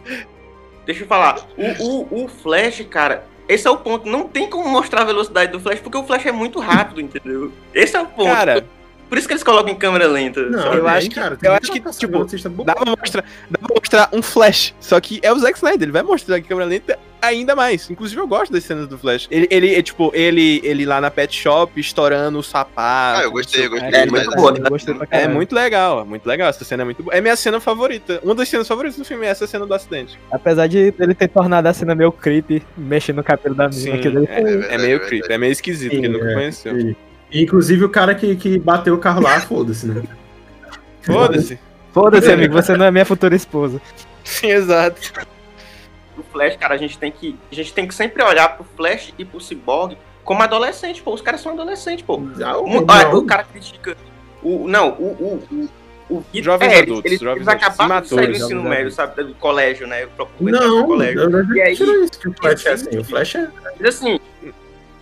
deixa 0.84 1.04
eu 1.04 1.06
falar. 1.06 1.38
O, 1.56 1.84
o, 2.12 2.24
o 2.24 2.28
Flash, 2.28 2.84
cara, 2.90 3.24
esse 3.48 3.66
é 3.66 3.70
o 3.70 3.76
ponto. 3.76 4.08
Não 4.08 4.28
tem 4.28 4.48
como 4.48 4.68
mostrar 4.68 5.02
a 5.02 5.04
velocidade 5.04 5.52
do 5.52 5.60
Flash, 5.60 5.80
porque 5.80 5.96
o 5.96 6.04
Flash 6.04 6.26
é 6.26 6.32
muito 6.32 6.58
rápido, 6.58 7.00
entendeu? 7.00 7.52
Esse 7.72 7.96
é 7.96 8.00
o 8.00 8.06
ponto. 8.06 8.30
Cara, 8.30 8.66
Por 9.08 9.18
isso 9.18 9.26
que 9.26 9.34
eles 9.34 9.42
colocam 9.44 9.72
em 9.72 9.76
câmera 9.76 10.06
lenta. 10.08 10.42
Não, 10.42 10.74
eu 10.74 10.88
acho 10.88 11.08
que- 11.08 11.14
cara, 11.14 11.38
eu 11.42 11.52
acho 11.52 11.60
que, 11.62 11.78
adaptação 11.78 12.00
tipo, 12.00 12.12
velocista 12.12 12.48
boa. 12.48 12.66
dá 12.66 12.74
pra 12.74 12.90
mostrar, 12.98 13.24
dá 13.50 13.58
pra 13.58 13.74
mostrar 13.74 14.08
um 14.12 14.22
Flash. 14.22 14.74
Só 14.80 15.00
que 15.00 15.20
é 15.22 15.32
o 15.32 15.38
Zack 15.38 15.56
Snyder, 15.58 15.82
ele 15.82 15.92
vai 15.92 16.02
mostrar 16.02 16.40
que 16.40 16.48
câmera 16.48 16.68
lenta 16.68 16.98
ainda 17.22 17.56
mais. 17.56 17.88
Inclusive, 17.90 18.20
eu 18.20 18.26
gosto 18.26 18.52
das 18.52 18.64
cenas 18.64 18.86
do 18.88 18.98
Flash. 18.98 19.26
Ele, 19.30 19.46
ele 19.50 19.74
é 19.74 19.82
tipo, 19.82 20.10
ele, 20.14 20.60
ele 20.64 20.84
lá 20.84 21.00
na 21.00 21.10
pet 21.10 21.34
shop 21.36 21.78
estourando 21.80 22.38
o 22.38 22.42
sapato. 22.42 23.20
Ah, 23.20 23.24
eu 23.24 23.30
gostei, 23.32 23.66
eu 23.66 23.70
gostei. 23.70 23.88
É, 23.88 24.06
mas 24.06 24.26
muito 24.26 24.36
boa, 24.36 24.54
É 25.10 25.28
muito 25.28 25.54
legal, 25.54 26.00
é 26.00 26.04
muito 26.04 26.26
legal. 26.26 26.48
Essa 26.48 26.64
cena 26.64 26.82
é 26.82 26.84
muito 26.84 27.02
boa. 27.02 27.14
É 27.14 27.20
minha 27.20 27.36
cena 27.36 27.58
favorita. 27.60 28.20
Uma 28.22 28.34
das 28.34 28.48
cenas 28.48 28.66
favoritas 28.68 28.98
do 28.98 29.04
filme 29.04 29.26
é 29.26 29.30
essa 29.30 29.46
cena 29.46 29.66
do 29.66 29.74
acidente. 29.74 30.18
Apesar 30.30 30.66
de 30.66 30.92
ele 30.98 31.14
ter 31.14 31.28
tornado 31.28 31.66
a 31.66 31.72
cena 31.72 31.94
meio 31.94 32.12
creepy, 32.12 32.62
mexendo 32.76 33.16
no 33.16 33.24
cabelo 33.24 33.54
da 33.54 33.68
menina. 33.68 33.82
Sim, 33.96 33.98
é, 33.98 34.10
verdade, 34.10 34.66
é 34.74 34.78
meio 34.78 34.96
é 34.96 34.98
creepy, 35.00 35.32
é 35.32 35.38
meio 35.38 35.52
esquisito, 35.52 35.92
Sim, 35.92 36.00
que 36.00 36.06
ele 36.06 36.12
nunca 36.18 36.30
é. 36.30 36.34
conheceu. 36.34 36.78
E- 36.78 36.96
e, 37.30 37.42
inclusive 37.42 37.84
o 37.84 37.88
cara 37.88 38.14
que, 38.14 38.36
que 38.36 38.58
bateu 38.58 38.94
o 38.94 38.98
carro 38.98 39.20
lá, 39.22 39.40
foda-se, 39.42 39.86
né? 39.86 40.02
Foda-se. 41.02 41.58
Foda-se, 41.92 42.30
amigo, 42.30 42.52
você 42.54 42.76
não 42.76 42.86
é 42.86 42.90
minha 42.90 43.04
futura 43.04 43.34
esposa. 43.34 43.80
Sim, 44.24 44.48
exato. 44.52 45.00
O 46.18 46.22
Flash, 46.22 46.56
cara, 46.56 46.74
a 46.74 46.78
gente 46.78 46.98
tem 46.98 47.10
que. 47.10 47.36
A 47.50 47.54
gente 47.54 47.72
tem 47.72 47.86
que 47.86 47.94
sempre 47.94 48.22
olhar 48.22 48.56
pro 48.56 48.64
Flash 48.76 49.12
e 49.18 49.24
pro 49.24 49.40
Cyborg 49.40 49.96
como 50.24 50.42
adolescente, 50.42 51.00
pô. 51.02 51.12
Os 51.14 51.20
caras 51.22 51.40
são 51.40 51.52
adolescentes, 51.52 52.04
pô. 52.04 52.20
Ah, 52.44 52.58
Um- 52.58 52.80
não. 52.84 53.18
o 53.18 53.24
cara 53.26 53.44
critica. 53.44 53.96
O, 54.42 54.66
não, 54.68 54.90
o. 54.92 55.04
o, 55.04 55.64
o 55.64 55.68
o 56.08 56.24
Jovens 56.34 56.72
é, 56.72 56.78
adultos, 56.82 57.04
eles, 57.06 57.18
jovens 57.20 57.36
eles 57.38 57.48
adultos. 57.48 57.66
acabaram 57.68 58.00
de 58.00 58.08
sair 58.08 58.26
do 58.28 58.32
ensino 58.32 58.48
jovens 58.62 58.68
médio, 58.68 58.92
sabe? 58.92 59.24
Do 59.24 59.34
colégio, 59.34 59.88
né? 59.88 60.04
O 60.04 60.24
do 60.24 60.28
Não, 60.52 60.86
colégio. 60.86 61.22
eu 61.22 61.30
não 61.30 61.56
E 61.56 61.60
aí- 61.60 61.72
isso 61.72 62.20
que 62.20 62.28
o 62.28 62.32
Flash 62.32 62.64
é 62.66 62.72
assim. 62.72 62.98
O 62.98 63.02
Flash 63.04 63.34
é. 63.34 63.48
Mas 63.80 63.88
assim, 63.96 64.20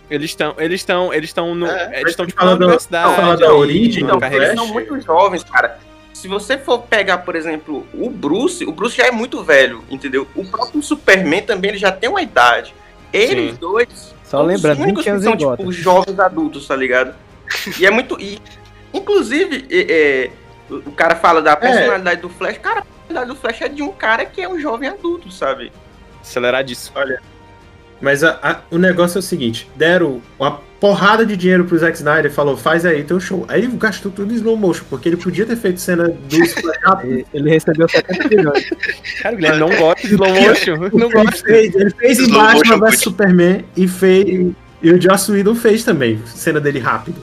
Eles 0.09 0.29
estão, 0.31 0.53
eles 0.57 0.81
estão, 0.81 1.13
eles 1.13 1.29
estão 1.29 1.55
no, 1.55 1.65
É, 1.65 1.99
eles 2.01 2.11
estão 2.11 2.25
tipo 2.25 2.39
fala 2.39 2.51
na 2.51 2.57
da- 2.57 2.65
universidade. 2.65 3.15
fala 3.15 3.37
da 3.37 3.53
origem 3.53 4.03
não, 4.03 4.15
do 4.15 4.19
carreira- 4.19 4.45
eles 4.47 4.59
são 4.59 4.67
muito 4.67 4.99
jovens, 5.01 5.43
cara. 5.43 5.79
Se 6.13 6.27
você 6.27 6.57
for 6.57 6.79
pegar, 6.83 7.19
por 7.19 7.35
exemplo, 7.35 7.85
o 7.93 8.09
Bruce, 8.09 8.63
o 8.65 8.71
Bruce 8.71 8.95
já 8.95 9.05
é 9.07 9.11
muito 9.11 9.43
velho, 9.43 9.83
entendeu? 9.89 10.27
O 10.35 10.45
próprio 10.45 10.81
Superman 10.81 11.41
também 11.41 11.71
ele 11.71 11.77
já 11.77 11.91
tem 11.91 12.09
uma 12.09 12.21
idade. 12.21 12.73
Eles 13.11 13.51
Sim. 13.51 13.57
dois 13.59 14.13
Só 14.23 14.37
são 14.37 14.45
os 14.47 14.63
únicos 14.63 15.05
20 15.05 15.17
que 15.17 15.19
são 15.21 15.37
tipo 15.37 15.71
jovens 15.71 16.19
adultos, 16.19 16.67
tá 16.67 16.75
ligado? 16.75 17.15
E 17.79 17.85
é 17.85 17.91
muito. 17.91 18.19
E, 18.19 18.39
inclusive, 18.93 19.65
é, 19.69 20.29
é, 20.29 20.31
o 20.71 20.91
cara 20.91 21.15
fala 21.15 21.41
da 21.41 21.55
personalidade 21.55 22.21
do 22.21 22.29
Flash. 22.29 22.57
Cara, 22.59 22.79
a 22.79 22.83
personalidade 22.83 23.27
do 23.27 23.35
Flash 23.35 23.61
é 23.61 23.69
de 23.69 23.83
um 23.83 23.91
cara 23.91 24.25
que 24.25 24.41
é 24.41 24.47
um 24.49 24.59
jovem 24.59 24.89
adulto, 24.89 25.31
sabe? 25.31 25.71
Aceleradíssimo. 26.21 26.95
Mas 28.01 28.23
a- 28.23 28.37
a- 28.41 28.59
o 28.69 28.77
negócio 28.77 29.17
é 29.17 29.19
o 29.19 29.23
seguinte: 29.23 29.67
deram 29.75 30.21
uma 30.37 30.59
porrada 30.79 31.25
de 31.25 31.35
dinheiro 31.37 31.63
pro 31.65 31.77
Zack 31.77 31.95
Snyder 31.97 32.25
e 32.29 32.33
falou, 32.33 32.55
faz 32.57 32.85
aí 32.85 33.03
teu 33.03 33.19
show. 33.19 33.45
Aí 33.47 33.61
ele 33.63 33.67
gastou 33.77 34.11
tudo 34.11 34.31
em 34.33 34.35
slow 34.35 34.57
motion, 34.57 34.83
porque 34.89 35.09
ele 35.09 35.17
podia 35.17 35.45
ter 35.45 35.55
feito 35.55 35.79
cena 35.79 36.09
do. 36.09 36.35
Ele- 37.03 37.25
Ele 37.33 37.49
recebeu 37.49 37.87
70 37.87 38.27
milhões. 38.27 38.69
Cara, 39.21 39.33
o 39.33 39.37
Guilherme 39.37 39.59
não 39.59 39.69
gosta 39.75 40.07
de 40.07 40.13
slow 40.13 40.29
motion. 40.35 40.75
Não 40.93 41.07
Ele 41.09 41.13
gosta. 41.13 41.47
fez, 41.47 41.75
ele 41.75 41.89
fez 41.91 42.19
em 42.19 42.29
Batman 42.31 42.77
vs. 42.79 42.99
Superman 42.99 43.65
e 43.75 43.87
fez. 43.87 44.51
E 44.83 44.91
o 44.91 45.01
Joss 45.01 45.31
Whedon 45.31 45.55
fez 45.55 45.83
também, 45.83 46.21
cena 46.27 46.59
dele 46.59 46.79
rápido. 46.79 47.19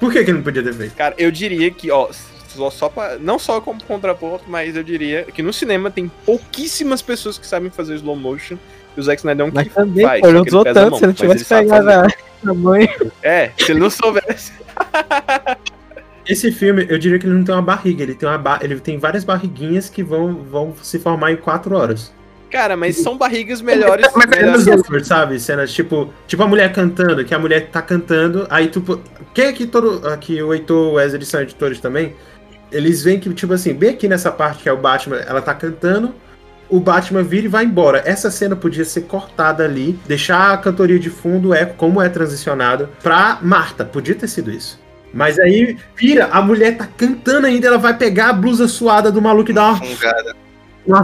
Por 0.00 0.10
que, 0.12 0.24
que 0.24 0.30
ele 0.30 0.38
não 0.38 0.42
podia 0.44 0.62
ter 0.62 0.72
feito? 0.74 0.94
Cara, 0.96 1.14
eu 1.18 1.30
diria 1.30 1.70
que, 1.70 1.90
ó, 1.90 2.08
só, 2.48 2.70
só 2.70 2.88
pra, 2.88 3.16
não 3.20 3.38
só 3.38 3.60
como 3.60 3.82
contraponto, 3.84 4.44
mas 4.48 4.74
eu 4.76 4.82
diria 4.82 5.24
que 5.24 5.42
no 5.42 5.52
cinema 5.52 5.90
tem 5.90 6.10
pouquíssimas 6.24 7.00
pessoas 7.02 7.38
que 7.38 7.46
sabem 7.46 7.70
fazer 7.70 7.94
slow 7.96 8.16
motion. 8.16 8.56
E 8.96 9.00
o 9.00 9.02
Zack 9.02 9.20
Snyder 9.20 9.46
é 9.46 9.48
um 9.48 9.52
Mas 9.52 9.68
que 9.68 9.74
também, 9.74 10.06
faz, 10.06 10.20
pô, 10.20 10.26
ele 10.28 10.36
não 10.38 10.44
usou 10.44 10.60
a 10.60 10.64
tanto, 10.64 10.90
mão, 10.90 10.98
se 10.98 11.04
ele 11.04 11.12
mas 11.12 11.16
tivesse 11.18 11.44
pegado 11.44 11.84
fazer. 11.86 12.16
a 12.46 12.54
mãe. 12.54 12.88
É, 13.22 13.50
se 13.58 13.72
ele 13.72 13.80
não 13.80 13.90
soubesse. 13.90 14.52
Esse 16.26 16.50
filme, 16.50 16.86
eu 16.88 16.98
diria 16.98 17.18
que 17.18 17.26
ele 17.26 17.34
não 17.34 17.44
tem 17.44 17.54
uma 17.54 17.62
barriga, 17.62 18.02
ele 18.02 18.14
tem, 18.14 18.28
uma 18.28 18.36
ba- 18.38 18.58
ele 18.60 18.80
tem 18.80 18.98
várias 18.98 19.22
barriguinhas 19.22 19.88
que 19.88 20.02
vão, 20.02 20.34
vão 20.42 20.74
se 20.82 20.98
formar 20.98 21.30
em 21.30 21.36
quatro 21.36 21.76
horas. 21.76 22.12
Cara, 22.50 22.76
mas 22.76 22.96
são 22.96 23.16
barrigas 23.16 23.60
melhores. 23.60 24.08
Mas 24.14 24.32
é 24.32 24.40
melhores 24.40 24.66
over, 24.66 25.04
sabe? 25.04 25.38
Cenas 25.38 25.72
tipo, 25.72 26.12
tipo 26.26 26.42
a 26.42 26.48
mulher 26.48 26.72
cantando, 26.72 27.24
que 27.24 27.34
a 27.34 27.38
mulher 27.38 27.68
tá 27.70 27.80
cantando, 27.82 28.46
aí 28.50 28.68
tu. 28.68 29.00
Quem 29.34 29.46
é 29.46 29.52
que 29.52 29.66
todo. 29.66 30.06
Aqui 30.08 30.40
o 30.42 30.52
Heitor, 30.54 30.88
o 30.88 30.92
Wesley 30.94 31.24
são 31.24 31.40
editores 31.42 31.80
também. 31.80 32.14
Eles 32.72 33.02
veem 33.02 33.20
que, 33.20 33.32
tipo 33.32 33.52
assim, 33.52 33.72
bem 33.74 33.90
aqui 33.90 34.08
nessa 34.08 34.30
parte 34.30 34.62
que 34.62 34.68
é 34.68 34.72
o 34.72 34.76
Batman, 34.76 35.18
ela 35.18 35.40
tá 35.40 35.54
cantando, 35.54 36.12
o 36.68 36.80
Batman 36.80 37.22
vira 37.22 37.46
e 37.46 37.48
vai 37.48 37.64
embora. 37.64 38.02
Essa 38.04 38.30
cena 38.30 38.56
podia 38.56 38.84
ser 38.84 39.02
cortada 39.02 39.64
ali, 39.64 39.98
deixar 40.06 40.52
a 40.52 40.58
cantoria 40.58 40.98
de 40.98 41.10
fundo, 41.10 41.54
é 41.54 41.64
como 41.64 42.00
é 42.02 42.08
transicionado, 42.08 42.88
pra 43.02 43.38
Marta. 43.42 43.84
Podia 43.84 44.14
ter 44.14 44.28
sido 44.28 44.50
isso. 44.50 44.80
Mas 45.12 45.38
aí 45.38 45.78
vira, 45.94 46.26
a 46.26 46.42
mulher 46.42 46.76
tá 46.76 46.86
cantando 46.86 47.46
ainda, 47.46 47.68
ela 47.68 47.78
vai 47.78 47.96
pegar 47.96 48.30
a 48.30 48.32
blusa 48.32 48.68
suada 48.68 49.10
do 49.10 49.22
maluco 49.22 49.50
e 49.50 49.54
dar 49.54 49.70
uma 49.70 49.76
Fungada. 49.76 50.45
Uma 50.86 51.02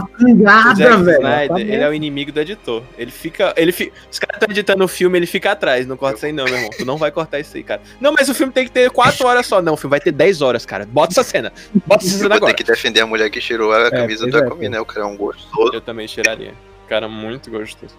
Zack 0.75 1.03
velho. 1.03 1.11
Snyder, 1.11 1.57
ele 1.57 1.83
é 1.83 1.89
o 1.89 1.93
inimigo 1.93 2.31
do 2.31 2.39
editor. 2.39 2.83
Ele 2.97 3.11
fica. 3.11 3.53
Ele 3.57 3.71
fi... 3.71 3.91
Os 4.11 4.19
caras 4.19 4.35
estão 4.35 4.49
editando 4.49 4.83
o 4.83 4.87
filme, 4.87 5.17
ele 5.17 5.25
fica 5.25 5.51
atrás. 5.51 5.85
Não 5.85 5.97
corta 5.97 6.17
isso 6.17 6.25
aí, 6.25 6.31
não, 6.31 6.45
meu 6.45 6.55
irmão. 6.55 6.69
Tu 6.77 6.85
não 6.85 6.97
vai 6.97 7.11
cortar 7.11 7.39
isso 7.39 7.55
aí, 7.57 7.63
cara. 7.63 7.81
Não, 7.99 8.13
mas 8.13 8.29
o 8.29 8.33
filme 8.33 8.53
tem 8.53 8.65
que 8.65 8.71
ter 8.71 8.89
4 8.89 9.25
horas 9.27 9.45
só. 9.45 9.61
Não, 9.61 9.73
o 9.73 9.77
filme 9.77 9.91
vai 9.91 9.99
ter 9.99 10.11
10 10.11 10.41
horas, 10.41 10.65
cara. 10.65 10.85
Bota 10.85 11.13
essa 11.13 11.23
cena. 11.23 11.51
Bota 11.85 12.03
essa 12.05 12.15
Eu 12.15 12.17
cena 12.19 12.29
vou 12.29 12.37
agora. 12.37 12.53
ter 12.53 12.63
que 12.63 12.71
defender 12.71 13.01
a 13.01 13.05
mulher 13.07 13.29
que 13.29 13.41
cheirou 13.41 13.73
a 13.73 13.91
camisa 13.91 14.23
pois 14.23 14.31
do 14.33 14.37
é, 14.37 14.45
Aquaman, 14.45 14.69
né? 14.69 14.79
O 14.79 14.85
cara 14.85 15.05
é 15.05 15.09
um 15.09 15.17
gostoso. 15.17 15.73
Eu 15.73 15.81
também 15.81 16.07
cheiraria. 16.07 16.53
Cara, 16.87 17.07
muito 17.07 17.49
gostoso. 17.51 17.95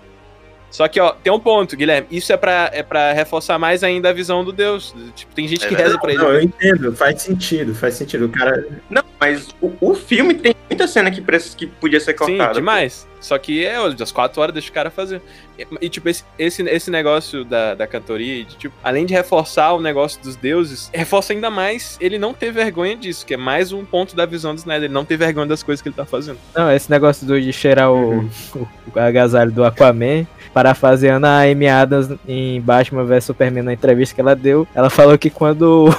Só 0.75 0.89
que, 0.89 0.99
ó, 0.99 1.13
tem 1.13 1.33
um 1.33 1.39
ponto, 1.39 1.77
Guilherme. 1.77 2.09
Isso 2.11 2.33
é 2.33 2.37
pra, 2.37 2.69
é 2.73 2.83
pra 2.83 3.13
reforçar 3.13 3.61
mais 3.61 3.85
ainda 3.85 4.09
a 4.11 4.13
visão 4.13 4.45
do 4.45 4.51
Deus. 4.51 4.93
Tipo, 5.15 5.33
tem 5.33 5.47
gente 5.47 5.65
É 5.65 5.69
que 5.69 5.75
reza 5.77 5.97
pra 6.01 6.13
ele. 6.13 6.21
Não, 6.21 6.33
eu 6.33 6.43
entendo, 6.43 6.93
faz 6.93 7.23
sentido, 7.23 7.73
faz 7.77 7.95
sentido. 7.95 8.25
O 8.25 8.29
cara. 8.29 8.67
Não, 8.91 9.05
mas 9.21 9.55
o, 9.61 9.71
o 9.81 9.95
filme 9.95 10.35
tem 10.35 10.53
muita 10.69 10.89
cena 10.89 11.13
que, 11.13 11.23
que 11.57 11.69
podia 11.69 12.01
ser 12.01 12.11
Sim, 12.11 12.17
cortada. 12.19 12.55
demais. 12.55 13.07
Só 13.25 13.39
que 13.39 13.65
é, 13.65 13.81
olha, 13.81 13.95
das 13.95 14.13
quatro 14.13 14.41
horas 14.41 14.53
deixa 14.53 14.71
o 14.71 14.73
cara 14.73 14.91
fazer. 14.91 15.23
E, 15.59 15.67
e, 15.81 15.89
tipo, 15.89 16.09
esse, 16.09 16.25
esse, 16.39 16.63
esse 16.63 16.91
negócio 16.91 17.45
da, 17.45 17.75
da 17.75 17.87
cantoria, 17.87 18.45
de, 18.45 18.57
tipo, 18.57 18.75
além 18.83 19.07
de 19.07 19.15
reforçar 19.15 19.73
o 19.73 19.81
negócio 19.81 20.21
dos 20.23 20.37
deuses, 20.37 20.91
reforça 20.93 21.33
ainda 21.33 21.51
mais 21.51 21.97
ele 22.01 22.19
não 22.19 22.35
ter 22.35 22.53
vergonha 22.53 22.97
disso, 22.97 23.25
que 23.25 23.35
é 23.35 23.37
mais 23.37 23.73
um 23.73 23.85
ponto 23.85 24.15
da 24.15 24.27
visão 24.27 24.55
do 24.55 24.59
Snyder. 24.59 24.85
Ele 24.85 24.95
não 24.95 25.05
ter 25.05 25.17
vergonha 25.17 25.47
das 25.47 25.63
coisas 25.63 25.81
que 25.81 25.89
ele 25.89 25.97
tá 25.97 26.05
fazendo. 26.05 26.39
Não, 26.55 26.71
esse 26.71 26.91
negócio 26.91 27.27
do, 27.27 27.41
de 27.41 27.53
cheirar 27.53 27.91
o, 27.91 28.15
Uhum. 28.15 28.29
o, 28.57 28.69
o 28.95 29.01
agasalho 29.01 29.51
do 29.51 29.65
Aquaman, 29.65 30.27
parafraseando 30.53 31.27
a 31.27 31.41
Amy 31.41 31.67
Adams 31.67 32.11
em 32.29 32.61
Batman 32.61 33.05
vs 33.05 33.25
Superman 33.25 33.63
na 33.63 33.73
entrevista 33.73 34.15
que 34.15 34.21
ela 34.21 34.37
deu, 34.37 34.69
ela 34.75 34.91
falou 34.91 35.17
que 35.17 35.31
quando 35.31 35.95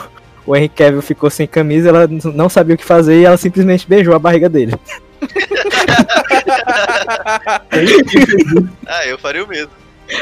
o 0.45 0.55
Henry 0.55 0.69
Cavill 0.69 1.01
ficou 1.01 1.29
sem 1.29 1.47
camisa, 1.47 1.89
ela 1.89 2.07
não 2.33 2.49
sabia 2.49 2.75
o 2.75 2.77
que 2.77 2.85
fazer 2.85 3.19
e 3.19 3.25
ela 3.25 3.37
simplesmente 3.37 3.87
beijou 3.87 4.13
a 4.13 4.19
barriga 4.19 4.47
dele. 4.47 4.73
Ah, 8.87 9.05
eu 9.07 9.17
faria 9.17 9.43
o 9.43 9.47
mesmo. 9.47 9.71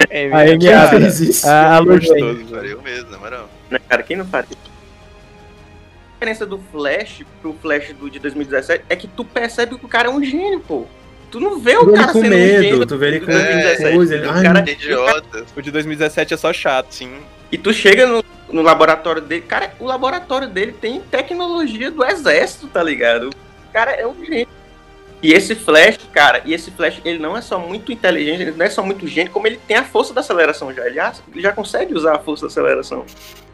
É, 0.10 0.32
A 0.32 0.40
Amy 0.42 0.60
Quem 0.60 0.74
Adams. 0.74 1.18
fez 1.18 1.20
isso? 1.20 1.48
A, 1.50 1.76
a 1.76 1.80
Luz 1.80 2.00
gostoso, 2.08 2.40
Eu 2.42 2.48
faria 2.48 2.78
o 2.78 2.82
mesmo, 2.82 3.10
na 3.12 3.18
moral. 3.18 3.50
né, 3.70 3.80
cara? 3.90 4.02
Quem 4.04 4.16
não 4.18 4.26
faria? 4.26 4.50
A 4.56 6.14
diferença 6.26 6.46
do 6.46 6.58
Flash 6.72 7.22
pro 7.42 7.54
Flash 7.62 7.94
do 8.00 8.10
de 8.10 8.18
2017 8.20 8.86
é 8.90 8.96
que 8.96 9.08
tu 9.08 9.26
percebe 9.26 9.78
que 9.78 9.86
o 9.86 9.90
cara 9.90 10.08
é 10.08 10.12
um 10.12 10.24
gênio, 10.24 10.62
pô. 10.62 10.86
Tu 11.30 11.40
não 11.40 11.60
vê 11.60 11.76
o 11.76 11.92
cara 11.92 12.14
com 12.14 12.22
sendo 12.22 12.34
um 12.36 12.38
medo, 12.38 12.64
gênio 12.64 12.86
tu 12.86 12.98
vê 12.98 13.08
ele 13.08 13.20
com 13.22 13.26
2017. 13.26 13.96
coisa, 13.96 14.16
ele- 14.16 14.28
O 14.28 14.34
cara- 14.42 14.64
É 14.66 14.72
idiota. 14.72 15.46
O 15.56 15.62
de 15.62 15.72
2017 15.72 16.34
é 16.34 16.38
só 16.38 16.54
chato. 16.54 16.92
Sim. 16.94 17.12
E 17.52 17.58
tu 17.58 17.74
chega 17.74 18.06
no, 18.08 18.24
no 18.52 18.62
laboratório 18.62 19.22
dele, 19.22 19.42
cara, 19.42 19.74
o 19.80 19.86
laboratório 19.86 20.48
dele 20.48 20.72
tem 20.72 21.02
tecnologia 21.02 21.92
do 21.92 22.06
exército, 22.06 22.68
tá 22.68 22.82
ligado? 22.82 23.30
O 23.30 23.74
cara 23.74 23.92
é 23.92 24.08
um 24.08 24.24
gênio. 24.24 24.48
E 25.24 25.32
esse 25.32 25.56
Flash, 25.56 25.98
cara, 26.12 26.42
e 26.46 26.54
esse 26.54 26.70
Flash, 26.70 27.00
ele 27.06 27.18
não 27.18 27.38
é 27.38 27.42
só 27.42 27.58
muito 27.58 27.94
inteligente, 27.94 28.42
ele 28.42 28.52
não 28.52 28.66
é 28.66 28.70
só 28.70 28.84
muito 28.84 29.08
gênio, 29.08 29.32
como 29.32 29.48
ele 29.48 29.58
tem 29.66 29.78
a 29.78 29.86
força 29.86 30.14
da 30.14 30.20
aceleração 30.20 30.74
já. 30.74 30.86
Ele 30.86 30.96
já, 30.96 31.14
ele 31.32 31.42
já 31.42 31.54
consegue 31.54 31.94
usar 31.94 32.18
a 32.18 32.20
força 32.20 32.46
da 32.46 32.48
aceleração. 32.52 33.06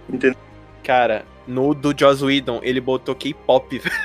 Entendeu? 0.10 0.36
Cara, 0.84 1.24
no 1.48 1.76
do 1.76 1.94
Joss 1.96 2.26
Whedon, 2.26 2.60
ele 2.64 2.82
botou 2.82 3.14
K-pop. 3.14 3.78
velho. 3.78 3.96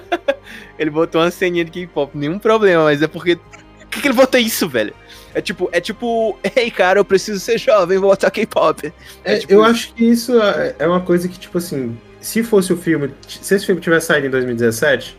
ele 0.78 0.88
botou 0.88 1.20
uma 1.20 1.30
ceninha 1.30 1.66
de 1.66 1.70
K-pop. 1.70 2.16
Nenhum 2.16 2.38
problema, 2.38 2.84
mas 2.84 3.02
é 3.02 3.06
porque. 3.06 3.36
Por 3.36 3.88
que, 3.90 4.00
que 4.00 4.08
ele 4.08 4.14
botou 4.14 4.40
isso, 4.40 4.66
velho? 4.66 4.94
É 5.34 5.42
tipo, 5.42 5.68
é 5.70 5.82
tipo, 5.82 6.38
ei, 6.56 6.70
cara, 6.70 6.98
eu 6.98 7.04
preciso 7.04 7.38
ser 7.40 7.58
jovem, 7.58 7.98
vou 7.98 8.08
botar 8.08 8.30
K-pop. 8.30 8.90
É, 9.22 9.36
tipo 9.36 9.52
eu 9.52 9.62
acho 9.62 9.92
que 9.92 10.02
isso 10.02 10.40
é 10.40 10.76
é 10.78 10.86
uma 10.86 11.02
coisa 11.02 11.28
que, 11.28 11.38
tipo 11.38 11.58
assim, 11.58 11.94
se 12.22 12.42
fosse 12.42 12.72
o 12.72 12.76
filme. 12.78 13.12
Se 13.28 13.54
esse 13.54 13.66
filme 13.66 13.82
tivesse 13.82 14.06
saído 14.06 14.28
em 14.28 14.30
2017, 14.30 15.18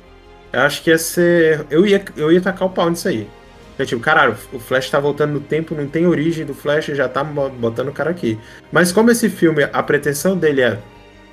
eu 0.53 0.61
acho 0.61 0.81
que 0.83 0.89
ia 0.91 0.97
ser. 0.97 1.65
Eu 1.69 1.85
ia, 1.85 2.03
eu 2.15 2.31
ia 2.31 2.39
tacar 2.41 2.67
o 2.67 2.71
pau 2.71 2.89
nisso 2.89 3.07
aí. 3.07 3.27
É 3.77 3.85
tipo, 3.85 3.99
caralho, 4.01 4.35
o 4.53 4.59
Flash 4.59 4.89
tá 4.89 4.99
voltando 4.99 5.33
no 5.33 5.39
tempo, 5.39 5.73
não 5.73 5.87
tem 5.87 6.05
origem 6.05 6.45
do 6.45 6.53
Flash, 6.53 6.85
já 6.87 7.09
tá 7.09 7.23
bo- 7.23 7.49
botando 7.49 7.87
o 7.87 7.91
cara 7.91 8.11
aqui. 8.11 8.37
Mas 8.71 8.91
como 8.91 9.09
esse 9.09 9.29
filme, 9.29 9.63
a 9.73 9.81
pretensão 9.81 10.37
dele 10.37 10.61
é 10.61 10.77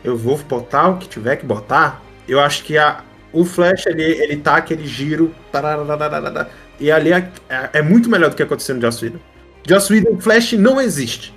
eu 0.02 0.16
vou 0.16 0.38
botar 0.38 0.88
o 0.88 0.96
que 0.96 1.06
tiver 1.06 1.36
que 1.36 1.44
botar, 1.44 2.00
eu 2.26 2.40
acho 2.40 2.64
que 2.64 2.78
a, 2.78 3.02
o 3.30 3.44
Flash, 3.44 3.84
ele, 3.86 4.02
ele 4.02 4.36
tá 4.38 4.56
aquele 4.56 4.86
giro. 4.86 5.34
e 6.80 6.90
ali 6.90 7.12
é, 7.12 7.28
é- 7.50 7.70
é 7.74 7.82
muito 7.82 8.08
melhor 8.08 8.30
do 8.30 8.36
que 8.36 8.42
aconteceu 8.42 8.74
no 8.74 8.80
Joss 8.80 9.04
Whedon. 9.04 9.18
Joss 9.68 9.92
Whedon, 9.92 10.12
o 10.12 10.20
Flash 10.20 10.52
não 10.54 10.80
existe. 10.80 11.34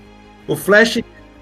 O 0.47 0.55
Flash, 0.55 0.99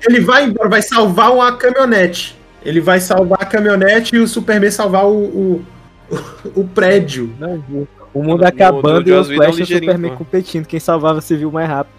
ele 0.07 0.19
vai 0.21 0.45
embora, 0.45 0.69
vai 0.69 0.81
salvar 0.81 1.31
uma 1.31 1.55
caminhonete. 1.55 2.35
Ele 2.65 2.81
vai 2.81 2.99
salvar 2.99 3.39
a 3.41 3.45
caminhonete 3.45 4.15
e 4.15 4.19
o 4.19 4.27
Superman 4.27 4.71
salvar 4.71 5.05
o, 5.05 5.13
o, 5.23 5.65
o 6.55 6.67
prédio. 6.67 7.33
Não, 7.39 7.63
o- 7.69 7.87
mundo 8.23 8.43
acabando 8.43 9.07
e 9.07 9.11
o 9.11 9.15
Joss 9.15 9.29
Whedon 9.29 9.43
Flash 9.43 9.59
e 9.59 9.63
o 9.63 9.65
Superman 9.67 10.11
pô. 10.11 10.17
competindo. 10.17 10.65
Quem 10.65 10.79
salvava 10.79 11.21
civil 11.21 11.51
mais 11.51 11.67
rápido. 11.69 11.93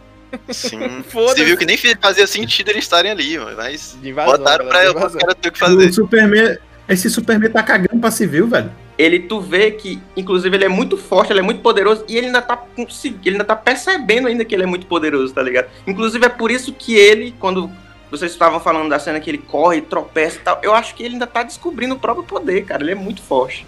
Sim. 0.50 1.02
Você 1.12 1.44
viu 1.44 1.56
que 1.56 1.66
nem 1.66 1.76
fazia 1.76 2.26
sentido 2.26 2.70
eles 2.70 2.84
estarem 2.84 3.10
ali, 3.10 3.38
mano, 3.38 3.56
mas 3.56 3.96
invasão, 4.02 4.32
botaram 4.32 4.66
pra, 4.66 4.74
galera, 4.84 4.92
de 4.92 4.98
pra 4.98 5.06
os 5.08 5.14
caras 5.16 5.34
ter 5.40 5.48
o 5.48 5.52
que 5.52 5.58
fazer. 5.58 5.88
O 5.88 5.92
Superman, 5.92 6.58
esse 6.88 7.10
Superman 7.10 7.50
tá 7.50 7.62
cagando 7.62 8.00
pra 8.00 8.10
civil, 8.10 8.46
velho. 8.46 8.70
Ele, 8.98 9.20
tu 9.20 9.40
vê 9.40 9.70
que, 9.70 9.98
inclusive, 10.16 10.54
ele 10.54 10.64
é 10.64 10.68
muito 10.68 10.96
forte, 10.96 11.32
ele 11.32 11.40
é 11.40 11.42
muito 11.42 11.60
poderoso, 11.60 12.04
e 12.08 12.16
ele 12.16 12.26
ainda 12.26 12.42
tá 12.42 12.56
conseguindo, 12.56 13.20
ele 13.24 13.34
ainda 13.36 13.44
tá 13.44 13.56
percebendo 13.56 14.28
ainda 14.28 14.44
que 14.44 14.54
ele 14.54 14.62
é 14.62 14.66
muito 14.66 14.86
poderoso, 14.86 15.32
tá 15.32 15.42
ligado? 15.42 15.68
Inclusive, 15.86 16.24
é 16.24 16.28
por 16.28 16.50
isso 16.50 16.72
que 16.72 16.94
ele, 16.94 17.34
quando 17.40 17.70
vocês 18.10 18.30
estavam 18.30 18.60
falando 18.60 18.90
da 18.90 18.98
cena 18.98 19.18
que 19.18 19.30
ele 19.30 19.38
corre, 19.38 19.80
tropeça 19.80 20.36
e 20.36 20.40
tal, 20.40 20.60
eu 20.62 20.74
acho 20.74 20.94
que 20.94 21.02
ele 21.02 21.14
ainda 21.14 21.26
tá 21.26 21.42
descobrindo 21.42 21.94
o 21.94 21.98
próprio 21.98 22.22
poder, 22.22 22.64
cara. 22.66 22.82
Ele 22.82 22.92
é 22.92 22.94
muito 22.94 23.22
forte. 23.22 23.66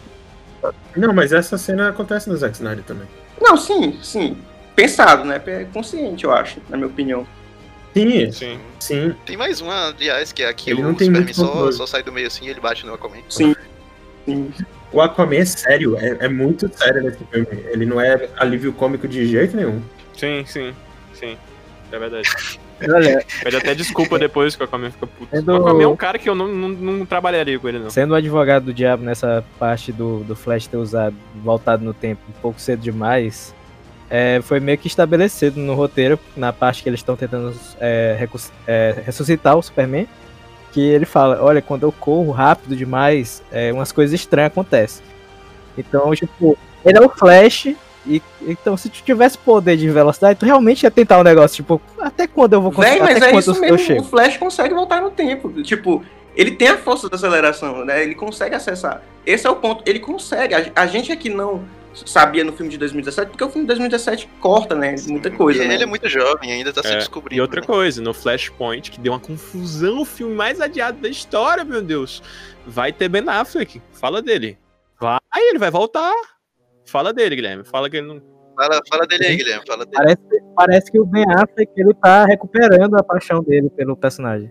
Não, 0.96 1.12
mas 1.12 1.32
essa 1.32 1.58
cena 1.58 1.88
acontece 1.88 2.28
no 2.28 2.36
Zack 2.36 2.54
Snyder 2.54 2.84
também. 2.84 3.06
Não, 3.40 3.56
sim, 3.56 3.98
sim. 4.02 4.36
Pensado, 4.76 5.24
né? 5.24 5.40
É 5.46 5.64
consciente, 5.72 6.24
eu 6.24 6.32
acho, 6.32 6.60
na 6.68 6.76
minha 6.76 6.88
opinião. 6.88 7.26
Sim, 7.94 8.32
Sim. 8.32 8.58
sim. 8.80 9.14
Tem 9.24 9.36
mais 9.36 9.60
uma, 9.60 9.88
aliás, 9.90 10.32
que 10.32 10.42
é 10.42 10.48
aqui 10.48 10.70
Ele 10.70 10.80
o 10.80 10.84
não 10.84 10.94
tem 10.94 11.06
Superman 11.06 11.24
muito 11.24 11.36
só, 11.36 11.70
só 11.70 11.86
sai 11.86 12.02
do 12.02 12.10
meio 12.10 12.26
assim 12.26 12.44
e 12.46 12.48
ele 12.50 12.60
bate 12.60 12.84
no 12.84 12.92
Aquaman. 12.92 13.18
Sim. 13.28 13.54
sim. 14.24 14.52
O 14.92 15.00
Aquaman 15.00 15.36
é 15.36 15.44
sério, 15.44 15.96
é, 15.96 16.24
é 16.24 16.28
muito 16.28 16.68
sério 16.76 17.04
nesse 17.04 17.24
filme. 17.26 17.46
Ele 17.70 17.86
não 17.86 18.00
é 18.00 18.28
alívio 18.36 18.72
cômico 18.72 19.06
de 19.06 19.26
jeito 19.26 19.56
nenhum. 19.56 19.80
Sim, 20.16 20.44
sim, 20.44 20.74
sim. 21.12 21.38
É 21.92 21.98
verdade. 21.98 22.28
Olha, 22.82 23.24
Pede 23.42 23.56
até 23.56 23.74
desculpa 23.74 24.18
depois 24.18 24.56
que 24.56 24.62
o 24.62 24.64
Aquaman 24.64 24.90
fica 24.90 25.06
puto. 25.06 25.34
É 25.34 25.40
do- 25.40 25.52
O 25.52 25.56
Aquaman 25.56 25.82
é 25.82 25.86
um 25.86 25.96
cara 25.96 26.18
que 26.18 26.28
eu 26.28 26.34
não, 26.34 26.48
não, 26.48 26.68
não 26.68 27.06
trabalharia 27.06 27.58
com 27.58 27.68
ele, 27.68 27.78
não. 27.78 27.90
sendo 27.90 28.12
o 28.12 28.14
advogado 28.14 28.64
do 28.64 28.74
diabo 28.74 29.02
nessa 29.02 29.44
parte 29.58 29.92
do, 29.92 30.20
do 30.24 30.34
Flash 30.36 30.66
ter 30.66 30.76
usado, 30.76 31.14
voltado 31.42 31.84
no 31.84 31.94
tempo 31.94 32.20
um 32.28 32.40
pouco 32.40 32.60
cedo 32.60 32.80
demais, 32.80 33.54
é, 34.10 34.40
foi 34.42 34.60
meio 34.60 34.76
que 34.78 34.86
estabelecido 34.86 35.58
no 35.60 35.74
roteiro, 35.74 36.18
na 36.36 36.52
parte 36.52 36.82
que 36.82 36.88
eles 36.88 37.00
estão 37.00 37.16
tentando 37.16 37.54
é, 37.80 38.28
é, 38.66 39.02
ressuscitar 39.04 39.56
o 39.56 39.62
Superman, 39.62 40.06
que 40.72 40.80
ele 40.80 41.06
fala, 41.06 41.42
olha, 41.42 41.62
quando 41.62 41.84
eu 41.84 41.92
corro 41.92 42.32
rápido 42.32 42.76
demais, 42.76 43.42
é, 43.52 43.72
umas 43.72 43.92
coisas 43.92 44.12
estranhas 44.12 44.50
acontecem. 44.52 45.04
Então, 45.78 46.12
tipo, 46.14 46.58
ele 46.84 46.98
é 46.98 47.00
o 47.00 47.08
Flash, 47.08 47.74
e 48.06 48.22
então 48.42 48.76
se 48.76 48.88
tu 48.88 49.02
tivesse 49.02 49.38
poder 49.38 49.76
de 49.76 49.88
velocidade, 49.88 50.38
tu 50.38 50.46
realmente 50.46 50.82
ia 50.82 50.90
tentar 50.90 51.18
um 51.18 51.22
negócio, 51.22 51.56
tipo, 51.56 51.80
até 51.98 52.26
quando 52.26 52.52
eu 52.52 52.60
vou 52.62 52.70
conseguir, 52.72 52.98
Véi, 52.98 53.00
mas 53.02 53.16
até 53.16 53.26
é 53.26 53.30
quando 53.30 53.40
isso 53.42 53.60
mesmo. 53.60 53.78
chego. 53.78 54.00
O 54.02 54.04
Flash 54.04 54.36
consegue 54.36 54.74
voltar 54.74 55.00
no 55.00 55.10
tempo. 55.10 55.50
Tipo, 55.62 56.04
ele 56.36 56.52
tem 56.52 56.68
a 56.68 56.78
força 56.78 57.08
da 57.08 57.16
aceleração, 57.16 57.84
né? 57.84 58.02
Ele 58.02 58.14
consegue 58.14 58.54
acessar. 58.54 59.02
Esse 59.24 59.46
é 59.46 59.50
o 59.50 59.56
ponto. 59.56 59.82
Ele 59.86 60.00
consegue. 60.00 60.54
A, 60.54 60.70
a 60.74 60.86
gente 60.86 61.10
aqui 61.12 61.28
não 61.30 61.64
sabia 61.94 62.42
no 62.42 62.52
filme 62.52 62.70
de 62.70 62.76
2017, 62.78 63.30
porque 63.30 63.44
o 63.44 63.48
filme 63.48 63.62
de 63.62 63.68
2017 63.68 64.28
corta, 64.40 64.74
né? 64.74 64.96
Muita 65.06 65.30
coisa. 65.30 65.62
E 65.62 65.68
né? 65.68 65.74
ele 65.74 65.84
é 65.84 65.86
muito 65.86 66.08
jovem, 66.08 66.52
ainda 66.52 66.72
tá 66.72 66.82
se 66.82 66.88
É, 66.88 66.96
descobrindo. 66.96 67.38
E 67.38 67.40
outra 67.40 67.60
né? 67.60 67.66
coisa, 67.66 68.02
no 68.02 68.12
Flashpoint, 68.12 68.90
que 68.90 69.00
deu 69.00 69.12
uma 69.12 69.20
confusão, 69.20 70.00
o 70.00 70.04
filme 70.04 70.34
mais 70.34 70.60
adiado 70.60 70.98
da 70.98 71.08
história, 71.08 71.64
meu 71.64 71.80
Deus. 71.80 72.22
Vai 72.66 72.92
ter 72.92 73.08
Ben 73.08 73.22
Affleck. 73.28 73.80
Fala 73.92 74.20
dele. 74.20 74.58
Vai, 75.00 75.18
ele 75.36 75.58
vai 75.58 75.70
voltar. 75.70 76.12
Fala 76.86 77.12
dele, 77.12 77.36
Guilherme. 77.36 77.64
Fala 77.64 77.88
que 77.90 77.96
ele 77.96 78.06
não. 78.06 78.20
Fala, 78.56 78.80
fala 78.88 79.06
dele 79.06 79.26
aí, 79.26 79.36
Guilherme. 79.36 79.64
Fala 79.66 79.84
dele. 79.84 79.96
Parece, 79.96 80.42
parece 80.56 80.92
que 80.92 81.00
o 81.00 81.04
Ben 81.06 81.24
Affleck 81.28 81.72
ele 81.76 81.94
tá 81.94 82.24
recuperando 82.26 82.94
a 82.96 83.02
paixão 83.02 83.42
dele 83.42 83.68
pelo 83.70 83.96
personagem. 83.96 84.50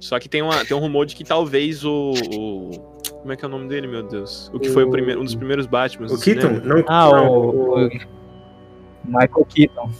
Só 0.00 0.18
que 0.18 0.28
tem, 0.28 0.42
uma, 0.42 0.64
tem 0.64 0.76
um 0.76 0.80
rumor 0.80 1.06
de 1.06 1.14
que 1.14 1.22
talvez 1.24 1.84
o, 1.84 2.12
o- 2.34 2.70
Como 3.20 3.32
é 3.32 3.36
que 3.36 3.44
é 3.44 3.48
o 3.48 3.50
nome 3.50 3.68
dele, 3.68 3.86
meu 3.86 4.02
Deus? 4.02 4.50
O 4.52 4.58
que 4.58 4.68
foi 4.70 4.82
o 4.84 4.90
primeiro, 4.90 5.20
um 5.20 5.24
dos 5.24 5.34
primeiros 5.34 5.66
Batman. 5.66 6.06
O 6.06 6.18
Keaton? 6.20 6.60
Não, 6.64 6.84
Ah, 6.88 7.08
não, 7.12 7.32
o, 7.38 7.74
o 7.86 7.88
Michael 9.04 9.44
Keaton. 9.48 9.90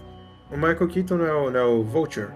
o 0.50 0.56
Michael 0.56 0.88
Keaton 0.88 1.16
não 1.18 1.26
é 1.26 1.32
o, 1.34 1.50
não 1.50 1.60
é 1.60 1.64
o 1.64 1.82
Vulture? 1.84 2.28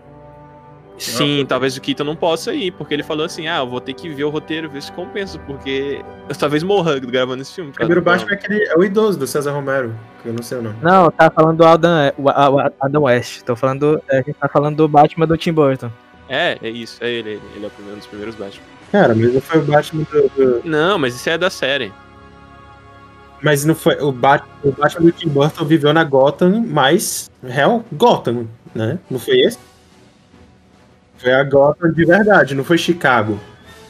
Sim, 0.99 1.45
talvez 1.47 1.77
o 1.77 1.81
Keaton 1.81 2.05
não 2.05 2.17
possa 2.17 2.55
ir, 2.55 2.71
porque 2.73 2.95
ele 2.95 3.03
falou 3.03 3.27
assim: 3.27 3.47
ah, 3.49 3.59
eu 3.59 3.69
vou 3.69 3.81
ter 3.81 3.93
que 3.93 4.09
ver 4.09 4.25
o 4.25 4.31
roteiro, 4.31 4.71
ver 4.71 4.83
se 4.83 4.91
compensa, 4.93 5.39
porque 5.41 6.01
eu 6.29 6.35
talvez 6.35 6.63
morra 6.63 6.99
gravando 6.99 7.43
esse 7.43 7.53
filme. 7.55 7.71
O 7.71 7.75
primeiro 7.75 8.01
Batman 8.01 8.31
é, 8.33 8.35
aquele, 8.35 8.65
é 8.65 8.77
o 8.77 8.83
idoso, 8.83 9.19
do 9.19 9.27
César 9.27 9.53
Romero, 9.53 9.95
que 10.23 10.29
eu 10.29 10.33
não 10.33 10.43
sei 10.43 10.59
o 10.59 10.63
nome. 10.63 10.77
Não, 10.83 11.11
tá 11.11 11.31
falando 11.31 11.59
do 11.59 11.65
Adam, 11.65 11.91
o 12.17 12.29
Adam 12.81 13.03
West. 13.03 13.43
Tô 13.43 13.55
falando, 13.55 14.01
a 14.11 14.17
gente 14.17 14.35
tá 14.35 14.49
falando 14.49 14.77
do 14.77 14.89
Batman 14.89 15.27
do 15.27 15.37
Tim 15.37 15.53
Burton. 15.53 15.91
É, 16.29 16.59
é 16.63 16.69
isso, 16.69 17.03
é 17.05 17.11
ele, 17.11 17.31
ele, 17.31 17.43
ele 17.55 17.65
é 17.65 17.69
o 17.69 17.71
primeiro, 17.71 17.97
um 17.97 17.99
dos 17.99 18.07
primeiros 18.07 18.35
Batman. 18.35 18.65
Cara, 18.91 19.15
mas 19.15 19.35
não 19.35 19.41
foi 19.41 19.59
o 19.61 19.63
Batman 19.63 20.03
do... 20.11 20.29
do- 20.31 20.63
Não, 20.65 20.99
mas 20.99 21.15
isso 21.15 21.29
é 21.29 21.37
da 21.37 21.51
série. 21.51 21.93
Mas 23.43 23.65
não 23.65 23.75
foi. 23.75 23.97
O, 24.01 24.11
Bat, 24.11 24.45
o 24.65 24.73
Batman 24.73 25.07
do 25.07 25.13
Tim 25.13 25.29
Burton 25.29 25.65
viveu 25.65 25.93
na 25.93 26.03
Gotham, 26.03 26.65
mas. 26.67 27.31
Real 27.45 27.85
Gotham, 27.93 28.49
né? 28.75 28.99
Não 29.11 29.19
foi 29.19 29.41
esse? 29.41 29.59
Foi 31.19 31.33
a 31.33 31.43
Gotham 31.45 31.93
de 31.93 32.05
verdade, 32.05 32.55
não 32.55 32.65
foi 32.65 32.79
Chicago. 32.79 33.41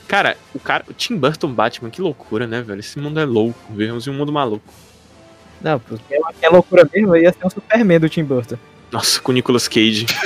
Cara, 0.07 0.37
o 0.55 0.61
cara, 0.61 0.85
o 0.89 0.93
Tim 0.93 1.17
Burton 1.17 1.53
Batman, 1.53 1.91
que 1.91 2.01
loucura, 2.01 2.47
né, 2.47 2.63
velho? 2.63 2.79
Esse 2.79 2.99
mundo 2.99 3.19
é 3.19 3.25
louco. 3.25 3.59
Vivemos 3.71 4.07
em 4.07 4.11
um 4.11 4.15
mundo 4.15 4.33
maluco. 4.33 4.65
Não, 5.61 5.81
porque 5.81 6.15
é 6.43 6.49
loucura 6.49 6.89
mesmo, 6.93 7.17
ia 7.17 7.33
ser 7.33 7.45
um 7.45 7.51
Superman 7.51 7.99
do 7.99 8.09
Tim 8.09 8.23
Burton. 8.25 8.57
Nossa, 8.93 9.21
com 9.21 9.33
o 9.33 9.35
Nicolas 9.35 9.67
Cage. 9.67 10.07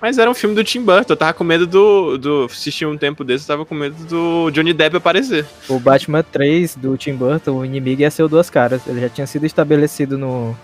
Mas 0.00 0.18
era 0.18 0.30
um 0.30 0.34
filme 0.34 0.54
do 0.54 0.62
Tim 0.62 0.82
Burton, 0.82 1.14
eu 1.14 1.16
tava 1.16 1.32
com 1.32 1.42
medo 1.42 1.66
do. 1.66 2.18
do 2.18 2.44
assisti 2.44 2.84
um 2.84 2.98
tempo 2.98 3.24
desse, 3.24 3.44
eu 3.44 3.48
tava 3.48 3.64
com 3.64 3.74
medo 3.74 3.96
do 4.04 4.50
Johnny 4.50 4.74
Depp 4.74 4.98
aparecer. 4.98 5.46
O 5.68 5.80
Batman 5.80 6.22
3 6.22 6.76
do 6.76 6.96
Tim 6.98 7.14
Burton, 7.14 7.52
o 7.52 7.64
inimigo 7.64 8.02
ia 8.02 8.10
ser 8.10 8.22
o 8.22 8.28
Duas 8.28 8.50
Caras. 8.50 8.86
Ele 8.86 9.00
já 9.00 9.08
tinha 9.08 9.26
sido 9.26 9.46
estabelecido 9.46 10.18
no 10.18 10.54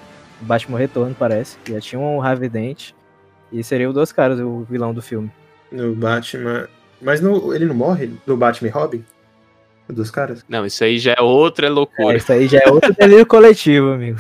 Batman 0.40 0.78
Retorno, 0.78 1.16
parece. 1.18 1.56
Já 1.66 1.80
tinha 1.80 1.98
um 1.98 2.20
Harvey 2.20 2.50
Dent. 2.50 2.90
E 3.53 3.62
seria 3.62 3.88
o 3.88 3.92
Duas 3.92 4.12
Caras, 4.12 4.40
o 4.40 4.66
vilão 4.68 4.94
do 4.94 5.03
filme. 5.03 5.30
No 5.70 5.94
Batman. 5.94 6.68
Mas 7.00 7.20
no, 7.20 7.53
ele 7.55 7.66
não 7.66 7.74
morre 7.74 8.11
no 8.26 8.36
Batman 8.36 8.68
e 8.68 8.70
Robin? 8.70 9.05
Dos 9.88 10.11
caras? 10.11 10.44
Não, 10.48 10.64
isso 10.64 10.82
aí 10.84 10.98
já 10.98 11.14
é 11.18 11.20
outra 11.20 11.68
loucura. 11.68 12.14
É, 12.14 12.16
isso 12.16 12.32
aí 12.32 12.46
já 12.46 12.61
é 12.64 12.70
outro 12.70 12.94
delírio 12.94 13.26
coletivo, 13.26 13.90
amigo. 13.90 14.18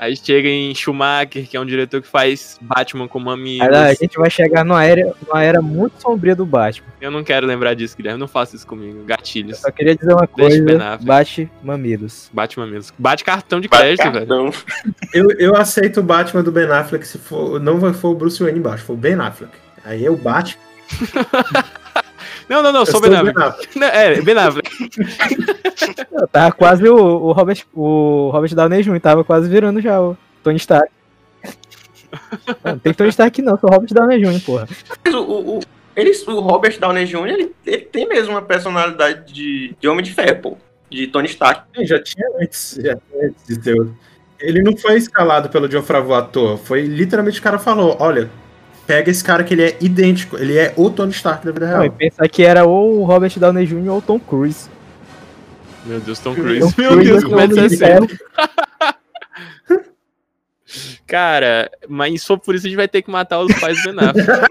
Aí 0.00 0.16
chega 0.16 0.48
em 0.48 0.74
Schumacher, 0.74 1.46
que 1.46 1.54
é 1.54 1.60
um 1.60 1.66
diretor 1.66 2.00
que 2.00 2.08
faz 2.08 2.58
Batman 2.58 3.06
com 3.06 3.20
mamilos. 3.20 3.68
Aí, 3.68 3.90
a 3.90 3.92
gente 3.92 4.16
vai 4.16 4.30
chegar 4.30 4.64
numa 4.64 4.82
era, 4.82 5.14
numa 5.26 5.42
era 5.42 5.60
muito 5.60 6.00
sombria 6.00 6.34
do 6.34 6.46
Batman. 6.46 6.86
Eu 6.98 7.10
não 7.10 7.22
quero 7.22 7.46
lembrar 7.46 7.74
disso, 7.74 7.94
Guilherme. 7.98 8.18
Não 8.18 8.26
faça 8.26 8.56
isso 8.56 8.66
comigo. 8.66 9.00
Eu 9.00 9.04
Gatilhos. 9.04 9.58
só 9.58 9.70
queria 9.70 9.94
dizer 9.94 10.10
uma 10.14 10.26
Deixa 10.34 10.62
o 10.62 10.64
coisa: 10.64 10.98
bate 11.02 11.50
mamilos. 11.62 12.30
Bate 12.32 12.58
mamilos. 12.58 12.94
Bate 12.98 13.22
cartão 13.22 13.60
de 13.60 13.68
Bate 13.68 13.82
crédito, 13.82 14.10
velho. 14.10 14.26
cartão. 14.26 14.50
Eu, 15.12 15.30
eu 15.38 15.56
aceito 15.56 16.00
o 16.00 16.02
Batman 16.02 16.42
do 16.42 16.50
Ben 16.50 16.70
Affleck 16.70 17.06
se 17.06 17.18
for. 17.18 17.60
Não 17.60 17.92
for 17.92 18.08
o 18.12 18.14
Bruce 18.14 18.42
Wayne 18.42 18.58
embaixo, 18.58 18.84
for 18.84 18.94
o 18.94 18.96
Ben 18.96 19.14
Affleck. 19.20 19.52
Aí 19.84 20.02
eu 20.02 20.16
bate. 20.16 20.58
Não, 22.50 22.64
não, 22.64 22.72
não, 22.72 22.84
sou 22.84 23.00
Ben 23.00 23.12
o 23.12 23.16
Affleck. 23.16 23.78
É, 23.80 24.20
Ben 24.20 24.36
Affleck. 24.36 24.68
Eu 26.10 26.26
tava 26.26 26.50
quase 26.52 26.88
o, 26.88 26.96
o 26.96 27.30
Robert, 27.32 27.62
o 27.72 28.30
Robert 28.32 28.52
Downey 28.54 28.82
Jr. 28.82 29.00
tava 29.00 29.22
quase 29.22 29.48
virando 29.48 29.80
já 29.80 30.00
o 30.00 30.16
Tony 30.42 30.56
Stark. 30.56 30.90
Não, 32.64 32.72
não 32.74 32.78
tem 32.80 32.92
Tony 32.92 33.10
Stark 33.10 33.40
não, 33.40 33.56
sou 33.56 33.70
o 33.70 33.72
Robert 33.72 33.94
Downey 33.94 34.20
Jr., 34.20 34.44
porra. 34.44 34.68
Mas 35.04 35.14
o, 35.14 35.22
o, 35.22 35.58
o- 35.58 35.60
ele, 35.94 36.10
o 36.26 36.40
Robert 36.40 36.76
Downey 36.80 37.06
Jr., 37.06 37.26
ele, 37.28 37.52
ele 37.64 37.78
tem 37.82 38.08
mesmo 38.08 38.32
uma 38.32 38.42
personalidade 38.42 39.32
de, 39.32 39.74
de 39.80 39.88
Homem 39.88 40.04
de 40.04 40.12
Ferro, 40.12 40.40
pô. 40.42 40.56
De 40.90 41.06
Tony 41.06 41.28
Stark. 41.28 41.62
Ele 41.76 41.86
Já 41.86 42.02
tinha 42.02 42.26
antes, 42.40 42.74
já 42.82 42.96
tinha 42.96 43.28
antes 43.28 43.46
de 43.46 43.60
ter. 43.60 43.76
Ele 44.40 44.60
não 44.60 44.76
foi 44.76 44.96
escalado 44.96 45.48
pelo 45.50 45.68
John 45.68 45.82
Favreau 45.82 46.18
à 46.18 46.22
toa. 46.22 46.56
Foi 46.56 46.82
literalmente 46.82 47.38
o 47.38 47.42
cara 47.42 47.60
falou: 47.60 47.96
olha, 48.00 48.28
pega 48.90 49.08
esse 49.08 49.22
cara 49.22 49.44
que 49.44 49.54
ele 49.54 49.62
é 49.62 49.76
idêntico. 49.80 50.36
Ele 50.36 50.58
é 50.58 50.74
o 50.76 50.90
Tony 50.90 51.12
Stark 51.12 51.46
da 51.46 51.52
vida 51.52 51.68
Não, 51.68 51.76
e 51.76 51.82
real. 51.82 51.92
pensar 51.92 52.28
que 52.28 52.42
era 52.42 52.64
ou 52.64 52.98
o 52.98 53.04
Robert 53.04 53.32
Downey 53.38 53.64
Jr. 53.64 53.88
ou 53.88 53.98
o 53.98 54.02
Tom 54.02 54.18
Cruise. 54.18 54.68
Meu 55.86 56.00
Deus, 56.00 56.18
Tom 56.18 56.34
Tom 56.34 56.42
Cruise. 56.42 56.74
Meu 56.76 56.90
Cruise 56.90 57.08
Deus, 57.08 57.22
é 57.22 57.26
como 57.28 57.40
é 57.40 57.46
que? 57.46 57.76
Ferro. 57.76 58.08
Cara, 61.06 61.70
mas 61.88 62.20
só 62.22 62.36
por 62.36 62.56
isso 62.56 62.66
a 62.66 62.68
gente 62.68 62.76
vai 62.76 62.88
ter 62.88 63.02
que 63.02 63.10
matar 63.10 63.38
os 63.38 63.54
pais 63.60 63.80
do 63.80 63.92
Ben 63.92 64.08
Affleck. 64.08 64.50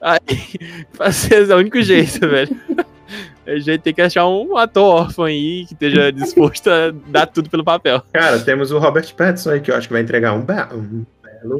Aí, 0.00 0.86
pra 0.96 1.10
ser 1.10 1.50
é 1.50 1.54
o 1.54 1.58
único 1.58 1.82
jeito, 1.82 2.20
velho. 2.20 2.56
A 3.46 3.58
gente 3.58 3.80
tem 3.80 3.92
que 3.92 4.00
achar 4.00 4.28
um 4.28 4.56
ator 4.56 4.84
órfão 4.84 5.24
aí 5.24 5.66
que 5.66 5.74
esteja 5.74 6.12
disposto 6.12 6.70
a 6.70 6.92
dar 7.08 7.26
tudo 7.26 7.50
pelo 7.50 7.64
papel. 7.64 8.02
Cara, 8.12 8.38
temos 8.38 8.70
o 8.70 8.78
Robert 8.78 9.12
Pattinson 9.14 9.50
aí, 9.50 9.60
que 9.60 9.70
eu 9.70 9.76
acho 9.76 9.88
que 9.88 9.92
vai 9.92 10.02
entregar 10.02 10.32
um, 10.34 10.44
um 10.72 11.04
belo. 11.48 11.58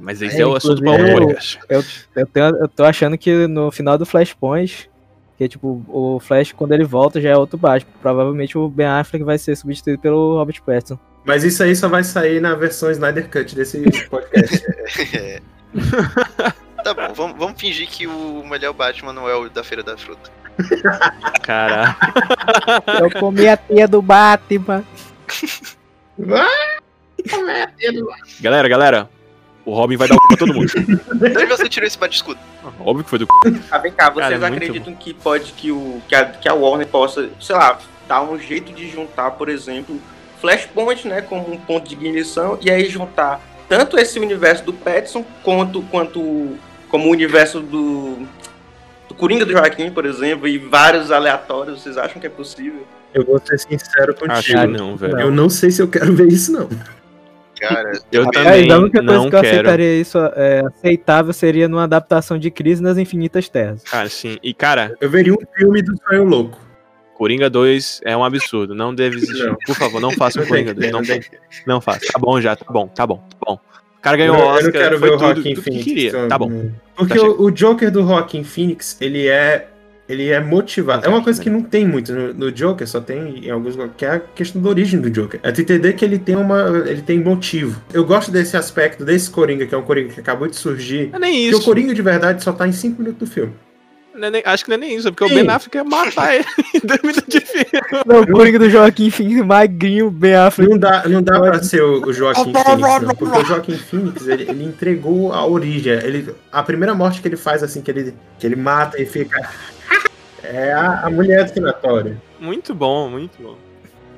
Mas 0.00 0.22
esse 0.22 0.36
É, 0.38 0.40
é, 0.42 0.46
o 0.46 0.54
assunto 0.54 0.82
para 0.82 0.90
o 0.90 1.06
eu- 1.06 1.14
podcast. 1.18 1.58
Eu, 1.68 1.84
eu, 2.16 2.26
tenho- 2.26 2.56
eu 2.56 2.68
tô 2.68 2.84
achando 2.84 3.16
que 3.18 3.46
no 3.46 3.70
final 3.70 3.96
do 3.98 4.06
Flashpoint, 4.06 4.90
que 5.38 5.48
tipo, 5.48 5.84
o 5.88 6.20
Flash, 6.20 6.52
quando 6.52 6.72
ele 6.72 6.84
volta, 6.84 7.20
já 7.20 7.30
é 7.30 7.36
outro 7.36 7.58
Batman. 7.58 7.90
Provavelmente 8.00 8.56
o 8.56 8.68
Ben 8.68 8.86
Affleck 8.86 9.24
vai 9.24 9.38
ser 9.38 9.56
substituído 9.56 9.98
pelo 10.00 10.36
Robert 10.36 10.62
Pattinson. 10.64 10.98
Mas 11.24 11.44
isso 11.44 11.62
aí 11.62 11.74
só 11.76 11.88
vai 11.88 12.02
sair 12.04 12.40
na 12.40 12.54
versão 12.54 12.90
Snyder 12.90 13.28
Cut 13.30 13.54
desse 13.54 13.82
podcast. 14.10 14.64
É. 15.16 15.40
Tá 16.82 16.92
bom, 16.94 17.14
vamos, 17.14 17.38
vamos 17.38 17.60
fingir 17.60 17.86
que 17.88 18.08
o 18.08 18.42
melhor 18.44 18.72
Batman 18.72 19.12
não 19.12 19.28
é 19.28 19.36
o 19.36 19.48
da 19.48 19.62
Feira 19.62 19.84
da 19.84 19.96
Fruta. 19.96 20.28
Caralho. 21.44 21.94
Eu 23.00 23.20
comi 23.20 23.46
a 23.46 23.56
tia 23.56 23.86
do 23.86 24.02
Batman. 24.02 24.82
Galera, 28.40 28.68
galera. 28.68 29.10
O 29.64 29.72
Robin 29.72 29.96
vai 29.96 30.08
dar 30.08 30.16
o 30.16 30.18
cu 30.18 30.28
pra 30.28 30.36
todo 30.36 30.54
mundo. 30.54 30.72
De 30.72 31.38
onde 31.38 31.46
você 31.46 31.68
tirou 31.68 31.86
esse 31.86 31.96
bate-escudo? 31.96 32.38
Óbvio 32.80 33.04
que 33.04 33.10
foi 33.10 33.20
do 33.20 33.28
cu. 33.28 33.36
Ah, 33.70 33.78
vem 33.78 33.92
cá, 33.92 34.10
vocês 34.10 34.28
Cara, 34.28 34.34
é 34.34 34.50
muito 34.50 34.64
acreditam 34.64 34.94
que 34.94 35.14
pode 35.14 35.52
que, 35.52 35.70
o, 35.70 36.02
que, 36.08 36.16
a, 36.16 36.24
que 36.24 36.48
a 36.48 36.54
Warner 36.54 36.88
possa, 36.88 37.30
sei 37.40 37.54
lá, 37.54 37.78
dar 38.08 38.22
um 38.22 38.36
jeito 38.36 38.72
de 38.72 38.90
juntar, 38.90 39.30
por 39.32 39.48
exemplo, 39.48 40.00
Flashpoint, 40.40 41.06
né, 41.06 41.22
como 41.22 41.52
um 41.52 41.56
ponto 41.56 41.88
de 41.88 41.94
ignição, 41.94 42.58
e 42.60 42.72
aí 42.72 42.88
juntar 42.88 43.40
tanto 43.68 43.96
esse 43.96 44.18
universo 44.18 44.64
do 44.64 44.72
Petson 44.72 45.24
quanto, 45.44 45.80
quanto 45.82 46.58
como 46.88 47.06
o 47.06 47.12
universo 47.12 47.60
do, 47.60 48.26
do 49.08 49.14
Coringa 49.14 49.46
do 49.46 49.52
Joaquim, 49.52 49.92
por 49.92 50.04
exemplo, 50.04 50.48
e 50.48 50.58
vários 50.58 51.12
aleatórios, 51.12 51.82
vocês 51.82 51.96
acham 51.96 52.20
que 52.20 52.26
é 52.26 52.30
possível? 52.30 52.84
eu 53.14 53.24
vou 53.24 53.40
ser 53.44 53.58
sincero 53.58 54.14
contigo. 54.14 54.60
Que 54.60 54.66
não, 54.66 54.96
velho. 54.96 55.20
Eu 55.20 55.30
não 55.30 55.48
sei 55.48 55.70
se 55.70 55.82
eu 55.82 55.88
quero 55.88 56.12
ver 56.14 56.28
isso, 56.28 56.52
não. 56.52 56.68
Cara, 57.68 57.92
Eu 58.10 58.24
eu 58.24 58.30
também 58.30 58.70
a 58.70 58.78
única 58.78 58.98
coisa 59.04 59.12
não 59.14 59.30
que 59.30 59.36
eu 59.36 59.40
quero. 59.40 59.46
aceitaria 59.52 60.00
isso 60.00 60.18
é, 60.18 60.62
aceitável 60.66 61.32
seria 61.32 61.68
numa 61.68 61.84
adaptação 61.84 62.38
de 62.38 62.50
Crise 62.50 62.82
nas 62.82 62.98
Infinitas 62.98 63.48
Terras. 63.48 63.82
Cara, 63.84 64.08
sim. 64.08 64.36
E, 64.42 64.52
cara, 64.52 64.94
Eu 65.00 65.08
veria 65.08 65.32
um 65.32 65.38
filme 65.56 65.80
do 65.82 65.92
Sonho 66.06 66.24
Louco. 66.24 66.58
Coringa 67.14 67.48
2 67.48 68.00
é 68.04 68.16
um 68.16 68.24
absurdo. 68.24 68.74
Não 68.74 68.92
deve 68.92 69.16
existir. 69.16 69.46
Não. 69.46 69.56
Por 69.64 69.76
favor, 69.76 70.00
não 70.00 70.10
faça 70.10 70.40
o 70.42 70.46
Coringa 70.46 70.74
que 70.74 70.80
2. 70.80 70.86
ter, 70.86 70.92
Não, 70.92 71.00
não 71.66 71.78
que 71.80 71.84
faça. 71.84 72.00
Tá 72.12 72.18
bom 72.18 72.40
já, 72.40 72.56
tá 72.56 72.64
bom, 72.72 72.88
tá 72.88 73.06
bom, 73.06 73.18
tá 73.18 73.36
bom. 73.46 73.54
O 73.54 74.02
cara 74.02 74.16
ganhou 74.16 74.34
Eu, 74.36 74.40
o 74.40 74.44
eu 74.44 74.48
Oscar, 74.48 74.64
não 74.64 74.72
quero 74.72 74.98
foi 74.98 75.08
ver 75.08 75.14
o 75.14 75.18
tudo, 75.18 75.26
Joaquin 75.34 75.42
tudo 75.54 75.54
que 75.54 75.62
Phoenix. 75.62 75.84
queria. 75.84 76.08
então, 76.08 76.28
Tá 76.28 76.38
bom. 76.38 76.70
Porque 76.96 77.18
Tá 77.18 77.24
o, 77.24 77.42
o 77.44 77.50
Joker 77.52 77.90
do 77.92 78.02
Joaquin 78.02 78.42
Phoenix, 78.42 78.96
ele 79.00 79.28
é. 79.28 79.68
Ele 80.12 80.28
é 80.28 80.38
motivado. 80.40 81.06
É 81.06 81.08
uma 81.08 81.22
coisa 81.22 81.40
que 81.40 81.48
não 81.48 81.62
tem 81.62 81.86
muito 81.86 82.12
no, 82.12 82.34
no 82.34 82.52
Joker, 82.52 82.86
só 82.86 83.00
tem 83.00 83.46
em 83.46 83.50
alguns 83.50 83.76
que 83.96 84.04
é 84.04 84.10
a 84.10 84.20
questão 84.20 84.60
da 84.60 84.68
origem 84.68 85.00
do 85.00 85.08
Joker. 85.10 85.40
É 85.42 85.50
tu 85.50 85.62
entender 85.62 85.94
que 85.94 86.04
ele 86.04 86.18
tem 86.18 86.36
uma. 86.36 86.84
ele 86.86 87.00
tem 87.00 87.18
motivo. 87.18 87.80
Eu 87.94 88.04
gosto 88.04 88.30
desse 88.30 88.54
aspecto, 88.56 89.04
desse 89.06 89.30
Coringa, 89.30 89.64
que 89.66 89.74
é 89.74 89.78
um 89.78 89.82
Coringa 89.82 90.12
que 90.12 90.20
acabou 90.20 90.46
de 90.46 90.56
surgir. 90.56 91.08
Não 91.10 91.16
é 91.16 91.20
nem 91.20 91.32
Porque 91.44 91.54
o 91.54 91.58
isso. 91.58 91.64
Coringa 91.64 91.94
de 91.94 92.02
verdade 92.02 92.44
só 92.44 92.52
tá 92.52 92.68
em 92.68 92.72
5 92.72 93.00
minutos 93.02 93.26
do 93.26 93.32
filme. 93.32 93.52
Não 94.14 94.28
é 94.28 94.30
nem- 94.30 94.42
acho 94.44 94.64
que 94.64 94.68
não 94.68 94.74
é 94.74 94.78
nem 94.78 94.94
isso, 94.94 95.08
é 95.08 95.10
porque 95.10 95.26
Sim. 95.26 95.32
o 95.32 95.36
Ben 95.46 95.48
Affleck 95.48 95.74
ia 95.78 95.84
matar 95.84 96.34
ele 96.34 96.44
em 96.74 96.86
dois 96.86 97.00
minutos 97.00 97.24
de 97.26 97.40
filme. 97.40 97.66
Não, 98.06 98.20
o 98.20 98.26
Coringa 98.26 98.58
do 98.58 98.68
Joaquim 98.68 99.08
Phoenix, 99.08 99.42
magrinho, 99.46 100.10
Ben 100.10 100.34
Affleck. 100.34 100.70
Não 100.70 100.78
dá, 100.78 101.08
não 101.08 101.22
dá 101.22 101.40
pra 101.40 101.62
ser 101.62 101.82
o, 101.82 102.02
o 102.06 102.12
Joaquim 102.12 102.52
Phoenix, 102.52 103.02
não. 103.02 103.14
Porque 103.14 103.38
o 103.38 103.44
Joaquim 103.46 103.76
Phoenix, 103.78 104.28
ele, 104.28 104.42
ele 104.50 104.64
entregou 104.64 105.32
a 105.32 105.46
origem. 105.46 105.94
Ele, 105.94 106.34
a 106.52 106.62
primeira 106.62 106.94
morte 106.94 107.22
que 107.22 107.28
ele 107.28 107.38
faz, 107.38 107.62
assim, 107.62 107.80
que 107.80 107.90
ele, 107.90 108.14
que 108.38 108.46
ele 108.46 108.54
mata 108.56 109.00
e 109.00 109.06
fica. 109.06 109.48
É 110.42 110.72
a, 110.72 111.06
a 111.06 111.10
mulher 111.10 111.44
do 111.44 111.54
sanatório. 111.54 112.20
Muito 112.40 112.74
bom, 112.74 113.08
muito 113.08 113.42
bom. 113.42 113.56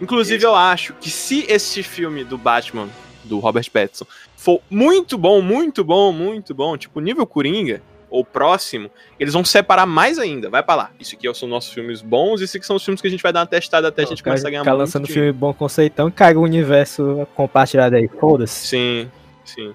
Inclusive, 0.00 0.44
eu 0.44 0.54
acho 0.54 0.94
que 0.94 1.10
se 1.10 1.44
esse 1.48 1.82
filme 1.82 2.24
do 2.24 2.36
Batman, 2.36 2.88
do 3.22 3.38
Robert 3.38 3.70
Pattinson, 3.70 4.06
for 4.36 4.60
muito 4.68 5.16
bom, 5.16 5.40
muito 5.40 5.84
bom, 5.84 6.12
muito 6.12 6.54
bom, 6.54 6.76
tipo 6.76 7.00
nível 7.00 7.26
Coringa, 7.26 7.80
ou 8.14 8.24
próximo, 8.24 8.90
eles 9.18 9.34
vão 9.34 9.44
separar 9.44 9.86
mais 9.86 10.20
ainda. 10.20 10.48
Vai 10.48 10.62
pra 10.62 10.74
lá. 10.76 10.90
Isso 11.00 11.16
aqui 11.16 11.32
são 11.34 11.48
nossos 11.48 11.72
filmes 11.72 12.00
bons, 12.00 12.40
isso 12.40 12.56
aqui 12.56 12.64
são 12.64 12.76
os 12.76 12.84
filmes 12.84 13.00
que 13.00 13.08
a 13.08 13.10
gente 13.10 13.22
vai 13.22 13.32
dar 13.32 13.40
uma 13.40 13.46
testada 13.46 13.88
até 13.88 14.02
a 14.02 14.06
gente 14.06 14.22
começar 14.22 14.46
a 14.46 14.50
ganhar 14.52 14.64
muito 14.64 14.78
lançando 14.78 15.06
dinheiro. 15.06 15.24
filme 15.26 15.38
bom 15.38 15.52
conceitão 15.52 16.08
e 16.08 16.12
caga 16.12 16.38
o 16.38 16.42
universo 16.42 17.26
compartilhado 17.34 17.96
aí. 17.96 18.08
Foda-se. 18.08 18.68
Sim, 18.68 19.10
sim. 19.44 19.74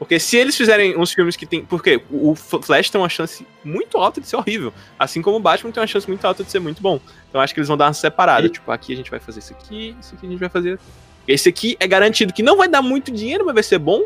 Porque 0.00 0.18
se 0.18 0.36
eles 0.36 0.56
fizerem 0.56 0.96
uns 0.98 1.12
filmes 1.12 1.36
que 1.36 1.44
tem. 1.46 1.62
Porque 1.64 2.00
o 2.10 2.34
Flash 2.34 2.88
tem 2.90 2.98
uma 3.00 3.08
chance 3.08 3.46
muito 3.62 3.98
alta 3.98 4.18
de 4.20 4.26
ser 4.26 4.34
horrível. 4.36 4.72
Assim 4.98 5.20
como 5.20 5.36
o 5.36 5.40
Batman 5.40 5.70
tem 5.70 5.80
uma 5.80 5.86
chance 5.86 6.08
muito 6.08 6.24
alta 6.24 6.42
de 6.42 6.50
ser 6.50 6.58
muito 6.58 6.80
bom. 6.82 6.98
Então 7.28 7.38
acho 7.40 7.52
que 7.54 7.60
eles 7.60 7.68
vão 7.68 7.76
dar 7.76 7.86
uma 7.86 7.92
separada. 7.92 8.46
E- 8.46 8.50
Tipo, 8.50 8.72
aqui 8.72 8.94
a 8.94 8.96
gente 8.96 9.10
vai 9.10 9.20
fazer 9.20 9.40
isso 9.40 9.52
aqui, 9.52 9.94
isso 10.00 10.14
aqui 10.14 10.26
a 10.26 10.30
gente 10.30 10.40
vai 10.40 10.48
fazer. 10.48 10.80
Esse 11.28 11.50
aqui 11.50 11.76
é 11.78 11.86
garantido 11.86 12.32
que 12.32 12.42
não 12.42 12.56
vai 12.56 12.66
dar 12.66 12.80
muito 12.82 13.12
dinheiro, 13.12 13.44
mas 13.44 13.52
vai 13.54 13.62
ser 13.62 13.78
bom. 13.78 14.04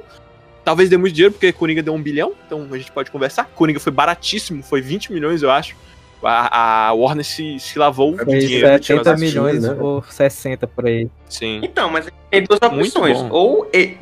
Talvez 0.64 0.90
dê 0.90 0.96
muito 0.96 1.14
dinheiro, 1.14 1.32
porque 1.32 1.52
Coringa 1.52 1.80
deu 1.82 1.94
um 1.94 2.02
bilhão. 2.02 2.32
Então 2.44 2.66
a 2.72 2.76
gente 2.76 2.90
pode 2.90 3.10
conversar. 3.10 3.44
Coringa 3.54 3.78
foi 3.78 3.92
baratíssimo, 3.92 4.62
foi 4.64 4.80
20 4.80 5.12
milhões, 5.12 5.42
eu 5.44 5.50
acho. 5.50 5.76
A, 6.22 6.88
a 6.88 6.92
Warner 6.94 7.24
se, 7.24 7.60
se 7.60 7.78
lavou 7.78 8.16
Foi 8.16 8.24
de 8.38 8.46
dinheiro. 8.46 8.80
tirou 8.80 9.04
70 9.04 9.12
as- 9.12 9.20
milhões 9.20 9.62
né? 9.62 9.76
ou 9.78 10.02
60 10.02 10.66
por 10.66 10.86
aí. 10.86 11.08
Sim. 11.28 11.60
Então, 11.62 11.90
mas 11.90 12.06
tem 12.30 12.42
duas 12.42 12.58
opções. 12.62 13.18
Ou 13.30 13.68
e- 13.74 13.96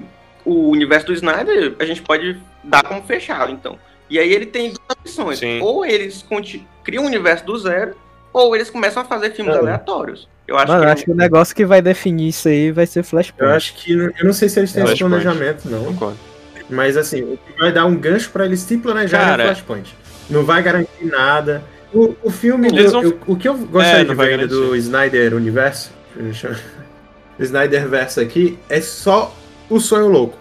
o 0.44 0.70
universo 0.70 1.06
do 1.06 1.12
Snyder, 1.12 1.74
a 1.78 1.85
gente 1.85 2.02
pode 2.02 2.36
dar 2.64 2.82
como 2.82 3.02
fechado, 3.02 3.52
então. 3.52 3.78
E 4.10 4.19
aí 4.19 4.32
ele 4.32 4.47
tem 4.47 4.69
duas 4.73 4.81
opções. 5.01 5.39
Sim. 5.39 5.60
Ou 5.60 5.85
eles 5.85 6.24
criam 6.85 7.05
um 7.05 7.06
universo 7.06 7.44
do 7.47 7.56
zero, 7.59 7.94
ou 8.32 8.55
eles 8.55 8.69
começam 8.70 9.02
a 9.02 9.05
fazer 9.05 9.31
filmes 9.32 9.55
É. 9.55 9.59
aleatórios. 9.59 10.28
Eu 10.47 10.56
acho 10.59 10.69
Mano, 10.69 10.81
que 10.81 10.86
eu 10.86 10.93
acho 10.93 11.05
que 11.05 11.10
o 11.10 11.14
negócio 11.14 11.55
que 11.56 11.64
vai 11.64 11.81
definir 11.81 12.28
isso 12.28 12.48
aí 12.48 12.73
vai 12.73 12.85
ser 12.85 12.98
Eu 13.01 13.05
Flashpoint. 13.05 13.52
acho 13.52 13.74
que. 13.74 13.93
Eu 13.93 14.12
não 14.24 14.32
sei 14.32 14.48
se 14.48 14.59
eles 14.60 14.73
têm 14.73 14.85
esse 14.85 14.98
planejamento, 14.98 15.69
não. 15.69 15.85
Concordo. 15.85 16.19
Mas 16.69 16.97
assim, 16.97 17.23
o 17.23 17.36
que 17.39 17.59
vai 17.59 17.73
dar 17.73 17.86
um 17.86 17.94
gancho 17.97 18.31
pra 18.31 18.44
eles 18.44 18.60
se 18.60 18.77
planejarem 18.78 19.27
Cara, 19.27 19.43
no 19.44 19.48
Flashpoint. 19.51 19.94
Não 20.28 20.44
vai 20.44 20.62
garantir 20.62 21.05
nada. 21.05 21.62
O, 21.93 22.14
o 22.23 22.31
filme. 22.31 22.69
Do- 22.70 22.90
vão- 22.90 23.02
eu- 23.02 23.19
o 23.27 23.36
que 23.36 23.48
eu 23.48 23.55
gostaria 23.56 24.01
É, 24.01 24.05
de 24.05 24.14
ver 24.14 24.47
do. 24.48 24.74
Snyder 24.77 25.35
Universo. 25.35 25.93
eu- 26.16 26.56
O 27.39 27.43
Snyder 27.43 27.89
Verso 27.89 28.20
aqui 28.20 28.59
é 28.69 28.81
só 28.81 29.35
o 29.74 29.80
sonho 29.80 30.08
louco. 30.08 30.36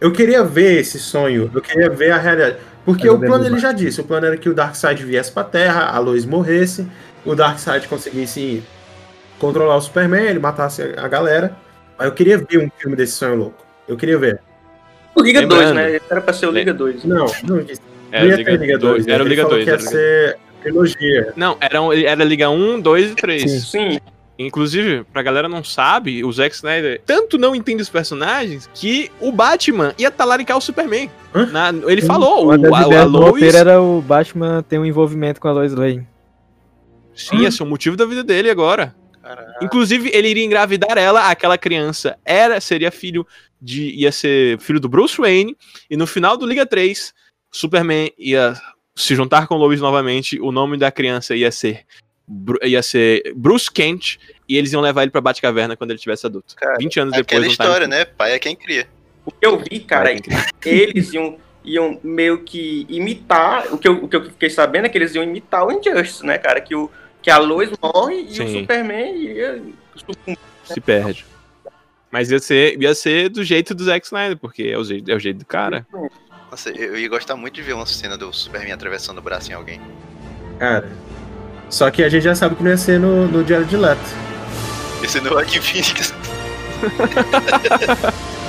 Eu 0.00 0.12
queria 0.12 0.42
ver 0.42 0.78
esse 0.80 0.98
sonho, 0.98 1.50
eu 1.54 1.60
queria 1.60 1.90
ver 1.90 2.10
a 2.12 2.18
realidade. 2.18 2.56
Porque 2.84 3.08
o 3.08 3.18
plano 3.18 3.44
ele 3.46 3.58
já 3.58 3.72
disse: 3.72 4.00
o 4.00 4.04
plano 4.04 4.26
era 4.26 4.36
que 4.36 4.48
o 4.48 4.54
Darkseid 4.54 5.04
viesse 5.04 5.30
pra 5.30 5.44
Terra, 5.44 5.90
a 5.90 5.98
Lois 5.98 6.24
morresse, 6.24 6.86
o 7.24 7.34
Darkseid 7.34 7.86
conseguisse 7.86 8.62
controlar 9.38 9.76
o 9.76 9.80
Superman, 9.80 10.24
ele 10.26 10.38
matasse 10.38 10.82
a 10.96 11.06
galera. 11.08 11.54
Mas 11.98 12.06
eu 12.08 12.12
queria 12.14 12.38
ver 12.38 12.58
um 12.58 12.70
filme 12.78 12.96
desse 12.96 13.12
sonho 13.12 13.34
louco. 13.36 13.64
Eu 13.86 13.96
queria 13.96 14.16
ver. 14.16 14.40
o 15.14 15.22
Liga 15.22 15.40
2, 15.46 15.50
Lembrando- 15.52 15.74
né? 15.76 16.00
Era 16.10 16.20
pra 16.22 16.32
ser 16.32 16.46
o 16.46 16.50
Liga 16.50 16.72
2. 16.72 17.04
Não, 17.04 17.26
não 17.46 17.62
quis. 17.64 17.80
Era 18.10 18.24
não 18.24 18.34
o 18.34 18.38
ia 18.38 18.44
ter 18.44 18.56
Liga 18.58 18.78
2. 18.78 19.06
Era 19.06 19.22
o 19.22 19.26
ele 19.26 19.30
Liga 19.30 19.42
falou 19.42 19.58
2. 19.58 19.64
que 19.64 19.70
ia 19.70 19.74
Era, 19.74 19.82
o 19.82 19.84
Liga- 19.84 19.90
ser 19.90 20.38
trilogia. 20.62 21.32
Não, 21.36 21.56
era, 21.60 21.82
um- 21.82 21.92
era 21.92 22.24
Liga 22.24 22.48
1, 22.48 22.80
2 22.80 23.10
e 23.10 23.14
3. 23.14 23.42
Sim. 23.42 23.58
Sim, 23.60 24.00
Inclusive, 24.46 25.04
pra 25.12 25.22
galera 25.22 25.48
não 25.48 25.62
sabe, 25.62 26.24
o 26.24 26.32
Zack 26.32 26.54
Snyder 26.54 27.02
tanto 27.04 27.36
não 27.36 27.54
entende 27.54 27.82
os 27.82 27.90
personagens 27.90 28.68
que 28.74 29.10
o 29.20 29.30
Batman 29.30 29.94
ia 29.98 30.10
talaricar 30.10 30.56
o 30.56 30.60
Superman. 30.60 31.10
Na- 31.52 31.68
ele 31.86 32.00
falou, 32.02 32.44
Uma 32.44 32.54
o, 32.54 32.58
das 32.58 32.72
a, 32.72 33.00
a 33.02 33.04
Lois 33.04 33.54
era 33.54 33.80
o 33.80 34.00
Batman 34.00 34.62
ter 34.62 34.78
um 34.78 34.86
envolvimento 34.86 35.40
com 35.40 35.48
a 35.48 35.52
Lois 35.52 35.74
Lane. 35.74 36.06
sim, 37.14 37.44
esse 37.44 37.60
é 37.60 37.64
o 37.64 37.68
motivo 37.68 37.96
da 37.96 38.06
vida 38.06 38.24
dele 38.24 38.50
agora. 38.50 38.94
Caralho. 39.22 39.54
Inclusive, 39.62 40.10
ele 40.14 40.28
iria 40.28 40.44
engravidar 40.44 40.96
ela, 40.96 41.30
aquela 41.30 41.58
criança 41.58 42.16
era 42.24 42.60
seria 42.60 42.90
filho 42.90 43.26
de 43.60 43.90
ia 43.90 44.10
ser 44.10 44.58
filho 44.58 44.80
do 44.80 44.88
Bruce 44.88 45.18
Wayne 45.20 45.54
e 45.90 45.96
no 45.96 46.06
final 46.06 46.36
do 46.38 46.46
Liga 46.46 46.64
3, 46.64 47.12
Superman 47.52 48.10
ia 48.18 48.54
se 48.96 49.14
juntar 49.14 49.46
com 49.46 49.56
Lois 49.56 49.80
novamente, 49.80 50.40
o 50.40 50.50
nome 50.50 50.78
da 50.78 50.90
criança 50.90 51.36
ia 51.36 51.52
ser 51.52 51.84
ia 52.62 52.82
ser 52.82 53.32
Bruce 53.34 53.70
Kent 53.70 54.18
e 54.48 54.56
eles 54.56 54.72
iam 54.72 54.80
levar 54.80 55.02
ele 55.02 55.10
pra 55.10 55.20
Batcaverna 55.20 55.76
quando 55.76 55.90
ele 55.90 55.98
tivesse 55.98 56.26
adulto. 56.26 56.54
Cara, 56.56 56.76
20 56.78 57.00
anos 57.00 57.14
depois 57.14 57.38
Aquela 57.38 57.46
história, 57.46 57.88
né? 57.88 58.04
Pai 58.04 58.32
é 58.32 58.38
quem 58.38 58.54
cria. 58.54 58.86
o 59.24 59.30
que 59.30 59.46
eu 59.46 59.58
vi, 59.58 59.80
cara, 59.80 60.14
quem 60.14 60.22
cria. 60.60 60.82
eles 60.82 61.12
iam, 61.12 61.38
iam 61.64 61.98
meio 62.02 62.42
que 62.42 62.86
imitar. 62.88 63.72
O 63.72 63.78
que, 63.78 63.88
eu, 63.88 64.04
o 64.04 64.08
que 64.08 64.16
eu 64.16 64.24
fiquei 64.24 64.50
sabendo 64.50 64.86
é 64.86 64.88
que 64.88 64.98
eles 64.98 65.14
iam 65.14 65.24
imitar 65.24 65.66
o 65.66 65.72
Injustice, 65.72 66.24
né, 66.24 66.38
cara? 66.38 66.60
Que, 66.60 66.74
o, 66.74 66.90
que 67.22 67.30
a 67.30 67.38
Lois 67.38 67.70
morre 67.82 68.26
e 68.28 68.40
o 68.40 68.46
Sim. 68.46 68.60
Superman 68.60 69.16
ia. 69.16 69.62
sucumbir. 69.96 70.38
se 70.64 70.80
perde. 70.80 71.26
Mas 72.10 72.30
ia 72.30 72.40
ser, 72.40 72.80
ia 72.80 72.94
ser 72.94 73.28
do 73.28 73.44
jeito 73.44 73.72
do 73.74 73.84
Zack 73.84 74.04
Snyder, 74.04 74.36
porque 74.36 74.64
é 74.64 74.76
o 74.76 74.82
jeito, 74.82 75.10
é 75.10 75.14
o 75.14 75.20
jeito 75.20 75.38
do 75.38 75.46
cara. 75.46 75.86
Nossa, 76.50 76.70
eu 76.70 76.98
ia 76.98 77.08
gostar 77.08 77.36
muito 77.36 77.54
de 77.54 77.62
ver 77.62 77.74
uma 77.74 77.86
cena 77.86 78.18
do 78.18 78.32
Superman 78.32 78.72
atravessando 78.72 79.18
o 79.18 79.22
braço 79.22 79.52
em 79.52 79.54
alguém. 79.54 79.80
Cara. 80.58 80.90
Só 81.70 81.90
que 81.90 82.02
a 82.02 82.08
gente 82.08 82.24
já 82.24 82.34
sabe 82.34 82.56
que 82.56 82.62
não 82.62 82.70
ia 82.70 82.76
ser 82.76 82.98
no, 82.98 83.26
no 83.28 83.46
Jared 83.46 83.74
Leto. 83.76 84.00
Esse 85.02 85.20
no 85.20 85.30
Joaquin 85.30 85.60
Phoenix. 85.60 86.12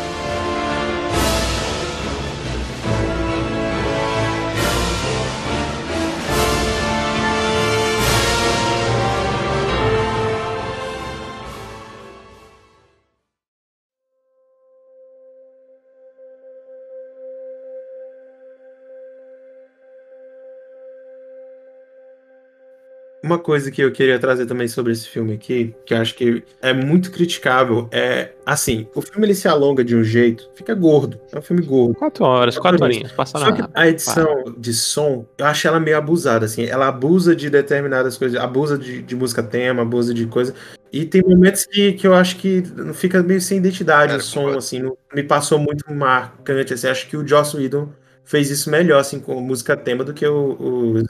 Uma 23.32 23.40
coisa 23.40 23.72
que 23.72 23.82
eu 23.82 23.94
queria 23.94 24.20
trazer 24.20 24.45
também 24.45 24.68
sobre 24.68 24.91
esse 24.91 25.08
filme 25.08 25.34
aqui, 25.34 25.74
que 25.86 25.94
eu 25.94 25.99
acho 25.99 26.14
que 26.16 26.44
é 26.62 26.74
muito 26.74 27.10
criticável, 27.12 27.88
é 27.90 28.32
assim, 28.45 28.86
o 28.94 29.02
filme 29.02 29.26
ele 29.26 29.34
se 29.34 29.48
alonga 29.48 29.86
de 29.86 29.95
um 29.95 30.03
jeito, 30.03 30.49
fica 30.53 30.76
gordo. 30.76 31.18
É 31.32 31.40
um 31.40 31.41
filme 31.41 31.62
gordo. 31.62 31.95
Quatro 31.95 32.26
horas, 32.26 32.58
quatro 32.58 32.84
horinhas, 32.84 33.14
passaram 33.14 33.45
Só 33.45 33.52
que 33.53 33.64
a 33.74 33.88
edição 33.88 34.53
de 34.58 34.74
som, 34.74 35.26
eu 35.38 35.45
acho 35.45 35.66
ela 35.66 35.80
meio 35.80 35.98
abusada, 35.98 36.45
assim. 36.45 36.66
Ela 36.66 36.90
abusa 36.90 37.34
de 37.34 37.49
determinadas 37.49 38.18
coisas, 38.18 38.38
abusa 38.38 38.78
de, 38.78 39.02
de 39.02 39.16
música 39.16 39.41
tema, 39.41 39.84
abusa 39.84 40.14
de 40.14 40.26
coisa. 40.26 40.53
E 40.91 41.06
tem 41.06 41.22
momentos 41.26 41.66
que, 41.66 41.94
que 41.94 42.06
eu 42.06 42.14
acho 42.14 42.36
que 42.36 42.64
fica 42.94 43.24
meio 43.24 43.40
sem 43.40 43.60
identidade 43.60 44.12
Cara, 44.12 44.22
o 44.22 44.26
som, 44.26 44.49
assim. 44.49 44.80
Não, 44.80 44.98
me 45.16 45.24
passou 45.24 45.58
muito 45.58 45.90
marcante, 45.90 46.74
assim. 46.74 46.90
Acho 46.90 47.08
que 47.08 47.16
o 47.16 47.26
Joss 47.26 47.56
Whedon 47.56 47.88
fez 48.26 48.49
isso 48.49 48.70
melhor, 48.70 48.99
assim, 48.99 49.22
com 49.22 49.40
música 49.40 49.78
tema 49.78 50.03
do 50.03 50.14
que 50.14 50.28
o... 50.28 50.58
o... 50.60 51.03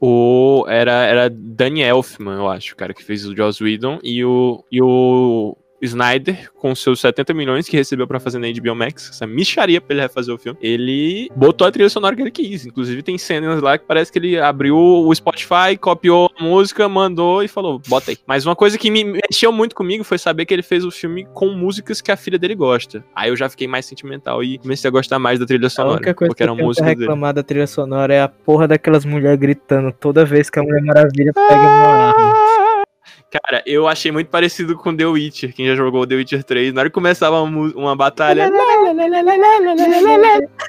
O, 0.00 0.64
era, 0.68 1.04
era 1.06 1.30
Danny 1.30 1.82
Elfman, 1.82 2.36
eu 2.36 2.48
acho, 2.48 2.74
o 2.74 2.76
cara 2.76 2.92
que 2.92 3.02
fez 3.02 3.26
o 3.26 3.34
Joss 3.34 3.62
Whedon, 3.62 3.98
e 4.02 4.24
o, 4.24 4.64
e 4.70 4.82
o 4.82 5.56
Snyder, 5.80 6.50
com 6.54 6.74
seus 6.74 7.00
70 7.00 7.34
milhões 7.34 7.68
que 7.68 7.76
recebeu 7.76 8.06
pra 8.06 8.20
fazer 8.20 8.38
na 8.38 8.46
HBO 8.48 8.74
Max, 8.74 9.10
essa 9.10 9.26
micharia 9.26 9.80
pra 9.80 9.94
ele 9.94 10.02
refazer 10.02 10.34
o 10.34 10.38
filme, 10.38 10.58
ele 10.60 11.30
botou 11.36 11.66
a 11.66 11.70
trilha 11.70 11.88
sonora 11.88 12.14
que 12.14 12.22
ele 12.22 12.30
quis. 12.30 12.66
Inclusive 12.66 13.02
tem 13.02 13.18
cenas 13.18 13.60
lá 13.60 13.78
que 13.78 13.84
parece 13.84 14.10
que 14.10 14.18
ele 14.18 14.38
abriu 14.38 14.76
o 14.76 15.14
Spotify, 15.14 15.76
copiou 15.80 16.30
a 16.38 16.42
música, 16.42 16.88
mandou 16.88 17.42
e 17.42 17.48
falou, 17.48 17.80
bota 17.86 18.10
aí. 18.10 18.18
Mas 18.26 18.46
uma 18.46 18.56
coisa 18.56 18.78
que 18.78 18.90
me 18.90 19.04
mexeu 19.04 19.52
muito 19.52 19.74
comigo 19.74 20.04
foi 20.04 20.18
saber 20.18 20.46
que 20.46 20.54
ele 20.54 20.62
fez 20.62 20.84
o 20.84 20.90
filme 20.90 21.26
com 21.34 21.48
músicas 21.48 22.00
que 22.00 22.10
a 22.10 22.16
filha 22.16 22.38
dele 22.38 22.54
gosta. 22.54 23.04
Aí 23.14 23.30
eu 23.30 23.36
já 23.36 23.48
fiquei 23.48 23.66
mais 23.68 23.86
sentimental 23.86 24.42
e 24.42 24.58
comecei 24.58 24.88
a 24.88 24.90
gostar 24.90 25.18
mais 25.18 25.38
da 25.38 25.46
trilha 25.46 25.66
A 25.66 25.70
sonora, 25.70 25.96
única 25.96 26.14
coisa 26.14 26.30
porque 26.30 26.42
que 26.44 26.48
eu 26.48 26.52
era 26.52 26.56
pra 26.56 26.64
música 26.64 26.86
dele. 26.86 27.00
reclamar 27.00 27.34
da 27.34 27.42
trilha 27.42 27.66
sonora 27.66 28.14
é 28.14 28.22
a 28.22 28.28
porra 28.28 28.66
daquelas 28.68 29.04
mulheres 29.04 29.38
gritando 29.38 29.92
toda 29.92 30.24
vez 30.24 30.50
que 30.50 30.58
a 30.58 30.62
Mulher 30.62 30.82
Maravilha 30.82 31.32
pega 31.32 31.60
uma 31.60 31.68
arma. 31.68 32.45
Cara, 33.30 33.62
eu 33.66 33.88
achei 33.88 34.12
muito 34.12 34.28
parecido 34.28 34.76
com 34.76 34.96
The 34.96 35.04
Witcher. 35.06 35.54
Quem 35.54 35.66
já 35.66 35.74
jogou 35.74 36.06
The 36.06 36.14
Witcher 36.14 36.44
3, 36.44 36.72
na 36.72 36.82
hora 36.82 36.88
que 36.88 36.94
começava 36.94 37.40
uma, 37.40 37.72
uma 37.74 37.96
batalha. 37.96 38.48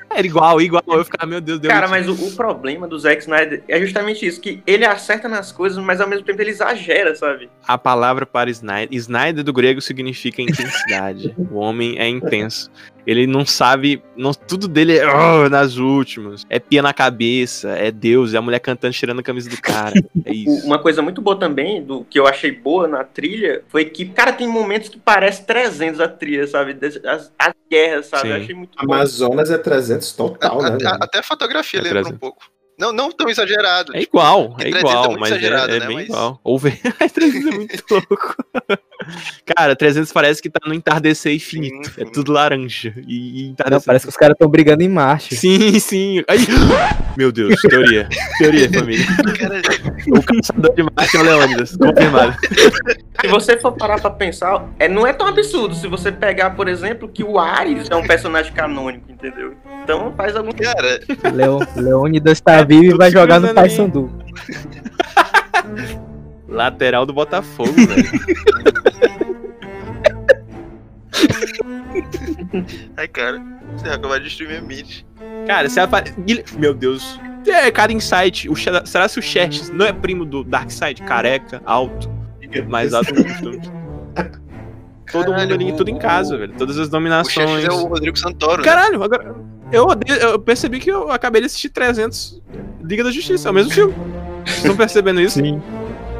Era 0.09 0.25
igual, 0.25 0.61
igual. 0.61 0.83
Eu 0.87 1.05
ficava, 1.05 1.25
meu 1.29 1.41
Deus, 1.41 1.59
The 1.59 1.67
Cara, 1.67 1.87
mas 1.87 2.07
o, 2.07 2.13
o 2.13 2.31
problema 2.35 2.87
do 2.87 2.97
Zack 2.97 3.21
Snyder 3.21 3.63
é 3.67 3.79
justamente 3.79 4.25
isso, 4.25 4.41
que 4.41 4.61
ele 4.65 4.85
acerta 4.85 5.27
nas 5.27 5.51
coisas, 5.51 5.83
mas 5.83 6.01
ao 6.01 6.07
mesmo 6.07 6.25
tempo 6.25 6.41
ele 6.41 6.51
exagera, 6.51 7.15
sabe? 7.15 7.49
A 7.67 7.77
palavra 7.77 8.25
para 8.25 8.49
Snyder. 8.49 8.89
Snyder 8.91 9.43
do 9.43 9.53
grego 9.53 9.81
significa 9.81 10.41
intensidade. 10.41 11.35
o 11.51 11.57
homem 11.57 11.97
é 11.99 12.07
intenso. 12.07 12.71
Ele 13.07 13.25
não 13.25 13.45
sabe. 13.45 14.03
Não, 14.17 14.33
tudo 14.33 14.67
dele 14.67 14.97
é 14.97 15.07
"Oh", 15.07 15.47
nas 15.47 15.77
últimas. 15.77 16.45
É 16.49 16.59
pia 16.59 16.81
na 16.81 16.93
cabeça, 16.93 17.69
é 17.69 17.89
Deus, 17.89 18.33
é 18.33 18.37
a 18.37 18.41
mulher 18.41 18.59
cantando, 18.59 18.93
tirando 18.93 19.19
a 19.19 19.23
camisa 19.23 19.49
do 19.49 19.61
cara. 19.61 19.93
É 20.25 20.33
isso. 20.33 20.65
Uma 20.65 20.77
coisa 20.77 21.01
muito 21.01 21.21
boa 21.21 21.39
também, 21.39 21.81
do 21.81 22.03
que 22.03 22.19
eu 22.19 22.27
achei 22.27 22.51
boa 22.51 22.85
na 22.85 23.05
trilha, 23.05 23.63
foi 23.69 23.85
que, 23.85 24.05
cara, 24.07 24.33
tem 24.33 24.45
momentos 24.45 24.89
que 24.89 24.99
parece 24.99 25.45
300 25.45 26.01
a 26.01 26.07
trilha, 26.09 26.45
sabe? 26.47 26.75
As, 27.05 27.31
as 27.39 27.53
guerras, 27.71 28.06
sabe? 28.07 28.33
Achei 28.33 28.55
muito 28.55 28.77
bom. 28.77 28.93
Amazonas 28.93 29.49
é 29.51 29.57
300 29.57 30.11
total, 30.13 30.61
né? 30.61 30.67
A- 30.69 30.71
a- 30.71 30.77
velho? 30.77 30.97
até 31.01 31.19
a 31.19 31.23
fotografia 31.23 31.79
É 31.79 31.83
lembra 31.83 32.01
trazer. 32.01 32.15
um 32.15 32.19
pouco. 32.19 32.43
Não, 32.79 32.93
não 32.93 33.11
tão 33.11 33.27
exagerado. 33.27 33.95
É 33.95 34.01
tipo, 34.01 34.17
igual, 34.17 34.55
é 34.59 34.69
300 34.69 34.75
é 34.75 34.79
igual, 34.79 35.05
muito 35.07 35.19
mas 35.19 35.31
é, 35.31 35.45
é 35.45 35.79
né, 35.79 35.87
bem 35.87 35.95
mas- 35.95 36.05
igual. 36.05 36.39
Ou 36.43 36.59
vem- 36.59 36.77
300 37.13 37.47
é 37.47 37.55
muito 37.55 37.83
louco. 37.89 38.35
Cara, 39.45 39.75
300 39.75 40.11
parece 40.11 40.41
que 40.41 40.49
tá 40.49 40.59
no 40.67 40.73
entardecer 40.73 41.33
infinito. 41.33 41.89
Sim, 41.89 42.01
É 42.01 42.05
sim. 42.05 42.11
tudo 42.11 42.31
laranja. 42.31 42.93
E, 43.07 43.47
e 43.47 43.55
Não, 43.69 43.81
parece 43.81 44.05
que 44.05 44.09
os 44.09 44.17
caras 44.17 44.33
estão 44.33 44.47
brigando 44.49 44.83
em 44.83 44.89
Marte. 44.89 45.35
Sim, 45.35 45.79
sim. 45.79 46.23
Ai. 46.27 46.37
Meu 47.15 47.31
Deus, 47.31 47.59
teoria. 47.61 48.07
Teoria, 48.37 48.69
família. 48.71 49.05
Cara, 49.39 49.61
O 50.07 50.21
caçador 50.23 50.73
de 50.75 50.83
Marte 50.83 51.17
é 51.17 51.19
o 51.19 51.23
Leônidas, 51.23 51.75
confirmado. 51.77 52.35
Se 53.21 53.27
você 53.27 53.57
for 53.59 53.71
parar 53.73 53.99
pra 53.99 54.09
pensar, 54.11 54.67
é, 54.79 54.87
não 54.87 55.05
é 55.07 55.13
tão 55.13 55.27
absurdo 55.27 55.73
se 55.75 55.87
você 55.87 56.11
pegar, 56.11 56.51
por 56.51 56.67
exemplo, 56.67 57.07
que 57.09 57.23
o 57.23 57.39
Ares 57.39 57.89
é 57.89 57.95
um 57.95 58.05
personagem 58.05 58.53
canônico, 58.53 59.11
entendeu? 59.11 59.53
Então 59.83 60.13
faz 60.15 60.35
algum 60.35 60.51
cara, 60.51 60.99
Leo, 61.33 61.59
Leônidas 61.75 62.39
tá 62.41 62.55
É 62.57 62.65
vivo 62.65 62.93
e 62.95 62.97
vai 62.97 63.09
jogar 63.11 63.39
no. 63.39 63.53
Paysandu. 63.53 64.11
Lateral 66.47 67.05
do 67.05 67.13
Botafogo, 67.13 67.73
velho. 67.73 68.07
ai 72.95 73.07
cara, 73.07 73.41
você 73.75 73.85
vai 73.85 73.95
acabar 73.95 74.17
de 74.19 74.25
destruir 74.25 74.49
minha 74.49 74.61
mente. 74.61 75.05
Cara, 75.45 75.69
você 75.69 75.79
apare... 75.79 76.13
Meu 76.57 76.73
Deus. 76.73 77.19
É, 77.45 77.71
cada 77.71 77.93
insight. 77.93 78.49
O 78.49 78.55
Será 78.55 79.07
se 79.07 79.19
o 79.19 79.21
Xerxes 79.21 79.69
não 79.69 79.85
é 79.85 79.93
primo 79.93 80.25
do 80.25 80.43
Darkseid? 80.43 81.01
Careca, 81.03 81.61
alto, 81.65 82.09
mais 82.67 82.93
alto 82.93 83.13
que 83.13 83.21
o 83.21 83.25
costume. 83.25 83.61
Todo 85.11 85.33
mundo 85.33 85.53
ali, 85.53 85.71
o- 85.71 85.75
tudo 85.77 85.89
em 85.89 85.97
casa, 85.97 86.37
velho. 86.37 86.53
Todas 86.57 86.77
as 86.77 86.89
O 86.89 86.91
dominações. 86.91 87.33
chefe 87.49 87.65
é 87.65 87.71
o 87.71 87.85
Rodrigo 87.87 88.17
Santoro. 88.19 88.57
né? 88.57 88.63
Caralho, 88.63 89.01
agora. 89.01 89.33
Eu, 89.71 89.85
odeio- 89.87 90.19
eu 90.19 90.39
percebi 90.39 90.79
que 90.79 90.91
eu 90.91 91.09
acabei 91.11 91.41
de 91.41 91.47
assistir 91.47 91.69
300 91.69 92.41
Liga 92.81 93.03
da 93.03 93.11
Justiça, 93.11 93.47
é 93.47 93.51
o 93.51 93.53
mesmo 93.53 93.71
filme. 93.71 93.93
Vocês 94.45 94.57
estão 94.57 94.75
percebendo 94.75 95.21
isso? 95.21 95.39
Sim. 95.39 95.61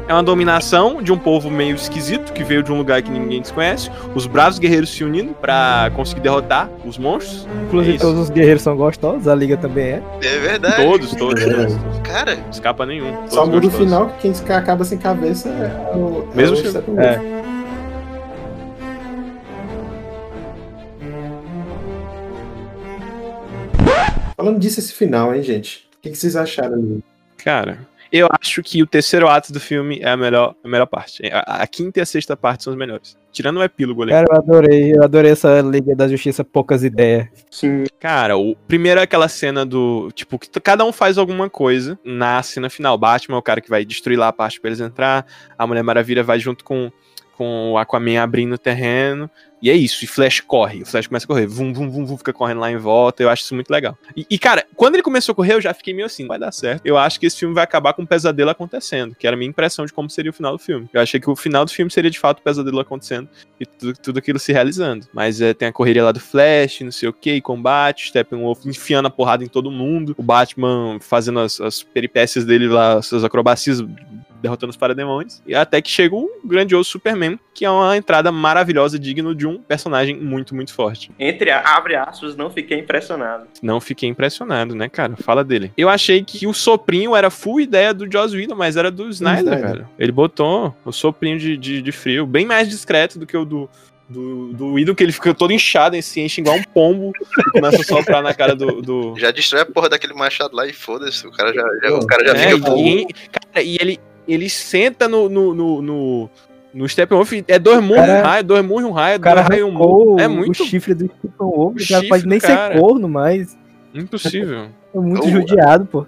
É 0.08 0.12
uma 0.14 0.22
dominação 0.22 1.02
de 1.02 1.12
um 1.12 1.18
povo 1.18 1.50
meio 1.50 1.76
esquisito 1.76 2.32
que 2.32 2.42
veio 2.42 2.62
de 2.62 2.72
um 2.72 2.78
lugar 2.78 3.02
que 3.02 3.10
ninguém 3.10 3.42
desconhece. 3.42 3.90
Os 4.14 4.26
bravos 4.26 4.58
guerreiros 4.58 4.88
se 4.88 5.04
unindo 5.04 5.34
pra 5.34 5.92
conseguir 5.94 6.22
derrotar 6.22 6.70
os 6.82 6.96
monstros. 6.96 7.46
Inclusive, 7.66 7.96
É 7.96 8.00
todos 8.00 8.22
os 8.22 8.30
guerreiros 8.30 8.62
são 8.62 8.74
gostosos, 8.74 9.28
a 9.28 9.34
liga 9.34 9.58
também 9.58 9.84
é. 9.84 10.02
É 10.22 10.38
verdade. 10.38 10.76
Todos, 10.76 11.14
todos. 11.14 11.42
É. 11.42 11.54
todos. 11.54 11.76
Cara, 12.02 12.36
Não 12.36 12.50
escapa 12.50 12.86
nenhum. 12.86 13.14
Todos 13.16 13.34
Só 13.34 13.46
muda 13.46 13.66
o 13.66 13.70
final 13.70 14.08
que 14.18 14.32
quem 14.32 14.56
acaba 14.56 14.82
sem 14.82 14.96
cabeça 14.96 15.50
é 15.50 15.94
o. 15.94 16.26
Mesmo 16.34 16.56
é 16.56 16.60
o. 16.60 16.66
Steppenwolf. 16.70 17.04
É. 17.06 17.38
Falando 24.34 24.58
disso, 24.58 24.80
esse 24.80 24.94
final, 24.94 25.34
hein, 25.34 25.42
gente? 25.42 25.86
O 25.98 26.00
que, 26.00 26.10
que 26.10 26.16
vocês 26.16 26.34
acharam 26.34 26.74
ali? 26.74 27.04
Cara, 27.36 27.80
eu 28.10 28.28
acho 28.40 28.62
que 28.62 28.82
o 28.82 28.86
terceiro 28.86 29.28
ato 29.28 29.52
do 29.52 29.60
filme 29.60 29.98
é 30.00 30.10
a 30.10 30.16
melhor, 30.16 30.54
a 30.64 30.68
melhor 30.68 30.86
parte. 30.86 31.22
A, 31.32 31.62
a 31.62 31.66
quinta 31.66 32.00
e 32.00 32.02
a 32.02 32.06
sexta 32.06 32.36
parte 32.36 32.64
são 32.64 32.72
as 32.72 32.78
melhores. 32.78 33.16
Tirando 33.30 33.58
o 33.58 33.62
epílogo 33.62 34.02
ali. 34.02 34.12
Cara, 34.12 34.26
eu 34.30 34.36
adorei, 34.36 34.92
eu 34.96 35.02
adorei 35.02 35.32
essa 35.32 35.60
Liga 35.60 35.94
da 35.94 36.08
Justiça 36.08 36.42
poucas 36.42 36.82
ideias. 36.82 37.28
Sim. 37.50 37.84
Cara, 38.00 38.36
o 38.36 38.56
primeiro 38.56 39.00
é 39.00 39.02
aquela 39.02 39.28
cena 39.28 39.64
do. 39.64 40.10
Tipo, 40.12 40.38
que 40.38 40.48
cada 40.60 40.84
um 40.84 40.92
faz 40.92 41.18
alguma 41.18 41.50
coisa 41.50 41.98
na 42.04 42.42
cena 42.42 42.70
final. 42.70 42.96
Batman 42.96 43.36
é 43.36 43.38
o 43.38 43.42
cara 43.42 43.60
que 43.60 43.70
vai 43.70 43.84
destruir 43.84 44.18
lá 44.18 44.28
a 44.28 44.32
parte 44.32 44.60
pra 44.60 44.70
eles 44.70 44.80
entrar. 44.80 45.26
A 45.56 45.66
Mulher 45.66 45.82
Maravilha 45.82 46.22
vai 46.22 46.40
junto 46.40 46.64
com, 46.64 46.90
com 47.36 47.72
o 47.72 47.78
Aquaman 47.78 48.20
abrindo 48.20 48.54
o 48.54 48.58
terreno. 48.58 49.30
E 49.60 49.70
é 49.70 49.74
isso. 49.74 50.04
E 50.04 50.06
Flash 50.06 50.40
corre. 50.40 50.82
O 50.82 50.86
Flash 50.86 51.06
começa 51.06 51.26
a 51.26 51.28
correr. 51.28 51.46
Vum, 51.46 51.72
vum, 51.72 51.90
vum, 51.90 52.04
vum, 52.04 52.16
fica 52.16 52.32
correndo 52.32 52.60
lá 52.60 52.70
em 52.70 52.76
volta. 52.76 53.22
Eu 53.22 53.28
acho 53.28 53.42
isso 53.42 53.54
muito 53.54 53.70
legal. 53.70 53.96
E, 54.16 54.26
e, 54.30 54.38
cara, 54.38 54.66
quando 54.76 54.94
ele 54.94 55.02
começou 55.02 55.32
a 55.32 55.36
correr, 55.36 55.54
eu 55.54 55.60
já 55.60 55.74
fiquei 55.74 55.92
meio 55.94 56.06
assim, 56.06 56.26
vai 56.26 56.38
dar 56.38 56.52
certo. 56.52 56.82
Eu 56.84 56.96
acho 56.96 57.18
que 57.18 57.26
esse 57.26 57.38
filme 57.38 57.54
vai 57.54 57.64
acabar 57.64 57.92
com 57.92 58.02
um 58.02 58.06
pesadelo 58.06 58.50
acontecendo. 58.50 59.14
Que 59.14 59.26
era 59.26 59.34
a 59.34 59.38
minha 59.38 59.48
impressão 59.48 59.84
de 59.84 59.92
como 59.92 60.08
seria 60.08 60.30
o 60.30 60.34
final 60.34 60.52
do 60.52 60.58
filme. 60.58 60.88
Eu 60.92 61.00
achei 61.00 61.20
que 61.20 61.28
o 61.28 61.36
final 61.36 61.64
do 61.64 61.70
filme 61.70 61.90
seria 61.90 62.10
de 62.10 62.18
fato 62.18 62.40
o 62.40 62.42
pesadelo 62.42 62.80
acontecendo 62.80 63.28
e 63.60 63.66
tudo, 63.66 63.98
tudo 63.98 64.18
aquilo 64.18 64.38
se 64.38 64.52
realizando. 64.52 65.06
Mas 65.12 65.40
é, 65.40 65.52
tem 65.52 65.68
a 65.68 65.72
correria 65.72 66.04
lá 66.04 66.12
do 66.12 66.20
Flash, 66.20 66.80
não 66.80 66.92
sei 66.92 67.08
o 67.08 67.12
que, 67.12 67.40
combate, 67.40 68.08
Steppenwolf 68.08 68.64
enfiando 68.66 69.06
a 69.06 69.10
porrada 69.10 69.44
em 69.44 69.48
todo 69.48 69.70
mundo, 69.70 70.14
o 70.16 70.22
Batman 70.22 70.98
fazendo 71.00 71.40
as, 71.40 71.60
as 71.60 71.82
peripécias 71.82 72.44
dele 72.44 72.68
lá, 72.68 73.00
suas 73.02 73.24
acrobacias, 73.24 73.82
derrotando 74.40 74.70
os 74.70 74.76
parademônios, 74.76 75.42
e 75.46 75.54
até 75.54 75.80
que 75.82 75.90
chega 75.90 76.14
o 76.14 76.30
grandioso 76.44 76.88
Superman, 76.90 77.38
que 77.54 77.64
é 77.64 77.70
uma 77.70 77.96
entrada 77.96 78.30
maravilhosa, 78.30 78.98
digno 78.98 79.34
de 79.34 79.46
um 79.46 79.58
personagem 79.60 80.16
muito, 80.16 80.54
muito 80.54 80.72
forte. 80.72 81.10
Entre 81.18 81.50
a- 81.50 81.60
abre 81.76 81.96
aspas, 81.96 82.36
não 82.36 82.48
fiquei 82.50 82.78
impressionado. 82.78 83.46
Não 83.62 83.80
fiquei 83.80 84.08
impressionado, 84.08 84.74
né, 84.74 84.88
cara? 84.88 85.16
Fala 85.16 85.42
dele. 85.44 85.72
Eu 85.76 85.88
achei 85.88 86.22
que 86.22 86.46
o 86.46 86.54
soprinho 86.54 87.16
era 87.16 87.30
full 87.30 87.60
ideia 87.60 87.92
do 87.92 88.10
Joss 88.10 88.36
Whedon, 88.36 88.54
mas 88.54 88.76
era 88.76 88.90
do 88.90 89.08
Snyder, 89.08 89.42
Snyder. 89.54 89.66
velho. 89.72 89.88
Ele 89.98 90.12
botou 90.12 90.74
o 90.84 90.92
soprinho 90.92 91.38
de, 91.38 91.56
de, 91.56 91.82
de 91.82 91.92
frio, 91.92 92.26
bem 92.26 92.46
mais 92.46 92.68
discreto 92.68 93.18
do 93.18 93.26
que 93.26 93.36
o 93.36 93.44
do, 93.44 93.68
do, 94.08 94.52
do 94.84 94.94
que 94.94 95.02
ele 95.02 95.12
fica 95.12 95.34
todo 95.34 95.52
inchado, 95.52 95.96
e 95.96 96.02
se 96.02 96.20
enche 96.20 96.40
igual 96.40 96.56
um 96.56 96.62
pombo 96.62 97.12
e 97.46 97.50
começa 97.50 97.80
a 97.80 97.84
soprar 97.84 98.22
na 98.22 98.32
cara 98.32 98.54
do... 98.56 98.80
do... 98.80 99.14
já 99.18 99.30
destrói 99.30 99.62
a 99.62 99.66
porra 99.66 99.88
daquele 99.88 100.14
machado 100.14 100.56
lá 100.56 100.66
e 100.66 100.72
foda-se. 100.72 101.26
O 101.26 101.30
cara 101.30 101.52
já, 101.52 101.62
já- 101.82 101.94
o 101.94 102.06
cara 102.06 102.24
já 102.24 102.32
É, 102.34 102.50
fica 102.54 102.70
e, 102.78 103.06
cara, 103.30 103.62
e 103.62 103.76
ele, 103.80 104.00
ele 104.28 104.48
senta 104.48 105.08
no... 105.08 105.28
no, 105.28 105.54
no, 105.54 105.82
no 105.82 106.30
no 106.74 106.86
Steppenwolf 106.86 107.32
é 107.48 107.58
dois 107.58 107.82
murros 107.82 108.06
e 108.06 108.10
um 108.10 108.22
raio, 108.22 108.44
dois 108.44 108.64
murros 108.64 108.82
e 108.82 108.86
um 108.86 108.92
raio, 108.92 109.16
O 109.16 109.20
cara 109.20 109.40
dois 109.40 109.48
raios 109.48 109.66
e 109.66 109.70
um 109.70 109.72
murro. 109.72 110.20
É 110.20 110.26
o 110.28 110.30
muito 110.30 110.64
chifre 110.66 110.94
do 110.94 111.06
Steppenwolf, 111.06 111.74
o 111.80 111.82
o 111.82 111.88
cara 111.88 112.02
pode 112.06 112.22
chifre 112.22 112.28
nem 112.28 112.38
cara. 112.38 112.74
ser 112.74 112.80
corno, 112.80 113.08
mas 113.08 113.56
impossível. 113.94 114.68
é 114.94 114.98
muito 114.98 115.26
Oh, 115.26 115.30
judiado, 115.30 115.86
pô. 115.86 116.06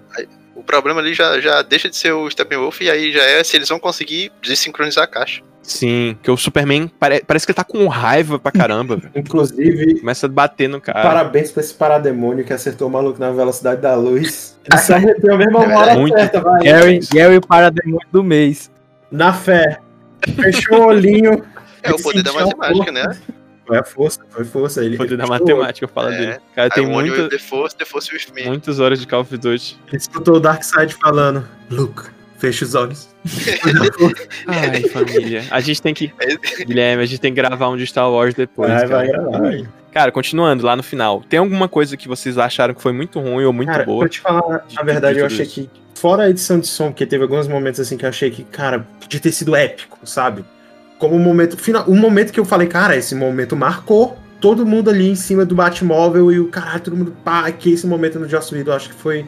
O 0.55 0.63
problema 0.63 1.01
ali 1.01 1.13
já, 1.15 1.39
já 1.41 1.63
deixa 1.63 1.89
de 1.89 1.95
ser 1.97 2.11
o 2.13 2.29
Steppenwolf 2.29 2.79
e 2.81 2.89
aí 2.91 3.11
já 3.11 3.23
é 3.23 3.43
se 3.43 3.57
eles 3.57 3.67
vão 3.67 3.79
conseguir 3.79 4.31
desincronizar 4.41 5.03
a 5.03 5.07
caixa. 5.07 5.41
Sim, 5.63 6.17
que 6.23 6.29
o 6.31 6.35
Superman 6.35 6.87
pare- 6.99 7.23
parece 7.25 7.45
que 7.45 7.51
ele 7.51 7.55
tá 7.55 7.63
com 7.63 7.87
raiva 7.87 8.39
pra 8.39 8.51
caramba, 8.51 8.95
velho. 8.97 9.11
Inclusive, 9.15 9.99
Começa 9.99 10.25
a 10.25 10.29
bater 10.29 10.67
no 10.67 10.81
cara. 10.81 11.01
parabéns 11.03 11.51
pra 11.51 11.61
esse 11.61 11.73
parademônio 11.73 12.43
que 12.43 12.51
acertou 12.51 12.87
o 12.87 12.91
maluco 12.91 13.19
na 13.19 13.31
velocidade 13.31 13.79
da 13.81 13.95
luz. 13.95 14.57
Ele 14.69 14.77
se 14.79 14.93
arrependeu 14.93 15.37
mesmo 15.37 15.57
a 15.59 15.61
hora 15.79 15.95
Muito. 15.95 16.17
certa, 16.17 16.41
vai. 16.41 16.63
Gary, 16.63 16.99
Gary 17.13 17.39
Parademônio 17.41 18.07
do 18.11 18.23
mês. 18.23 18.71
Na 19.11 19.31
fé. 19.33 19.79
Fechou 20.35 20.81
o 20.81 20.85
olhinho. 20.87 21.43
É 21.83 21.91
o 21.91 22.01
poder 22.01 22.23
da 22.23 22.33
matemática, 22.33 22.91
né? 22.91 23.17
Foi 23.65 23.77
a 23.77 23.83
força, 23.83 24.19
foi 24.29 24.43
força. 24.43 24.83
Ele, 24.83 24.95
O 24.95 24.97
poder 24.97 25.17
da 25.17 25.25
matemática, 25.27 25.87
fala 25.87 26.13
É. 26.13 26.17
dele. 26.17 26.39
Cara, 26.55 26.69
tem 26.69 26.85
muita, 26.85 27.29
The 27.29 27.37
Force, 27.37 27.75
The 27.75 27.85
Force 27.85 28.11
with 28.13 28.33
me. 28.35 28.47
muitas 28.47 28.79
horas 28.79 28.99
de 28.99 29.07
Call 29.07 29.21
of 29.21 29.37
Duty. 29.37 29.79
Ele 29.87 29.97
escutou 29.97 30.35
o 30.35 30.39
Darkseid 30.39 30.93
falando: 30.95 31.47
Luke, 31.69 32.09
fecha 32.41 32.65
os 32.65 32.73
olhos. 32.75 33.07
Ai, 34.47 34.81
família. 34.89 35.43
A 35.51 35.59
gente 35.61 35.81
tem 35.81 35.93
que. 35.93 36.11
Guilherme, 36.65 37.03
a 37.03 37.05
gente 37.05 37.21
tem 37.21 37.31
que 37.33 37.39
gravar 37.39 37.69
um 37.69 37.77
de 37.77 37.85
Star 37.85 38.11
Wars 38.11 38.33
depois. 38.33 38.69
Vai, 38.69 38.87
cara. 38.87 38.97
vai 38.97 39.07
gravar. 39.07 39.69
Cara, 39.93 40.11
continuando 40.11 40.65
lá 40.65 40.75
no 40.75 40.81
final. 40.83 41.21
Tem 41.29 41.39
alguma 41.39 41.67
coisa 41.67 41.95
que 41.95 42.07
vocês 42.07 42.37
acharam 42.37 42.73
que 42.73 42.81
foi 42.81 42.91
muito 42.93 43.19
ruim 43.19 43.43
ou 43.45 43.53
muito 43.53 43.69
Cara, 43.69 43.83
boa? 43.85 43.99
pra 43.99 44.09
te 44.09 44.19
falar, 44.21 44.65
de- 44.67 44.75
na 44.75 44.83
verdade, 44.83 45.15
de 45.15 45.19
eu 45.19 45.25
achei 45.25 45.45
isso? 45.45 45.53
que, 45.53 45.69
fora 45.95 46.23
a 46.23 46.29
edição 46.29 46.59
de 46.59 46.67
som, 46.67 46.87
porque 46.87 47.05
teve 47.05 47.23
alguns 47.23 47.47
momentos 47.47 47.79
assim 47.79 47.97
que 47.97 48.05
eu 48.05 48.09
achei 48.09 48.31
que, 48.31 48.43
cara, 48.45 48.87
podia 48.99 49.19
ter 49.19 49.31
sido 49.31 49.55
épico, 49.55 49.99
sabe? 50.05 50.43
Como 50.97 51.15
um 51.15 51.19
momento 51.19 51.57
final, 51.57 51.83
um 51.89 51.97
momento 51.97 52.31
que 52.31 52.39
eu 52.39 52.45
falei, 52.45 52.67
cara, 52.67 52.95
esse 52.95 53.13
momento 53.13 53.55
marcou 53.55 54.17
todo 54.39 54.65
mundo 54.65 54.89
ali 54.89 55.09
em 55.09 55.15
cima 55.15 55.45
do 55.45 55.53
Batmóvel 55.53 56.31
e 56.31 56.39
o 56.39 56.47
caralho, 56.47 56.79
todo 56.81 56.95
mundo, 56.95 57.13
pá, 57.23 57.51
que 57.51 57.73
esse 57.73 57.85
momento 57.85 58.17
no 58.17 58.27
Joss 58.29 58.53
Whedon, 58.55 58.71
eu 58.71 58.75
acho 58.77 58.89
que 58.89 58.95
foi, 58.95 59.25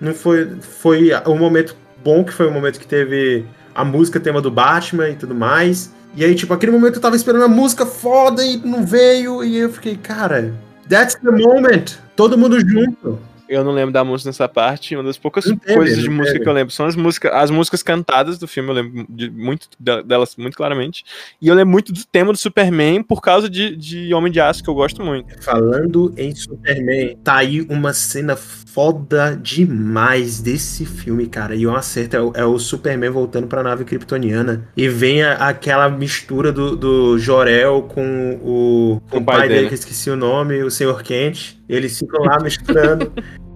não 0.00 0.14
foi, 0.14 0.48
foi 0.60 1.10
um 1.26 1.36
momento 1.36 1.76
bom, 2.04 2.22
que 2.22 2.32
foi 2.32 2.46
o 2.46 2.52
momento 2.52 2.78
que 2.78 2.86
teve 2.86 3.46
a 3.74 3.84
música 3.84 4.20
tema 4.20 4.40
do 4.40 4.50
Batman 4.50 5.08
e 5.08 5.16
tudo 5.16 5.34
mais. 5.34 5.92
E 6.14 6.24
aí, 6.24 6.34
tipo, 6.34 6.52
aquele 6.52 6.70
momento 6.70 6.96
eu 6.96 7.00
tava 7.00 7.16
esperando 7.16 7.44
a 7.44 7.48
música 7.48 7.84
foda 7.84 8.44
e 8.44 8.58
não 8.58 8.84
veio, 8.84 9.42
e 9.42 9.56
eu 9.56 9.70
fiquei, 9.70 9.96
cara, 9.96 10.54
that's 10.88 11.16
the 11.16 11.30
moment, 11.30 11.96
todo 12.14 12.38
mundo 12.38 12.60
junto. 12.60 13.18
Eu 13.48 13.62
não 13.62 13.72
lembro 13.72 13.92
da 13.92 14.02
música 14.02 14.28
nessa 14.28 14.48
parte. 14.48 14.94
Uma 14.96 15.04
das 15.04 15.18
poucas 15.18 15.44
coisas 15.74 15.98
de 15.98 16.08
música 16.08 16.38
que 16.40 16.48
eu 16.48 16.52
lembro 16.52 16.72
são 16.72 16.86
as 16.86 16.96
músicas, 16.96 17.30
as 17.34 17.50
músicas 17.50 17.82
cantadas 17.82 18.38
do 18.38 18.48
filme. 18.48 18.70
Eu 18.70 18.74
lembro 18.74 19.06
de 19.08 19.30
muito 19.30 19.68
de- 19.78 20.02
delas 20.02 20.34
muito 20.36 20.56
claramente. 20.56 21.04
E 21.40 21.48
eu 21.48 21.54
lembro 21.54 21.70
muito 21.72 21.92
do 21.92 22.00
tema 22.06 22.32
do 22.32 22.38
Superman 22.38 23.02
por 23.02 23.20
causa 23.20 23.48
de, 23.50 23.76
de 23.76 24.14
Homem 24.14 24.32
de 24.32 24.40
Aço, 24.40 24.62
que 24.62 24.70
eu 24.70 24.74
gosto 24.74 25.02
muito. 25.04 25.42
Falando 25.42 26.12
em 26.16 26.34
Superman, 26.34 27.16
tá 27.22 27.36
aí 27.36 27.60
uma 27.68 27.92
cena 27.92 28.34
foda 28.36 29.38
demais 29.40 30.40
desse 30.40 30.84
filme, 30.84 31.26
cara. 31.26 31.54
E 31.54 31.66
um 31.66 31.74
acerto 31.76 32.16
é 32.16 32.20
o, 32.20 32.32
é 32.36 32.44
o 32.44 32.58
Superman 32.58 33.10
voltando 33.10 33.46
pra 33.46 33.62
nave 33.62 33.84
kryptoniana. 33.84 34.66
E 34.76 34.88
vem 34.88 35.22
a- 35.22 35.34
aquela 35.48 35.88
mistura 35.88 36.50
do, 36.52 36.74
do 36.76 37.18
Jorel 37.18 37.82
com 37.82 38.38
o, 38.42 39.00
com 39.10 39.18
o 39.18 39.24
pai, 39.24 39.48
dele. 39.48 39.66
que 39.68 39.74
eu 39.74 39.78
esqueci 39.78 40.10
o 40.10 40.16
nome, 40.16 40.62
o 40.62 40.70
Senhor 40.70 41.02
Kent. 41.02 41.56
Eles 41.68 41.98
ficam 41.98 42.24
lá 42.24 42.38
misturando. 42.42 43.12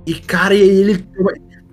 E, 0.07 0.15
cara, 0.15 0.55
e 0.55 0.63
aí 0.63 0.69
ele. 0.69 1.05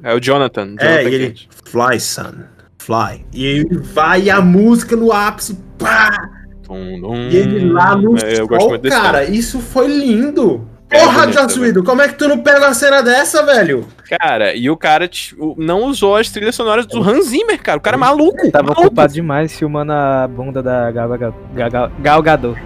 É 0.04 0.14
o 0.14 0.20
Jonathan. 0.20 0.68
Jonathan 0.68 0.86
É, 0.86 1.04
e 1.04 1.14
ele. 1.14 1.28
Kent. 1.32 1.48
Fly, 1.66 2.00
son. 2.00 2.34
Fly. 2.80 3.26
E 3.34 3.46
aí 3.46 3.58
ele 3.60 3.78
vai 3.78 4.24
e 4.24 4.30
a 4.30 4.42
música 4.42 4.96
no 4.96 5.12
ápice. 5.12 5.58
Pá! 5.78 6.30
Tum, 6.64 7.00
dum. 7.00 7.30
E 7.30 7.36
ele 7.36 7.72
lá 7.72 7.96
no 7.96 8.18
É, 8.18 8.40
eu 8.40 8.48
gosto 8.48 8.70
sol, 8.70 8.80
cara, 8.90 9.24
isso 9.24 9.60
foi 9.60 9.88
lindo. 9.88 10.68
É 10.90 11.00
Porra, 11.00 11.32
Joss 11.32 11.54
também. 11.56 11.70
Whedon, 11.70 11.84
como 11.84 12.02
é 12.02 12.08
que 12.08 12.14
tu 12.14 12.28
não 12.28 12.40
pega 12.40 12.60
uma 12.60 12.74
cena 12.74 13.02
dessa, 13.02 13.44
velho? 13.44 13.88
Cara, 14.20 14.54
e 14.54 14.70
o 14.70 14.78
cara 14.78 15.08
tipo, 15.08 15.56
não 15.58 15.86
usou 15.86 16.16
as 16.16 16.30
trilhas 16.30 16.54
sonoras 16.56 16.86
do 16.86 17.02
Hans 17.02 17.26
Zimmer, 17.30 17.62
cara. 17.62 17.80
O 17.80 17.82
cara 17.82 17.98
é 17.98 18.00
maluco. 18.00 18.52
Tava 18.52 18.66
maluco. 18.68 18.86
ocupado 18.88 19.12
demais 19.14 19.58
filmando 19.58 19.92
a 19.92 20.28
bunda 20.28 20.62
da 20.62 20.92
Gal, 20.92 21.10
Gal, 21.10 21.36
Gal, 21.56 21.92
Gal 22.00 22.22
Gadot. 22.22 22.62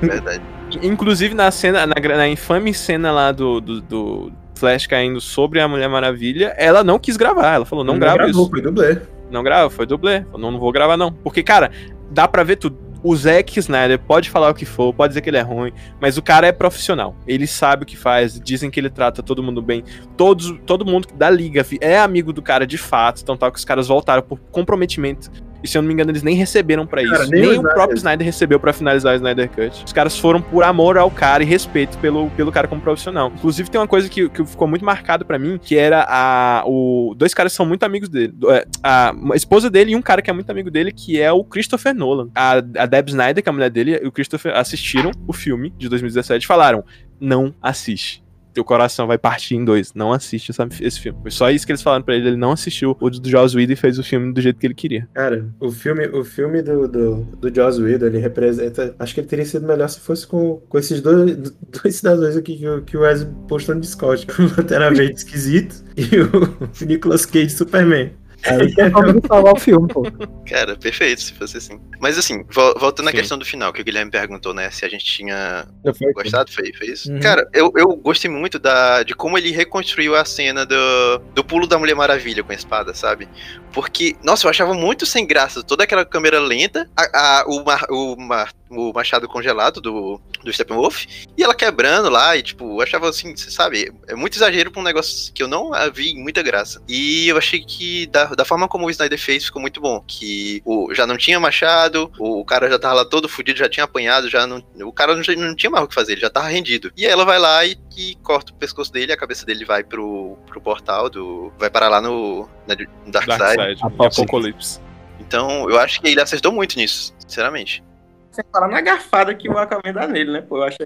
Verdade. 0.00 0.42
Inclusive 0.82 1.34
na 1.34 1.50
cena, 1.50 1.86
na, 1.86 1.94
na 1.94 2.28
infame 2.28 2.72
cena 2.72 3.10
lá 3.10 3.32
do, 3.32 3.60
do, 3.60 3.80
do 3.80 4.32
Flash 4.54 4.86
caindo 4.86 5.20
sobre 5.20 5.60
a 5.60 5.66
Mulher 5.66 5.88
Maravilha, 5.88 6.54
ela 6.58 6.84
não 6.84 6.98
quis 6.98 7.16
gravar. 7.16 7.54
Ela 7.54 7.64
falou, 7.64 7.84
não, 7.84 7.98
grava 7.98 8.18
gravou, 8.18 8.42
isso. 8.42 8.50
Foi 8.50 8.60
dublê. 8.60 8.98
Não 9.30 9.42
grava, 9.42 9.70
foi 9.70 9.86
dublê. 9.86 10.22
Falou, 10.22 10.40
Não, 10.40 10.50
não 10.52 10.58
vou 10.58 10.70
gravar 10.70 10.96
não. 10.96 11.12
Porque, 11.12 11.42
cara, 11.42 11.70
dá 12.10 12.28
pra 12.28 12.42
ver 12.42 12.56
tudo. 12.56 12.90
O 13.02 13.16
Zack 13.16 13.58
Snyder 13.58 13.98
pode 13.98 14.28
falar 14.28 14.50
o 14.50 14.54
que 14.54 14.66
for, 14.66 14.92
pode 14.92 15.12
dizer 15.12 15.22
que 15.22 15.30
ele 15.30 15.38
é 15.38 15.40
ruim, 15.40 15.72
mas 15.98 16.18
o 16.18 16.22
cara 16.22 16.46
é 16.46 16.52
profissional. 16.52 17.16
Ele 17.26 17.46
sabe 17.46 17.84
o 17.84 17.86
que 17.86 17.96
faz, 17.96 18.38
dizem 18.38 18.70
que 18.70 18.78
ele 18.78 18.90
trata 18.90 19.22
todo 19.22 19.42
mundo 19.42 19.62
bem. 19.62 19.82
Todos, 20.18 20.54
todo 20.66 20.84
mundo 20.84 21.08
da 21.14 21.30
liga 21.30 21.64
é 21.80 21.98
amigo 21.98 22.30
do 22.30 22.42
cara 22.42 22.66
de 22.66 22.76
fato, 22.76 23.22
então 23.22 23.38
tal 23.38 23.50
que 23.50 23.58
os 23.58 23.64
caras 23.64 23.88
voltaram 23.88 24.20
por 24.20 24.38
comprometimento. 24.50 25.30
E 25.62 25.68
se 25.68 25.76
eu 25.76 25.82
não 25.82 25.88
me 25.88 25.94
engano, 25.94 26.10
eles 26.10 26.22
nem 26.22 26.34
receberam 26.34 26.86
pra 26.86 27.02
isso. 27.02 27.12
Cara, 27.12 27.26
nem 27.26 27.40
nem 27.40 27.50
o 27.50 27.52
Snyder. 27.54 27.74
próprio 27.74 27.96
Snyder 27.96 28.24
recebeu 28.24 28.58
pra 28.58 28.72
finalizar 28.72 29.12
o 29.12 29.16
Snyder 29.16 29.48
Cut. 29.50 29.84
Os 29.84 29.92
caras 29.92 30.18
foram 30.18 30.40
por 30.40 30.64
amor 30.64 30.96
ao 30.96 31.10
cara 31.10 31.42
e 31.42 31.46
respeito 31.46 31.98
pelo, 31.98 32.30
pelo 32.30 32.50
cara 32.50 32.66
como 32.68 32.80
profissional. 32.80 33.32
Inclusive, 33.34 33.70
tem 33.70 33.80
uma 33.80 33.86
coisa 33.86 34.08
que, 34.08 34.28
que 34.28 34.44
ficou 34.44 34.66
muito 34.66 34.84
marcado 34.84 35.24
pra 35.24 35.38
mim, 35.38 35.58
que 35.62 35.76
era 35.76 36.06
a. 36.08 36.62
O, 36.66 37.14
dois 37.16 37.34
caras 37.34 37.52
que 37.52 37.56
são 37.56 37.66
muito 37.66 37.82
amigos 37.82 38.08
dele. 38.08 38.34
é, 38.48 38.66
A, 38.82 39.12
a 39.32 39.36
esposa 39.36 39.68
dele 39.70 39.92
e 39.92 39.96
um 39.96 40.02
cara 40.02 40.22
que 40.22 40.30
é 40.30 40.32
muito 40.32 40.50
amigo 40.50 40.70
dele, 40.70 40.92
que 40.92 41.20
é 41.20 41.30
o 41.32 41.44
Christopher 41.44 41.94
Nolan. 41.94 42.28
A, 42.34 42.52
a 42.54 42.86
Deb 42.86 43.08
Snyder, 43.08 43.42
que 43.42 43.48
é 43.48 43.50
a 43.50 43.52
mulher 43.52 43.70
dele, 43.70 44.00
e 44.02 44.06
o 44.06 44.12
Christopher 44.12 44.56
assistiram 44.56 45.10
o 45.26 45.32
filme 45.32 45.72
de 45.76 45.88
2017 45.88 46.44
e 46.44 46.46
falaram: 46.46 46.84
não 47.20 47.54
assiste. 47.62 48.22
Teu 48.52 48.64
coração 48.64 49.06
vai 49.06 49.18
partir 49.18 49.54
em 49.56 49.64
dois. 49.64 49.92
Não 49.94 50.12
assiste 50.12 50.50
essa, 50.50 50.68
esse 50.80 51.00
filme. 51.00 51.18
Foi 51.22 51.30
só 51.30 51.50
isso 51.50 51.64
que 51.66 51.72
eles 51.72 51.82
falaram 51.82 52.04
pra 52.04 52.14
ele. 52.14 52.28
Ele 52.28 52.36
não 52.36 52.52
assistiu 52.52 52.96
o 53.00 53.10
do 53.10 53.28
Joss 53.28 53.56
Whedon 53.56 53.72
e 53.72 53.76
fez 53.76 53.98
o 53.98 54.02
filme 54.02 54.32
do 54.32 54.40
jeito 54.40 54.58
que 54.58 54.66
ele 54.66 54.74
queria. 54.74 55.08
Cara, 55.14 55.48
o 55.60 55.70
filme, 55.70 56.06
o 56.08 56.24
filme 56.24 56.62
do, 56.62 56.86
do, 56.88 57.14
do 57.40 57.54
Joss 57.54 57.80
Whedon, 57.80 58.06
ele 58.06 58.18
representa... 58.18 58.94
Acho 58.98 59.14
que 59.14 59.20
ele 59.20 59.26
teria 59.28 59.44
sido 59.44 59.66
melhor 59.66 59.88
se 59.88 60.00
fosse 60.00 60.26
com, 60.26 60.56
com 60.68 60.78
esses 60.78 61.00
dois, 61.00 61.36
dois 61.82 61.96
cidadãos 61.96 62.36
aqui 62.36 62.56
que, 62.58 62.68
o- 62.68 62.82
que 62.82 62.96
o 62.96 63.00
Wesley 63.00 63.32
postou 63.48 63.74
no 63.74 63.80
Discord. 63.80 64.26
O 64.38 64.42
Lanterna 64.42 64.90
Verde 64.90 65.14
esquisito 65.16 65.84
e 65.96 66.20
o 66.20 66.58
Nicolas 66.86 67.26
Cage 67.26 67.50
Superman. 67.50 68.12
Aí 68.46 68.74
tem 68.74 68.90
como 68.90 69.20
salvar 69.26 69.52
o 69.54 69.58
filme, 69.60 69.86
pô. 69.88 70.02
Cara, 70.48 70.76
perfeito, 70.76 71.20
se 71.20 71.32
fosse 71.34 71.58
assim. 71.58 71.80
Mas 72.00 72.18
assim, 72.18 72.44
vol- 72.50 72.74
voltando 72.78 73.08
à 73.08 73.12
questão 73.12 73.38
do 73.38 73.44
final, 73.44 73.72
que 73.72 73.80
o 73.82 73.84
Guilherme 73.84 74.10
perguntou, 74.10 74.54
né? 74.54 74.70
Se 74.70 74.84
a 74.84 74.88
gente 74.88 75.04
tinha 75.04 75.66
foi? 75.98 76.12
gostado, 76.12 76.50
foi, 76.50 76.72
foi 76.72 76.88
isso? 76.88 77.12
Uhum. 77.12 77.20
Cara, 77.20 77.46
eu, 77.52 77.72
eu 77.76 77.88
gostei 77.96 78.30
muito 78.30 78.58
da, 78.58 79.02
de 79.02 79.14
como 79.14 79.36
ele 79.36 79.50
reconstruiu 79.50 80.16
a 80.16 80.24
cena 80.24 80.64
do, 80.64 81.18
do 81.34 81.44
pulo 81.44 81.66
da 81.66 81.78
Mulher 81.78 81.94
Maravilha 81.94 82.42
com 82.42 82.52
a 82.52 82.54
espada, 82.54 82.94
sabe? 82.94 83.28
Porque, 83.72 84.16
nossa, 84.24 84.46
eu 84.46 84.50
achava 84.50 84.74
muito 84.74 85.06
sem 85.06 85.26
graça 85.26 85.62
toda 85.62 85.84
aquela 85.84 86.04
câmera 86.04 86.40
lenta, 86.40 86.88
a, 86.96 87.40
a- 87.40 87.44
o, 87.46 87.62
mar- 87.64 87.86
o, 87.90 88.16
mar- 88.16 88.52
o 88.68 88.92
machado 88.92 89.28
congelado 89.28 89.80
do, 89.80 90.20
do 90.42 90.52
Steppenwolf, 90.52 91.04
e 91.36 91.42
ela 91.42 91.54
quebrando 91.54 92.08
lá, 92.10 92.36
e 92.36 92.42
tipo, 92.42 92.64
eu 92.78 92.80
achava 92.82 93.08
assim, 93.08 93.36
você 93.36 93.50
sabe, 93.50 93.92
é 94.08 94.14
muito 94.14 94.36
exagero 94.36 94.70
pra 94.72 94.80
um 94.80 94.84
negócio 94.84 95.32
que 95.32 95.42
eu 95.42 95.46
não 95.48 95.70
vi 95.94 96.14
muita 96.14 96.42
graça. 96.42 96.80
E 96.88 97.28
eu 97.28 97.36
achei 97.38 97.60
que, 97.60 98.06
da, 98.08 98.24
da 98.36 98.44
forma 98.44 98.68
como 98.68 98.86
o 98.86 98.90
Snyder 98.90 99.18
fez, 99.18 99.44
ficou 99.44 99.60
muito 99.60 99.80
bom. 99.80 100.02
Que 100.06 100.62
o, 100.64 100.92
já 100.94 101.06
não 101.06 101.16
tinha 101.16 101.38
machado, 101.38 102.10
o, 102.18 102.44
cara 102.44 102.68
já 102.68 102.78
tava 102.78 102.94
lá 102.94 103.04
todo 103.04 103.28
fudido, 103.28 103.58
já 103.58 103.68
tinha 103.68 103.84
apanhado, 103.84 104.28
já 104.28 104.46
não, 104.46 104.62
o 104.82 104.92
cara 104.92 105.14
não, 105.14 105.22
não 105.36 105.54
tinha 105.54 105.70
mais 105.70 105.84
o 105.84 105.88
que 105.88 105.94
fazer, 105.94 106.12
ele 106.12 106.20
já 106.20 106.30
tava 106.30 106.48
rendido. 106.48 106.92
E 106.96 107.06
aí 107.06 107.12
ela 107.12 107.24
vai 107.24 107.38
lá 107.38 107.64
e, 107.64 107.76
e 107.96 108.14
corta 108.22 108.52
o 108.52 108.56
pescoço 108.56 108.92
dele, 108.92 109.12
a 109.12 109.16
cabeça 109.16 109.44
dele 109.46 109.64
vai 109.64 109.82
pro, 109.84 110.36
pro 110.46 110.60
portal 110.60 111.08
do. 111.08 111.52
vai 111.58 111.70
parar 111.70 111.88
lá 111.88 112.00
no, 112.00 112.48
na, 112.66 112.74
no 112.74 113.12
Dark, 113.12 113.30
Side. 113.30 113.38
Darkseid 113.38 113.80
e 113.80 114.06
Apocalipse. 114.06 114.80
Então, 115.20 115.68
eu 115.70 115.78
acho 115.78 116.00
que 116.00 116.08
ele 116.08 116.20
acertou 116.20 116.50
muito 116.50 116.76
nisso, 116.76 117.14
sinceramente. 117.18 117.84
Sem 118.32 118.44
falar 118.52 118.68
na 118.68 118.80
garfada 118.80 119.34
que 119.34 119.48
o 119.48 119.58
Aquaman 119.58 119.92
dá 119.92 120.06
nele, 120.06 120.32
né? 120.32 120.40
Pô, 120.40 120.58
eu 120.58 120.64
acho 120.64 120.78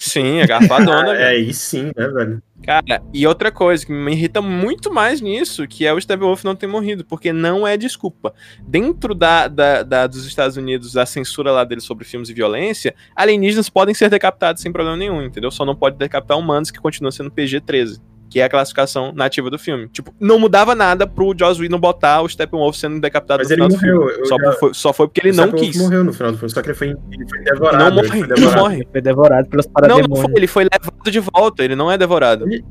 Sim, 0.00 0.40
a 0.40 0.46
garfadona, 0.46 1.12
É, 1.14 1.18
velho. 1.18 1.28
aí 1.28 1.54
sim, 1.54 1.92
né, 1.94 2.08
velho? 2.08 2.42
Cara, 2.62 3.02
e 3.12 3.26
outra 3.26 3.50
coisa 3.50 3.84
que 3.86 3.90
me 3.92 4.12
irrita 4.12 4.42
muito 4.42 4.92
mais 4.92 5.20
nisso, 5.20 5.66
que 5.66 5.86
é 5.86 5.92
o 5.94 6.00
Steppenwolf 6.00 6.44
não 6.44 6.54
ter 6.54 6.66
morrido, 6.66 7.04
porque 7.04 7.32
não 7.32 7.66
é 7.66 7.76
desculpa. 7.76 8.34
Dentro 8.62 9.14
da, 9.14 9.48
da, 9.48 9.82
da- 9.82 10.06
dos 10.06 10.26
Estados 10.26 10.56
Unidos, 10.58 10.96
a 10.96 11.06
censura 11.06 11.50
lá 11.52 11.64
deles 11.64 11.84
sobre 11.84 12.04
filmes 12.04 12.28
e 12.28 12.34
violência, 12.34 12.94
alienígenas 13.16 13.70
podem 13.70 13.94
ser 13.94 14.10
decapitados 14.10 14.60
sem 14.62 14.70
problema 14.70 14.96
nenhum, 14.96 15.22
entendeu? 15.22 15.50
Só 15.50 15.64
não 15.64 15.74
pode 15.74 15.96
decapitar 15.96 16.38
humanos, 16.38 16.70
que 16.70 16.78
continua 16.78 17.10
sendo 17.10 17.30
PG-13. 17.30 17.98
Que 18.30 18.40
é 18.40 18.44
a 18.44 18.48
classificação 18.48 19.12
nativa 19.12 19.50
do 19.50 19.58
filme. 19.58 19.88
Tipo, 19.88 20.14
não 20.20 20.38
mudava 20.38 20.74
nada 20.74 21.04
pro 21.06 21.34
Joss 21.36 21.60
Whedon 21.60 21.80
botar 21.80 22.22
o 22.22 22.28
Steppenwolf 22.28 22.76
sendo 22.76 23.00
decapitado 23.00 23.42
Mas 23.42 23.48
no 23.48 23.54
ele 23.66 23.76
final 23.76 23.98
do 23.98 24.02
morreu. 24.04 24.24
Só, 24.26 24.36
já- 24.38 24.52
foi, 24.52 24.74
só 24.74 24.92
foi 24.92 25.08
porque 25.08 25.20
ele 25.26 25.32
o 25.32 25.34
não 25.36 25.52
quis. 25.52 25.76
morreu 25.76 26.04
no 26.04 26.12
final 26.12 26.30
do 26.32 26.38
filme, 26.38 26.50
só 26.54 26.62
que 26.62 26.68
ele 26.68 26.74
foi, 26.76 26.88
ele 26.88 27.28
foi 27.28 27.38
Não 27.38 27.44
devorado. 27.44 27.94
morre, 27.96 28.06
ele 28.06 28.08
foi 28.08 28.20
não 28.20 28.34
devorado. 28.36 28.60
morre. 28.62 28.88
Foi 28.92 29.00
devorado 29.00 29.48
pelos 29.48 29.66
Não, 29.66 29.72
não 29.72 29.88
parademônios. 29.88 30.20
foi, 30.22 30.32
ele 30.36 30.46
foi 30.46 30.64
levado 30.64 31.10
de 31.10 31.20
volta, 31.20 31.64
ele 31.64 31.74
não 31.74 31.90
é 31.90 31.98
devorado. 31.98 32.46
Ele- 32.46 32.64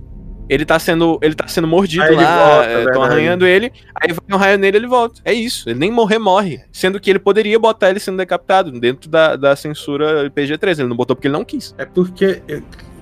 Ele 0.52 0.65
tá 0.65 0.80
sendo, 0.80 1.19
ele 1.22 1.36
tá 1.36 1.48
sendo 1.48 1.68
mordido 1.68 2.02
Aí 2.02 2.10
ele 2.15 2.23
lá, 2.23 2.64
é 2.65 2.69
estão 2.80 2.84
verdade. 2.86 3.06
arranhando 3.06 3.45
ele, 3.45 3.72
aí 4.02 4.11
vai 4.11 4.36
um 4.36 4.36
raio 4.40 4.57
nele 4.57 4.77
ele 4.77 4.88
volta. 4.88 5.22
É 5.23 5.31
isso, 5.31 5.69
ele 5.69 5.77
nem 5.77 5.91
morrer, 5.91 6.18
morre. 6.18 6.61
Sendo 6.72 6.99
que 6.99 7.07
ele 7.07 7.19
poderia 7.19 7.60
botar 7.60 7.91
ele 7.91 7.99
sendo 7.99 8.18
decapitado 8.18 8.72
dentro 8.80 9.07
da, 9.11 9.36
da 9.36 9.56
censura 9.56 10.27
PG-13, 10.31 10.80
ele 10.80 10.88
não 10.90 10.95
botou 10.95 11.15
porque 11.15 11.27
ele 11.27 11.34
não 11.38 11.45
quis. 11.45 11.76
É 11.77 11.86
porque. 11.86 12.41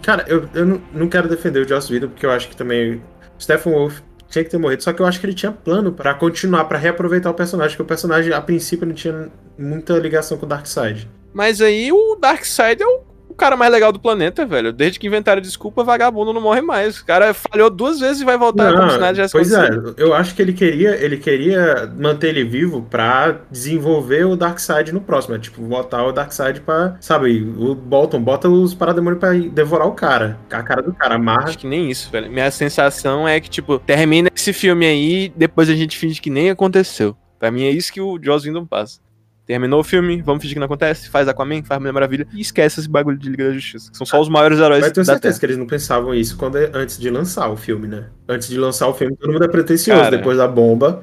Cara, 0.07 0.23
eu, 0.29 0.47
eu 0.53 0.65
não, 0.65 0.81
não 0.93 1.09
quero 1.09 1.27
defender 1.27 1.59
o 1.59 1.67
Joss 1.67 1.91
Whedon, 1.91 2.07
porque 2.07 2.25
eu 2.25 2.31
acho 2.31 2.47
que 2.47 2.55
também 2.55 2.95
o 2.95 3.01
Stephen 3.37 3.73
Wolf 3.73 3.99
tinha 4.29 4.41
que 4.41 4.49
ter 4.49 4.57
morrido. 4.57 4.81
Só 4.81 4.93
que 4.93 5.01
eu 5.01 5.05
acho 5.05 5.19
que 5.19 5.25
ele 5.25 5.33
tinha 5.33 5.51
plano 5.51 5.91
pra 5.91 6.13
continuar, 6.13 6.63
pra 6.63 6.77
reaproveitar 6.77 7.29
o 7.29 7.33
personagem, 7.33 7.71
porque 7.75 7.83
o 7.83 7.85
personagem, 7.85 8.31
a 8.31 8.39
princípio, 8.39 8.87
não 8.87 8.95
tinha 8.95 9.29
muita 9.57 9.99
ligação 9.99 10.37
com 10.37 10.45
o 10.45 10.49
Darkseid. 10.49 11.09
Mas 11.33 11.61
aí 11.61 11.91
o 11.91 12.15
Darkseid 12.15 12.81
é 12.81 12.85
o 12.85 12.99
cara 13.37 13.55
mais 13.55 13.71
legal 13.71 13.91
do 13.91 13.99
planeta, 13.99 14.45
velho. 14.45 14.73
Desde 14.73 14.99
que 14.99 15.07
inventaram 15.07 15.41
desculpa, 15.41 15.83
vagabundo 15.83 16.33
não 16.33 16.41
morre 16.41 16.61
mais. 16.61 16.99
O 16.99 17.05
cara 17.05 17.33
falhou 17.33 17.69
duas 17.69 17.99
vezes 17.99 18.21
e 18.21 18.25
vai 18.25 18.37
voltar 18.37 18.73
como 18.73 18.89
se 18.89 18.97
nada 18.97 19.13
tivesse 19.13 19.31
pois 19.31 19.53
acontecido. 19.53 19.95
é, 19.97 20.03
eu 20.03 20.13
acho 20.13 20.35
que 20.35 20.41
ele 20.41 20.53
queria, 20.53 20.95
ele 21.03 21.17
queria 21.17 21.91
manter 21.97 22.29
ele 22.29 22.43
vivo 22.43 22.81
pra 22.89 23.37
desenvolver 23.49 24.25
o 24.25 24.35
Darkseid 24.35 24.91
no 24.91 25.01
próximo. 25.01 25.35
É, 25.35 25.39
tipo, 25.39 25.61
botar 25.61 26.03
o 26.05 26.11
Darkseid 26.11 26.61
pra. 26.61 26.97
Sabe, 26.99 27.41
o 27.57 27.75
Bolton 27.75 28.21
bota 28.21 28.49
os 28.49 28.73
parademônios 28.73 29.19
pra 29.19 29.33
devorar 29.33 29.87
o 29.87 29.93
cara. 29.93 30.37
A 30.51 30.63
cara 30.63 30.81
do 30.81 30.93
cara, 30.93 31.15
amarra. 31.15 31.45
Acho 31.45 31.57
que 31.57 31.67
nem 31.67 31.89
isso, 31.89 32.09
velho. 32.11 32.31
Minha 32.31 32.49
sensação 32.51 33.27
é 33.27 33.39
que, 33.39 33.49
tipo, 33.49 33.79
termina 33.79 34.29
esse 34.35 34.51
filme 34.51 34.85
aí, 34.85 35.31
depois 35.35 35.69
a 35.69 35.75
gente 35.75 35.97
finge 35.97 36.19
que 36.21 36.29
nem 36.29 36.49
aconteceu. 36.49 37.15
Pra 37.39 37.51
mim 37.51 37.63
é 37.63 37.69
isso 37.69 37.93
que 37.93 38.01
o 38.01 38.19
Joss 38.21 38.47
Whedon 38.47 38.65
passa. 38.65 38.99
Terminou 39.47 39.79
o 39.79 39.83
filme, 39.83 40.21
vamos 40.21 40.41
fingir 40.41 40.55
que 40.55 40.59
não 40.59 40.65
acontece, 40.65 41.09
faz 41.09 41.25
Aquaman, 41.27 41.63
faz 41.63 41.79
Mulher 41.79 41.93
Maravilha 41.93 42.27
e 42.33 42.41
esquece 42.41 42.81
esse 42.81 42.89
bagulho 42.89 43.17
de 43.17 43.29
Liga 43.29 43.45
da 43.47 43.53
Justiça. 43.53 43.89
Que 43.89 43.97
são 43.97 44.05
só 44.05 44.19
os 44.19 44.27
maiores 44.27 44.59
heróis 44.59 44.81
Mas 44.81 44.89
eu 44.89 44.93
tenho 44.93 45.05
certeza 45.05 45.21
Terra. 45.35 45.39
que 45.39 45.45
eles 45.45 45.57
não 45.57 45.65
pensavam 45.65 46.13
isso 46.13 46.35
quando, 46.35 46.57
antes 46.57 46.99
de 46.99 47.09
lançar 47.09 47.47
o 47.49 47.55
filme, 47.55 47.87
né? 47.87 48.07
Antes 48.27 48.49
de 48.49 48.57
lançar 48.57 48.89
o 48.89 48.93
filme, 48.93 49.15
todo 49.15 49.31
mundo 49.31 49.45
é 49.45 49.47
pretencioso. 49.47 50.01
Cara. 50.01 50.17
Depois 50.17 50.37
da 50.37 50.49
bomba, 50.49 51.01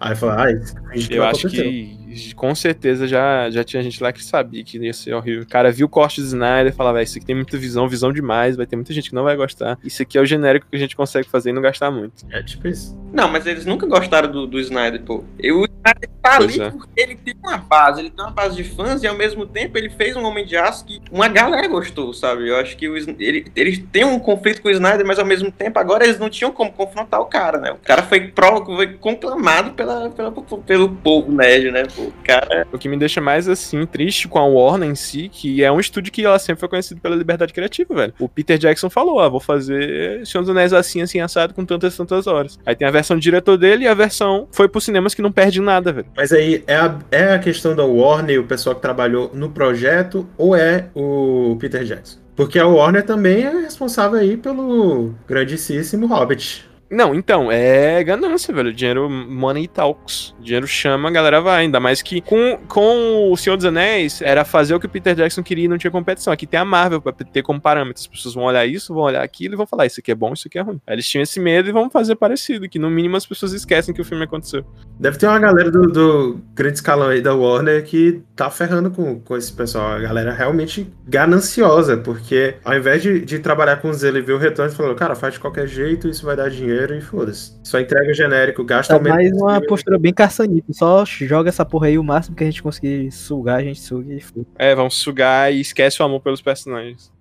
aí 0.00 0.16
fala, 0.16 0.42
ai, 0.42 0.54
finge 0.92 1.08
que 1.08 1.14
Eu 1.14 1.22
acho 1.22 1.46
aconteceu. 1.46 1.64
que 1.64 2.03
com 2.34 2.54
certeza 2.54 3.06
já, 3.06 3.50
já 3.50 3.64
tinha 3.64 3.82
gente 3.82 4.02
lá 4.02 4.12
que 4.12 4.22
sabia 4.22 4.64
que 4.64 4.78
ia 4.78 4.92
ser 4.92 5.14
horrível. 5.14 5.42
O 5.42 5.46
cara 5.46 5.70
viu 5.70 5.86
o 5.86 5.88
corte 5.88 6.20
do 6.20 6.26
Snyder 6.26 6.72
e 6.72 6.76
falava, 6.76 6.98
"Véi, 6.98 7.04
isso 7.04 7.18
aqui 7.18 7.26
tem 7.26 7.34
muita 7.34 7.56
visão, 7.56 7.88
visão 7.88 8.12
demais, 8.12 8.56
vai 8.56 8.66
ter 8.66 8.76
muita 8.76 8.92
gente 8.92 9.08
que 9.08 9.14
não 9.14 9.24
vai 9.24 9.36
gostar. 9.36 9.78
Isso 9.84 10.02
aqui 10.02 10.18
é 10.18 10.20
o 10.20 10.26
genérico 10.26 10.66
que 10.70 10.76
a 10.76 10.78
gente 10.78 10.96
consegue 10.96 11.28
fazer 11.28 11.50
e 11.50 11.52
não 11.52 11.62
gastar 11.62 11.90
muito. 11.90 12.24
É 12.30 12.42
tipo 12.42 12.68
isso. 12.68 12.96
Não, 13.12 13.28
mas 13.28 13.46
eles 13.46 13.64
nunca 13.64 13.86
gostaram 13.86 14.30
do, 14.30 14.46
do 14.46 14.58
Snyder, 14.58 15.02
pô. 15.02 15.22
E 15.38 15.52
o 15.52 15.64
Snyder 15.64 16.10
tá 16.20 16.36
ali 16.36 16.60
é. 16.60 16.70
porque 16.70 17.00
ele 17.00 17.16
tem 17.16 17.34
uma 17.42 17.56
base, 17.58 18.00
ele 18.00 18.10
tem 18.10 18.24
uma 18.24 18.32
base 18.32 18.56
de 18.56 18.64
fãs 18.64 19.02
e 19.02 19.06
ao 19.06 19.14
mesmo 19.14 19.46
tempo 19.46 19.78
ele 19.78 19.88
fez 19.90 20.16
um 20.16 20.24
Homem 20.24 20.44
de 20.44 20.56
Aço 20.56 20.84
que 20.84 21.00
uma 21.12 21.28
galera 21.28 21.68
gostou, 21.68 22.12
sabe? 22.12 22.48
Eu 22.48 22.56
acho 22.56 22.76
que 22.76 22.88
o, 22.88 22.96
ele, 22.96 23.46
ele 23.54 23.76
tem 23.78 24.04
um 24.04 24.18
conflito 24.18 24.62
com 24.62 24.68
o 24.68 24.70
Snyder, 24.70 25.06
mas 25.06 25.18
ao 25.18 25.24
mesmo 25.24 25.52
tempo 25.52 25.78
agora 25.78 26.04
eles 26.04 26.18
não 26.18 26.28
tinham 26.28 26.50
como 26.50 26.72
confrontar 26.72 27.20
o 27.20 27.26
cara, 27.26 27.58
né? 27.58 27.72
O 27.72 27.76
cara 27.76 28.02
foi, 28.02 28.28
pro, 28.28 28.64
foi 28.64 28.94
conclamado 28.94 29.72
pela, 29.72 30.10
pela, 30.10 30.32
pelo 30.32 30.88
povo 30.88 31.30
nerd, 31.30 31.70
né? 31.70 31.84
Pô, 31.94 32.03
cara. 32.22 32.66
O 32.72 32.78
que 32.78 32.88
me 32.88 32.96
deixa 32.96 33.20
mais 33.20 33.48
assim 33.48 33.84
triste 33.86 34.28
com 34.28 34.38
a 34.38 34.44
Warner 34.44 34.90
em 34.90 34.94
si, 34.94 35.28
que 35.32 35.62
é 35.62 35.70
um 35.70 35.80
estúdio 35.80 36.12
que 36.12 36.24
ela 36.24 36.38
sempre 36.38 36.60
foi 36.60 36.68
conhecido 36.68 37.00
pela 37.00 37.16
liberdade 37.16 37.52
criativa, 37.52 37.94
velho. 37.94 38.14
O 38.18 38.28
Peter 38.28 38.58
Jackson 38.58 38.90
falou: 38.90 39.20
"Ah, 39.20 39.28
vou 39.28 39.40
fazer 39.40 40.26
Senhor 40.26 40.42
dos 40.42 40.50
Anéis 40.50 40.72
assim 40.72 41.02
assim 41.02 41.20
assado 41.20 41.54
com 41.54 41.64
tantas 41.64 41.96
tantas 41.96 42.26
horas". 42.26 42.58
Aí 42.64 42.74
tem 42.74 42.86
a 42.86 42.90
versão 42.90 43.16
do 43.16 43.20
diretor 43.20 43.56
dele 43.56 43.84
e 43.84 43.88
a 43.88 43.94
versão 43.94 44.48
foi 44.52 44.68
pros 44.68 44.84
cinemas 44.84 45.14
que 45.14 45.22
não 45.22 45.32
perde 45.32 45.60
nada, 45.60 45.92
velho. 45.92 46.06
Mas 46.16 46.32
aí, 46.32 46.62
é 46.66 46.76
a, 46.76 46.98
é 47.10 47.34
a 47.34 47.38
questão 47.38 47.74
da 47.74 47.84
Warner, 47.84 48.40
o 48.40 48.44
pessoal 48.44 48.74
que 48.74 48.82
trabalhou 48.82 49.30
no 49.34 49.50
projeto, 49.50 50.28
ou 50.36 50.54
é 50.54 50.88
o 50.94 51.56
Peter 51.60 51.84
Jackson? 51.84 52.18
Porque 52.36 52.58
a 52.58 52.66
Warner 52.66 53.04
também 53.04 53.44
é 53.44 53.50
responsável 53.50 54.18
aí 54.18 54.36
pelo 54.36 55.14
grandíssimo 55.26 56.06
Hobbit. 56.06 56.68
Não, 56.94 57.12
então, 57.12 57.50
é 57.50 58.04
ganância, 58.04 58.54
velho. 58.54 58.72
Dinheiro, 58.72 59.10
money 59.10 59.66
talks. 59.66 60.32
Dinheiro 60.40 60.64
chama, 60.64 61.08
a 61.08 61.12
galera 61.12 61.40
vai. 61.40 61.62
Ainda 61.62 61.80
mais 61.80 62.00
que 62.00 62.20
com, 62.20 62.56
com 62.68 63.32
o 63.32 63.36
Senhor 63.36 63.56
dos 63.56 63.66
Anéis 63.66 64.22
era 64.22 64.44
fazer 64.44 64.76
o 64.76 64.80
que 64.80 64.86
o 64.86 64.88
Peter 64.88 65.12
Jackson 65.12 65.42
queria 65.42 65.64
e 65.64 65.68
não 65.68 65.76
tinha 65.76 65.90
competição. 65.90 66.32
Aqui 66.32 66.46
tem 66.46 66.60
a 66.60 66.64
Marvel 66.64 67.00
pra 67.00 67.12
ter 67.12 67.42
como 67.42 67.60
parâmetro. 67.60 68.00
As 68.00 68.06
pessoas 68.06 68.34
vão 68.36 68.44
olhar 68.44 68.64
isso, 68.64 68.94
vão 68.94 69.02
olhar 69.02 69.24
aquilo 69.24 69.54
e 69.54 69.56
vão 69.56 69.66
falar: 69.66 69.86
Isso 69.86 69.98
aqui 69.98 70.12
é 70.12 70.14
bom, 70.14 70.32
isso 70.34 70.46
aqui 70.46 70.56
é 70.56 70.62
ruim. 70.62 70.80
Aí 70.86 70.94
eles 70.94 71.08
tinham 71.08 71.24
esse 71.24 71.40
medo 71.40 71.68
e 71.68 71.72
vão 71.72 71.90
fazer 71.90 72.14
parecido, 72.14 72.68
que 72.68 72.78
no 72.78 72.88
mínimo 72.88 73.16
as 73.16 73.26
pessoas 73.26 73.52
esquecem 73.52 73.92
que 73.92 74.00
o 74.00 74.04
filme 74.04 74.22
aconteceu. 74.22 74.64
Deve 75.00 75.18
ter 75.18 75.26
uma 75.26 75.40
galera 75.40 75.72
do, 75.72 75.88
do 75.88 76.40
grande 76.54 76.76
escalão 76.76 77.08
aí 77.08 77.20
da 77.20 77.34
Warner 77.34 77.82
que 77.82 78.22
tá 78.36 78.48
ferrando 78.50 78.92
com, 78.92 79.18
com 79.18 79.36
esse 79.36 79.52
pessoal. 79.52 79.94
A 79.94 79.98
galera 79.98 80.32
realmente 80.32 80.86
gananciosa, 81.08 81.96
porque 81.96 82.54
ao 82.64 82.76
invés 82.76 83.02
de, 83.02 83.20
de 83.20 83.40
trabalhar 83.40 83.78
com 83.78 83.92
zelo 83.92 84.18
e 84.18 84.22
ver 84.22 84.34
o 84.34 84.38
retorno, 84.38 84.70
falou, 84.72 84.94
cara, 84.94 85.16
faz 85.16 85.34
de 85.34 85.40
qualquer 85.40 85.66
jeito, 85.66 86.08
isso 86.08 86.24
vai 86.24 86.36
dar 86.36 86.48
dinheiro 86.48 86.83
e 86.92 87.00
foda-se. 87.00 87.58
Só 87.62 87.78
entrega 87.78 88.10
o 88.10 88.14
genérico, 88.14 88.64
gasta 88.64 88.94
Tá 88.94 89.00
o 89.00 89.02
menos 89.02 89.18
mais 89.18 89.32
uma 89.32 89.60
postura 89.66 89.98
bem 89.98 90.12
caçanita. 90.12 90.72
Só 90.72 91.04
joga 91.04 91.48
essa 91.48 91.64
porra 91.64 91.86
aí 91.86 91.98
o 91.98 92.04
máximo 92.04 92.36
que 92.36 92.42
a 92.42 92.46
gente 92.46 92.62
conseguir 92.62 93.10
sugar, 93.10 93.60
a 93.60 93.62
gente 93.62 93.80
suga 93.80 94.12
e 94.14 94.20
foda. 94.20 94.46
É, 94.58 94.74
vão 94.74 94.90
sugar 94.90 95.52
e 95.52 95.60
esquece 95.60 96.02
o 96.02 96.04
amor 96.04 96.20
pelos 96.20 96.42
personagens. 96.42 97.12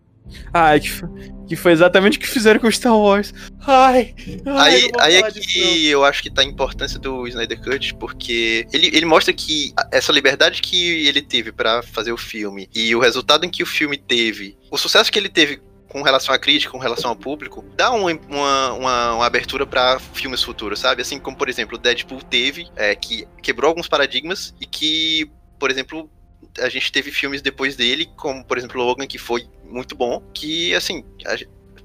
Ai, 0.54 0.80
que, 0.80 0.90
que 1.48 1.56
foi 1.56 1.72
exatamente 1.72 2.18
o 2.18 2.22
que 2.22 2.28
fizeram 2.28 2.60
com 2.60 2.72
Star 2.72 2.98
Wars. 2.98 3.34
Ai, 3.66 4.16
ai 4.46 4.74
Aí, 4.74 4.92
aí 5.00 5.16
é 5.16 5.32
que 5.32 5.88
eu 5.88 6.04
acho 6.04 6.24
que 6.24 6.32
tá 6.32 6.42
a 6.42 6.46
importância 6.46 7.00
do 7.00 7.28
Snyder 7.28 7.62
Cut, 7.62 7.96
porque 7.96 8.66
ele, 8.72 8.88
ele 8.88 9.06
mostra 9.06 9.34
que 9.34 9.74
essa 9.92 10.12
liberdade 10.12 10.62
que 10.62 11.08
ele 11.08 11.22
teve 11.22 11.52
pra 11.52 11.82
fazer 11.84 12.12
o 12.12 12.18
filme 12.18 12.70
e 12.74 12.96
o 12.96 13.00
resultado 13.00 13.46
em 13.46 13.50
que 13.50 13.64
o 13.64 13.66
filme 13.66 13.98
teve, 13.98 14.58
o 14.72 14.78
sucesso 14.78 15.12
que 15.12 15.20
ele 15.20 15.30
teve 15.30 15.62
com 15.94 16.02
relação 16.02 16.34
à 16.36 16.40
crítica, 16.40 16.72
com 16.72 16.80
relação 16.80 17.12
ao 17.12 17.16
público, 17.16 17.64
dá 17.78 17.92
uma, 17.92 18.12
uma, 18.28 18.74
uma- 18.74 19.16
uma 19.16 19.26
abertura 19.26 19.66
pra 19.66 20.00
filmes 20.00 20.44
futuros, 20.44 20.80
sabe? 20.80 21.02
Assim 21.04 21.20
como, 21.20 21.38
por 21.38 21.48
exemplo, 21.48 21.78
Deadpool 21.78 22.22
teve, 22.24 22.68
é, 22.76 22.94
que 22.96 23.26
quebrou 23.42 23.70
alguns 23.70 23.88
paradigmas 23.88 24.54
e 24.60 24.66
que, 24.66 25.32
por 25.60 25.70
exemplo, 25.72 26.10
a 26.60 26.68
gente 26.68 26.92
teve 26.92 27.12
filmes 27.12 27.42
depois 27.42 27.76
dele, 27.76 28.10
como, 28.18 28.44
por 28.44 28.58
exemplo, 28.58 28.84
Logan, 28.84 29.08
que 29.08 29.18
foi 29.18 29.48
muito 29.64 29.96
bom, 29.96 30.20
que, 30.34 30.74
assim, 30.76 31.06
a 31.26 31.36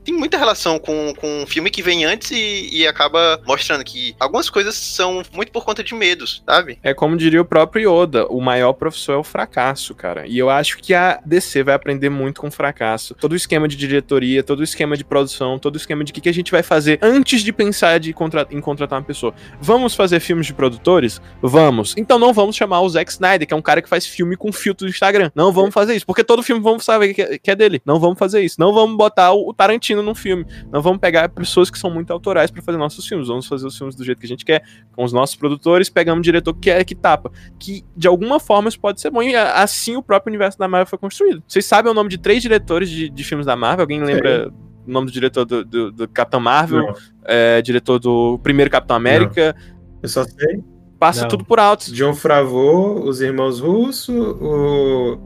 tem 0.09 0.17
muita 0.17 0.39
relação 0.39 0.79
com, 0.79 1.13
com 1.21 1.43
um 1.43 1.47
filme 1.47 1.71
que 1.71 1.83
vem 1.83 2.07
antes 2.07 2.31
e, 2.31 2.71
e 2.73 2.87
acaba 2.87 3.39
mostrando 3.47 3.85
que 3.85 4.17
algumas 4.19 4.49
coisas 4.49 4.75
são 4.75 5.23
muito 5.35 5.53
por 5.53 5.67
conta 5.67 5.85
de 5.85 5.95
medos, 5.95 6.43
sabe? 6.47 6.79
É 6.83 6.95
como 6.95 7.15
diria 7.15 7.43
o 7.43 7.45
próprio 7.45 8.03
Yoda, 8.03 8.27
o 8.29 8.41
maior 8.41 8.73
professor 8.73 9.13
é 9.13 9.17
o 9.17 9.23
fracasso, 9.23 9.95
cara. 9.95 10.27
E 10.27 10.39
eu 10.39 10.49
acho 10.49 10.79
que 10.79 10.95
a 10.95 11.21
DC 11.27 11.63
vai 11.63 11.75
aprender 11.75 12.09
muito 12.09 12.41
com 12.41 12.51
fracasso. 12.51 13.15
Todo 13.17 13.33
o 13.33 13.37
esquema 13.37 13.69
de 13.69 13.77
diretoria, 13.77 14.43
todo 14.43 14.61
o 14.61 14.65
esquema 14.65 14.97
de 14.97 15.05
produção, 15.05 15.59
todo 15.59 15.75
o 15.75 15.79
esquema 15.79 16.03
de 16.03 16.11
o 16.11 16.15
que, 16.15 16.23
que 16.23 16.29
a 16.31 16.35
gente 16.35 16.51
vai 16.51 16.63
fazer 16.63 16.99
antes 17.03 17.43
de 17.43 17.53
pensar 17.53 18.01
de 18.01 18.15
contra 18.15 18.47
em 18.51 18.63
contratar 18.63 18.99
uma 18.99 19.05
pessoa. 19.05 19.35
Vamos 19.61 19.95
fazer 19.95 20.21
filmes 20.21 20.47
de 20.47 20.55
produtores? 20.55 21.21
Vamos. 21.43 21.95
Então 21.99 22.19
não 22.19 22.33
vamos 22.33 22.57
chamar 22.57 22.81
o 22.81 22.89
Zack 22.89 23.11
Snyder, 23.11 23.47
que 23.47 23.53
é 23.53 23.57
um 23.57 23.63
cara 23.63 23.83
que 23.83 23.89
faz 23.91 24.07
filme 24.07 24.39
com 24.39 24.51
filtro 24.53 24.87
do 24.87 24.91
Instagram. 24.91 25.31
Não 25.35 25.53
vamos 25.53 25.75
fazer 25.75 25.95
isso, 25.95 26.07
porque 26.07 26.25
todo 26.25 26.43
filme 26.43 26.63
vamos 26.63 26.83
saber 26.83 27.13
que 27.13 27.21
é, 27.21 27.39
é 27.45 27.55
dele. 27.55 27.83
Não 27.85 28.01
vamos 28.01 28.19
fazer 28.19 28.41
isso. 28.41 28.57
Não 28.59 28.73
vamos 28.73 28.97
botar 28.97 29.33
o, 29.33 29.51
o 29.51 29.55
Num 30.03 30.15
filme. 30.15 30.45
Não 30.73 30.81
vamos 30.83 30.99
pegar 30.99 31.29
pessoas 31.29 31.71
que 31.71 31.79
são 31.79 31.91
muito 31.91 32.13
autorais 32.13 32.51
para 32.51 32.63
fazer 32.63 32.79
nossos 32.79 33.07
filmes. 33.07 33.29
Vamos 33.29 33.47
fazer 33.47 33.67
os 33.67 33.77
filmes 33.77 33.95
do 33.95 34.05
jeito 34.05 34.19
que 34.19 34.27
a 34.27 34.29
gente 34.29 34.45
quer, 34.45 34.63
com 34.93 35.05
os 35.05 35.13
nossos 35.13 35.37
produtores, 35.37 35.89
pegamos 35.89 36.19
um 36.19 36.23
diretor 36.23 36.55
que 36.55 36.71
é 36.71 36.83
que 36.85 36.95
tapa. 36.95 37.31
Que 37.59 37.85
de 37.97 38.07
alguma 38.09 38.39
forma 38.41 38.69
isso 38.69 38.81
pode 38.81 39.01
ser 39.01 39.11
bom. 39.11 39.23
E 39.23 39.35
assim 39.37 39.97
o 39.97 40.03
próprio 40.03 40.31
universo 40.31 40.59
da 40.59 40.69
Marvel 40.69 40.87
foi 40.87 40.99
construído. 40.99 41.43
Vocês 41.47 41.65
sabem 41.65 41.91
o 41.91 41.95
nome 41.95 42.09
de 42.11 42.19
três 42.19 42.43
diretores 42.43 42.89
de, 42.89 43.09
de 43.09 43.25
filmes 43.25 43.47
da 43.47 43.57
Marvel? 43.57 43.83
Alguém 43.83 44.03
lembra 44.03 44.53
o 44.87 44.91
nome 44.91 45.07
do 45.07 45.13
diretor 45.13 45.45
do, 45.45 45.65
do, 45.65 45.93
do 45.93 46.09
Capitão 46.09 46.41
Marvel? 46.41 46.87
Não, 46.87 46.95
É, 47.25 47.61
diretor 47.63 47.99
do 47.99 48.39
primeiro 48.43 48.71
Capitão 48.71 48.97
América? 48.97 49.55
eu 50.03 50.09
só 50.09 50.25
sei. 50.25 50.63
Passa 50.99 51.23
Não. 51.23 51.29
tudo 51.29 51.45
por 51.45 51.61
alto. 51.61 51.93
John 51.93 52.13
Favreau, 52.15 53.05
os 53.05 53.21
irmãos 53.21 53.61
Russo, 53.61 54.13
o 54.13 55.21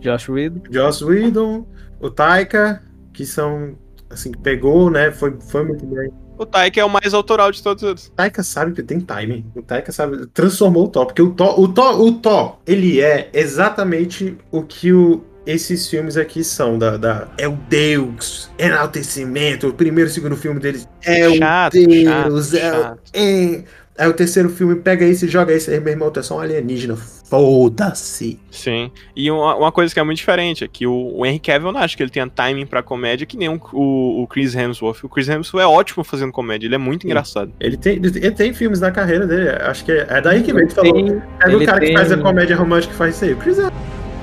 Josh 0.00 0.28
Whedon. 0.28 0.60
Joss 0.70 1.04
Whedon, 1.04 1.66
o 2.00 2.08
Taika, 2.10 2.82
que 3.12 3.24
são, 3.26 3.76
assim, 4.12 4.32
que 4.32 4.38
pegou, 4.38 4.90
né, 4.90 5.10
foi, 5.10 5.36
foi 5.40 5.64
muito 5.64 5.86
bem. 5.86 6.10
O 6.38 6.46
Taika 6.46 6.80
é 6.80 6.84
o 6.84 6.90
mais 6.90 7.14
autoral 7.14 7.52
de 7.52 7.62
todos 7.62 7.82
eles. 7.82 8.06
O 8.08 8.12
Taika 8.12 8.42
sabe 8.42 8.72
que 8.72 8.82
tem 8.82 9.00
timing. 9.00 9.44
O 9.54 9.62
Taika 9.62 9.92
sabe, 9.92 10.26
transformou 10.28 10.86
o 10.86 10.88
Thor, 10.88 11.06
porque 11.06 11.22
o 11.22 11.30
Thor, 11.30 11.60
o 11.60 11.68
Thor, 11.68 12.00
o 12.00 12.12
Thor, 12.12 12.58
ele 12.66 13.00
é 13.00 13.30
exatamente 13.32 14.36
o 14.50 14.62
que 14.62 14.92
o, 14.92 15.22
esses 15.46 15.88
filmes 15.88 16.16
aqui 16.16 16.42
são, 16.44 16.78
da, 16.78 16.96
da- 16.96 17.28
é 17.38 17.48
o 17.48 17.58
Deus, 17.68 18.50
enaltecimento, 18.58 19.68
o 19.68 19.72
primeiro 19.74 20.08
e 20.08 20.12
segundo 20.12 20.36
filme 20.36 20.60
deles 20.60 20.88
é 21.04 21.28
o 21.28 21.36
chato, 21.36 21.72
Deus, 21.74 22.04
chato, 22.04 22.26
é 22.56 22.70
o 22.70 22.82
chato. 22.82 22.98
é. 23.14 23.64
Aí 23.98 24.08
o 24.08 24.14
terceiro 24.14 24.48
filme 24.48 24.76
pega 24.76 25.04
isso 25.04 25.26
e 25.26 25.28
joga 25.28 25.54
isso 25.54 25.70
aí, 25.70 25.78
meu 25.78 25.92
irmão, 25.92 26.10
tu 26.10 26.18
é 26.18 26.22
só 26.22 26.38
um 26.38 26.40
alienígena. 26.40 26.96
Foda-se. 26.96 28.40
Sim. 28.50 28.90
E 29.14 29.30
uma, 29.30 29.54
uma 29.54 29.70
coisa 29.70 29.92
que 29.92 30.00
é 30.00 30.02
muito 30.02 30.16
diferente 30.16 30.64
é 30.64 30.68
que 30.68 30.86
o, 30.86 31.12
o 31.18 31.26
Henry 31.26 31.38
Cavill 31.38 31.68
eu 31.68 31.72
não 31.74 31.80
acho 31.80 31.94
que 31.94 32.02
ele 32.02 32.10
tenha 32.10 32.26
timing 32.26 32.64
pra 32.64 32.82
comédia 32.82 33.26
que 33.26 33.36
nem 33.36 33.50
o, 33.50 33.60
o, 33.74 34.22
o 34.22 34.26
Chris 34.26 34.54
Hemsworth. 34.54 35.04
O 35.04 35.08
Chris 35.10 35.28
Hemsworth 35.28 35.62
é 35.62 35.66
ótimo 35.66 36.02
fazendo 36.02 36.32
comédia, 36.32 36.66
ele 36.66 36.74
é 36.74 36.78
muito 36.78 37.02
Sim. 37.02 37.08
engraçado. 37.08 37.52
Ele 37.60 37.76
tem, 37.76 37.96
ele 37.96 38.30
tem 38.30 38.54
filmes 38.54 38.80
na 38.80 38.90
carreira 38.90 39.26
dele, 39.26 39.50
acho 39.50 39.84
que 39.84 39.92
é, 39.92 40.06
é 40.08 40.20
daí 40.22 40.42
que 40.42 40.54
vem. 40.54 40.66
Tu 40.66 40.74
falou, 40.74 40.92
Tem- 40.94 41.22
é 41.40 41.50
do 41.50 41.64
cara 41.66 41.80
que 41.80 41.86
tem- 41.86 41.96
faz 41.96 42.10
a 42.10 42.16
comédia 42.16 42.56
romântica 42.56 42.92
que 42.92 42.98
faz 42.98 43.14
isso 43.14 43.24
aí. 43.26 43.34
O 43.34 43.36
Chris 43.36 43.58
Evans 43.58 43.72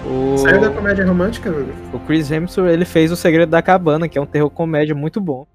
o, 0.06 0.38
saiu 0.38 0.62
da 0.62 0.70
comédia 0.70 1.06
romântica. 1.06 1.52
o 1.94 2.00
Chris 2.00 2.30
Hemsworth, 2.32 2.72
ele 2.72 2.86
fez 2.86 3.12
O 3.12 3.16
Segredo 3.16 3.50
da 3.50 3.62
Cabana, 3.62 4.08
que 4.08 4.18
é 4.18 4.22
um 4.22 4.26
terror 4.26 4.50
comédia 4.50 4.96
muito 4.96 5.20
bom. 5.20 5.48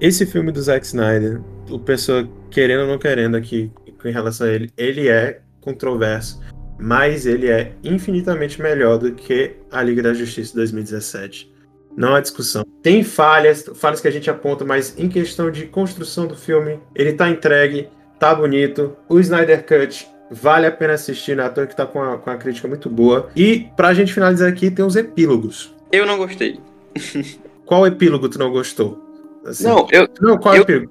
Esse 0.00 0.26
filme 0.26 0.52
do 0.52 0.60
Zack 0.60 0.84
Snyder, 0.84 1.40
o 1.70 1.78
pessoa 1.78 2.28
querendo 2.50 2.82
ou 2.82 2.86
não 2.88 2.98
querendo 2.98 3.36
aqui 3.36 3.72
em 4.04 4.10
relação 4.12 4.46
a 4.46 4.50
ele, 4.50 4.70
ele 4.76 5.08
é 5.08 5.40
controverso, 5.62 6.40
mas 6.78 7.26
ele 7.26 7.48
é 7.48 7.72
infinitamente 7.82 8.60
melhor 8.60 8.98
do 8.98 9.12
que 9.12 9.52
a 9.70 9.82
Liga 9.82 10.02
da 10.02 10.14
Justiça 10.14 10.50
de 10.50 10.56
2017. 10.56 11.52
Não 11.96 12.14
há 12.14 12.20
discussão. 12.20 12.64
Tem 12.82 13.04
falhas, 13.04 13.64
falhas 13.74 14.00
que 14.00 14.08
a 14.08 14.10
gente 14.10 14.28
aponta, 14.28 14.64
mas 14.64 14.98
em 14.98 15.08
questão 15.08 15.50
de 15.50 15.66
construção 15.66 16.26
do 16.26 16.34
filme, 16.34 16.80
ele 16.94 17.12
tá 17.12 17.28
entregue, 17.30 17.88
tá 18.18 18.34
bonito. 18.34 18.96
O 19.08 19.20
Snyder 19.20 19.64
Cut 19.64 20.08
vale 20.30 20.66
a 20.66 20.72
pena 20.72 20.94
assistir, 20.94 21.36
né? 21.36 21.44
Ator 21.44 21.66
que 21.68 21.76
tá 21.76 21.86
com 21.86 22.02
a, 22.02 22.18
com 22.18 22.30
a 22.30 22.36
crítica 22.36 22.66
muito 22.66 22.90
boa. 22.90 23.28
E 23.36 23.68
pra 23.76 23.94
gente 23.94 24.12
finalizar 24.12 24.48
aqui, 24.48 24.70
tem 24.70 24.84
os 24.84 24.96
epílogos. 24.96 25.72
Eu 25.92 26.04
não 26.04 26.18
gostei. 26.18 26.58
Qual 27.64 27.86
epílogo 27.86 28.28
tu 28.28 28.38
não 28.38 28.50
gostou? 28.50 29.00
Assim, 29.46 29.64
Não, 29.64 29.86
eu. 29.92 30.08
Não, 30.20 30.36
qual 30.38 30.54
eu- 30.56 30.62
epílogo? 30.62 30.90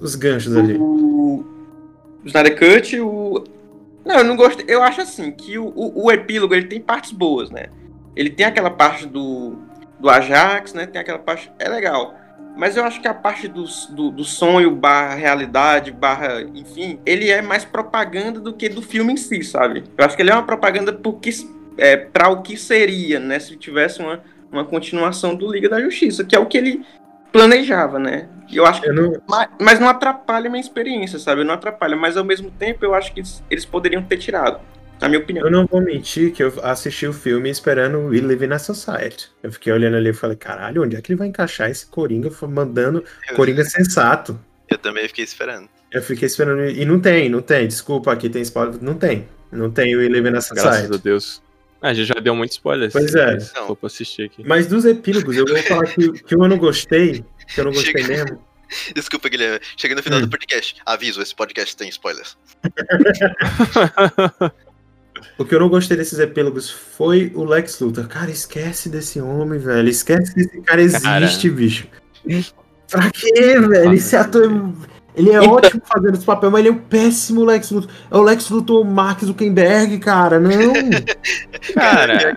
Os 0.00 0.14
ganchos 0.14 0.56
ali. 0.56 0.74
O, 0.74 1.44
o 2.22 2.26
Snyder 2.26 2.58
Cut, 2.58 2.98
o. 3.00 3.44
Não, 4.04 4.18
eu 4.18 4.24
não 4.24 4.36
gostei. 4.36 4.64
Eu 4.68 4.82
acho 4.82 5.00
assim 5.00 5.30
que 5.30 5.58
o, 5.58 5.66
o, 5.66 6.06
o 6.06 6.12
epílogo 6.12 6.54
ele 6.54 6.66
tem 6.66 6.80
partes 6.80 7.12
boas, 7.12 7.50
né? 7.50 7.66
Ele 8.14 8.30
tem 8.30 8.44
aquela 8.44 8.70
parte 8.70 9.06
do, 9.06 9.56
do 9.98 10.10
Ajax, 10.10 10.74
né? 10.74 10.86
Tem 10.86 11.00
aquela 11.00 11.18
parte. 11.18 11.50
É 11.58 11.68
legal. 11.68 12.14
Mas 12.56 12.76
eu 12.76 12.84
acho 12.84 13.00
que 13.00 13.08
a 13.08 13.14
parte 13.14 13.48
do, 13.48 13.64
do, 13.90 14.10
do 14.10 14.24
sonho 14.24 14.70
barra 14.70 15.14
realidade, 15.14 15.90
barra, 15.90 16.42
enfim, 16.54 16.98
ele 17.06 17.30
é 17.30 17.40
mais 17.40 17.64
propaganda 17.64 18.38
do 18.38 18.52
que 18.52 18.68
do 18.68 18.82
filme 18.82 19.14
em 19.14 19.16
si, 19.16 19.42
sabe? 19.42 19.84
Eu 19.96 20.04
acho 20.04 20.14
que 20.14 20.22
ele 20.22 20.30
é 20.30 20.34
uma 20.34 20.42
propaganda 20.42 20.98
é, 21.78 21.96
para 21.96 22.28
o 22.28 22.42
que 22.42 22.56
seria, 22.56 23.18
né? 23.18 23.38
Se 23.38 23.56
tivesse 23.56 24.00
uma, 24.00 24.22
uma 24.50 24.64
continuação 24.64 25.34
do 25.34 25.50
Liga 25.50 25.68
da 25.68 25.80
Justiça, 25.80 26.24
que 26.24 26.36
é 26.36 26.38
o 26.38 26.46
que 26.46 26.58
ele 26.58 26.84
planejava, 27.32 27.98
né? 27.98 28.28
Eu 28.52 28.66
acho 28.66 28.82
que 28.82 28.88
Eu 28.88 28.94
não, 28.94 29.22
mas, 29.26 29.48
mas 29.58 29.80
não 29.80 29.88
atrapalha 29.88 30.46
a 30.48 30.50
minha 30.50 30.60
experiência, 30.60 31.18
sabe? 31.18 31.42
Não 31.42 31.54
atrapalha, 31.54 31.96
mas 31.96 32.16
ao 32.16 32.24
mesmo 32.24 32.50
tempo 32.50 32.84
eu 32.84 32.94
acho 32.94 33.12
que 33.12 33.22
eles, 33.50 33.64
poderiam 33.64 34.02
ter 34.02 34.18
tirado, 34.18 34.60
na 35.00 35.08
minha 35.08 35.20
opinião. 35.20 35.46
eu 35.46 35.50
não 35.50 35.66
vou 35.66 35.80
mentir 35.80 36.32
que 36.32 36.42
eu 36.42 36.52
assisti 36.62 37.06
o 37.06 37.12
filme 37.12 37.48
esperando 37.48 37.98
o 37.98 38.06
We 38.08 38.20
Live 38.20 38.44
in 38.44 38.52
a 38.52 38.58
Society. 38.58 39.30
Eu 39.42 39.50
fiquei 39.50 39.72
olhando 39.72 39.96
ali 39.96 40.10
e 40.10 40.12
falei, 40.12 40.36
caralho, 40.36 40.82
onde 40.82 40.96
é 40.96 41.00
que 41.00 41.10
ele 41.10 41.18
vai 41.18 41.28
encaixar 41.28 41.70
esse 41.70 41.86
Coringa 41.86 42.30
foi 42.30 42.48
mandando 42.48 43.02
Coringa 43.34 43.64
sensato? 43.64 44.38
Eu 44.68 44.78
também 44.78 45.08
fiquei 45.08 45.24
esperando. 45.24 45.68
Eu 45.90 46.02
fiquei 46.02 46.26
esperando. 46.26 46.64
E 46.64 46.84
não 46.84 46.98
tem, 46.98 47.28
não 47.28 47.42
tem. 47.42 47.66
Desculpa, 47.68 48.10
aqui 48.10 48.30
tem 48.30 48.40
spoiler. 48.40 48.76
Não 48.80 48.94
tem. 48.94 49.28
Não 49.50 49.70
tem 49.70 49.94
o 49.94 49.98
We 49.98 50.08
Live 50.08 50.26
in 50.26 50.28
a 50.28 50.32
Graças 50.32 50.58
a 50.58 50.72
Society. 50.72 50.98
Deus. 51.02 51.41
Ah, 51.82 51.88
a 51.88 51.94
gente 51.94 52.06
já 52.06 52.14
deu 52.14 52.34
muito 52.36 52.52
spoiler. 52.52 52.90
Pois 52.92 53.12
é. 53.14 53.36
Pra 53.36 53.76
assistir 53.82 54.22
aqui. 54.26 54.44
Mas 54.46 54.66
dos 54.68 54.84
epílogos, 54.84 55.36
eu 55.36 55.44
vou 55.44 55.56
falar 55.64 55.84
que, 55.86 56.12
que 56.12 56.34
eu 56.34 56.38
não 56.48 56.56
gostei, 56.56 57.24
que 57.52 57.60
eu 57.60 57.64
não 57.64 57.72
gostei 57.72 58.02
Chega. 58.02 58.08
mesmo. 58.08 58.42
Desculpa, 58.94 59.28
Guilherme. 59.28 59.58
Cheguei 59.76 59.96
no 59.96 60.02
final 60.02 60.18
Hum. 60.20 60.22
do 60.22 60.30
podcast. 60.30 60.76
Aviso, 60.86 61.20
esse 61.20 61.34
podcast 61.34 61.76
tem 61.76 61.88
spoilers. 61.88 62.36
O 65.38 65.44
que 65.44 65.54
eu 65.54 65.60
não 65.60 65.68
gostei 65.68 65.96
desses 65.96 66.18
epílogos 66.18 66.68
foi 66.70 67.30
o 67.34 67.44
Lex 67.44 67.78
Luthor. 67.80 68.06
Cara, 68.08 68.30
esquece 68.30 68.88
desse 68.88 69.20
homem, 69.20 69.58
velho. 69.58 69.88
Esquece 69.88 70.34
que 70.34 70.40
esse 70.40 70.60
cara 70.62 70.82
existe, 70.82 71.48
bicho. 71.48 71.86
Pra 72.90 73.10
quê, 73.10 73.58
velho? 73.60 73.92
Esse 73.94 74.16
ator. 74.16 74.50
É- 75.14 75.20
Ele 75.20 75.30
é 75.30 75.36
Então- 75.36 75.50
ótimo 75.52 75.82
fazendo 75.86 76.14
esse 76.14 76.24
papel, 76.24 76.50
mas 76.50 76.60
ele 76.60 76.68
é 76.68 76.72
um 76.72 76.78
péssimo 76.78 77.44
Lex 77.44 77.70
Luthor. 77.70 77.90
É 78.10 78.16
o 78.16 78.22
Lex 78.22 78.48
Luthor 78.50 78.84
Mark 78.84 79.20
Zuckerberg, 79.22 79.98
cara. 79.98 80.40
Não. 80.40 80.50
Cara, 81.74 82.34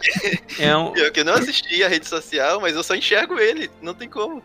é 0.59 0.75
um. 0.77 0.91
pior 0.91 1.09
que 1.11 1.19
eu 1.21 1.25
não 1.25 1.33
assisti 1.33 1.83
a 1.83 1.87
rede 1.87 2.07
social, 2.07 2.59
mas 2.61 2.75
eu 2.75 2.83
só 2.83 2.93
enxergo 2.95 3.39
ele. 3.39 3.69
Não 3.81 3.93
tem 3.93 4.07
como. 4.09 4.41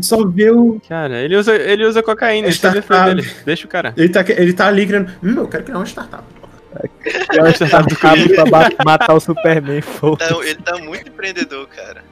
Só 0.00 0.26
vê 0.26 0.50
o. 0.50 0.80
Cara, 0.88 1.20
ele 1.22 1.36
usa, 1.36 1.54
ele 1.56 1.84
usa 1.84 2.02
cocaína, 2.02 2.46
É 2.48 2.50
é 2.50 2.52
defesa 2.52 2.80
startup. 2.80 3.14
dele. 3.14 3.30
Deixa 3.44 3.64
o 3.66 3.68
cara. 3.68 3.92
Ele 3.96 4.08
tá, 4.08 4.24
ele 4.28 4.52
tá 4.52 4.66
ali 4.68 4.86
criando. 4.86 5.10
Hum, 5.22 5.34
eu 5.36 5.48
quero 5.48 5.64
criar 5.64 5.76
uma 5.78 5.86
startup. 5.86 6.24
Eu 7.32 7.44
acho 7.46 7.58
que 7.64 7.70
tá 7.70 7.80
do 7.82 7.96
cabo 7.96 8.22
pra 8.28 8.84
matar 8.84 9.14
o 9.14 9.20
Superman, 9.20 9.80
foda 9.80 10.26
Tá- 10.26 10.44
ele 10.44 10.56
tá 10.62 10.76
muito 10.78 11.08
empreendedor, 11.08 11.68
cara. 11.68 12.02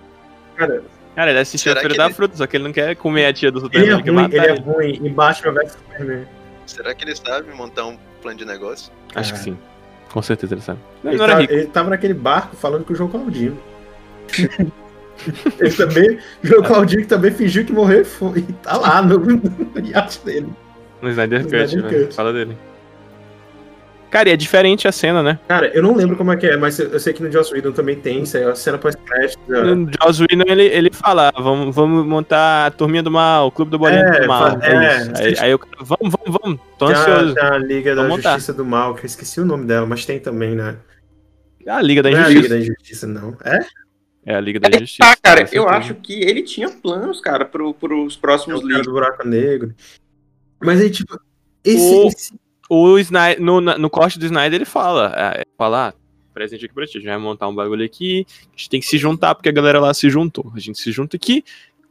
Cara, 0.57 0.83
Cara, 1.15 1.31
ele 1.31 1.41
assistiu 1.41 1.71
Será 1.73 1.81
a 1.81 1.83
Feira 1.83 1.97
da 1.97 2.05
ele- 2.07 2.15
Fruta, 2.15 2.37
só 2.37 2.47
que 2.47 2.57
ele 2.57 2.65
não 2.65 2.73
quer 2.73 2.97
comer 2.97 3.27
a 3.27 3.33
tia 3.33 3.51
do 3.53 3.59
ele 3.73 3.91
é 3.91 3.97
Superman, 3.97 3.97
ele 3.97 4.03
quer 4.03 4.11
ruim, 4.11 4.25
ele 4.33 4.47
é 4.47 4.51
ele. 4.51 4.61
ruim 5.01 5.07
em 5.09 5.13
Batman 5.13 5.53
vs 5.53 5.73
Superman. 5.73 6.25
Será 6.67 6.95
que 6.95 7.05
ele 7.05 7.15
sabe 7.17 7.53
montar 7.55 7.85
um 7.87 7.99
plano 8.23 8.39
de 8.39 8.45
negócio? 8.47 8.91
Acho 9.15 9.33
que 9.35 9.39
sim. 9.41 9.59
Com 10.11 10.23
certeza 10.23 10.55
ele 10.55 10.61
sabe. 10.63 10.79
Ele, 11.05 11.17
não 11.17 11.25
era 11.25 11.35
tá- 11.35 11.41
rico. 11.41 11.53
ele 11.53 11.67
tava 11.67 11.91
naquele 11.91 12.15
barco 12.15 12.57
falando 12.57 12.85
com 12.85 12.93
o 12.93 12.97
João 12.97 13.11
Claudinho. 13.11 13.59
ele 15.59 15.73
também. 15.77 16.19
O 16.43 16.47
João 16.47 16.63
Claudinho 16.63 17.03
que 17.03 17.09
também 17.09 17.31
fingiu 17.31 17.65
que 17.65 17.73
morreu 17.73 18.01
e 18.03 18.05
foi. 18.05 18.39
E 18.41 18.43
tá 18.55 18.77
lá 18.77 19.03
no, 19.03 19.19
no 19.19 19.41
iate 19.87 20.19
dele. 20.25 20.49
No 21.01 21.11
Snyder 21.11 21.43
Cut, 21.43 21.51
velho. 21.51 21.83
Cut. 22.07 22.15
Fala 22.15 22.33
dele. 22.33 22.57
Cara, 24.13 24.29
e 24.29 24.33
é 24.33 24.37
diferente 24.37 24.87
a 24.87 24.93
cena, 24.93 25.23
né? 25.23 25.39
Cara, 25.49 25.69
eu 25.75 25.83
não 25.83 25.97
lembro 25.97 26.17
como 26.19 26.31
é 26.31 26.37
que 26.37 26.47
é, 26.47 26.55
mas 26.55 26.79
eu 26.79 27.01
sei 27.01 27.15
que 27.15 27.23
no 27.23 27.33
Joss 27.33 27.51
Whedon 27.51 27.73
também 27.73 27.97
tem 27.99 28.23
isso 28.25 28.37
aí, 28.37 28.45
a 28.45 28.55
cena 28.55 28.77
pós-crédito. 28.77 29.41
né? 29.49 29.63
No 29.75 29.91
Joss 30.03 30.21
Whedon, 30.21 30.45
ele, 30.47 30.65
ele 30.65 30.91
fala, 30.93 31.33
"Ah, 31.35 31.41
vamos, 31.41 31.75
vamos 31.75 32.05
montar 32.07 32.67
a 32.67 32.71
turminha 32.71 33.03
do 33.03 33.11
mal, 33.11 33.47
o 33.47 33.51
clube 33.51 33.71
do 33.71 33.79
bolinho 33.79 34.03
É, 34.03 34.21
do 34.21 34.29
mal. 34.29 34.61
É, 34.61 34.71
é, 34.71 35.03
isso. 35.03 35.23
Aí, 35.23 35.35
aí 35.41 35.51
eu, 35.53 35.61
vamos, 35.81 36.15
vamos, 36.15 36.39
vamos. 36.43 36.61
Tô 36.79 36.87
Tem 36.89 36.95
a, 36.95 36.99
ansioso. 37.01 37.35
tem 37.35 37.43
a 37.45 37.57
Liga 37.57 37.95
da 37.95 38.05
montar. 38.05 38.33
Justiça 38.35 38.53
do 38.53 38.65
Mal, 38.67 38.95
que 38.95 39.01
eu 39.01 39.07
esqueci 39.07 39.41
o 39.41 39.47
nome 39.47 39.65
dela, 39.65 39.87
mas 39.87 40.05
tem 40.05 40.21
também, 40.21 40.55
né? 40.55 40.77
A 41.67 41.81
Liga 41.81 42.03
da 42.03 42.11
Não 42.11 42.19
é 42.19 42.21
a 42.21 42.31
Injustiça. 42.31 42.43
Liga 42.43 42.55
da 42.55 42.61
Injustiça, 42.71 43.07
não. 43.07 43.37
É? 43.45 43.59
É 44.27 44.35
a 44.35 44.41
Liga 44.41 44.61
da 44.61 44.69
Aí 44.69 44.75
Injustiça. 44.77 45.09
tá, 45.09 45.17
cara, 45.23 45.49
eu 45.53 45.67
acho 45.69 45.95
que 45.95 46.21
ele 46.21 46.43
tinha 46.43 46.69
planos, 46.69 47.19
cara, 47.19 47.47
pro, 47.47 47.73
pros 47.73 48.17
É 48.17 48.21
próximos 48.21 48.57
cara 48.61 48.67
livros. 48.69 48.87
do 48.87 48.93
Buraco 48.93 49.27
Negro. 49.27 49.75
Mas 50.61 50.81
aí, 50.83 50.91
tipo, 50.91 51.19
esse. 51.65 51.95
O- 51.95 52.09
esse- 52.09 52.42
O 52.69 52.99
Snyder, 52.99 53.43
no, 53.43 53.61
no 53.61 53.91
corte 53.91 54.19
do 54.19 54.25
Snyder, 54.25 54.55
ele 54.55 54.65
fala: 54.65 55.13
é, 55.17 55.45
fala, 55.59 55.89
ah, 55.89 55.93
presente 56.33 56.65
aqui 56.65 56.75
pra 56.75 56.87
ti, 56.87 56.97
a 56.97 57.01
gente 57.01 57.09
vai 57.11 57.19
montar 57.19 57.49
um 57.49 57.55
bagulho 57.55 57.85
aqui, 57.85 58.27
a 58.29 58.57
gente 58.57 58.71
tem 58.71 58.81
que 58.81 58.87
se 58.87 58.97
juntar, 58.99 59.35
porque 59.35 59.49
a 59.49 59.53
galera 59.53 59.79
lá 59.81 59.93
se 59.93 60.09
juntou. 60.09 60.51
A 60.55 60.59
gente 60.59 60.79
se 60.81 60.91
junta 60.93 61.17
aqui. 61.17 61.45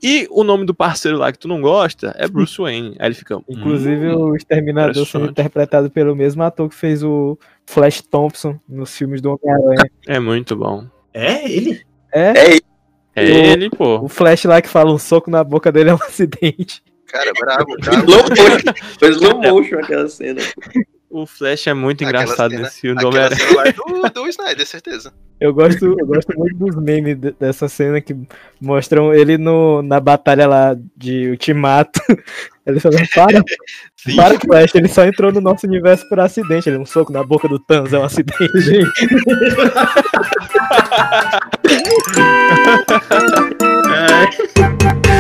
E 0.04 0.28
o 0.32 0.44
nome 0.44 0.66
do 0.66 0.74
parceiro 0.74 1.20
lá 1.20 1.32
que 1.32 1.38
tu 1.38 1.48
não 1.48 1.62
gosta 1.62 2.12
é 2.18 2.28
Bruce 2.28 2.58
Wayne. 2.60 2.96
Aí 2.98 3.08
ele 3.10 3.14
fica. 3.14 3.38
"Hum, 3.38 3.44
Inclusive 3.50 4.08
o 4.08 4.36
Exterminador 4.36 5.06
sendo 5.06 5.28
interpretado 5.28 5.92
pelo 5.92 6.16
mesmo 6.16 6.42
ator 6.42 6.68
que 6.68 6.74
fez 6.74 7.04
o 7.04 7.38
Flash 7.68 8.02
Thompson 8.02 8.60
nos 8.68 8.98
filmes 8.98 9.22
do 9.22 9.30
Homem-Aranha. 9.40 9.92
É 10.08 10.20
muito 10.20 10.56
bom. 10.56 10.86
É, 11.14 11.48
ele? 11.52 11.82
É, 12.12 12.34
É 13.14 13.24
O- 13.24 13.28
ele, 13.28 13.70
pô. 13.70 14.00
o 14.00 14.08
Flash 14.08 14.46
lá 14.46 14.60
que 14.60 14.68
fala 14.70 14.92
um 14.92 14.98
soco 14.98 15.30
na 15.30 15.44
boca 15.44 15.72
dele 15.72 15.92
é 15.92 15.94
um 15.94 15.98
acidente. 16.02 16.82
Cara, 17.12 17.32
brabo, 17.40 17.76
brabo. 17.80 18.12
Slow 18.12 18.24
motion. 18.30 18.74
Foi 19.00 19.10
slow 19.10 19.42
motion 19.42 19.80
aquela 19.80 20.08
cena. 20.08 20.42
O 21.10 21.26
Flash 21.26 21.68
é 21.68 21.74
muito 21.74 22.06
Aquela 22.06 22.24
engraçado 22.24 22.52
cena- 22.52 22.64
nesse 22.64 22.80
filme 22.82 23.02
do 23.02 23.08
Homem-Aranha. 23.10 23.42
é 23.66 23.74
do, 23.74 24.10
do 24.14 24.28
Snyder, 24.30 24.66
certeza. 24.66 25.12
Eu 25.42 25.54
gosto, 25.54 25.84
eu 26.00 26.06
gosto 26.08 26.34
muito 26.38 26.56
dos 26.56 26.76
memes 26.78 27.18
de- 27.20 27.36
dessa 27.38 27.68
cena 27.68 28.00
que 28.00 28.16
mostram 28.62 29.14
ele 29.14 29.38
no, 29.38 29.82
na 29.82 30.00
batalha 30.00 30.48
lá 30.48 30.74
de 30.96 31.30
Ultimato. 31.32 32.00
Ele 32.64 32.80
falando, 32.80 33.02
para, 33.16 33.42
Sim. 33.98 34.16
para 34.16 34.40
Flash, 34.40 34.76
ele 34.76 34.88
só 34.88 35.04
entrou 35.04 35.32
no 35.32 35.42
nosso 35.42 35.66
universo 35.66 36.08
por 36.08 36.20
acidente. 36.20 36.70
Ele 36.70 36.78
um 36.78 36.86
soco 36.86 37.12
na 37.12 37.24
boca 37.24 37.48
do 37.48 37.58
Thanos 37.58 37.92
é 37.92 37.98
um 37.98 38.04
acidente. 38.04 38.62
Gente. 38.62 38.88
É. 45.08 45.11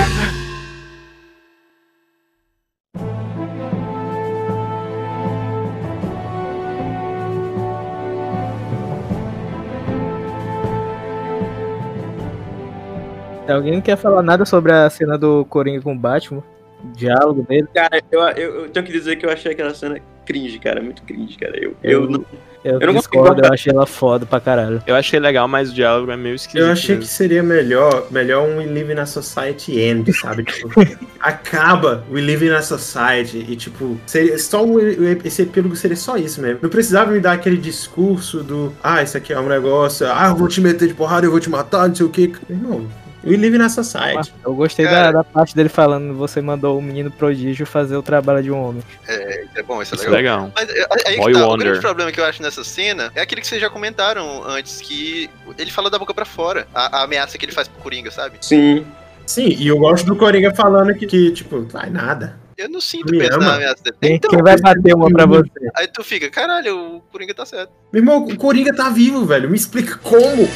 Alguém 13.51 13.73
não 13.73 13.81
quer 13.81 13.97
falar 13.97 14.21
nada 14.21 14.45
sobre 14.45 14.71
a 14.71 14.89
cena 14.89 15.17
do 15.17 15.45
Coringa 15.45 15.81
com 15.81 15.93
o 15.93 15.97
Batman? 15.97 16.43
O 16.83 16.95
diálogo 16.95 17.45
dele? 17.47 17.67
Cara, 17.73 18.01
eu, 18.11 18.19
eu, 18.21 18.55
eu 18.63 18.69
tenho 18.69 18.85
que 18.85 18.91
dizer 18.91 19.15
que 19.17 19.25
eu 19.25 19.29
achei 19.29 19.51
aquela 19.51 19.73
cena 19.73 19.99
cringe, 20.25 20.57
cara. 20.59 20.81
Muito 20.81 21.03
cringe, 21.03 21.37
cara. 21.37 21.57
Eu, 21.63 21.75
eu, 21.83 22.09
não. 22.09 22.25
Eu, 22.63 22.79
Eu 22.79 22.87
não 22.87 22.93
discordo, 22.93 23.29
consigo- 23.29 23.47
eu 23.47 23.53
achei 23.53 23.73
ela 23.73 23.85
foda 23.87 24.23
pra 24.23 24.39
caralho. 24.39 24.83
Eu 24.85 24.95
achei 24.95 25.19
legal, 25.19 25.47
mas 25.47 25.71
o 25.71 25.73
diálogo 25.73 26.11
é 26.11 26.17
meio 26.17 26.35
esquisito. 26.35 26.61
Eu 26.63 26.71
achei 26.71 26.95
que 26.95 27.01
mesmo. 27.01 27.11
seria 27.11 27.41
melhor, 27.41 28.05
melhor 28.11 28.47
um 28.47 28.57
We 28.57 28.65
Live 28.65 28.93
in 28.93 28.99
a 28.99 29.05
Society 29.07 29.79
End, 29.79 30.13
sabe? 30.13 30.43
Tipo, 30.43 30.69
acaba 31.19 32.03
We 32.11 32.21
Live 32.21 32.45
in 32.45 32.51
a 32.51 32.61
Society 32.61 33.45
e, 33.49 33.55
tipo, 33.55 33.97
seria 34.05 34.37
só 34.37 34.63
um, 34.63 34.77
esse 35.23 35.41
epílogo 35.41 35.75
seria 35.75 35.97
só 35.97 36.17
isso 36.17 36.39
mesmo. 36.41 36.59
Não 36.61 36.69
precisava 36.69 37.11
me 37.11 37.19
dar 37.19 37.33
aquele 37.33 37.57
discurso 37.57 38.43
do, 38.43 38.71
ah, 38.83 39.01
isso 39.01 39.17
aqui 39.17 39.33
é 39.33 39.39
um 39.39 39.47
negócio, 39.47 40.05
ah, 40.07 40.27
eu 40.29 40.35
vou 40.35 40.47
te 40.47 40.61
meter 40.61 40.87
de 40.87 40.93
porrada, 40.93 41.25
eu 41.25 41.31
vou 41.31 41.39
te 41.39 41.49
matar, 41.49 41.87
não 41.87 41.95
sei 41.95 42.05
o 42.05 42.09
que. 42.09 42.31
Não, 42.49 42.85
We 43.23 43.37
Live 43.37 43.55
in 43.55 43.61
a 43.61 43.69
Society. 43.69 44.33
Eu 44.43 44.55
gostei 44.55 44.85
da, 44.85 45.11
da 45.11 45.23
parte 45.23 45.55
dele 45.55 45.69
falando: 45.69 46.13
você 46.15 46.41
mandou 46.41 46.77
o 46.77 46.81
menino 46.81 47.11
prodígio 47.11 47.65
fazer 47.65 47.95
o 47.95 48.01
trabalho 48.01 48.41
de 48.41 48.51
um 48.51 48.59
homem. 48.61 48.83
É, 49.07 49.45
é 49.55 49.63
bom, 49.63 49.81
isso 49.81 49.93
é 49.93 49.97
Isso 49.97 50.07
é 50.07 50.09
legal. 50.09 50.45
legal. 50.45 50.51
Mas 50.55 50.69
é, 50.69 51.09
aí 51.09 51.15
que 51.15 51.21
Boy 51.21 51.33
tá, 51.33 51.39
o 51.39 51.49
Wonder. 51.49 51.67
grande 51.67 51.81
problema 51.81 52.11
que 52.11 52.19
eu 52.19 52.25
acho 52.25 52.41
nessa 52.41 52.63
cena 52.63 53.11
é 53.15 53.21
aquele 53.21 53.41
que 53.41 53.47
vocês 53.47 53.61
já 53.61 53.69
comentaram 53.69 54.43
antes, 54.43 54.81
que 54.81 55.29
ele 55.57 55.71
fala 55.71 55.89
da 55.89 55.99
boca 55.99 56.13
pra 56.13 56.25
fora. 56.25 56.67
A, 56.73 56.99
a 56.99 57.03
ameaça 57.03 57.37
que 57.37 57.45
ele 57.45 57.51
faz 57.51 57.67
pro 57.67 57.81
Coringa, 57.81 58.09
sabe? 58.09 58.37
Sim. 58.41 58.85
Sim, 59.25 59.55
e 59.57 59.67
eu 59.67 59.77
gosto 59.77 60.05
do 60.05 60.15
Coringa 60.15 60.53
falando 60.53 60.93
que, 60.95 61.05
que 61.05 61.31
tipo, 61.31 61.61
vai 61.61 61.89
nada. 61.89 62.40
Eu 62.61 62.69
não 62.69 62.79
sinto 62.81 63.11
Me 63.11 63.17
peso 63.19 63.35
ama. 63.37 63.45
na 63.45 63.55
ameaça 63.55 63.83
dele. 63.83 63.95
Quem, 64.01 64.15
Então, 64.15 64.29
quem 64.29 64.41
vai 64.43 64.55
bater 64.59 64.93
uma 64.95 65.09
pra 65.09 65.25
você? 65.25 65.49
aí 65.75 65.87
tu 65.87 66.03
fica, 66.03 66.29
caralho, 66.29 66.97
o 66.97 67.01
Coringa 67.11 67.33
tá 67.33 67.45
certo. 67.45 67.71
Meu 67.91 68.01
irmão, 68.01 68.23
o 68.25 68.35
Coringa 68.37 68.73
tá 68.75 68.89
vivo, 68.89 69.25
velho. 69.25 69.49
Me 69.49 69.55
explica 69.57 69.97
como. 69.97 70.21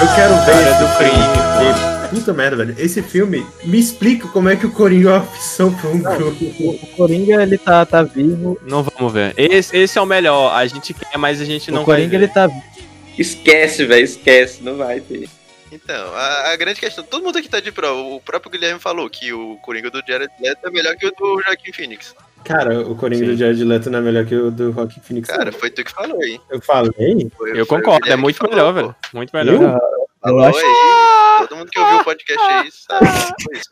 Eu 0.00 0.14
quero 0.14 0.34
ver. 0.44 0.64
Cara 0.64 0.78
do 0.78 0.96
crime, 0.96 1.12
filme. 1.58 1.98
Puta 2.10 2.32
merda, 2.32 2.64
velho. 2.64 2.74
Esse 2.78 3.02
filme 3.02 3.44
me 3.64 3.78
explica 3.78 4.26
como 4.28 4.48
é 4.48 4.56
que 4.56 4.64
o 4.64 4.70
Coringa 4.70 5.10
é 5.10 5.12
uma 5.14 5.18
opção 5.24 5.74
pra 5.74 5.90
um 5.90 5.98
grupo. 5.98 6.44
O 6.44 6.86
Coringa, 6.96 7.42
ele 7.42 7.58
tá, 7.58 7.84
tá 7.84 8.02
vivo. 8.02 8.58
Não 8.66 8.82
vamos 8.82 9.12
ver. 9.12 9.34
Esse, 9.36 9.76
esse 9.76 9.98
é 9.98 10.00
o 10.00 10.06
melhor. 10.06 10.52
A 10.54 10.66
gente 10.66 10.94
quer, 10.94 11.18
mas 11.18 11.40
a 11.40 11.44
gente 11.44 11.70
não 11.70 11.82
o 11.82 11.84
Coringa, 11.84 12.08
vai 12.10 12.16
ele 12.16 12.26
ver. 12.28 12.32
tá 12.32 12.46
vivo. 12.46 12.62
Esquece, 13.18 13.84
velho. 13.84 14.04
Esquece. 14.04 14.62
Não 14.62 14.76
vai 14.76 15.00
ter. 15.00 15.28
Então, 15.70 16.14
a, 16.14 16.52
a 16.52 16.56
grande 16.56 16.80
questão, 16.80 17.04
todo 17.04 17.22
mundo 17.22 17.38
aqui 17.38 17.48
tá 17.48 17.60
de 17.60 17.70
prova. 17.70 18.00
O 18.00 18.20
próprio 18.20 18.50
Guilherme 18.50 18.80
falou 18.80 19.08
que 19.10 19.32
o 19.32 19.56
Coringa 19.58 19.90
do 19.90 20.02
Jared 20.06 20.32
Leto 20.40 20.66
é 20.66 20.70
melhor 20.70 20.96
que 20.96 21.06
o 21.06 21.10
do 21.12 21.42
Joaquim 21.42 21.72
Phoenix. 21.72 22.14
Cara, 22.44 22.80
o 22.80 22.94
Coringa 22.96 23.26
Sim. 23.26 23.30
do 23.32 23.36
Jared 23.36 23.64
Leto 23.64 23.90
não 23.90 23.98
é 23.98 24.02
melhor 24.02 24.24
que 24.24 24.34
o 24.34 24.50
do 24.50 24.70
Rock 24.70 24.98
Phoenix. 25.00 25.28
Cara, 25.28 25.52
foi 25.52 25.70
tu 25.70 25.84
que 25.84 25.90
falou 25.92 26.18
aí. 26.22 26.40
eu 26.50 26.60
falei. 26.62 27.28
Foi- 27.36 27.50
Eu 27.60 27.66
foi 27.66 27.78
concordo, 27.78 28.08
é 28.08 28.16
muito 28.16 28.36
falou, 28.38 28.54
melhor, 28.54 28.68
pô. 28.72 28.80
velho. 28.80 28.96
Muito 29.12 29.30
melhor. 29.36 29.54
Eu? 29.54 29.62
Eu 29.62 29.78
Falou 30.20 30.40
acho, 30.44 30.58
aí, 30.58 31.46
todo 31.46 31.56
mundo 31.58 31.70
que 31.70 31.78
ouviu 31.78 31.98
o 31.98 32.04
podcast 32.04 32.42
aí 32.50 32.70
sabe 32.72 33.06
isso. 33.52 33.68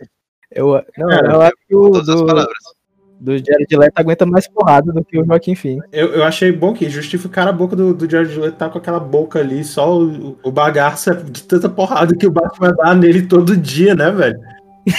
eu, 0.52 0.84
não, 0.98 1.08
Cara, 1.08 1.32
eu 1.32 1.40
acho 1.42 1.52
que 1.66 1.74
o 1.76 1.90
Todas 1.90 2.08
as 2.08 2.20
do, 2.20 2.26
palavras. 2.26 2.54
Do 3.18 3.32
Jared 3.32 3.76
Leto 3.76 3.98
aguenta 3.98 4.26
mais 4.26 4.48
porrada 4.48 4.92
do 4.92 5.04
que 5.04 5.18
o 5.18 5.24
Joaquim 5.24 5.54
Phoenix. 5.54 5.86
Eu, 5.92 6.08
eu 6.08 6.24
achei 6.24 6.52
bom 6.52 6.72
que 6.72 6.88
justificaram 6.88 7.50
a 7.50 7.54
boca 7.54 7.74
do, 7.74 7.94
do 7.94 8.10
Jared 8.10 8.38
Leto 8.38 8.56
tá 8.56 8.68
com 8.68 8.78
aquela 8.78 9.00
boca 9.00 9.38
ali, 9.38 9.64
só 9.64 9.98
o, 9.98 10.38
o 10.42 10.50
bagaço 10.50 11.10
é 11.10 11.14
de 11.14 11.42
tanta 11.42 11.68
porrada 11.68 12.14
que 12.14 12.26
o 12.26 12.30
Batman 12.30 12.72
dá 12.72 12.94
nele 12.94 13.22
todo 13.22 13.56
dia, 13.56 13.94
né, 13.94 14.10
velho? 14.10 14.38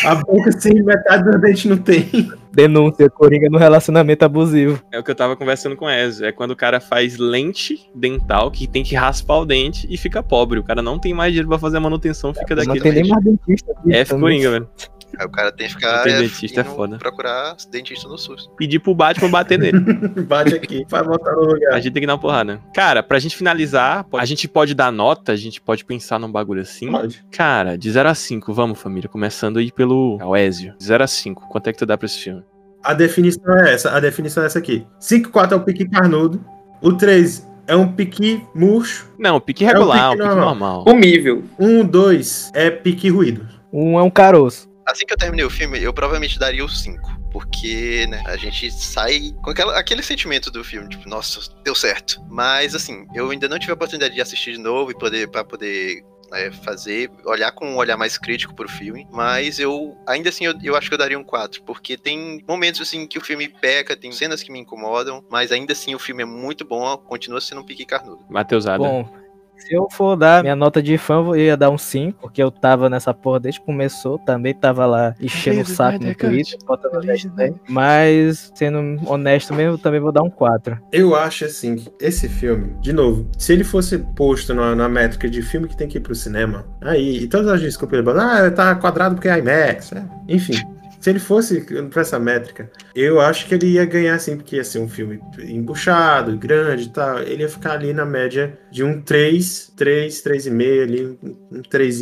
A 0.03 0.15
boca 0.15 0.51
sem 0.51 0.83
metade 0.83 1.23
dos 1.23 1.39
dentes 1.39 1.65
não 1.65 1.77
tem. 1.77 2.09
Denúncia, 2.51 3.09
Coringa 3.09 3.49
no 3.49 3.57
relacionamento 3.57 4.25
abusivo. 4.25 4.81
É 4.91 4.99
o 4.99 5.03
que 5.03 5.11
eu 5.11 5.15
tava 5.15 5.35
conversando 5.35 5.77
com 5.77 5.85
o 5.85 5.89
Ezio. 5.89 6.25
É 6.25 6.31
quando 6.31 6.51
o 6.51 6.55
cara 6.55 6.81
faz 6.81 7.17
lente 7.17 7.89
dental, 7.95 8.51
que 8.51 8.67
tem 8.67 8.83
que 8.83 8.95
raspar 8.95 9.37
o 9.37 9.45
dente 9.45 9.87
e 9.89 9.95
fica 9.95 10.21
pobre. 10.21 10.59
O 10.59 10.63
cara 10.63 10.81
não 10.81 10.99
tem 10.99 11.13
mais 11.13 11.31
dinheiro 11.31 11.47
pra 11.47 11.57
fazer 11.57 11.77
a 11.77 11.79
manutenção, 11.79 12.33
fica 12.33 12.55
Não 12.55 12.65
daquele 12.65 12.81
tem 12.81 13.03
nem 13.03 13.11
mais 13.11 13.23
dentista. 13.23 13.71
aqui, 13.71 13.93
F 13.93 14.09
então, 14.09 14.19
Coringa, 14.19 14.51
velho. 14.51 14.69
Aí 15.17 15.25
o 15.25 15.29
cara 15.29 15.51
tem 15.51 15.67
que 15.67 15.73
ficar 15.73 16.03
tem 16.03 16.13
é, 16.13 16.21
dentista, 16.21 16.61
é 16.61 16.63
foda. 16.63 16.97
procurar 16.97 17.55
dentista 17.71 18.07
no 18.07 18.17
SUS. 18.17 18.49
Pedir 18.57 18.79
pro 18.79 18.93
Batman 18.93 19.29
bater 19.29 19.57
nele. 19.57 19.79
Bate 20.27 20.55
aqui, 20.55 20.85
vai 20.89 21.03
voltar 21.03 21.31
no 21.33 21.41
lugar. 21.43 21.73
A 21.73 21.79
gente 21.79 21.93
tem 21.93 22.01
que 22.01 22.07
dar 22.07 22.13
uma 22.13 22.19
porrada. 22.19 22.61
Cara, 22.73 23.01
pra 23.01 23.19
gente 23.19 23.35
finalizar, 23.35 24.05
a 24.13 24.25
gente 24.25 24.47
pode 24.47 24.73
dar 24.73 24.91
nota, 24.91 25.31
a 25.31 25.35
gente 25.35 25.61
pode 25.61 25.85
pensar 25.85 26.19
num 26.19 26.31
bagulho 26.31 26.61
assim. 26.61 26.91
Pode. 26.91 27.23
Cara, 27.31 27.77
de 27.77 27.89
0 27.91 28.09
a 28.09 28.15
5, 28.15 28.53
vamos, 28.53 28.79
família. 28.79 29.09
Começando 29.09 29.57
aí 29.57 29.71
pelo 29.71 30.19
Ezio. 30.35 30.75
De 30.77 30.85
0 30.85 31.03
a 31.03 31.07
5, 31.07 31.47
quanto 31.49 31.67
é 31.67 31.73
que 31.73 31.79
tu 31.79 31.85
dá 31.85 31.97
pra 31.97 32.05
esse 32.05 32.19
filme? 32.19 32.43
A 32.83 32.93
definição 32.93 33.53
é 33.57 33.73
essa, 33.73 33.91
a 33.91 33.99
definição 33.99 34.43
é 34.43 34.45
essa 34.45 34.59
aqui. 34.59 34.85
5 34.99 35.29
4 35.31 35.55
é 35.55 35.59
o 35.59 35.63
pique 35.63 35.89
carnudo. 35.89 36.43
O 36.81 36.93
3 36.93 37.45
é 37.67 37.75
um 37.75 37.91
pique 37.91 38.41
murcho. 38.55 39.11
Não, 39.19 39.39
pique 39.41 39.65
É 39.65 39.69
o 39.69 39.73
regular, 39.73 40.09
um 40.09 40.11
pique 40.11 40.23
pique 40.23 40.35
normal. 40.35 40.55
normal. 40.55 40.83
Comível. 40.85 41.43
Um, 41.59 41.85
2 41.85 42.51
é 42.53 42.69
pique 42.69 43.09
ruído. 43.09 43.45
Um 43.73 43.99
é 43.99 44.03
um 44.03 44.09
caroço. 44.09 44.69
Assim 44.87 45.05
que 45.05 45.13
eu 45.13 45.17
terminei 45.17 45.45
o 45.45 45.49
filme, 45.49 45.81
eu 45.81 45.93
provavelmente 45.93 46.39
daria 46.39 46.63
o 46.63 46.69
5. 46.69 47.17
Porque, 47.31 48.07
né, 48.07 48.23
a 48.25 48.37
gente 48.37 48.71
sai 48.71 49.33
com 49.43 49.51
aquela- 49.51 49.77
aquele 49.77 50.01
sentimento 50.01 50.49
do 50.49 50.63
filme, 50.63 50.87
tipo, 50.89 51.07
nossa, 51.09 51.41
deu 51.63 51.75
certo. 51.75 52.23
Mas, 52.29 52.73
assim, 52.73 53.05
eu 53.13 53.29
ainda 53.29 53.49
não 53.49 53.59
tive 53.59 53.71
a 53.71 53.75
oportunidade 53.75 54.15
de 54.15 54.21
assistir 54.21 54.53
de 54.53 54.59
novo 54.59 54.89
e 54.89 54.97
poder, 54.97 55.27
pra 55.29 55.43
poder 55.43 56.03
né, 56.31 56.51
fazer, 56.51 57.09
olhar 57.25 57.51
com 57.51 57.65
um 57.65 57.77
olhar 57.77 57.95
mais 57.95 58.17
crítico 58.17 58.53
pro 58.53 58.67
filme. 58.67 59.07
Mas 59.11 59.59
eu, 59.59 59.97
ainda 60.05 60.29
assim, 60.29 60.45
eu, 60.45 60.53
eu 60.61 60.75
acho 60.75 60.89
que 60.89 60.93
eu 60.93 60.97
daria 60.97 61.17
um 61.17 61.23
4. 61.23 61.63
Porque 61.63 61.95
tem 61.97 62.43
momentos, 62.47 62.81
assim, 62.81 63.07
que 63.07 63.17
o 63.17 63.21
filme 63.21 63.47
peca, 63.47 63.95
tem 63.95 64.11
cenas 64.11 64.43
que 64.43 64.51
me 64.51 64.59
incomodam. 64.59 65.23
Mas 65.29 65.51
ainda 65.51 65.71
assim, 65.73 65.95
o 65.95 65.99
filme 65.99 66.23
é 66.23 66.25
muito 66.25 66.65
bom, 66.65 66.97
continua 66.97 67.39
sendo 67.39 67.61
um 67.61 67.65
pique 67.65 67.85
carnudo. 67.85 68.25
Mateusada. 68.29 68.77
Bom, 68.83 69.09
se 69.57 69.73
eu 69.73 69.87
for 69.91 70.15
dar 70.15 70.43
minha 70.43 70.55
nota 70.55 70.81
de 70.81 70.97
fã, 70.97 71.15
eu 71.15 71.35
ia 71.35 71.57
dar 71.57 71.69
um 71.69 71.77
5, 71.77 72.19
porque 72.21 72.41
eu 72.41 72.51
tava 72.51 72.89
nessa 72.89 73.13
porra 73.13 73.39
desde 73.39 73.59
que 73.59 73.65
começou, 73.65 74.19
também 74.19 74.53
tava 74.53 74.85
lá 74.85 75.15
enchendo 75.19 75.61
o 75.61 75.65
saco 75.65 76.03
no 76.03 76.15
Twitter, 76.15 76.57
botando 76.65 77.01
10 77.01 77.21
de 77.21 77.29
10. 77.29 77.53
Mas, 77.67 78.51
sendo 78.55 78.99
honesto 79.09 79.53
mesmo, 79.53 79.73
eu 79.73 79.77
também 79.77 79.99
vou 79.99 80.11
dar 80.11 80.23
um 80.23 80.29
4. 80.29 80.77
Eu 80.91 81.15
acho 81.15 81.45
assim 81.45 81.75
que 81.75 81.91
esse 81.99 82.29
filme, 82.29 82.75
de 82.81 82.93
novo, 82.93 83.29
se 83.37 83.53
ele 83.53 83.63
fosse 83.63 83.97
posto 83.97 84.53
na, 84.53 84.75
na 84.75 84.89
métrica 84.89 85.29
de 85.29 85.41
filme 85.41 85.67
que 85.67 85.77
tem 85.77 85.87
que 85.87 85.97
ir 85.97 86.01
pro 86.01 86.15
cinema, 86.15 86.65
aí, 86.81 87.23
e 87.23 87.27
todas 87.27 87.47
as 87.47 87.61
desculpas, 87.61 88.05
ah, 88.17 88.49
tá 88.51 88.75
quadrado 88.75 89.15
porque 89.15 89.27
é 89.27 89.39
IMAX, 89.39 89.91
né? 89.91 90.07
enfim. 90.27 90.76
Se 90.99 91.09
ele 91.11 91.19
fosse 91.19 91.61
pra 91.91 92.01
essa 92.01 92.17
métrica, 92.19 92.71
eu 92.95 93.21
acho 93.21 93.47
que 93.47 93.53
ele 93.53 93.67
ia 93.67 93.85
ganhar 93.85 94.15
assim, 94.15 94.35
porque 94.35 94.55
ia 94.55 94.63
ser 94.63 94.79
um 94.79 94.89
filme 94.89 95.19
embuchado, 95.39 96.35
grande 96.37 96.83
e 96.85 96.89
tal. 96.89 97.19
Ele 97.19 97.43
ia 97.43 97.49
ficar 97.49 97.73
ali 97.73 97.93
na 97.93 98.03
média 98.05 98.57
de 98.71 98.83
um 98.83 99.01
3, 99.01 99.73
3, 99.75 100.21
3,5 100.23 100.81
ali, 100.83 101.05
um, 101.21 101.35
um 101.57 101.61
3. 101.61 102.01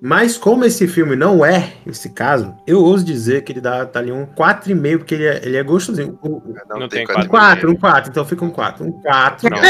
Mas 0.00 0.38
como 0.38 0.64
esse 0.64 0.88
filme 0.88 1.14
não 1.16 1.44
é 1.44 1.74
esse 1.86 2.10
caso, 2.10 2.54
eu 2.66 2.80
ouso 2.82 3.04
dizer 3.04 3.42
que 3.42 3.52
ele 3.52 3.60
dá 3.60 3.84
tá 3.84 3.98
ali 4.00 4.10
um 4.10 4.24
4,5, 4.26 4.98
porque 4.98 5.14
ele 5.14 5.26
é, 5.26 5.40
ele 5.44 5.56
é 5.56 5.62
gostosinho. 5.62 6.18
O- 6.22 6.36
o- 6.38 6.54
Não 6.78 6.88
tem 6.88 7.04
quatro 7.06 7.22
um 7.24 7.28
4, 7.28 7.70
um 7.70 7.76
4, 7.76 8.10
então 8.10 8.24
fica 8.24 8.44
um 8.44 8.50
4. 8.50 8.84
Um 8.86 8.92
4. 9.02 9.50
Não. 9.50 9.60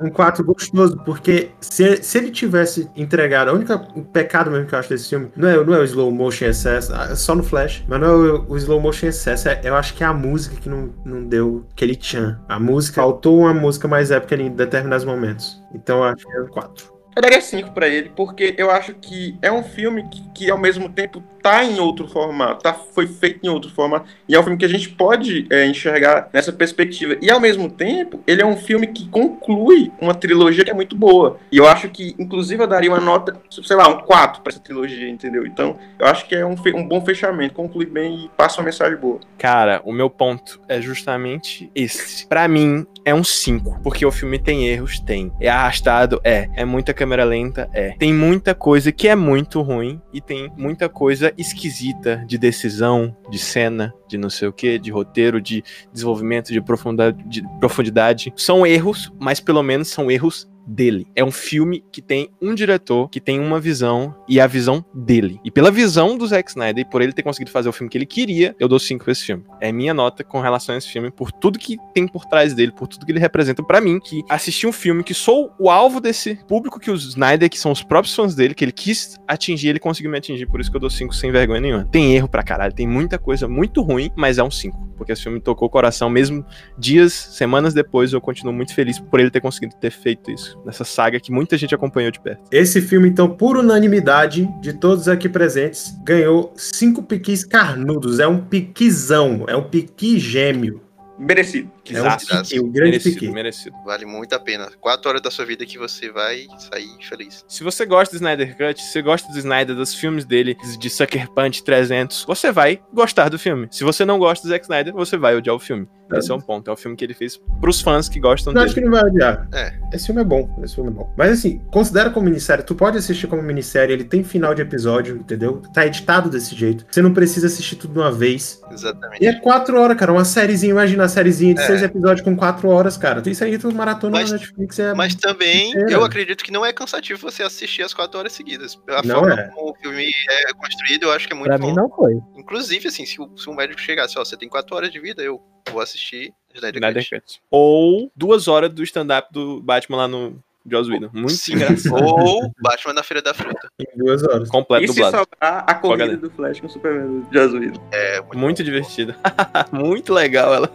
Um 0.00 0.10
4 0.10 0.44
gostoso, 0.44 0.96
porque 1.04 1.50
se, 1.60 2.02
se 2.02 2.18
ele 2.18 2.30
tivesse 2.30 2.90
entregado, 2.96 3.52
o 3.94 4.02
pecado 4.02 4.50
mesmo 4.50 4.66
que 4.66 4.74
eu 4.74 4.78
acho 4.78 4.88
desse 4.88 5.08
filme, 5.08 5.30
não 5.36 5.48
é, 5.48 5.64
não 5.64 5.74
é 5.74 5.78
o 5.78 5.84
slow 5.84 6.10
motion 6.10 6.46
excesso, 6.46 6.92
ah, 6.94 7.14
só 7.14 7.34
no 7.34 7.42
Flash, 7.42 7.84
mas 7.86 8.00
não 8.00 8.08
é 8.08 8.12
o, 8.12 8.46
o 8.48 8.56
slow 8.56 8.80
motion 8.80 9.06
excesso, 9.06 9.48
é, 9.48 9.60
eu 9.62 9.74
acho 9.76 9.94
que 9.94 10.02
é 10.02 10.06
a 10.06 10.12
música 10.12 10.56
que 10.56 10.68
não, 10.68 10.90
não 11.04 11.24
deu 11.24 11.64
aquele 11.72 11.94
tchan. 11.94 12.40
A 12.48 12.58
música, 12.58 13.00
faltou 13.04 13.40
uma 13.40 13.52
música 13.52 13.86
mais 13.86 14.10
épica 14.10 14.34
em 14.34 14.50
determinados 14.50 15.04
momentos. 15.04 15.62
Então 15.74 15.98
eu 15.98 16.04
acho 16.04 16.26
que 16.26 16.32
é 16.32 16.40
um 16.40 16.46
4. 16.46 16.93
Eu 17.14 17.22
daria 17.22 17.40
5 17.40 17.70
pra 17.70 17.88
ele, 17.88 18.10
porque 18.14 18.54
eu 18.58 18.70
acho 18.70 18.94
que 18.94 19.36
é 19.40 19.50
um 19.52 19.62
filme 19.62 20.08
que, 20.08 20.22
que 20.34 20.50
ao 20.50 20.58
mesmo 20.58 20.88
tempo 20.88 21.22
tá 21.40 21.62
em 21.62 21.78
outro 21.78 22.08
formato, 22.08 22.62
tá, 22.62 22.72
foi 22.72 23.06
feito 23.06 23.40
em 23.44 23.50
outro 23.50 23.70
formato, 23.70 24.06
e 24.26 24.34
é 24.34 24.40
um 24.40 24.42
filme 24.42 24.56
que 24.56 24.64
a 24.64 24.68
gente 24.68 24.88
pode 24.88 25.46
é, 25.50 25.66
enxergar 25.66 26.30
nessa 26.32 26.50
perspectiva. 26.50 27.16
E 27.20 27.30
ao 27.30 27.38
mesmo 27.38 27.70
tempo, 27.70 28.18
ele 28.26 28.40
é 28.40 28.46
um 28.46 28.56
filme 28.56 28.86
que 28.86 29.06
conclui 29.08 29.92
uma 30.00 30.14
trilogia 30.14 30.64
que 30.64 30.70
é 30.70 30.74
muito 30.74 30.96
boa. 30.96 31.38
E 31.52 31.58
eu 31.58 31.68
acho 31.68 31.90
que, 31.90 32.14
inclusive, 32.18 32.62
eu 32.62 32.66
daria 32.66 32.90
uma 32.90 32.98
nota, 32.98 33.36
sei 33.50 33.76
lá, 33.76 33.86
um 33.88 33.98
4 34.00 34.40
pra 34.42 34.50
essa 34.50 34.60
trilogia, 34.60 35.08
entendeu? 35.08 35.46
Então, 35.46 35.78
eu 35.98 36.06
acho 36.06 36.26
que 36.26 36.34
é 36.34 36.46
um, 36.46 36.56
um 36.74 36.88
bom 36.88 37.04
fechamento, 37.04 37.54
conclui 37.54 37.86
bem 37.86 38.24
e 38.24 38.30
passa 38.36 38.60
uma 38.60 38.64
mensagem 38.64 38.96
boa. 38.96 39.20
Cara, 39.36 39.82
o 39.84 39.92
meu 39.92 40.08
ponto 40.08 40.58
é 40.66 40.80
justamente 40.80 41.70
esse. 41.74 42.26
Pra 42.26 42.48
mim, 42.48 42.86
é 43.04 43.14
um 43.14 43.22
5. 43.22 43.80
Porque 43.82 44.06
o 44.06 44.10
filme 44.10 44.38
tem 44.38 44.66
erros? 44.66 44.98
Tem. 44.98 45.30
É 45.38 45.50
arrastado? 45.50 46.20
É. 46.24 46.48
É 46.56 46.64
muita 46.64 46.94
câmera 47.04 47.24
lenta? 47.24 47.68
É. 47.72 47.90
Tem 47.98 48.14
muita 48.14 48.54
coisa 48.54 48.90
que 48.90 49.06
é 49.06 49.14
muito 49.14 49.60
ruim. 49.60 50.00
E 50.12 50.20
tem 50.20 50.50
muita 50.56 50.88
coisa 50.88 51.32
esquisita 51.36 52.24
de 52.26 52.38
decisão, 52.38 53.14
de 53.30 53.38
cena, 53.38 53.92
de 54.08 54.16
não 54.16 54.30
sei 54.30 54.48
o 54.48 54.52
que, 54.52 54.78
de 54.78 54.90
roteiro, 54.90 55.40
de 55.40 55.62
desenvolvimento, 55.92 56.52
de 56.52 56.60
profundidade, 56.60 57.22
de 57.26 57.42
profundidade. 57.60 58.32
São 58.36 58.66
erros, 58.66 59.12
mas 59.18 59.38
pelo 59.38 59.62
menos 59.62 59.88
são 59.88 60.10
erros 60.10 60.48
dele. 60.66 61.06
É 61.14 61.24
um 61.24 61.30
filme 61.30 61.84
que 61.92 62.00
tem 62.00 62.30
um 62.40 62.54
diretor, 62.54 63.08
que 63.08 63.20
tem 63.20 63.40
uma 63.40 63.60
visão 63.60 64.14
e 64.28 64.40
a 64.40 64.46
visão 64.46 64.84
dele. 64.94 65.40
E 65.44 65.50
pela 65.50 65.70
visão 65.70 66.16
do 66.16 66.26
Zack 66.26 66.50
Snyder 66.50 66.84
e 66.84 66.90
por 66.90 67.02
ele 67.02 67.12
ter 67.12 67.22
conseguido 67.22 67.50
fazer 67.50 67.68
o 67.68 67.72
filme 67.72 67.90
que 67.90 67.98
ele 67.98 68.06
queria, 68.06 68.54
eu 68.58 68.68
dou 68.68 68.78
5 68.78 69.04
pra 69.04 69.12
esse 69.12 69.24
filme. 69.24 69.44
É 69.60 69.72
minha 69.72 69.94
nota 69.94 70.24
com 70.24 70.40
relação 70.40 70.74
a 70.74 70.78
esse 70.78 70.88
filme 70.88 71.10
por 71.10 71.30
tudo 71.32 71.58
que 71.58 71.76
tem 71.92 72.06
por 72.06 72.24
trás 72.24 72.54
dele, 72.54 72.72
por 72.72 72.88
tudo 72.88 73.04
que 73.04 73.12
ele 73.12 73.20
representa 73.20 73.62
pra 73.62 73.80
mim, 73.80 74.00
que 74.00 74.22
assisti 74.28 74.66
um 74.66 74.72
filme 74.72 75.02
que 75.02 75.14
sou 75.14 75.52
o 75.58 75.70
alvo 75.70 76.00
desse 76.00 76.36
público 76.48 76.80
que 76.80 76.90
o 76.90 76.94
Snyder, 76.94 77.50
que 77.50 77.58
são 77.58 77.72
os 77.72 77.82
próprios 77.82 78.14
fãs 78.14 78.34
dele, 78.34 78.54
que 78.54 78.64
ele 78.64 78.72
quis 78.72 79.18
atingir, 79.26 79.68
ele 79.68 79.78
conseguiu 79.78 80.10
me 80.10 80.18
atingir, 80.18 80.46
por 80.46 80.60
isso 80.60 80.70
que 80.70 80.76
eu 80.76 80.80
dou 80.80 80.90
5 80.90 81.14
sem 81.14 81.30
vergonha 81.30 81.60
nenhuma. 81.60 81.84
Tem 81.84 82.14
erro 82.14 82.28
pra 82.28 82.42
caralho, 82.42 82.72
tem 82.72 82.86
muita 82.86 83.18
coisa 83.18 83.48
muito 83.48 83.82
ruim, 83.82 84.10
mas 84.16 84.38
é 84.38 84.42
um 84.42 84.50
5, 84.50 84.94
porque 84.96 85.12
esse 85.12 85.22
filme 85.22 85.40
tocou 85.40 85.68
o 85.68 85.70
coração 85.70 86.08
mesmo 86.08 86.44
dias, 86.78 87.12
semanas 87.12 87.74
depois, 87.74 88.12
eu 88.12 88.20
continuo 88.20 88.52
muito 88.52 88.74
feliz 88.74 88.98
por 88.98 89.20
ele 89.20 89.30
ter 89.30 89.40
conseguido 89.40 89.74
ter 89.76 89.90
feito 89.90 90.30
isso 90.30 90.53
nessa 90.64 90.84
saga 90.84 91.20
que 91.20 91.32
muita 91.32 91.56
gente 91.56 91.74
acompanhou 91.74 92.10
de 92.10 92.20
perto. 92.20 92.42
Esse 92.50 92.80
filme, 92.80 93.08
então, 93.08 93.28
por 93.28 93.56
unanimidade 93.56 94.48
de 94.60 94.72
todos 94.72 95.08
aqui 95.08 95.28
presentes, 95.28 95.94
ganhou 96.04 96.52
cinco 96.56 97.02
piquis 97.02 97.44
carnudos. 97.44 98.18
É 98.18 98.26
um 98.26 98.40
piquizão, 98.40 99.44
é 99.46 99.56
um 99.56 99.64
piqui 99.64 100.18
gêmeo. 100.18 100.80
Merecido. 101.18 101.70
É 101.92 102.00
um 102.02 102.06
Exato. 102.06 102.26
piqui, 102.26 102.60
um 102.60 102.70
grande 102.70 102.90
merecido, 102.92 103.14
piqui. 103.20 103.30
merecido. 103.32 103.76
Vale 103.84 104.06
muito 104.06 104.32
a 104.34 104.38
pena. 104.40 104.70
Quatro 104.80 105.08
horas 105.08 105.20
da 105.22 105.30
sua 105.30 105.44
vida 105.44 105.66
que 105.66 105.76
você 105.76 106.10
vai 106.10 106.46
sair 106.70 106.88
feliz. 107.08 107.44
Se 107.48 107.62
você 107.64 107.84
gosta 107.84 108.12
do 108.14 108.16
Snyder 108.16 108.56
Cut, 108.56 108.80
se 108.80 108.92
você 108.92 109.02
gosta 109.02 109.30
do 109.32 109.38
Snyder, 109.38 109.74
dos 109.74 109.94
filmes 109.94 110.24
dele, 110.24 110.56
de 110.78 110.88
Sucker 110.90 111.28
Punch 111.30 111.62
300, 111.64 112.24
você 112.24 112.50
vai 112.52 112.80
gostar 112.92 113.28
do 113.28 113.38
filme. 113.38 113.68
Se 113.70 113.84
você 113.84 114.04
não 114.04 114.18
gosta 114.18 114.46
do 114.46 114.50
Zack 114.50 114.64
Snyder, 114.64 114.92
você 114.94 115.16
vai 115.16 115.36
odiar 115.36 115.54
o 115.56 115.58
filme. 115.58 115.86
Esse 116.12 116.30
é 116.30 116.34
um 116.34 116.40
ponto. 116.40 116.70
É 116.70 116.72
o 116.72 116.76
filme 116.76 116.96
que 116.96 117.04
ele 117.04 117.14
fez 117.14 117.40
pros 117.60 117.80
fãs 117.80 118.08
que 118.08 118.20
gostam 118.20 118.52
Eu 118.52 118.60
acho 118.60 118.74
que 118.74 118.80
dele. 118.80 118.92
não 118.92 119.00
vai 119.00 119.10
odiar. 119.10 119.48
É. 119.52 119.72
Esse 119.92 120.06
filme 120.06 120.20
é 120.20 120.24
bom, 120.24 120.48
esse 120.62 120.74
filme 120.74 120.90
é 120.90 120.92
bom. 120.92 121.12
Mas 121.16 121.32
assim, 121.32 121.58
considera 121.72 122.10
como 122.10 122.26
minissérie. 122.26 122.62
Tu 122.62 122.74
pode 122.74 122.98
assistir 122.98 123.26
como 123.26 123.42
minissérie, 123.42 123.94
ele 123.94 124.04
tem 124.04 124.22
final 124.22 124.54
de 124.54 124.62
episódio, 124.62 125.16
entendeu? 125.16 125.60
Tá 125.72 125.84
editado 125.86 126.28
desse 126.30 126.54
jeito. 126.54 126.86
Você 126.90 127.00
não 127.02 127.12
precisa 127.12 127.46
assistir 127.48 127.76
tudo 127.76 127.94
de 127.94 127.98
uma 128.00 128.12
vez. 128.12 128.60
Exatamente. 128.70 129.24
E 129.24 129.26
é 129.26 129.32
quatro 129.40 129.80
horas, 129.80 129.96
cara. 129.96 130.12
Uma 130.12 130.24
sériezinha, 130.26 130.70
imagina 130.72 131.04
a 131.04 131.08
sériezinha 131.08 131.54
de 131.54 131.62
É. 131.62 131.66
seis 131.78 131.90
episódios 131.90 132.20
com 132.24 132.36
quatro 132.36 132.68
horas, 132.68 132.96
cara. 132.96 133.22
Isso 133.28 133.44
aí, 133.44 133.58
tu 133.58 133.72
maratona 133.74 134.18
Mas- 134.18 134.30
na 134.30 134.38
Netflix. 134.38 134.78
É... 134.78 134.94
Mas 134.94 135.14
também, 135.14 135.70
Inteira. 135.70 135.92
eu 135.92 136.04
acredito 136.04 136.42
que 136.44 136.50
não 136.52 136.64
é 136.64 136.72
cansativo 136.72 137.20
você 137.20 137.42
assistir 137.42 137.82
as 137.82 137.92
quatro 137.94 138.18
horas 138.18 138.32
seguidas. 138.32 138.78
A 138.88 139.02
Não 139.02 139.20
forma 139.20 139.34
é. 139.40 139.48
como 139.48 139.70
o 139.70 139.74
filme 139.74 140.10
é 140.30 140.52
construído, 140.54 141.04
eu 141.04 141.12
acho 141.12 141.26
que 141.26 141.32
é 141.32 141.36
muito 141.36 141.48
Pra 141.48 141.58
bom. 141.58 141.66
mim 141.68 141.74
não 141.74 141.88
foi. 141.90 142.14
Inclusive, 142.36 142.88
assim, 142.88 143.04
se 143.06 143.20
o, 143.20 143.36
se 143.36 143.48
o 143.48 143.54
médico 143.54 143.80
chegasse, 143.80 144.18
ó, 144.18 144.24
você 144.24 144.36
tem 144.36 144.48
quatro 144.48 144.74
horas 144.76 144.90
de 144.90 144.98
vida, 145.00 145.22
eu 145.22 145.40
vou 145.70 145.80
assistir 145.80 146.32
Snyder. 146.54 146.80
Cut. 147.10 147.40
Ou 147.50 148.10
duas 148.14 148.46
horas 148.48 148.72
do 148.72 148.82
stand-up 148.84 149.28
do 149.32 149.60
Batman 149.62 149.96
lá 149.96 150.08
no 150.08 150.42
Joss 150.70 150.90
Whedon. 150.90 151.10
Muito 151.12 151.32
Sim. 151.34 151.54
engraçado. 151.56 152.02
Ou 152.02 152.50
Batman 152.60 152.94
na 152.94 153.02
Feira 153.02 153.22
da 153.22 153.34
Fruta. 153.34 153.68
Em 153.78 153.98
duas 153.98 154.22
horas. 154.24 154.48
Completo 154.48 154.84
E 154.84 154.88
se 154.88 154.94
sobrar 154.94 155.26
a 155.40 155.74
corrida 155.74 156.16
do 156.16 156.30
Flash 156.30 156.60
com 156.60 156.66
o 156.66 156.70
Superman 156.70 157.22
de 157.30 157.38
Azuído. 157.38 157.80
É, 157.92 158.20
muito, 158.20 158.38
Muito 158.38 158.64
divertido. 158.64 159.14
Muito 159.72 160.12
legal 160.12 160.54
ela. 160.54 160.70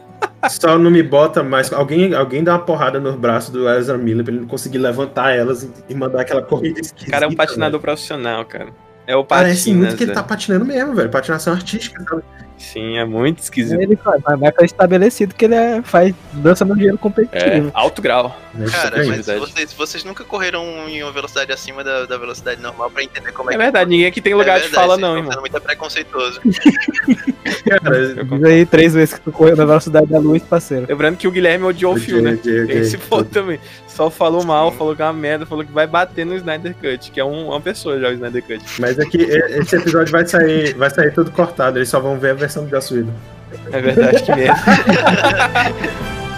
Só 0.50 0.78
não 0.78 0.92
me 0.92 1.02
bota 1.04 1.42
mais. 1.44 1.72
Alguém, 1.74 2.14
alguém 2.14 2.44
dá 2.44 2.54
uma 2.54 2.60
porrada 2.66 3.00
no 3.00 3.14
braço 3.18 3.52
do 3.52 3.68
Ezra 3.70 3.98
Miller 3.98 4.24
pra 4.24 4.34
ele 4.34 4.42
não 4.42 4.48
conseguir 4.48 4.78
levantar 4.78 5.32
elas 5.36 5.70
e- 5.90 5.94
mandar 5.96 6.22
aquela 6.22 6.42
corrida 6.42 6.80
esquisita. 6.80 7.10
O 7.10 7.12
cara 7.12 7.26
é 7.26 7.28
um 7.28 7.36
patinador 7.36 7.80
profissional, 7.80 8.46
cara. 8.46 8.70
É 9.08 9.16
o 9.16 9.24
Parece 9.26 9.74
muito 9.74 9.96
que 9.96 10.04
ele 10.04 10.12
é. 10.12 10.14
tá 10.14 10.22
patinando 10.24 10.66
mesmo, 10.66 10.94
velho. 10.94 11.10
Patinação 11.10 11.54
artística, 11.54 12.04
sabe? 12.04 12.24
Sim, 12.60 12.98
é 12.98 13.06
muito 13.06 13.40
esquisito. 13.40 13.80
Ele 13.82 13.96
faz, 13.96 14.22
mas 14.24 14.40
vai 14.40 14.52
ficar 14.52 14.66
estabelecido 14.66 15.34
que 15.34 15.46
ele 15.46 15.56
é, 15.56 15.82
faz 15.82 16.14
dança 16.34 16.64
no 16.66 16.76
dinheiro 16.76 16.96
É, 16.98 17.00
competitivo. 17.00 17.72
alto 17.74 18.02
grau. 18.02 18.38
Cara, 18.72 18.98
mas 18.98 19.08
verdade. 19.08 19.40
vocês, 19.40 19.74
vocês 19.74 20.04
nunca 20.04 20.24
correram 20.24 20.64
em 20.90 21.02
uma 21.02 21.12
velocidade 21.12 21.52
acima 21.52 21.84
da, 21.84 22.06
da 22.06 22.18
velocidade 22.18 22.62
normal 22.62 22.92
pra 22.92 23.02
entender 23.04 23.32
como 23.32 23.50
é, 23.50 23.54
É 23.54 23.58
que 23.58 23.64
verdade, 23.64 23.90
ninguém 23.90 24.08
aqui 24.08 24.20
tem 24.22 24.34
lugar 24.34 24.58
é 24.58 24.62
de 24.64 24.68
verdade, 24.68 24.76
fala, 24.76 24.96
vocês 24.96 25.02
não, 25.02 25.08
estão 25.10 25.18
irmão. 25.20 25.32
sendo 25.32 25.42
muito 25.42 25.62
preconceituoso. 25.62 26.42
Cara, 27.66 28.14
Diz 28.26 28.44
aí 28.44 28.66
três 28.66 28.94
vezes 28.94 29.14
que 29.16 29.22
tu 29.22 29.32
correu 29.32 29.56
na 29.56 29.66
velocidade 29.66 30.08
da 30.08 30.20
luz, 30.20 30.42
parceiro. 30.44 30.86
Lembrando 30.88 31.18
que 31.18 31.28
o 31.28 31.32
Guilherme 31.32 31.66
odiou 31.66 31.94
o 31.94 32.00
filme, 32.00 32.22
né? 32.22 32.38
ok, 32.40 32.64
ok. 32.64 32.68
Tem 32.68 32.78
esse 32.82 32.98
ponto 32.98 33.30
também. 33.30 33.60
Só 33.88 34.10
falou 34.10 34.44
mal, 34.46 34.72
falou 34.72 34.96
que 34.96 35.02
é 35.02 35.06
uma 35.06 35.14
merda, 35.14 35.46
falou 35.46 35.66
que 35.66 35.72
vai 35.74 35.86
bater 35.86 36.26
no 36.26 36.34
Snyder 36.36 36.74
Cut, 36.76 37.12
que 37.12 37.20
é 37.20 37.26
um- 37.26 37.48
uma 37.50 37.60
pessoa 37.60 38.00
já 38.00 38.08
o 38.10 38.14
Snyder 38.14 38.42
Cut. 38.44 38.64
Mas 38.80 38.98
é 38.98 39.06
que 39.06 39.18
e- 39.18 39.60
esse 39.60 39.76
episódio 39.76 40.12
vai 40.12 40.26
sair, 40.26 40.74
vai 40.76 40.90
sair 40.90 41.14
todo 41.14 41.30
cortado. 41.32 41.78
Eles 41.78 41.90
só 41.90 42.00
vão 42.00 42.18
ver 42.18 42.32
a 42.32 42.34
versão 42.34 42.49
do 42.50 42.70
Joss 42.70 42.92
Whedon. 42.92 43.14
É 43.72 43.82
verdade 43.82 44.24
que 44.24 44.36
merda. 44.36 44.56